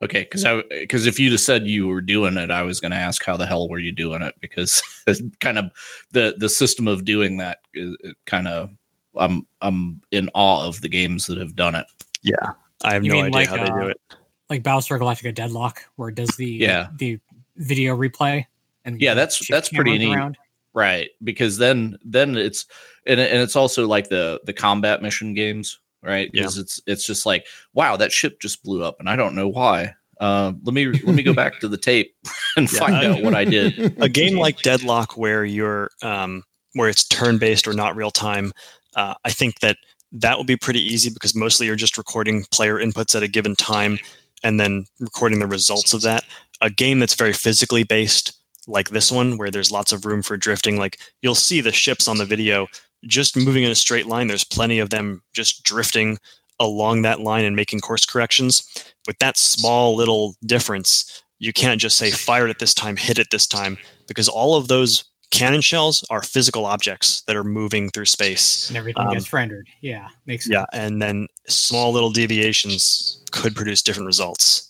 Okay, 0.04 0.22
because 0.22 0.46
I 0.46 0.64
because 0.70 1.06
if 1.06 1.20
you'd 1.20 1.32
have 1.34 1.42
said 1.42 1.68
you 1.68 1.88
were 1.88 2.02
doing 2.02 2.38
it, 2.38 2.50
I 2.50 2.64
was 2.64 2.80
going 2.80 2.92
to 2.92 2.98
ask 2.98 3.24
how 3.24 3.38
the 3.38 3.46
hell 3.46 3.70
were 3.70 3.80
you 3.80 3.92
doing 3.92 4.22
it 4.24 4.34
because 4.40 4.82
it's 5.08 5.22
kind 5.40 5.58
of 5.60 5.72
the 6.12 6.36
the 6.38 6.50
system 6.50 6.88
of 6.88 7.06
doing 7.06 7.38
that 7.38 7.60
is 7.74 7.96
kind 8.26 8.48
of 8.48 8.72
I'm 9.16 9.46
I'm 9.62 10.02
in 10.12 10.30
awe 10.34 10.66
of 10.68 10.82
the 10.82 10.90
games 10.90 11.28
that 11.28 11.38
have 11.38 11.56
done 11.56 11.76
it. 11.76 11.86
Yeah, 12.24 12.54
I 12.84 12.94
have 12.94 13.04
You 13.04 13.12
no 13.12 13.16
mean 13.18 13.26
idea 13.26 13.40
like, 13.40 13.50
how 13.50 13.58
they 13.58 13.66
do 13.70 13.88
uh, 13.88 13.88
it. 13.90 14.02
like 14.50 14.64
Battlestar 14.64 15.00
Galactica 15.00 15.34
Deadlock, 15.36 15.84
where 15.98 16.10
it 16.10 16.16
does 16.16 16.30
the 16.38 16.48
Yeah. 16.50 16.88
the 16.98 17.20
video 17.58 17.96
replay. 17.96 18.46
And 18.86 19.00
Yeah, 19.00 19.14
that's- 19.14 19.46
that's 19.48 19.70
pretty 19.70 19.98
neat. 20.00 20.16
around. 20.16 20.38
Right, 20.74 21.10
because 21.24 21.58
then 21.58 21.98
then 22.06 22.38
it's 22.38 22.66
and 23.06 23.20
and 23.20 23.42
it's 23.42 23.58
also 23.58 23.86
like 23.86 24.08
the 24.08 24.40
the 24.46 24.54
combat 24.54 25.02
mission 25.02 25.34
games, 25.34 25.78
right? 26.04 26.32
Because 26.32 26.58
it's 26.58 26.82
it's 26.88 27.06
just 27.06 27.26
like 27.26 27.46
wow, 27.74 27.96
that 27.98 28.12
ship 28.12 28.40
just 28.40 28.64
blew 28.64 28.84
up, 28.84 28.98
and 29.00 29.10
I 29.10 29.16
don't 29.16 29.36
know 29.36 29.48
why. 29.48 29.94
Uh, 30.20 30.54
let 30.64 30.74
me 30.74 30.86
let 30.88 31.16
me 31.16 31.24
go 31.24 31.34
back 31.34 31.60
to 31.60 31.68
the 31.68 31.78
tape 31.78 32.14
and 32.58 32.72
Yeah, 32.72 32.80
find 32.80 32.96
I- 32.96 33.06
out 33.08 33.24
what 33.24 33.34
I 33.36 33.44
did. 33.46 33.96
A 34.02 34.10
game 34.10 34.38
like 34.38 34.62
Deadlock, 34.62 35.18
where 35.18 35.44
you're 35.44 35.90
um, 36.04 36.44
where 36.74 36.90
it's 36.90 37.08
turn 37.08 37.38
based 37.38 37.68
or 37.68 37.74
not 37.74 37.96
real 37.96 38.12
time, 38.12 38.52
uh, 38.96 39.16
I 39.26 39.32
think 39.32 39.60
that 39.62 39.78
that 40.14 40.38
will 40.38 40.44
be 40.44 40.58
pretty 40.58 40.82
easy 40.82 41.10
because 41.10 41.34
mostly 41.34 41.66
you're 41.68 41.76
just 41.76 41.98
recording 41.98 42.46
player 42.52 42.76
inputs 42.76 43.16
at 43.16 43.24
a 43.24 43.28
given 43.28 43.56
time 43.56 43.98
and 44.44 44.60
then 44.60 44.86
recording 45.00 45.40
the 45.40 45.48
results 45.48 45.94
of 45.94 46.02
that. 46.02 46.24
A 46.62 46.70
game 46.70 47.00
that's 47.00 47.16
very 47.16 47.34
physically 47.34 47.84
based, 47.84 48.34
like 48.68 48.90
this 48.90 49.12
one, 49.12 49.38
where 49.38 49.50
there's 49.50 49.72
lots 49.72 49.92
of 49.92 50.06
room 50.06 50.22
for 50.22 50.36
drifting, 50.38 50.78
like 50.78 51.00
you'll 51.22 51.34
see 51.34 51.62
the 51.62 51.72
ships 51.72 52.08
on 52.08 52.18
the 52.18 52.26
video 52.26 52.68
just 53.08 53.36
moving 53.36 53.64
in 53.64 53.72
a 53.72 53.76
straight 53.76 54.06
line. 54.08 54.28
There's 54.28 54.44
plenty 54.44 54.80
of 54.80 54.90
them 54.90 55.22
just 55.34 55.64
drifting 55.64 56.18
along 56.60 57.02
that 57.02 57.20
line 57.20 57.44
and 57.46 57.56
making 57.56 57.80
course 57.80 58.06
corrections. 58.06 58.64
With 59.08 59.18
that 59.20 59.38
small 59.38 59.96
little 59.96 60.36
difference, 60.46 61.24
you 61.40 61.52
can't 61.54 61.82
just 61.82 61.98
say 61.98 62.12
fire 62.12 62.46
it 62.48 62.52
at 62.52 62.60
this 62.60 62.74
time, 62.74 62.96
hit 62.98 63.18
it 63.18 63.28
this 63.32 63.48
time, 63.48 63.78
because 64.08 64.30
all 64.30 64.56
of 64.56 64.68
those 64.68 65.04
cannon 65.32 65.62
shells 65.62 66.06
are 66.10 66.22
physical 66.22 66.66
objects 66.66 67.22
that 67.22 67.36
are 67.36 67.44
moving 67.44 67.90
through 67.90 68.06
space. 68.06 68.68
and 68.68 68.78
everything 68.78 69.08
Um, 69.08 69.14
gets 69.14 69.32
rendered. 69.34 69.68
Yeah, 69.80 70.10
makes 70.26 70.46
sense. 70.46 70.54
Yeah, 70.54 70.66
and 70.74 71.02
then 71.02 71.28
small 71.48 71.92
little 71.94 72.12
deviations 72.12 73.24
could 73.32 73.56
produce 73.56 73.82
different 73.82 74.08
results. 74.08 74.70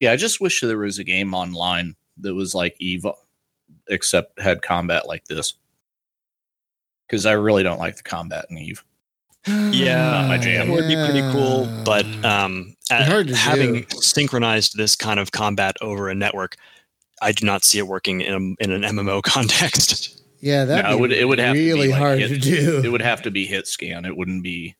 Yeah, 0.00 0.12
I 0.12 0.16
just 0.16 0.40
wish 0.40 0.60
there 0.60 0.76
was 0.78 0.98
a 0.98 1.04
game 1.04 1.32
online 1.34 1.96
that 2.18 2.34
was 2.34 2.54
like 2.54 2.76
Eve, 2.78 3.06
except 3.88 4.38
had 4.40 4.62
combat 4.62 5.08
like 5.08 5.24
this. 5.24 5.54
Because 7.06 7.26
I 7.26 7.32
really 7.32 7.62
don't 7.62 7.78
like 7.78 7.96
the 7.96 8.02
combat 8.02 8.46
in 8.50 8.58
Eve. 8.58 8.82
Yeah, 9.46 10.10
Not 10.10 10.28
my 10.28 10.38
jam. 10.38 10.70
It 10.70 10.72
would 10.72 10.88
be 10.88 10.94
pretty 10.94 11.20
cool, 11.32 11.68
but 11.84 12.06
um, 12.24 12.74
at- 12.90 13.28
having 13.30 13.82
do. 13.82 14.00
synchronized 14.00 14.76
this 14.76 14.96
kind 14.96 15.20
of 15.20 15.32
combat 15.32 15.76
over 15.82 16.08
a 16.08 16.14
network, 16.14 16.56
I 17.20 17.32
do 17.32 17.44
not 17.44 17.62
see 17.62 17.78
it 17.78 17.86
working 17.86 18.22
in, 18.22 18.32
a, 18.32 18.64
in 18.64 18.70
an 18.70 18.82
MMO 18.96 19.22
context. 19.22 20.22
Yeah, 20.40 20.64
that 20.64 20.84
No, 20.84 20.92
it 20.96 21.00
would- 21.00 21.12
it 21.12 21.26
would 21.28 21.38
have 21.38 21.54
to 21.54 21.58
be 21.60 21.72
really 21.72 21.88
like 21.88 21.98
hard 21.98 22.18
hit- 22.20 22.28
to 22.30 22.38
do. 22.38 22.80
It 22.82 22.88
would 22.88 23.02
have 23.02 23.20
to 23.22 23.30
be 23.30 23.44
hit 23.44 23.66
scan. 23.66 24.06
It 24.06 24.16
wouldn't 24.16 24.42
be 24.42 24.74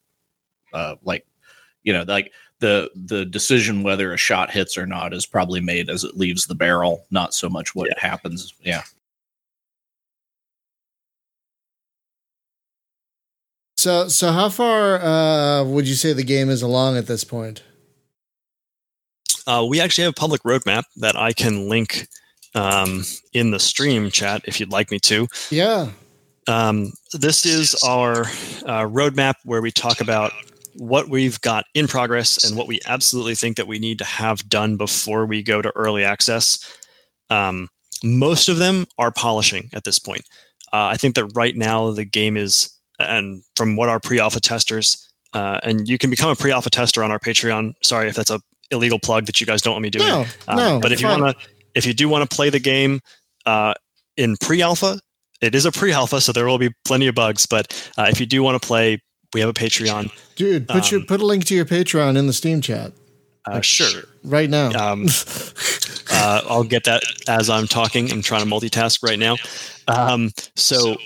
uh, 0.72 0.96
like, 1.02 1.26
you 1.82 1.92
know, 1.92 2.04
like 2.08 2.32
the 2.60 2.90
the 2.94 3.24
decision 3.26 3.82
whether 3.82 4.14
a 4.14 4.16
shot 4.16 4.50
hits 4.50 4.78
or 4.78 4.86
not 4.86 5.12
is 5.12 5.26
probably 5.26 5.60
made 5.60 5.90
as 5.90 6.04
it 6.04 6.16
leaves 6.16 6.46
the 6.46 6.54
barrel, 6.54 7.04
not 7.10 7.34
so 7.34 7.48
much 7.50 7.74
what 7.74 7.96
happens. 7.98 8.54
Yeah. 8.62 8.82
So, 13.84 14.08
so 14.08 14.32
how 14.32 14.48
far 14.48 14.96
uh, 14.96 15.62
would 15.64 15.86
you 15.86 15.94
say 15.94 16.14
the 16.14 16.24
game 16.24 16.48
is 16.48 16.62
along 16.62 16.96
at 16.96 17.06
this 17.06 17.22
point? 17.22 17.62
Uh, 19.46 19.66
we 19.68 19.78
actually 19.78 20.04
have 20.04 20.12
a 20.12 20.18
public 20.18 20.42
roadmap 20.42 20.84
that 20.96 21.16
I 21.16 21.34
can 21.34 21.68
link 21.68 22.08
um, 22.54 23.04
in 23.34 23.50
the 23.50 23.58
stream 23.58 24.10
chat 24.10 24.40
if 24.46 24.58
you'd 24.58 24.72
like 24.72 24.90
me 24.90 24.98
to. 25.00 25.28
Yeah, 25.50 25.90
Um, 26.46 26.94
this 27.12 27.44
is 27.44 27.74
our 27.84 28.22
uh, 28.22 28.86
roadmap 28.88 29.34
where 29.44 29.60
we 29.60 29.70
talk 29.70 30.00
about 30.00 30.32
what 30.76 31.10
we've 31.10 31.38
got 31.42 31.66
in 31.74 31.86
progress 31.86 32.42
and 32.42 32.56
what 32.56 32.66
we 32.66 32.80
absolutely 32.86 33.34
think 33.34 33.58
that 33.58 33.66
we 33.66 33.78
need 33.78 33.98
to 33.98 34.04
have 34.04 34.48
done 34.48 34.78
before 34.78 35.26
we 35.26 35.42
go 35.42 35.60
to 35.60 35.70
early 35.76 36.04
access. 36.04 36.58
Um, 37.28 37.68
most 38.02 38.48
of 38.48 38.56
them 38.56 38.86
are 38.96 39.10
polishing 39.10 39.68
at 39.74 39.84
this 39.84 39.98
point. 39.98 40.22
Uh, 40.72 40.86
I 40.86 40.96
think 40.96 41.16
that 41.16 41.26
right 41.34 41.54
now 41.54 41.90
the 41.90 42.06
game 42.06 42.38
is, 42.38 42.70
and 42.98 43.42
from 43.56 43.76
what 43.76 43.88
our 43.88 44.00
pre-alpha 44.00 44.40
testers, 44.40 45.08
uh, 45.32 45.58
and 45.62 45.88
you 45.88 45.98
can 45.98 46.10
become 46.10 46.30
a 46.30 46.36
pre-alpha 46.36 46.70
tester 46.70 47.02
on 47.02 47.10
our 47.10 47.18
Patreon. 47.18 47.74
Sorry 47.82 48.08
if 48.08 48.14
that's 48.14 48.30
a 48.30 48.40
illegal 48.70 48.98
plug 48.98 49.26
that 49.26 49.40
you 49.40 49.46
guys 49.46 49.62
don't 49.62 49.74
want 49.74 49.82
me 49.82 49.90
doing. 49.90 50.06
no, 50.08 50.24
Um, 50.48 50.56
no. 50.56 50.80
but 50.80 50.92
if 50.92 51.00
you 51.02 51.08
want 51.08 51.22
to, 51.38 51.46
if 51.74 51.84
you 51.86 51.92
do 51.94 52.08
want 52.08 52.28
to 52.28 52.34
play 52.34 52.50
the 52.50 52.60
game 52.60 53.00
uh, 53.46 53.74
in 54.16 54.36
pre-alpha, 54.40 54.98
it 55.40 55.54
is 55.54 55.66
a 55.66 55.72
pre-alpha, 55.72 56.20
so 56.20 56.32
there 56.32 56.46
will 56.46 56.58
be 56.58 56.70
plenty 56.84 57.06
of 57.06 57.14
bugs. 57.14 57.46
But 57.46 57.72
uh, 57.98 58.06
if 58.08 58.20
you 58.20 58.26
do 58.26 58.42
want 58.42 58.60
to 58.60 58.66
play, 58.66 59.02
we 59.34 59.40
have 59.40 59.50
a 59.50 59.54
Patreon. 59.54 60.10
dude, 60.36 60.68
put 60.68 60.90
your 60.90 61.00
um, 61.00 61.06
put 61.06 61.20
a 61.20 61.26
link 61.26 61.44
to 61.46 61.54
your 61.54 61.64
Patreon 61.64 62.16
in 62.16 62.26
the 62.28 62.32
Steam 62.32 62.60
chat 62.60 62.92
Uh, 63.46 63.60
sure, 63.60 64.04
right 64.22 64.48
now. 64.48 64.68
um, 64.92 65.06
uh, 66.10 66.40
I'll 66.48 66.64
get 66.64 66.84
that 66.84 67.02
as 67.28 67.50
I'm 67.50 67.66
talking. 67.66 68.10
I'm 68.12 68.22
trying 68.22 68.42
to 68.44 68.50
multitask 68.50 69.02
right 69.02 69.18
now. 69.18 69.36
Um, 69.88 70.30
so 70.56 70.96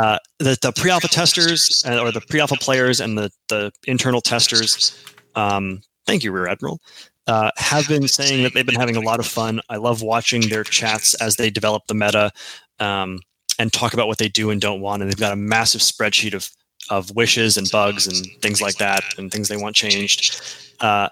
uh, 0.00 0.18
the, 0.38 0.56
the 0.62 0.72
pre-alpha 0.72 1.08
testers 1.08 1.84
uh, 1.86 2.00
or 2.00 2.10
the 2.10 2.22
pre-alpha 2.22 2.56
players 2.56 3.00
and 3.00 3.18
the 3.18 3.30
the 3.48 3.70
internal 3.86 4.22
testers. 4.22 4.96
Um, 5.34 5.82
thank 6.06 6.24
you, 6.24 6.32
Rear 6.32 6.48
Admiral. 6.48 6.80
Uh, 7.26 7.50
have 7.58 7.86
been 7.86 8.08
saying 8.08 8.42
that 8.42 8.54
they've 8.54 8.64
been 8.64 8.80
having 8.80 8.96
a 8.96 9.00
lot 9.00 9.20
of 9.20 9.26
fun. 9.26 9.60
I 9.68 9.76
love 9.76 10.00
watching 10.00 10.48
their 10.48 10.64
chats 10.64 11.12
as 11.14 11.36
they 11.36 11.50
develop 11.50 11.86
the 11.86 11.94
meta 11.94 12.32
um, 12.78 13.20
and 13.58 13.70
talk 13.70 13.92
about 13.92 14.08
what 14.08 14.16
they 14.16 14.28
do 14.28 14.48
and 14.48 14.58
don't 14.58 14.80
want. 14.80 15.02
And 15.02 15.10
they've 15.10 15.18
got 15.18 15.34
a 15.34 15.36
massive 15.36 15.82
spreadsheet 15.82 16.32
of 16.32 16.50
of 16.88 17.14
wishes 17.14 17.58
and 17.58 17.70
bugs 17.70 18.06
and 18.06 18.26
things 18.40 18.62
like 18.62 18.76
that 18.76 19.04
and 19.18 19.30
things 19.30 19.48
they 19.48 19.56
want 19.58 19.76
changed. 19.76 20.42
Uh, 20.80 21.10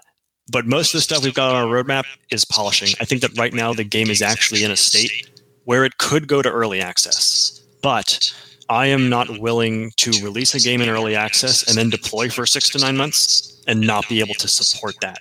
but 0.51 0.65
most 0.65 0.95
of 0.95 0.97
the 0.97 1.01
stuff 1.01 1.23
we've 1.23 1.35
got 1.35 1.53
on 1.53 1.63
our 1.63 1.71
roadmap 1.71 2.05
is 2.31 2.43
polishing. 2.43 2.95
I 2.99 3.05
think 3.05 3.21
that 3.21 3.37
right 3.37 3.53
now 3.53 3.71
the 3.71 3.83
game 3.83 4.09
is 4.09 4.23
actually 4.23 4.63
in 4.63 4.71
a 4.71 4.75
state 4.75 5.29
where 5.65 5.85
it 5.85 5.99
could 5.99 6.27
go 6.27 6.41
to 6.41 6.49
early 6.51 6.81
access. 6.81 7.61
But 7.83 8.33
I 8.69 8.85
am 8.87 9.09
not 9.09 9.39
willing 9.39 9.91
to 9.97 10.11
release 10.23 10.53
a 10.53 10.59
game 10.59 10.81
in 10.81 10.89
early 10.89 11.15
access 11.15 11.67
and 11.67 11.75
then 11.75 11.89
deploy 11.89 12.29
for 12.29 12.45
six 12.45 12.69
to 12.69 12.77
nine 12.79 12.95
months 12.95 13.63
and 13.67 13.81
not 13.81 14.07
be 14.07 14.19
able 14.19 14.35
to 14.35 14.47
support 14.47 14.95
that. 15.01 15.19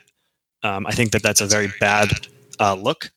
Um, 0.62 0.86
I 0.86 0.92
think 0.92 1.12
that 1.12 1.22
that's 1.22 1.40
a 1.40 1.46
very 1.46 1.72
bad 1.80 2.10
uh, 2.60 2.74
look. 2.74 3.10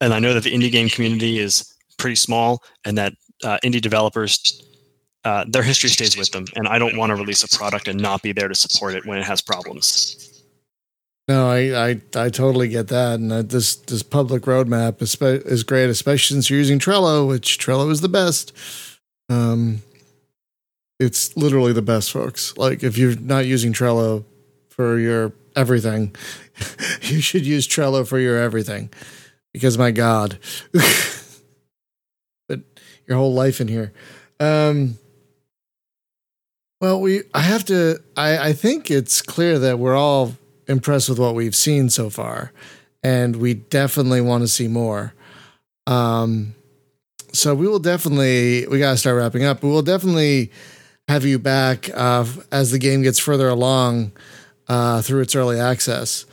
And 0.00 0.12
I 0.12 0.18
know 0.18 0.34
that 0.34 0.44
the 0.44 0.52
indie 0.52 0.70
game 0.70 0.88
community 0.90 1.38
is 1.38 1.74
pretty 1.96 2.16
small 2.16 2.62
and 2.84 2.98
that 2.98 3.14
uh, 3.42 3.58
indie 3.64 3.80
developers, 3.80 4.62
uh, 5.24 5.46
their 5.48 5.62
history 5.62 5.88
stays 5.88 6.16
with 6.16 6.30
them. 6.32 6.44
And 6.56 6.68
I 6.68 6.78
don't 6.78 6.96
want 6.96 7.10
to 7.10 7.16
release 7.16 7.42
a 7.42 7.56
product 7.56 7.88
and 7.88 7.98
not 7.98 8.22
be 8.22 8.32
there 8.32 8.48
to 8.48 8.54
support 8.54 8.94
it 8.94 9.06
when 9.06 9.18
it 9.18 9.24
has 9.24 9.40
problems. 9.40 10.30
No, 11.26 11.48
I, 11.48 11.88
I, 11.88 12.00
I 12.16 12.28
totally 12.28 12.68
get 12.68 12.88
that, 12.88 13.18
and 13.18 13.30
this 13.30 13.76
this 13.76 14.02
public 14.02 14.42
roadmap 14.42 15.00
is, 15.00 15.14
is 15.46 15.62
great, 15.62 15.88
especially 15.88 16.34
since 16.34 16.50
you're 16.50 16.58
using 16.58 16.78
Trello, 16.78 17.26
which 17.26 17.58
Trello 17.58 17.90
is 17.90 18.02
the 18.02 18.10
best. 18.10 18.52
Um, 19.28 19.82
it's 21.00 21.36
literally 21.36 21.72
the 21.72 21.82
best, 21.82 22.12
folks. 22.12 22.56
Like 22.56 22.82
if 22.82 22.96
you're 22.96 23.16
not 23.16 23.46
using 23.46 23.72
Trello 23.72 24.24
for 24.68 24.98
your 24.98 25.32
everything. 25.56 26.14
you 27.02 27.20
should 27.20 27.46
use 27.46 27.66
Trello 27.66 28.06
for 28.06 28.18
your 28.18 28.38
everything 28.38 28.90
because 29.52 29.78
my 29.78 29.90
God, 29.90 30.38
but 32.48 32.60
your 33.06 33.16
whole 33.16 33.34
life 33.34 33.60
in 33.60 33.68
here. 33.68 33.92
Um, 34.40 34.98
well, 36.80 37.00
we 37.00 37.22
I 37.32 37.40
have 37.40 37.64
to. 37.66 38.02
I 38.16 38.48
I 38.48 38.52
think 38.52 38.90
it's 38.90 39.22
clear 39.22 39.58
that 39.60 39.78
we're 39.78 39.96
all 39.96 40.34
impressed 40.66 41.08
with 41.08 41.18
what 41.18 41.34
we've 41.34 41.54
seen 41.54 41.88
so 41.88 42.10
far, 42.10 42.52
and 43.02 43.36
we 43.36 43.54
definitely 43.54 44.20
want 44.20 44.42
to 44.42 44.48
see 44.48 44.68
more. 44.68 45.14
Um, 45.86 46.54
so 47.34 47.54
we 47.54 47.66
will 47.68 47.78
definitely 47.78 48.66
we 48.66 48.78
got 48.78 48.92
to 48.92 48.96
start 48.96 49.16
wrapping 49.16 49.44
up. 49.44 49.62
We 49.62 49.68
will 49.68 49.82
definitely 49.82 50.50
have 51.08 51.24
you 51.24 51.38
back 51.38 51.90
uh, 51.94 52.24
as 52.50 52.70
the 52.70 52.78
game 52.78 53.02
gets 53.02 53.18
further 53.18 53.48
along 53.48 54.12
uh, 54.68 55.02
through 55.02 55.20
its 55.20 55.34
early 55.34 55.60
access, 55.60 56.24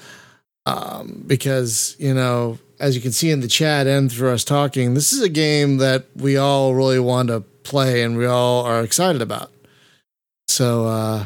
um, 0.66 1.24
because 1.28 1.96
you 2.00 2.14
know 2.14 2.60
as 2.80 2.96
you 2.96 3.02
can 3.02 3.12
see 3.12 3.30
in 3.30 3.42
the 3.42 3.48
chat 3.48 3.88
and 3.88 4.12
through 4.12 4.32
us 4.32 4.44
talking, 4.44 4.94
this 4.96 5.14
is 5.14 5.22
a 5.22 5.30
game 5.30 5.78
that 5.78 6.06
we 6.16 6.38
all 6.38 6.74
really 6.74 7.00
want 7.00 7.30
to 7.30 7.42
play 7.64 8.02
and 8.04 8.18
we 8.18 8.26
all 8.26 8.66
are 8.66 8.84
excited 8.84 9.22
about. 9.22 9.52
So 10.48 10.88
uh, 10.88 11.26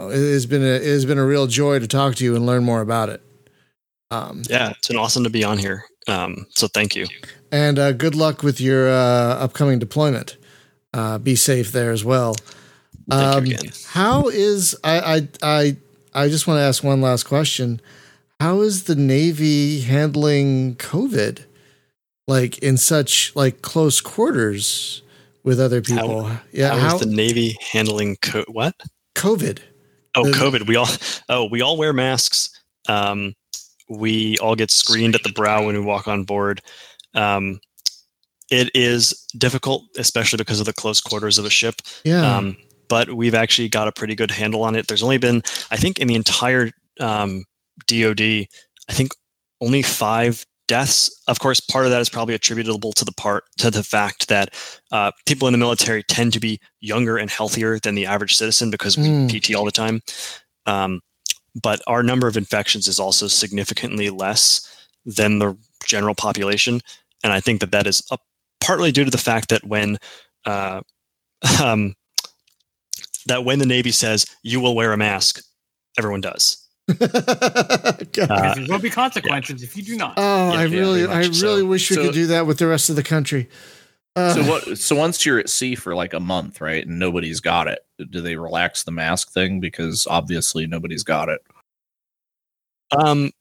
it 0.00 0.32
has 0.32 0.46
been 0.46 0.62
a 0.62 0.76
it 0.76 0.84
has 0.84 1.04
been 1.04 1.18
a 1.18 1.26
real 1.26 1.46
joy 1.46 1.78
to 1.78 1.86
talk 1.86 2.16
to 2.16 2.24
you 2.24 2.34
and 2.34 2.46
learn 2.46 2.64
more 2.64 2.80
about 2.80 3.08
it. 3.08 3.22
Um, 4.10 4.42
yeah, 4.48 4.70
it's 4.70 4.88
been 4.88 4.96
awesome 4.96 5.24
to 5.24 5.30
be 5.30 5.44
on 5.44 5.58
here. 5.58 5.84
Um, 6.08 6.46
so 6.50 6.68
thank 6.68 6.94
you. 6.94 7.06
And 7.52 7.78
uh, 7.78 7.92
good 7.92 8.14
luck 8.14 8.42
with 8.42 8.60
your 8.60 8.88
uh, 8.88 9.36
upcoming 9.36 9.78
deployment. 9.78 10.36
Uh, 10.92 11.18
be 11.18 11.36
safe 11.36 11.72
there 11.72 11.90
as 11.90 12.04
well. 12.04 12.36
Um, 13.10 13.46
how 13.88 14.28
is 14.28 14.76
I 14.82 14.98
I 15.16 15.28
I 15.42 15.76
I 16.14 16.28
just 16.28 16.46
want 16.46 16.58
to 16.58 16.62
ask 16.62 16.82
one 16.82 17.00
last 17.00 17.24
question. 17.24 17.80
How 18.40 18.60
is 18.62 18.84
the 18.84 18.96
Navy 18.96 19.80
handling 19.80 20.76
COVID? 20.76 21.44
Like 22.26 22.58
in 22.58 22.76
such 22.76 23.34
like 23.36 23.62
close 23.62 24.00
quarters 24.00 25.02
with 25.44 25.60
other 25.60 25.80
people. 25.80 26.24
How, 26.24 26.40
yeah, 26.50 26.70
how, 26.70 26.78
how 26.88 26.94
is 26.96 27.00
the 27.02 27.06
Navy 27.06 27.56
handling 27.72 28.16
co- 28.20 28.44
what? 28.48 28.74
COVID. 29.14 29.60
Oh, 30.16 30.24
the, 30.24 30.32
COVID. 30.32 30.66
We 30.66 30.76
all 30.76 30.88
oh 31.28 31.44
we 31.44 31.62
all 31.62 31.76
wear 31.76 31.92
masks. 31.92 32.50
Um, 32.88 33.34
we 33.88 34.36
all 34.38 34.56
get 34.56 34.70
screened 34.70 35.14
at 35.14 35.22
the 35.22 35.32
brow 35.32 35.66
when 35.66 35.76
we 35.76 35.80
walk 35.80 36.08
on 36.08 36.24
board. 36.24 36.60
Um, 37.16 37.60
it 38.50 38.70
is 38.74 39.26
difficult, 39.36 39.84
especially 39.98 40.36
because 40.36 40.60
of 40.60 40.66
the 40.66 40.72
close 40.72 41.00
quarters 41.00 41.38
of 41.38 41.44
a 41.44 41.50
ship. 41.50 41.76
Yeah. 42.04 42.36
Um, 42.36 42.56
but 42.88 43.12
we've 43.14 43.34
actually 43.34 43.68
got 43.68 43.88
a 43.88 43.92
pretty 43.92 44.14
good 44.14 44.30
handle 44.30 44.62
on 44.62 44.76
it. 44.76 44.86
There's 44.86 45.02
only 45.02 45.18
been, 45.18 45.42
I 45.72 45.76
think, 45.76 45.98
in 45.98 46.06
the 46.06 46.14
entire 46.14 46.70
um, 47.00 47.44
DoD, 47.88 48.20
I 48.20 48.92
think 48.92 49.12
only 49.60 49.82
five 49.82 50.46
deaths. 50.68 51.10
Of 51.26 51.40
course, 51.40 51.60
part 51.60 51.84
of 51.84 51.90
that 51.90 52.00
is 52.00 52.08
probably 52.08 52.34
attributable 52.34 52.92
to 52.92 53.04
the 53.04 53.12
part 53.12 53.44
to 53.58 53.70
the 53.70 53.82
fact 53.82 54.28
that 54.28 54.54
uh, 54.92 55.10
people 55.26 55.48
in 55.48 55.52
the 55.52 55.58
military 55.58 56.02
tend 56.04 56.32
to 56.34 56.40
be 56.40 56.60
younger 56.80 57.16
and 57.16 57.30
healthier 57.30 57.78
than 57.78 57.94
the 57.94 58.06
average 58.06 58.36
citizen 58.36 58.70
because 58.70 58.96
we 58.96 59.04
mm. 59.04 59.28
PT 59.28 59.54
all 59.54 59.64
the 59.64 59.72
time. 59.72 60.00
Um, 60.66 61.00
but 61.60 61.80
our 61.86 62.02
number 62.02 62.26
of 62.26 62.36
infections 62.36 62.86
is 62.86 63.00
also 63.00 63.28
significantly 63.28 64.10
less 64.10 64.60
than 65.04 65.38
the 65.38 65.56
general 65.86 66.14
population, 66.14 66.80
and 67.26 67.32
I 67.32 67.40
think 67.40 67.60
that 67.60 67.72
that 67.72 67.88
is 67.88 68.04
a, 68.12 68.18
partly 68.60 68.92
due 68.92 69.04
to 69.04 69.10
the 69.10 69.18
fact 69.18 69.48
that 69.48 69.64
when 69.64 69.98
uh, 70.44 70.80
um, 71.62 71.94
that 73.26 73.44
when 73.44 73.58
the 73.58 73.66
Navy 73.66 73.90
says 73.90 74.26
you 74.44 74.60
will 74.60 74.76
wear 74.76 74.92
a 74.92 74.96
mask, 74.96 75.42
everyone 75.98 76.20
does. 76.20 76.62
uh, 76.88 76.94
there 76.94 78.66
will 78.68 78.78
be 78.78 78.90
consequences 78.90 79.60
yeah. 79.60 79.66
if 79.66 79.76
you 79.76 79.82
do 79.82 79.96
not. 79.96 80.14
Oh, 80.16 80.52
yeah, 80.52 80.58
I 80.58 80.62
really, 80.66 81.04
I 81.04 81.18
really 81.22 81.32
so, 81.34 81.66
wish 81.66 81.90
we 81.90 81.96
so, 81.96 82.02
could 82.04 82.14
do 82.14 82.28
that 82.28 82.46
with 82.46 82.58
the 82.58 82.68
rest 82.68 82.90
of 82.90 82.94
the 82.94 83.02
country. 83.02 83.48
Uh, 84.14 84.34
so 84.34 84.42
what? 84.48 84.78
So 84.78 84.94
once 84.94 85.26
you're 85.26 85.40
at 85.40 85.48
sea 85.48 85.74
for 85.74 85.96
like 85.96 86.14
a 86.14 86.20
month, 86.20 86.60
right, 86.60 86.86
and 86.86 87.00
nobody's 87.00 87.40
got 87.40 87.66
it, 87.66 87.80
do 88.08 88.20
they 88.20 88.36
relax 88.36 88.84
the 88.84 88.92
mask 88.92 89.32
thing 89.32 89.58
because 89.58 90.06
obviously 90.08 90.68
nobody's 90.68 91.02
got 91.02 91.28
it? 91.28 91.40
Um, 92.96 93.32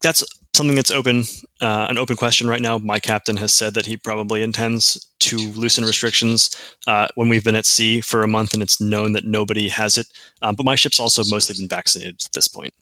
that's 0.00 0.24
something 0.58 0.76
that's 0.76 0.90
open, 0.90 1.24
uh, 1.62 1.86
an 1.88 1.96
open 1.96 2.16
question 2.16 2.48
right 2.48 2.60
now. 2.60 2.76
My 2.76 2.98
captain 2.98 3.36
has 3.38 3.54
said 3.54 3.72
that 3.74 3.86
he 3.86 3.96
probably 3.96 4.42
intends 4.42 5.06
to 5.20 5.36
loosen 5.52 5.84
restrictions 5.84 6.54
uh, 6.86 7.08
when 7.14 7.28
we've 7.28 7.44
been 7.44 7.54
at 7.54 7.64
sea 7.64 8.02
for 8.02 8.22
a 8.22 8.28
month 8.28 8.52
and 8.52 8.62
it's 8.62 8.80
known 8.80 9.12
that 9.12 9.24
nobody 9.24 9.68
has 9.68 9.96
it. 9.96 10.08
Um, 10.42 10.54
but 10.56 10.66
my 10.66 10.74
ship's 10.74 11.00
also 11.00 11.22
mostly 11.30 11.54
been 11.56 11.68
vaccinated 11.68 12.22
at 12.26 12.32
this 12.32 12.48
point. 12.48 12.74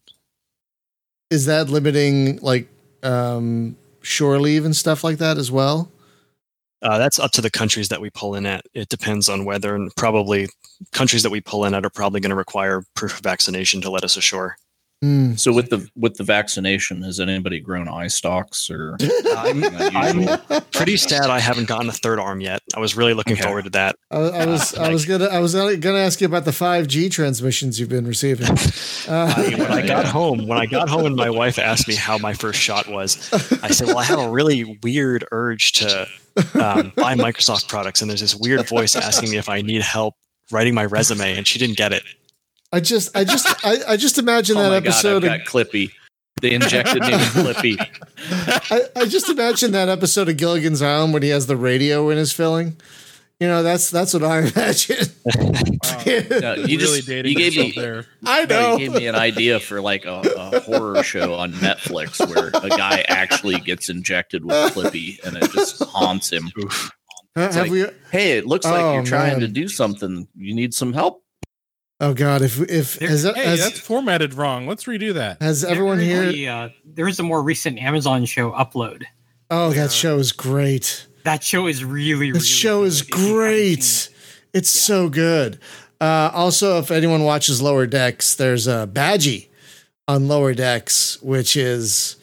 Is 1.30 1.46
that 1.46 1.68
limiting 1.68 2.38
like 2.38 2.66
um, 3.02 3.76
shore 4.00 4.40
leave 4.40 4.64
and 4.64 4.74
stuff 4.74 5.04
like 5.04 5.18
that 5.18 5.38
as 5.38 5.52
well? 5.52 5.92
Uh, 6.82 6.98
that's 6.98 7.18
up 7.18 7.32
to 7.32 7.40
the 7.40 7.50
countries 7.50 7.88
that 7.88 8.00
we 8.00 8.10
pull 8.10 8.34
in 8.34 8.46
at. 8.46 8.64
It 8.74 8.88
depends 8.88 9.28
on 9.28 9.44
whether, 9.44 9.74
and 9.74 9.94
probably 9.96 10.48
countries 10.92 11.22
that 11.22 11.30
we 11.30 11.40
pull 11.40 11.64
in 11.64 11.74
at 11.74 11.84
are 11.84 11.90
probably 11.90 12.20
going 12.20 12.30
to 12.30 12.36
require 12.36 12.84
proof 12.94 13.14
of 13.14 13.20
vaccination 13.20 13.80
to 13.80 13.90
let 13.90 14.04
us 14.04 14.16
ashore. 14.16 14.56
Mm. 15.04 15.38
So 15.38 15.52
with 15.52 15.68
the 15.68 15.88
with 15.94 16.16
the 16.16 16.24
vaccination, 16.24 17.02
has 17.02 17.20
anybody 17.20 17.60
grown 17.60 17.86
eye 17.86 18.06
stalks 18.06 18.70
or? 18.70 18.96
I'm, 19.36 19.62
I'm, 19.94 20.40
pretty 20.72 20.96
sad 20.96 21.28
I 21.28 21.38
haven't 21.38 21.68
gotten 21.68 21.88
a 21.90 21.92
third 21.92 22.18
arm 22.18 22.40
yet. 22.40 22.62
I 22.74 22.80
was 22.80 22.96
really 22.96 23.12
looking 23.12 23.34
okay. 23.34 23.42
forward 23.42 23.64
to 23.64 23.70
that. 23.70 23.96
I, 24.10 24.16
I 24.16 24.46
was 24.46 24.76
uh, 24.76 24.82
I 24.82 24.88
was 24.88 25.04
gonna 25.04 25.26
I 25.26 25.40
was 25.40 25.54
gonna 25.54 25.98
ask 25.98 26.22
you 26.22 26.26
about 26.26 26.46
the 26.46 26.52
five 26.52 26.86
G 26.86 27.10
transmissions 27.10 27.78
you've 27.78 27.88
been 27.88 28.06
receiving. 28.06 28.56
Uh, 29.06 29.32
I, 29.36 29.50
when 29.50 29.70
I 29.70 29.86
got 29.86 30.04
home, 30.04 30.48
when 30.48 30.58
I 30.58 30.66
got 30.66 30.88
home, 30.88 31.06
and 31.06 31.14
my 31.14 31.30
wife 31.30 31.60
asked 31.60 31.86
me 31.86 31.94
how 31.94 32.18
my 32.18 32.34
first 32.34 32.60
shot 32.60 32.88
was, 32.88 33.32
I 33.62 33.70
said, 33.70 33.86
"Well, 33.86 33.98
I 33.98 34.02
have 34.02 34.18
a 34.18 34.28
really 34.28 34.80
weird 34.82 35.24
urge 35.30 35.72
to 35.74 36.08
um, 36.54 36.92
buy 36.96 37.14
Microsoft 37.14 37.68
products, 37.68 38.00
and 38.00 38.10
there's 38.10 38.20
this 38.20 38.34
weird 38.34 38.68
voice 38.68 38.96
asking 38.96 39.30
me 39.30 39.36
if 39.36 39.48
I 39.48 39.62
need 39.62 39.82
help 39.82 40.16
writing 40.50 40.74
my 40.74 40.86
resume, 40.86 41.36
and 41.36 41.46
she 41.46 41.60
didn't 41.60 41.76
get 41.76 41.92
it." 41.92 42.02
I 42.72 42.80
just, 42.80 43.16
I 43.16 43.24
just, 43.24 43.64
I, 43.64 43.92
I 43.92 43.96
just 43.96 44.18
imagine 44.18 44.56
oh 44.58 44.62
that 44.62 44.72
episode. 44.72 45.22
God, 45.22 45.30
I've 45.30 45.44
got 45.44 45.46
Clippy. 45.46 45.90
They 46.42 46.52
injected 46.52 47.00
me 47.00 47.12
with 47.12 47.32
Clippy. 47.32 47.78
I, 48.70 49.00
I 49.00 49.06
just 49.06 49.30
imagine 49.30 49.72
that 49.72 49.88
episode 49.88 50.28
of 50.28 50.36
Gilligan's 50.36 50.82
Island 50.82 51.14
when 51.14 51.22
he 51.22 51.30
has 51.30 51.46
the 51.46 51.56
radio 51.56 52.10
in 52.10 52.18
his 52.18 52.32
filling. 52.32 52.76
You 53.40 53.48
know, 53.48 53.62
that's 53.62 53.90
that's 53.90 54.14
what 54.14 54.22
I 54.22 54.38
imagine. 54.54 55.06
Wow. 55.24 55.52
no, 56.40 56.54
you 56.54 56.78
really 56.78 57.00
just, 57.00 57.08
you 57.08 57.34
gave 57.34 57.56
me 57.56 57.72
there. 57.74 58.06
I 58.24 58.44
know. 58.46 58.60
No, 58.60 58.76
you 58.76 58.78
gave 58.90 58.94
me 58.94 59.06
an 59.06 59.14
idea 59.14 59.60
for 59.60 59.80
like 59.80 60.06
a, 60.06 60.20
a, 60.54 60.60
horror 60.60 61.02
show 61.02 61.34
on 61.34 61.52
Netflix 61.52 62.26
where 62.34 62.48
a 62.48 62.68
guy 62.70 63.04
actually 63.08 63.60
gets 63.60 63.90
injected 63.90 64.44
with 64.44 64.54
Clippy 64.72 65.22
and 65.24 65.36
it 65.36 65.50
just 65.52 65.82
haunts 65.84 66.32
him. 66.32 66.50
It's 67.36 67.56
like, 67.56 67.70
we, 67.70 67.84
hey, 68.10 68.38
it 68.38 68.46
looks 68.46 68.64
oh, 68.64 68.70
like 68.70 68.94
you're 68.94 69.04
trying 69.04 69.32
man. 69.32 69.40
to 69.40 69.48
do 69.48 69.68
something. 69.68 70.26
You 70.34 70.54
need 70.54 70.72
some 70.72 70.94
help. 70.94 71.22
Oh 71.98 72.12
God! 72.12 72.42
If 72.42 72.60
if 72.60 72.98
has, 72.98 73.24
hey, 73.24 73.44
has, 73.44 73.60
that's 73.60 73.80
formatted 73.80 74.34
wrong. 74.34 74.66
Let's 74.66 74.84
redo 74.84 75.14
that. 75.14 75.40
Has 75.40 75.64
everyone 75.64 75.98
here? 75.98 76.50
Uh, 76.50 76.68
there 76.84 77.08
is 77.08 77.18
a 77.18 77.22
more 77.22 77.42
recent 77.42 77.78
Amazon 77.78 78.26
show 78.26 78.52
upload. 78.52 79.04
Oh, 79.50 79.70
that 79.72 79.92
show 79.92 80.18
is 80.18 80.32
great. 80.32 81.06
That 81.24 81.42
show 81.42 81.66
is 81.66 81.84
really. 81.84 82.32
That 82.32 82.38
really 82.38 82.46
show 82.46 82.80
good. 82.80 82.88
is 82.88 83.02
great. 83.02 84.10
It's 84.52 84.74
yeah. 84.74 84.82
so 84.82 85.08
good. 85.08 85.58
Uh, 85.98 86.30
also, 86.34 86.78
if 86.78 86.90
anyone 86.90 87.24
watches 87.24 87.62
Lower 87.62 87.86
Decks, 87.86 88.34
there's 88.34 88.66
a 88.66 88.86
Badgie 88.92 89.48
on 90.06 90.28
Lower 90.28 90.52
Decks, 90.52 91.20
which 91.22 91.56
is 91.56 92.16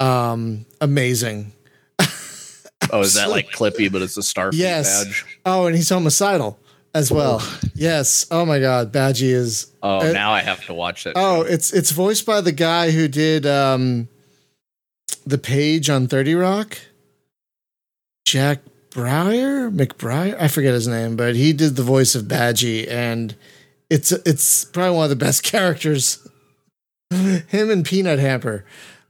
um, 0.00 0.66
amazing. 0.80 1.52
oh, 2.90 3.00
is 3.00 3.14
that 3.14 3.30
like 3.30 3.50
Clippy, 3.50 3.92
but 3.92 4.02
it's 4.02 4.16
a 4.16 4.22
Starfleet 4.22 4.54
yes. 4.54 5.04
badge? 5.04 5.38
Oh, 5.46 5.66
and 5.66 5.76
he's 5.76 5.88
homicidal 5.88 6.58
as 6.94 7.10
well. 7.10 7.42
yes. 7.74 8.26
Oh 8.30 8.46
my 8.46 8.60
God, 8.60 8.92
Badgie 8.92 9.32
is. 9.32 9.72
Oh, 9.82 10.08
uh, 10.08 10.12
now 10.12 10.30
I 10.32 10.40
have 10.40 10.64
to 10.66 10.74
watch 10.74 11.06
it. 11.06 11.14
Oh, 11.16 11.42
it's 11.42 11.72
it's 11.72 11.90
voiced 11.90 12.24
by 12.24 12.40
the 12.40 12.52
guy 12.52 12.90
who 12.90 13.08
did 13.08 13.44
um, 13.46 14.08
the 15.26 15.38
page 15.38 15.90
on 15.90 16.06
Thirty 16.06 16.34
Rock. 16.34 16.78
Jack 18.24 18.60
Breyer, 18.90 19.74
McBrayer, 19.74 20.40
I 20.40 20.48
forget 20.48 20.72
his 20.72 20.88
name, 20.88 21.16
but 21.16 21.36
he 21.36 21.52
did 21.52 21.76
the 21.76 21.82
voice 21.82 22.14
of 22.14 22.24
Badgie, 22.24 22.88
and 22.88 23.34
it's 23.90 24.12
it's 24.12 24.64
probably 24.64 24.96
one 24.96 25.04
of 25.04 25.10
the 25.10 25.16
best 25.16 25.42
characters. 25.52 26.26
Him 27.10 27.70
and 27.70 27.84
Peanut 27.84 28.18
Hamper 28.18 28.64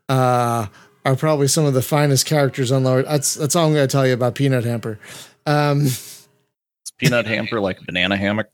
uh, 0.08 0.66
are 1.04 1.16
probably 1.16 1.48
some 1.48 1.64
of 1.64 1.74
the 1.74 1.80
finest 1.82 2.26
characters 2.26 2.72
on 2.72 2.82
Lower. 2.84 3.02
That's 3.02 3.34
that's 3.34 3.54
all 3.54 3.66
I'm 3.66 3.72
going 3.74 3.86
to 3.86 3.92
tell 3.92 4.06
you 4.06 4.14
about 4.14 4.34
Peanut 4.34 4.64
Hamper. 4.64 4.98
Um, 5.46 5.86
peanut 6.98 7.26
hamper 7.26 7.60
like 7.60 7.80
a 7.80 7.84
banana 7.84 8.16
hammock? 8.16 8.48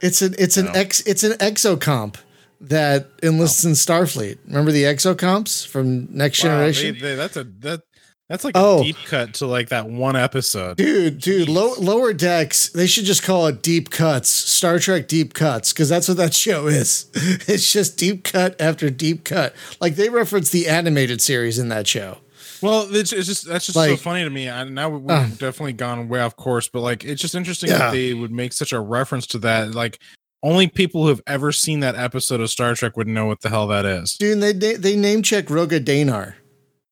It's 0.00 0.22
an 0.22 0.34
it's 0.38 0.56
an 0.56 0.68
ex 0.74 1.00
it's 1.00 1.22
an 1.22 1.32
exocomp 1.32 2.16
that 2.60 3.10
enlists 3.22 3.64
oh. 3.64 3.68
in 3.68 3.74
Starfleet. 3.74 4.38
Remember 4.46 4.72
the 4.72 4.84
exocomps 4.84 5.66
from 5.66 6.08
Next 6.14 6.42
wow, 6.42 6.50
Generation? 6.50 6.94
They, 6.94 7.00
they, 7.00 7.14
that's 7.14 7.36
a 7.36 7.44
that 7.44 7.82
That's 8.28 8.44
like 8.44 8.56
oh. 8.56 8.80
a 8.80 8.84
deep 8.84 8.96
cut 9.06 9.34
to 9.34 9.46
like 9.46 9.70
that 9.70 9.88
one 9.88 10.14
episode. 10.14 10.76
Dude, 10.76 11.18
dude, 11.18 11.48
low, 11.48 11.74
lower 11.78 12.12
decks, 12.12 12.68
they 12.68 12.86
should 12.86 13.04
just 13.04 13.24
call 13.24 13.48
it 13.48 13.60
deep 13.60 13.90
cuts. 13.90 14.30
Star 14.30 14.78
Trek 14.78 15.08
deep 15.08 15.34
cuts, 15.34 15.72
because 15.72 15.88
that's 15.88 16.06
what 16.06 16.16
that 16.18 16.32
show 16.32 16.68
is. 16.68 17.10
It's 17.48 17.72
just 17.72 17.98
deep 17.98 18.22
cut 18.22 18.60
after 18.60 18.88
deep 18.88 19.24
cut. 19.24 19.54
Like 19.80 19.96
they 19.96 20.08
reference 20.08 20.50
the 20.50 20.68
animated 20.68 21.20
series 21.20 21.58
in 21.58 21.70
that 21.70 21.88
show. 21.88 22.18
Well, 22.62 22.94
it's, 22.94 23.12
it's 23.12 23.26
just 23.26 23.46
that's 23.46 23.66
just 23.66 23.76
like, 23.76 23.90
so 23.90 23.96
funny 23.96 24.24
to 24.24 24.30
me. 24.30 24.48
I, 24.48 24.64
now 24.64 24.88
we've 24.88 25.10
uh, 25.10 25.26
definitely 25.28 25.72
gone 25.72 26.08
way 26.08 26.20
off 26.20 26.36
course, 26.36 26.68
but 26.68 26.80
like 26.80 27.04
it's 27.04 27.20
just 27.20 27.34
interesting 27.34 27.70
yeah. 27.70 27.78
that 27.78 27.92
they 27.92 28.14
would 28.14 28.32
make 28.32 28.52
such 28.52 28.72
a 28.72 28.80
reference 28.80 29.26
to 29.28 29.38
that. 29.38 29.74
Like 29.74 29.98
only 30.42 30.68
people 30.68 31.02
who 31.02 31.08
have 31.08 31.22
ever 31.26 31.52
seen 31.52 31.80
that 31.80 31.96
episode 31.96 32.40
of 32.40 32.50
Star 32.50 32.74
Trek 32.74 32.96
would 32.96 33.08
know 33.08 33.26
what 33.26 33.40
the 33.40 33.48
hell 33.48 33.66
that 33.68 33.84
is. 33.84 34.14
Dude, 34.14 34.40
they 34.40 34.52
they, 34.52 34.74
they 34.74 34.96
name 34.96 35.22
check 35.22 35.46
Roga 35.46 35.82
Danar 35.82 36.34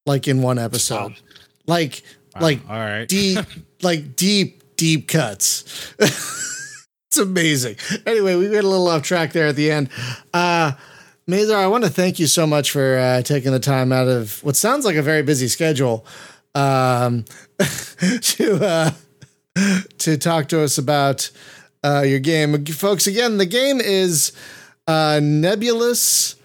like 0.06 0.26
in 0.26 0.42
one 0.42 0.58
episode. 0.58 1.14
Like 1.66 2.02
wow. 2.34 2.42
like 2.42 2.60
all 2.68 2.76
right. 2.76 3.06
deep 3.06 3.44
like 3.82 4.16
deep 4.16 4.76
deep 4.76 5.06
cuts. 5.06 5.94
it's 5.98 7.18
amazing. 7.18 7.76
Anyway, 8.06 8.34
we 8.34 8.48
got 8.48 8.64
a 8.64 8.68
little 8.68 8.88
off 8.88 9.02
track 9.02 9.32
there 9.32 9.48
at 9.48 9.56
the 9.56 9.70
end. 9.70 9.90
Uh 10.34 10.72
Mazar, 11.28 11.56
I 11.56 11.66
want 11.66 11.84
to 11.84 11.90
thank 11.90 12.18
you 12.18 12.26
so 12.26 12.46
much 12.46 12.70
for 12.70 12.96
uh, 12.96 13.20
taking 13.20 13.52
the 13.52 13.60
time 13.60 13.92
out 13.92 14.08
of 14.08 14.42
what 14.42 14.56
sounds 14.56 14.86
like 14.86 14.96
a 14.96 15.02
very 15.02 15.22
busy 15.22 15.46
schedule 15.46 16.06
um, 16.54 17.26
to 18.22 18.58
uh, 18.64 18.90
to 19.98 20.16
talk 20.16 20.48
to 20.48 20.62
us 20.62 20.78
about 20.78 21.30
uh, 21.84 22.02
your 22.06 22.18
game, 22.18 22.64
folks. 22.64 23.06
Again, 23.06 23.36
the 23.36 23.44
game 23.44 23.78
is 23.78 24.32
uh, 24.86 25.20
Nebulous 25.22 26.36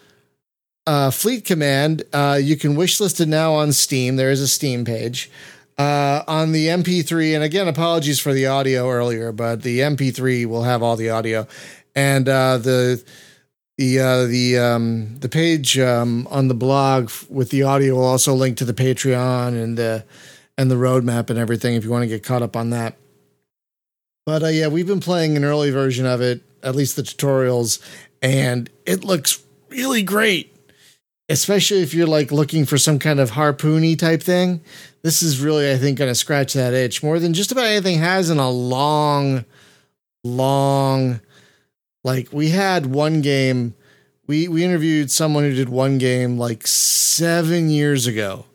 uh, 0.86 1.12
Fleet 1.12 1.46
Command. 1.46 2.04
Uh, 2.12 2.38
you 2.42 2.58
can 2.58 2.76
wishlist 2.76 3.22
it 3.22 3.30
now 3.30 3.54
on 3.54 3.72
Steam. 3.72 4.18
There 4.18 4.32
is 4.32 4.42
a 4.42 4.50
Steam 4.50 4.84
page. 4.84 5.32
On 5.78 6.52
the 6.52 6.68
MP3, 6.68 7.36
and 7.36 7.44
again, 7.44 7.70
apologies 7.70 8.20
for 8.20 8.34
the 8.34 8.48
audio 8.48 8.90
earlier, 8.90 9.32
but 9.32 9.64
the 9.64 9.80
MP3 9.80 10.46
will 10.46 10.64
have 10.64 10.84
all 10.84 10.98
the 10.98 11.10
audio, 11.10 11.48
and 11.96 12.26
the 12.26 13.02
the 13.78 14.00
uh, 14.00 14.24
the 14.26 14.58
um, 14.58 15.18
the 15.20 15.30
page 15.30 15.78
um, 15.80 16.28
on 16.30 16.48
the 16.48 16.54
blog 16.54 17.12
with 17.30 17.50
the 17.50 17.64
audio 17.64 17.96
will 17.96 18.06
also 18.06 18.34
link 18.34 18.58
to 18.58 18.66
the 18.66 18.74
Patreon 18.74 19.62
and 19.62 19.78
the 19.78 20.06
and 20.58 20.70
the 20.70 20.76
roadmap 20.76 21.30
and 21.30 21.40
everything 21.40 21.76
if 21.76 21.84
you 21.84 21.90
want 21.90 22.04
to 22.04 22.08
get 22.08 22.24
caught 22.24 22.42
up 22.42 22.56
on 22.56 22.70
that. 22.70 22.98
But 24.26 24.44
uh, 24.44 24.48
yeah, 24.48 24.68
we've 24.68 24.88
been 24.88 25.00
playing 25.00 25.36
an 25.36 25.44
early 25.44 25.72
version 25.72 26.06
of 26.06 26.22
it, 26.22 26.42
at 26.62 26.76
least 26.76 26.96
the 26.96 27.02
tutorials, 27.02 27.82
and 28.22 28.70
it 28.86 29.04
looks 29.04 29.44
really 29.70 30.04
great 30.04 30.54
especially 31.30 31.82
if 31.82 31.94
you're 31.94 32.08
like 32.08 32.32
looking 32.32 32.66
for 32.66 32.78
some 32.78 33.00
kind 33.00 33.20
of 33.20 33.32
harpoony 33.32 33.98
type 33.98 34.22
thing, 34.22 34.62
this 35.02 35.22
is 35.22 35.42
really, 35.42 35.72
I 35.72 35.78
think, 35.78 35.98
going 35.98 36.12
to 36.12 36.16
scratch 36.16 36.54
that 36.54 36.74
itch 36.74 37.04
more 37.04 37.20
than 37.20 37.34
just 37.34 37.52
about 37.52 37.66
anything 37.66 38.00
has 38.00 38.30
in 38.30 38.38
a 38.38 38.50
long, 38.50 39.46
long. 40.24 41.22
Like 42.04 42.30
we 42.32 42.50
had 42.50 42.88
one 42.88 43.22
game, 43.22 43.76
we 44.28 44.48
we 44.48 44.64
interviewed 44.64 45.10
someone 45.10 45.44
who 45.44 45.54
did 45.56 45.70
one 45.70 45.98
game 45.98 46.38
like 46.38 46.68
seven 46.68 47.70
years 47.70 48.08
ago, 48.08 48.46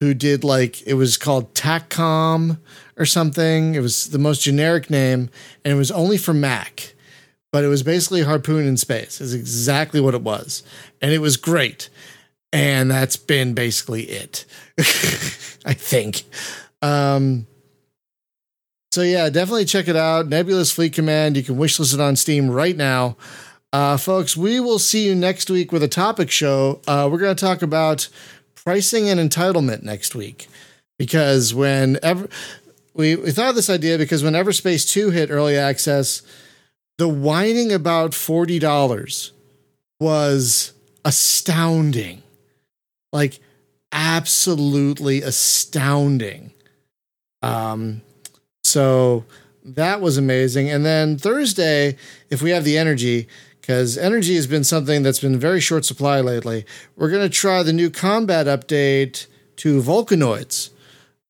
who 0.00 0.14
did 0.14 0.44
like 0.44 0.82
it 0.86 0.94
was 0.94 1.16
called 1.16 1.54
TACCOM 1.54 2.58
or 2.96 3.06
something. 3.06 3.74
It 3.74 3.80
was 3.80 4.10
the 4.10 4.18
most 4.18 4.42
generic 4.42 4.90
name, 4.90 5.30
and 5.64 5.72
it 5.72 5.76
was 5.76 5.90
only 5.90 6.18
for 6.18 6.34
Mac. 6.34 6.94
But 7.52 7.64
it 7.64 7.68
was 7.68 7.82
basically 7.82 8.22
harpoon 8.22 8.66
in 8.66 8.76
space 8.76 9.20
is 9.20 9.34
exactly 9.34 10.00
what 10.00 10.14
it 10.14 10.22
was. 10.22 10.62
And 11.02 11.12
it 11.12 11.18
was 11.18 11.36
great. 11.36 11.88
And 12.52 12.90
that's 12.90 13.16
been 13.16 13.54
basically 13.54 14.04
it 14.04 14.44
i 15.64 15.74
think. 15.74 16.22
Um 16.82 17.46
so 18.92 19.02
yeah 19.02 19.28
definitely 19.30 19.64
check 19.64 19.88
it 19.88 19.96
out. 19.96 20.28
Nebulous 20.28 20.72
fleet 20.72 20.92
command. 20.92 21.36
You 21.36 21.42
can 21.42 21.56
wishlist 21.56 21.94
it 21.94 22.00
on 22.00 22.16
steam 22.16 22.50
right 22.50 22.76
now. 22.76 23.16
Uh 23.72 23.96
folks 23.96 24.36
we 24.36 24.60
will 24.60 24.78
see 24.78 25.06
you 25.06 25.14
next 25.14 25.48
week 25.50 25.72
with 25.72 25.82
a 25.82 25.88
topic 25.88 26.30
show. 26.30 26.80
Uh 26.86 27.08
we're 27.10 27.18
going 27.18 27.34
to 27.34 27.44
talk 27.44 27.62
about 27.62 28.08
pricing 28.54 29.08
and 29.08 29.18
entitlement 29.20 29.82
next 29.82 30.14
week. 30.14 30.48
Because 30.98 31.54
whenever 31.54 32.28
we, 32.94 33.16
we 33.16 33.30
thought 33.30 33.50
of 33.50 33.54
this 33.54 33.70
idea 33.70 33.96
because 33.96 34.22
when 34.22 34.34
Everspace 34.34 34.90
2 34.90 35.10
hit 35.10 35.30
early 35.30 35.56
access, 35.56 36.22
the 36.98 37.08
whining 37.08 37.72
about 37.72 38.10
$40 38.10 39.30
was 39.98 40.72
astounding. 41.04 42.22
Like 43.12 43.40
absolutely 43.92 45.22
astounding. 45.22 46.52
Um 47.42 48.02
so 48.70 49.24
that 49.64 50.00
was 50.00 50.16
amazing. 50.16 50.70
And 50.70 50.84
then 50.84 51.18
Thursday, 51.18 51.96
if 52.30 52.42
we 52.42 52.50
have 52.50 52.64
the 52.64 52.78
energy, 52.78 53.28
because 53.60 53.98
energy 53.98 54.34
has 54.36 54.46
been 54.46 54.64
something 54.64 55.02
that's 55.02 55.20
been 55.20 55.38
very 55.38 55.60
short 55.60 55.84
supply 55.84 56.20
lately, 56.20 56.64
we're 56.96 57.10
going 57.10 57.28
to 57.28 57.34
try 57.34 57.62
the 57.62 57.72
new 57.72 57.90
combat 57.90 58.46
update 58.46 59.26
to 59.56 59.80
Volcanoids. 59.80 60.70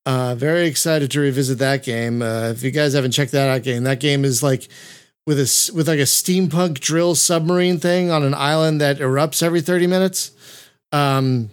Uh, 0.06 0.34
very 0.34 0.66
excited 0.66 1.10
to 1.10 1.20
revisit 1.20 1.58
that 1.58 1.84
game. 1.84 2.22
Uh, 2.22 2.50
if 2.50 2.62
you 2.62 2.70
guys 2.70 2.94
haven't 2.94 3.12
checked 3.12 3.32
that 3.32 3.48
out 3.48 3.62
game, 3.62 3.84
that 3.84 4.00
game 4.00 4.24
is 4.24 4.42
like 4.42 4.68
with 5.26 5.38
a 5.38 5.72
with 5.74 5.88
like 5.88 5.98
a 5.98 6.02
steampunk 6.02 6.80
drill 6.80 7.14
submarine 7.14 7.78
thing 7.78 8.10
on 8.10 8.22
an 8.22 8.34
island 8.34 8.80
that 8.80 8.98
erupts 8.98 9.42
every 9.42 9.60
30 9.60 9.86
minutes. 9.86 10.30
Um, 10.92 11.50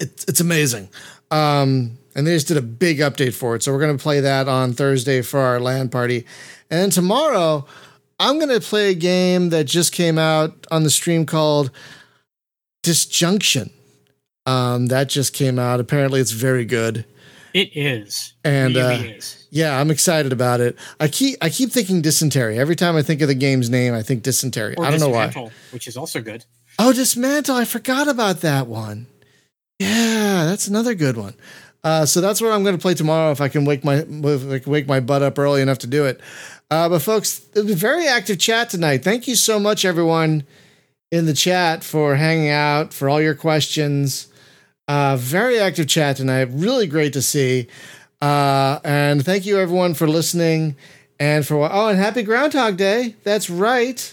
it, 0.00 0.24
it's 0.26 0.40
amazing. 0.40 0.88
Um, 1.30 1.98
and 2.16 2.26
they 2.26 2.34
just 2.34 2.48
did 2.48 2.56
a 2.56 2.62
big 2.62 2.98
update 2.98 3.34
for 3.34 3.54
it. 3.54 3.62
So 3.62 3.72
we're 3.72 3.78
going 3.78 3.96
to 3.96 4.02
play 4.02 4.20
that 4.20 4.48
on 4.48 4.72
Thursday 4.72 5.20
for 5.20 5.38
our 5.38 5.60
LAN 5.60 5.90
party. 5.90 6.24
And 6.70 6.80
then 6.80 6.90
tomorrow, 6.90 7.66
I'm 8.18 8.38
going 8.38 8.48
to 8.48 8.66
play 8.66 8.90
a 8.90 8.94
game 8.94 9.50
that 9.50 9.64
just 9.64 9.92
came 9.92 10.18
out 10.18 10.66
on 10.70 10.82
the 10.82 10.90
stream 10.90 11.26
called 11.26 11.70
Disjunction. 12.82 13.70
Um, 14.46 14.86
that 14.86 15.10
just 15.10 15.34
came 15.34 15.58
out. 15.58 15.78
Apparently, 15.78 16.20
it's 16.20 16.30
very 16.30 16.64
good. 16.64 17.04
It 17.52 17.76
is. 17.76 18.32
And 18.44 18.76
it 18.76 18.80
really 18.80 19.12
uh, 19.12 19.16
is. 19.16 19.46
yeah, 19.50 19.78
I'm 19.78 19.90
excited 19.90 20.32
about 20.32 20.60
it. 20.60 20.76
I 20.98 21.08
keep 21.08 21.36
I 21.42 21.50
keep 21.50 21.70
thinking 21.70 22.00
dysentery. 22.00 22.58
Every 22.58 22.76
time 22.76 22.96
I 22.96 23.02
think 23.02 23.20
of 23.22 23.28
the 23.28 23.34
game's 23.34 23.68
name, 23.68 23.92
I 23.92 24.02
think 24.02 24.22
dysentery. 24.22 24.74
Or 24.76 24.84
I 24.84 24.90
don't 24.90 25.00
know 25.00 25.08
why. 25.08 25.32
Which 25.70 25.88
is 25.88 25.96
also 25.96 26.20
good. 26.20 26.44
Oh, 26.78 26.92
dismantle! 26.92 27.56
I 27.56 27.64
forgot 27.64 28.08
about 28.08 28.42
that 28.42 28.66
one. 28.66 29.06
Yeah, 29.78 30.44
that's 30.44 30.68
another 30.68 30.94
good 30.94 31.16
one. 31.16 31.34
Uh, 31.86 32.04
so 32.04 32.20
that's 32.20 32.40
what 32.40 32.50
I'm 32.50 32.64
going 32.64 32.74
to 32.74 32.82
play 32.82 32.94
tomorrow 32.94 33.30
if 33.30 33.40
I 33.40 33.46
can 33.46 33.64
wake 33.64 33.84
my 33.84 34.02
wake 34.02 34.88
my 34.88 34.98
butt 34.98 35.22
up 35.22 35.38
early 35.38 35.62
enough 35.62 35.78
to 35.78 35.86
do 35.86 36.04
it. 36.04 36.20
Uh, 36.68 36.88
but 36.88 36.98
folks, 36.98 37.46
a 37.54 37.62
very 37.62 38.08
active 38.08 38.40
chat 38.40 38.70
tonight. 38.70 39.04
Thank 39.04 39.28
you 39.28 39.36
so 39.36 39.60
much, 39.60 39.84
everyone 39.84 40.42
in 41.12 41.26
the 41.26 41.32
chat, 41.32 41.84
for 41.84 42.16
hanging 42.16 42.48
out, 42.48 42.92
for 42.92 43.08
all 43.08 43.22
your 43.22 43.36
questions. 43.36 44.26
Uh, 44.88 45.16
very 45.16 45.60
active 45.60 45.86
chat 45.86 46.16
tonight. 46.16 46.48
Really 46.50 46.88
great 46.88 47.12
to 47.12 47.22
see. 47.22 47.68
Uh, 48.20 48.80
and 48.82 49.24
thank 49.24 49.46
you 49.46 49.56
everyone 49.56 49.94
for 49.94 50.08
listening 50.08 50.74
and 51.20 51.46
for 51.46 51.72
oh, 51.72 51.86
and 51.86 51.98
happy 52.00 52.24
Groundhog 52.24 52.76
Day. 52.76 53.14
That's 53.22 53.48
right. 53.48 54.12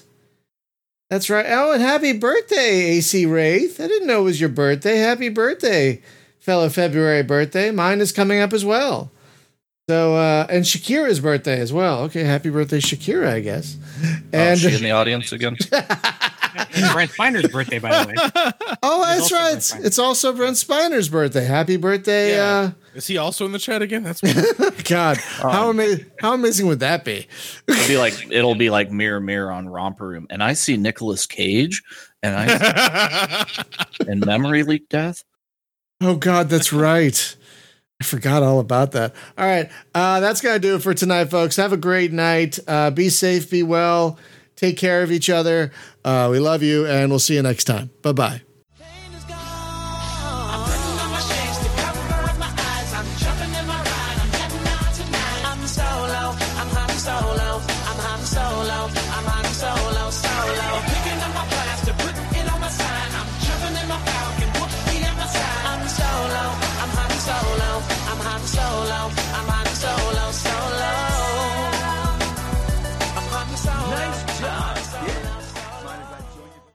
That's 1.09 1.27
right. 1.27 1.47
Oh, 1.49 1.71
and 1.71 1.81
happy 1.81 2.13
birthday, 2.13 2.97
AC 2.97 3.25
Wraith. 3.25 3.81
I 3.81 3.87
didn't 3.87 4.07
know 4.07 4.21
it 4.21 4.25
was 4.25 4.39
your 4.39 4.49
birthday. 4.49 4.97
Happy 4.97 5.29
birthday, 5.29 6.03
fellow 6.43 6.67
February 6.67 7.23
birthday. 7.23 7.71
Mine 7.71 8.01
is 8.01 8.11
coming 8.11 8.41
up 8.41 8.51
as 8.51 8.65
well. 8.65 9.11
So, 9.89 10.15
uh, 10.15 10.45
and 10.49 10.63
Shakira's 10.63 11.19
birthday 11.19 11.59
as 11.59 11.73
well. 11.73 12.03
Okay, 12.03 12.23
happy 12.23 12.49
birthday, 12.49 12.79
Shakira, 12.79 13.27
I 13.29 13.39
guess. 13.39 13.77
And 14.31 14.51
oh, 14.51 14.55
she 14.55 14.75
in 14.75 14.83
the 14.83 14.91
audience 14.91 15.31
again. 15.31 15.57
Brent 16.93 17.11
Spiner's 17.11 17.47
birthday, 17.47 17.79
by 17.79 18.03
the 18.03 18.07
way. 18.09 18.13
Oh, 18.83 19.05
that's 19.05 19.31
right. 19.31 19.55
It's, 19.55 19.73
it's, 19.75 19.99
also 19.99 20.33
Brent 20.33 20.57
Spiner's 20.57 21.09
birthday. 21.09 21.45
Happy 21.45 21.77
birthday. 21.77 22.31
Yeah. 22.31 22.43
Uh, 22.43 22.71
Is 22.95 23.07
he 23.07 23.17
also 23.17 23.45
in 23.45 23.51
the 23.51 23.59
chat 23.59 23.81
again? 23.81 24.03
That's 24.03 24.21
God. 24.83 25.17
Um, 25.41 25.51
how 25.51 25.69
amazing 25.69 26.05
how 26.19 26.33
amazing 26.33 26.67
would 26.67 26.79
that 26.79 27.03
be? 27.03 27.27
it'll 27.67 27.87
be 27.87 27.97
like 27.97 28.13
it'll 28.31 28.55
be 28.55 28.69
like 28.69 28.91
mirror 28.91 29.19
mirror 29.19 29.51
on 29.51 29.67
romper 29.67 30.07
room. 30.07 30.27
And 30.29 30.43
I 30.43 30.53
see 30.53 30.77
Nicolas 30.77 31.25
Cage 31.25 31.81
and 32.21 32.35
I 32.37 33.45
and 34.07 34.25
memory 34.25 34.63
leak 34.63 34.89
death. 34.89 35.23
Oh 36.05 36.17
God, 36.17 36.49
that's 36.49 36.73
right. 36.73 37.35
I 38.01 38.03
forgot 38.03 38.43
all 38.43 38.59
about 38.59 38.91
that. 38.91 39.15
All 39.37 39.45
right. 39.45 39.71
Uh, 39.95 40.19
that's 40.19 40.41
to 40.41 40.59
do 40.59 40.75
it 40.75 40.81
for 40.81 40.93
tonight, 40.93 41.25
folks. 41.25 41.55
Have 41.55 41.71
a 41.71 41.77
great 41.77 42.11
night. 42.11 42.59
Uh, 42.67 42.91
be 42.91 43.07
safe, 43.07 43.49
be 43.49 43.63
well. 43.63 44.19
Take 44.57 44.77
care 44.77 45.01
of 45.03 45.13
each 45.13 45.29
other. 45.29 45.71
Uh, 46.03 46.27
we 46.29 46.39
love 46.39 46.61
you, 46.61 46.85
and 46.85 47.09
we'll 47.09 47.19
see 47.19 47.35
you 47.35 47.41
next 47.41 47.63
time. 47.63 47.89
Bye 48.01 48.11
bye. 48.11 48.52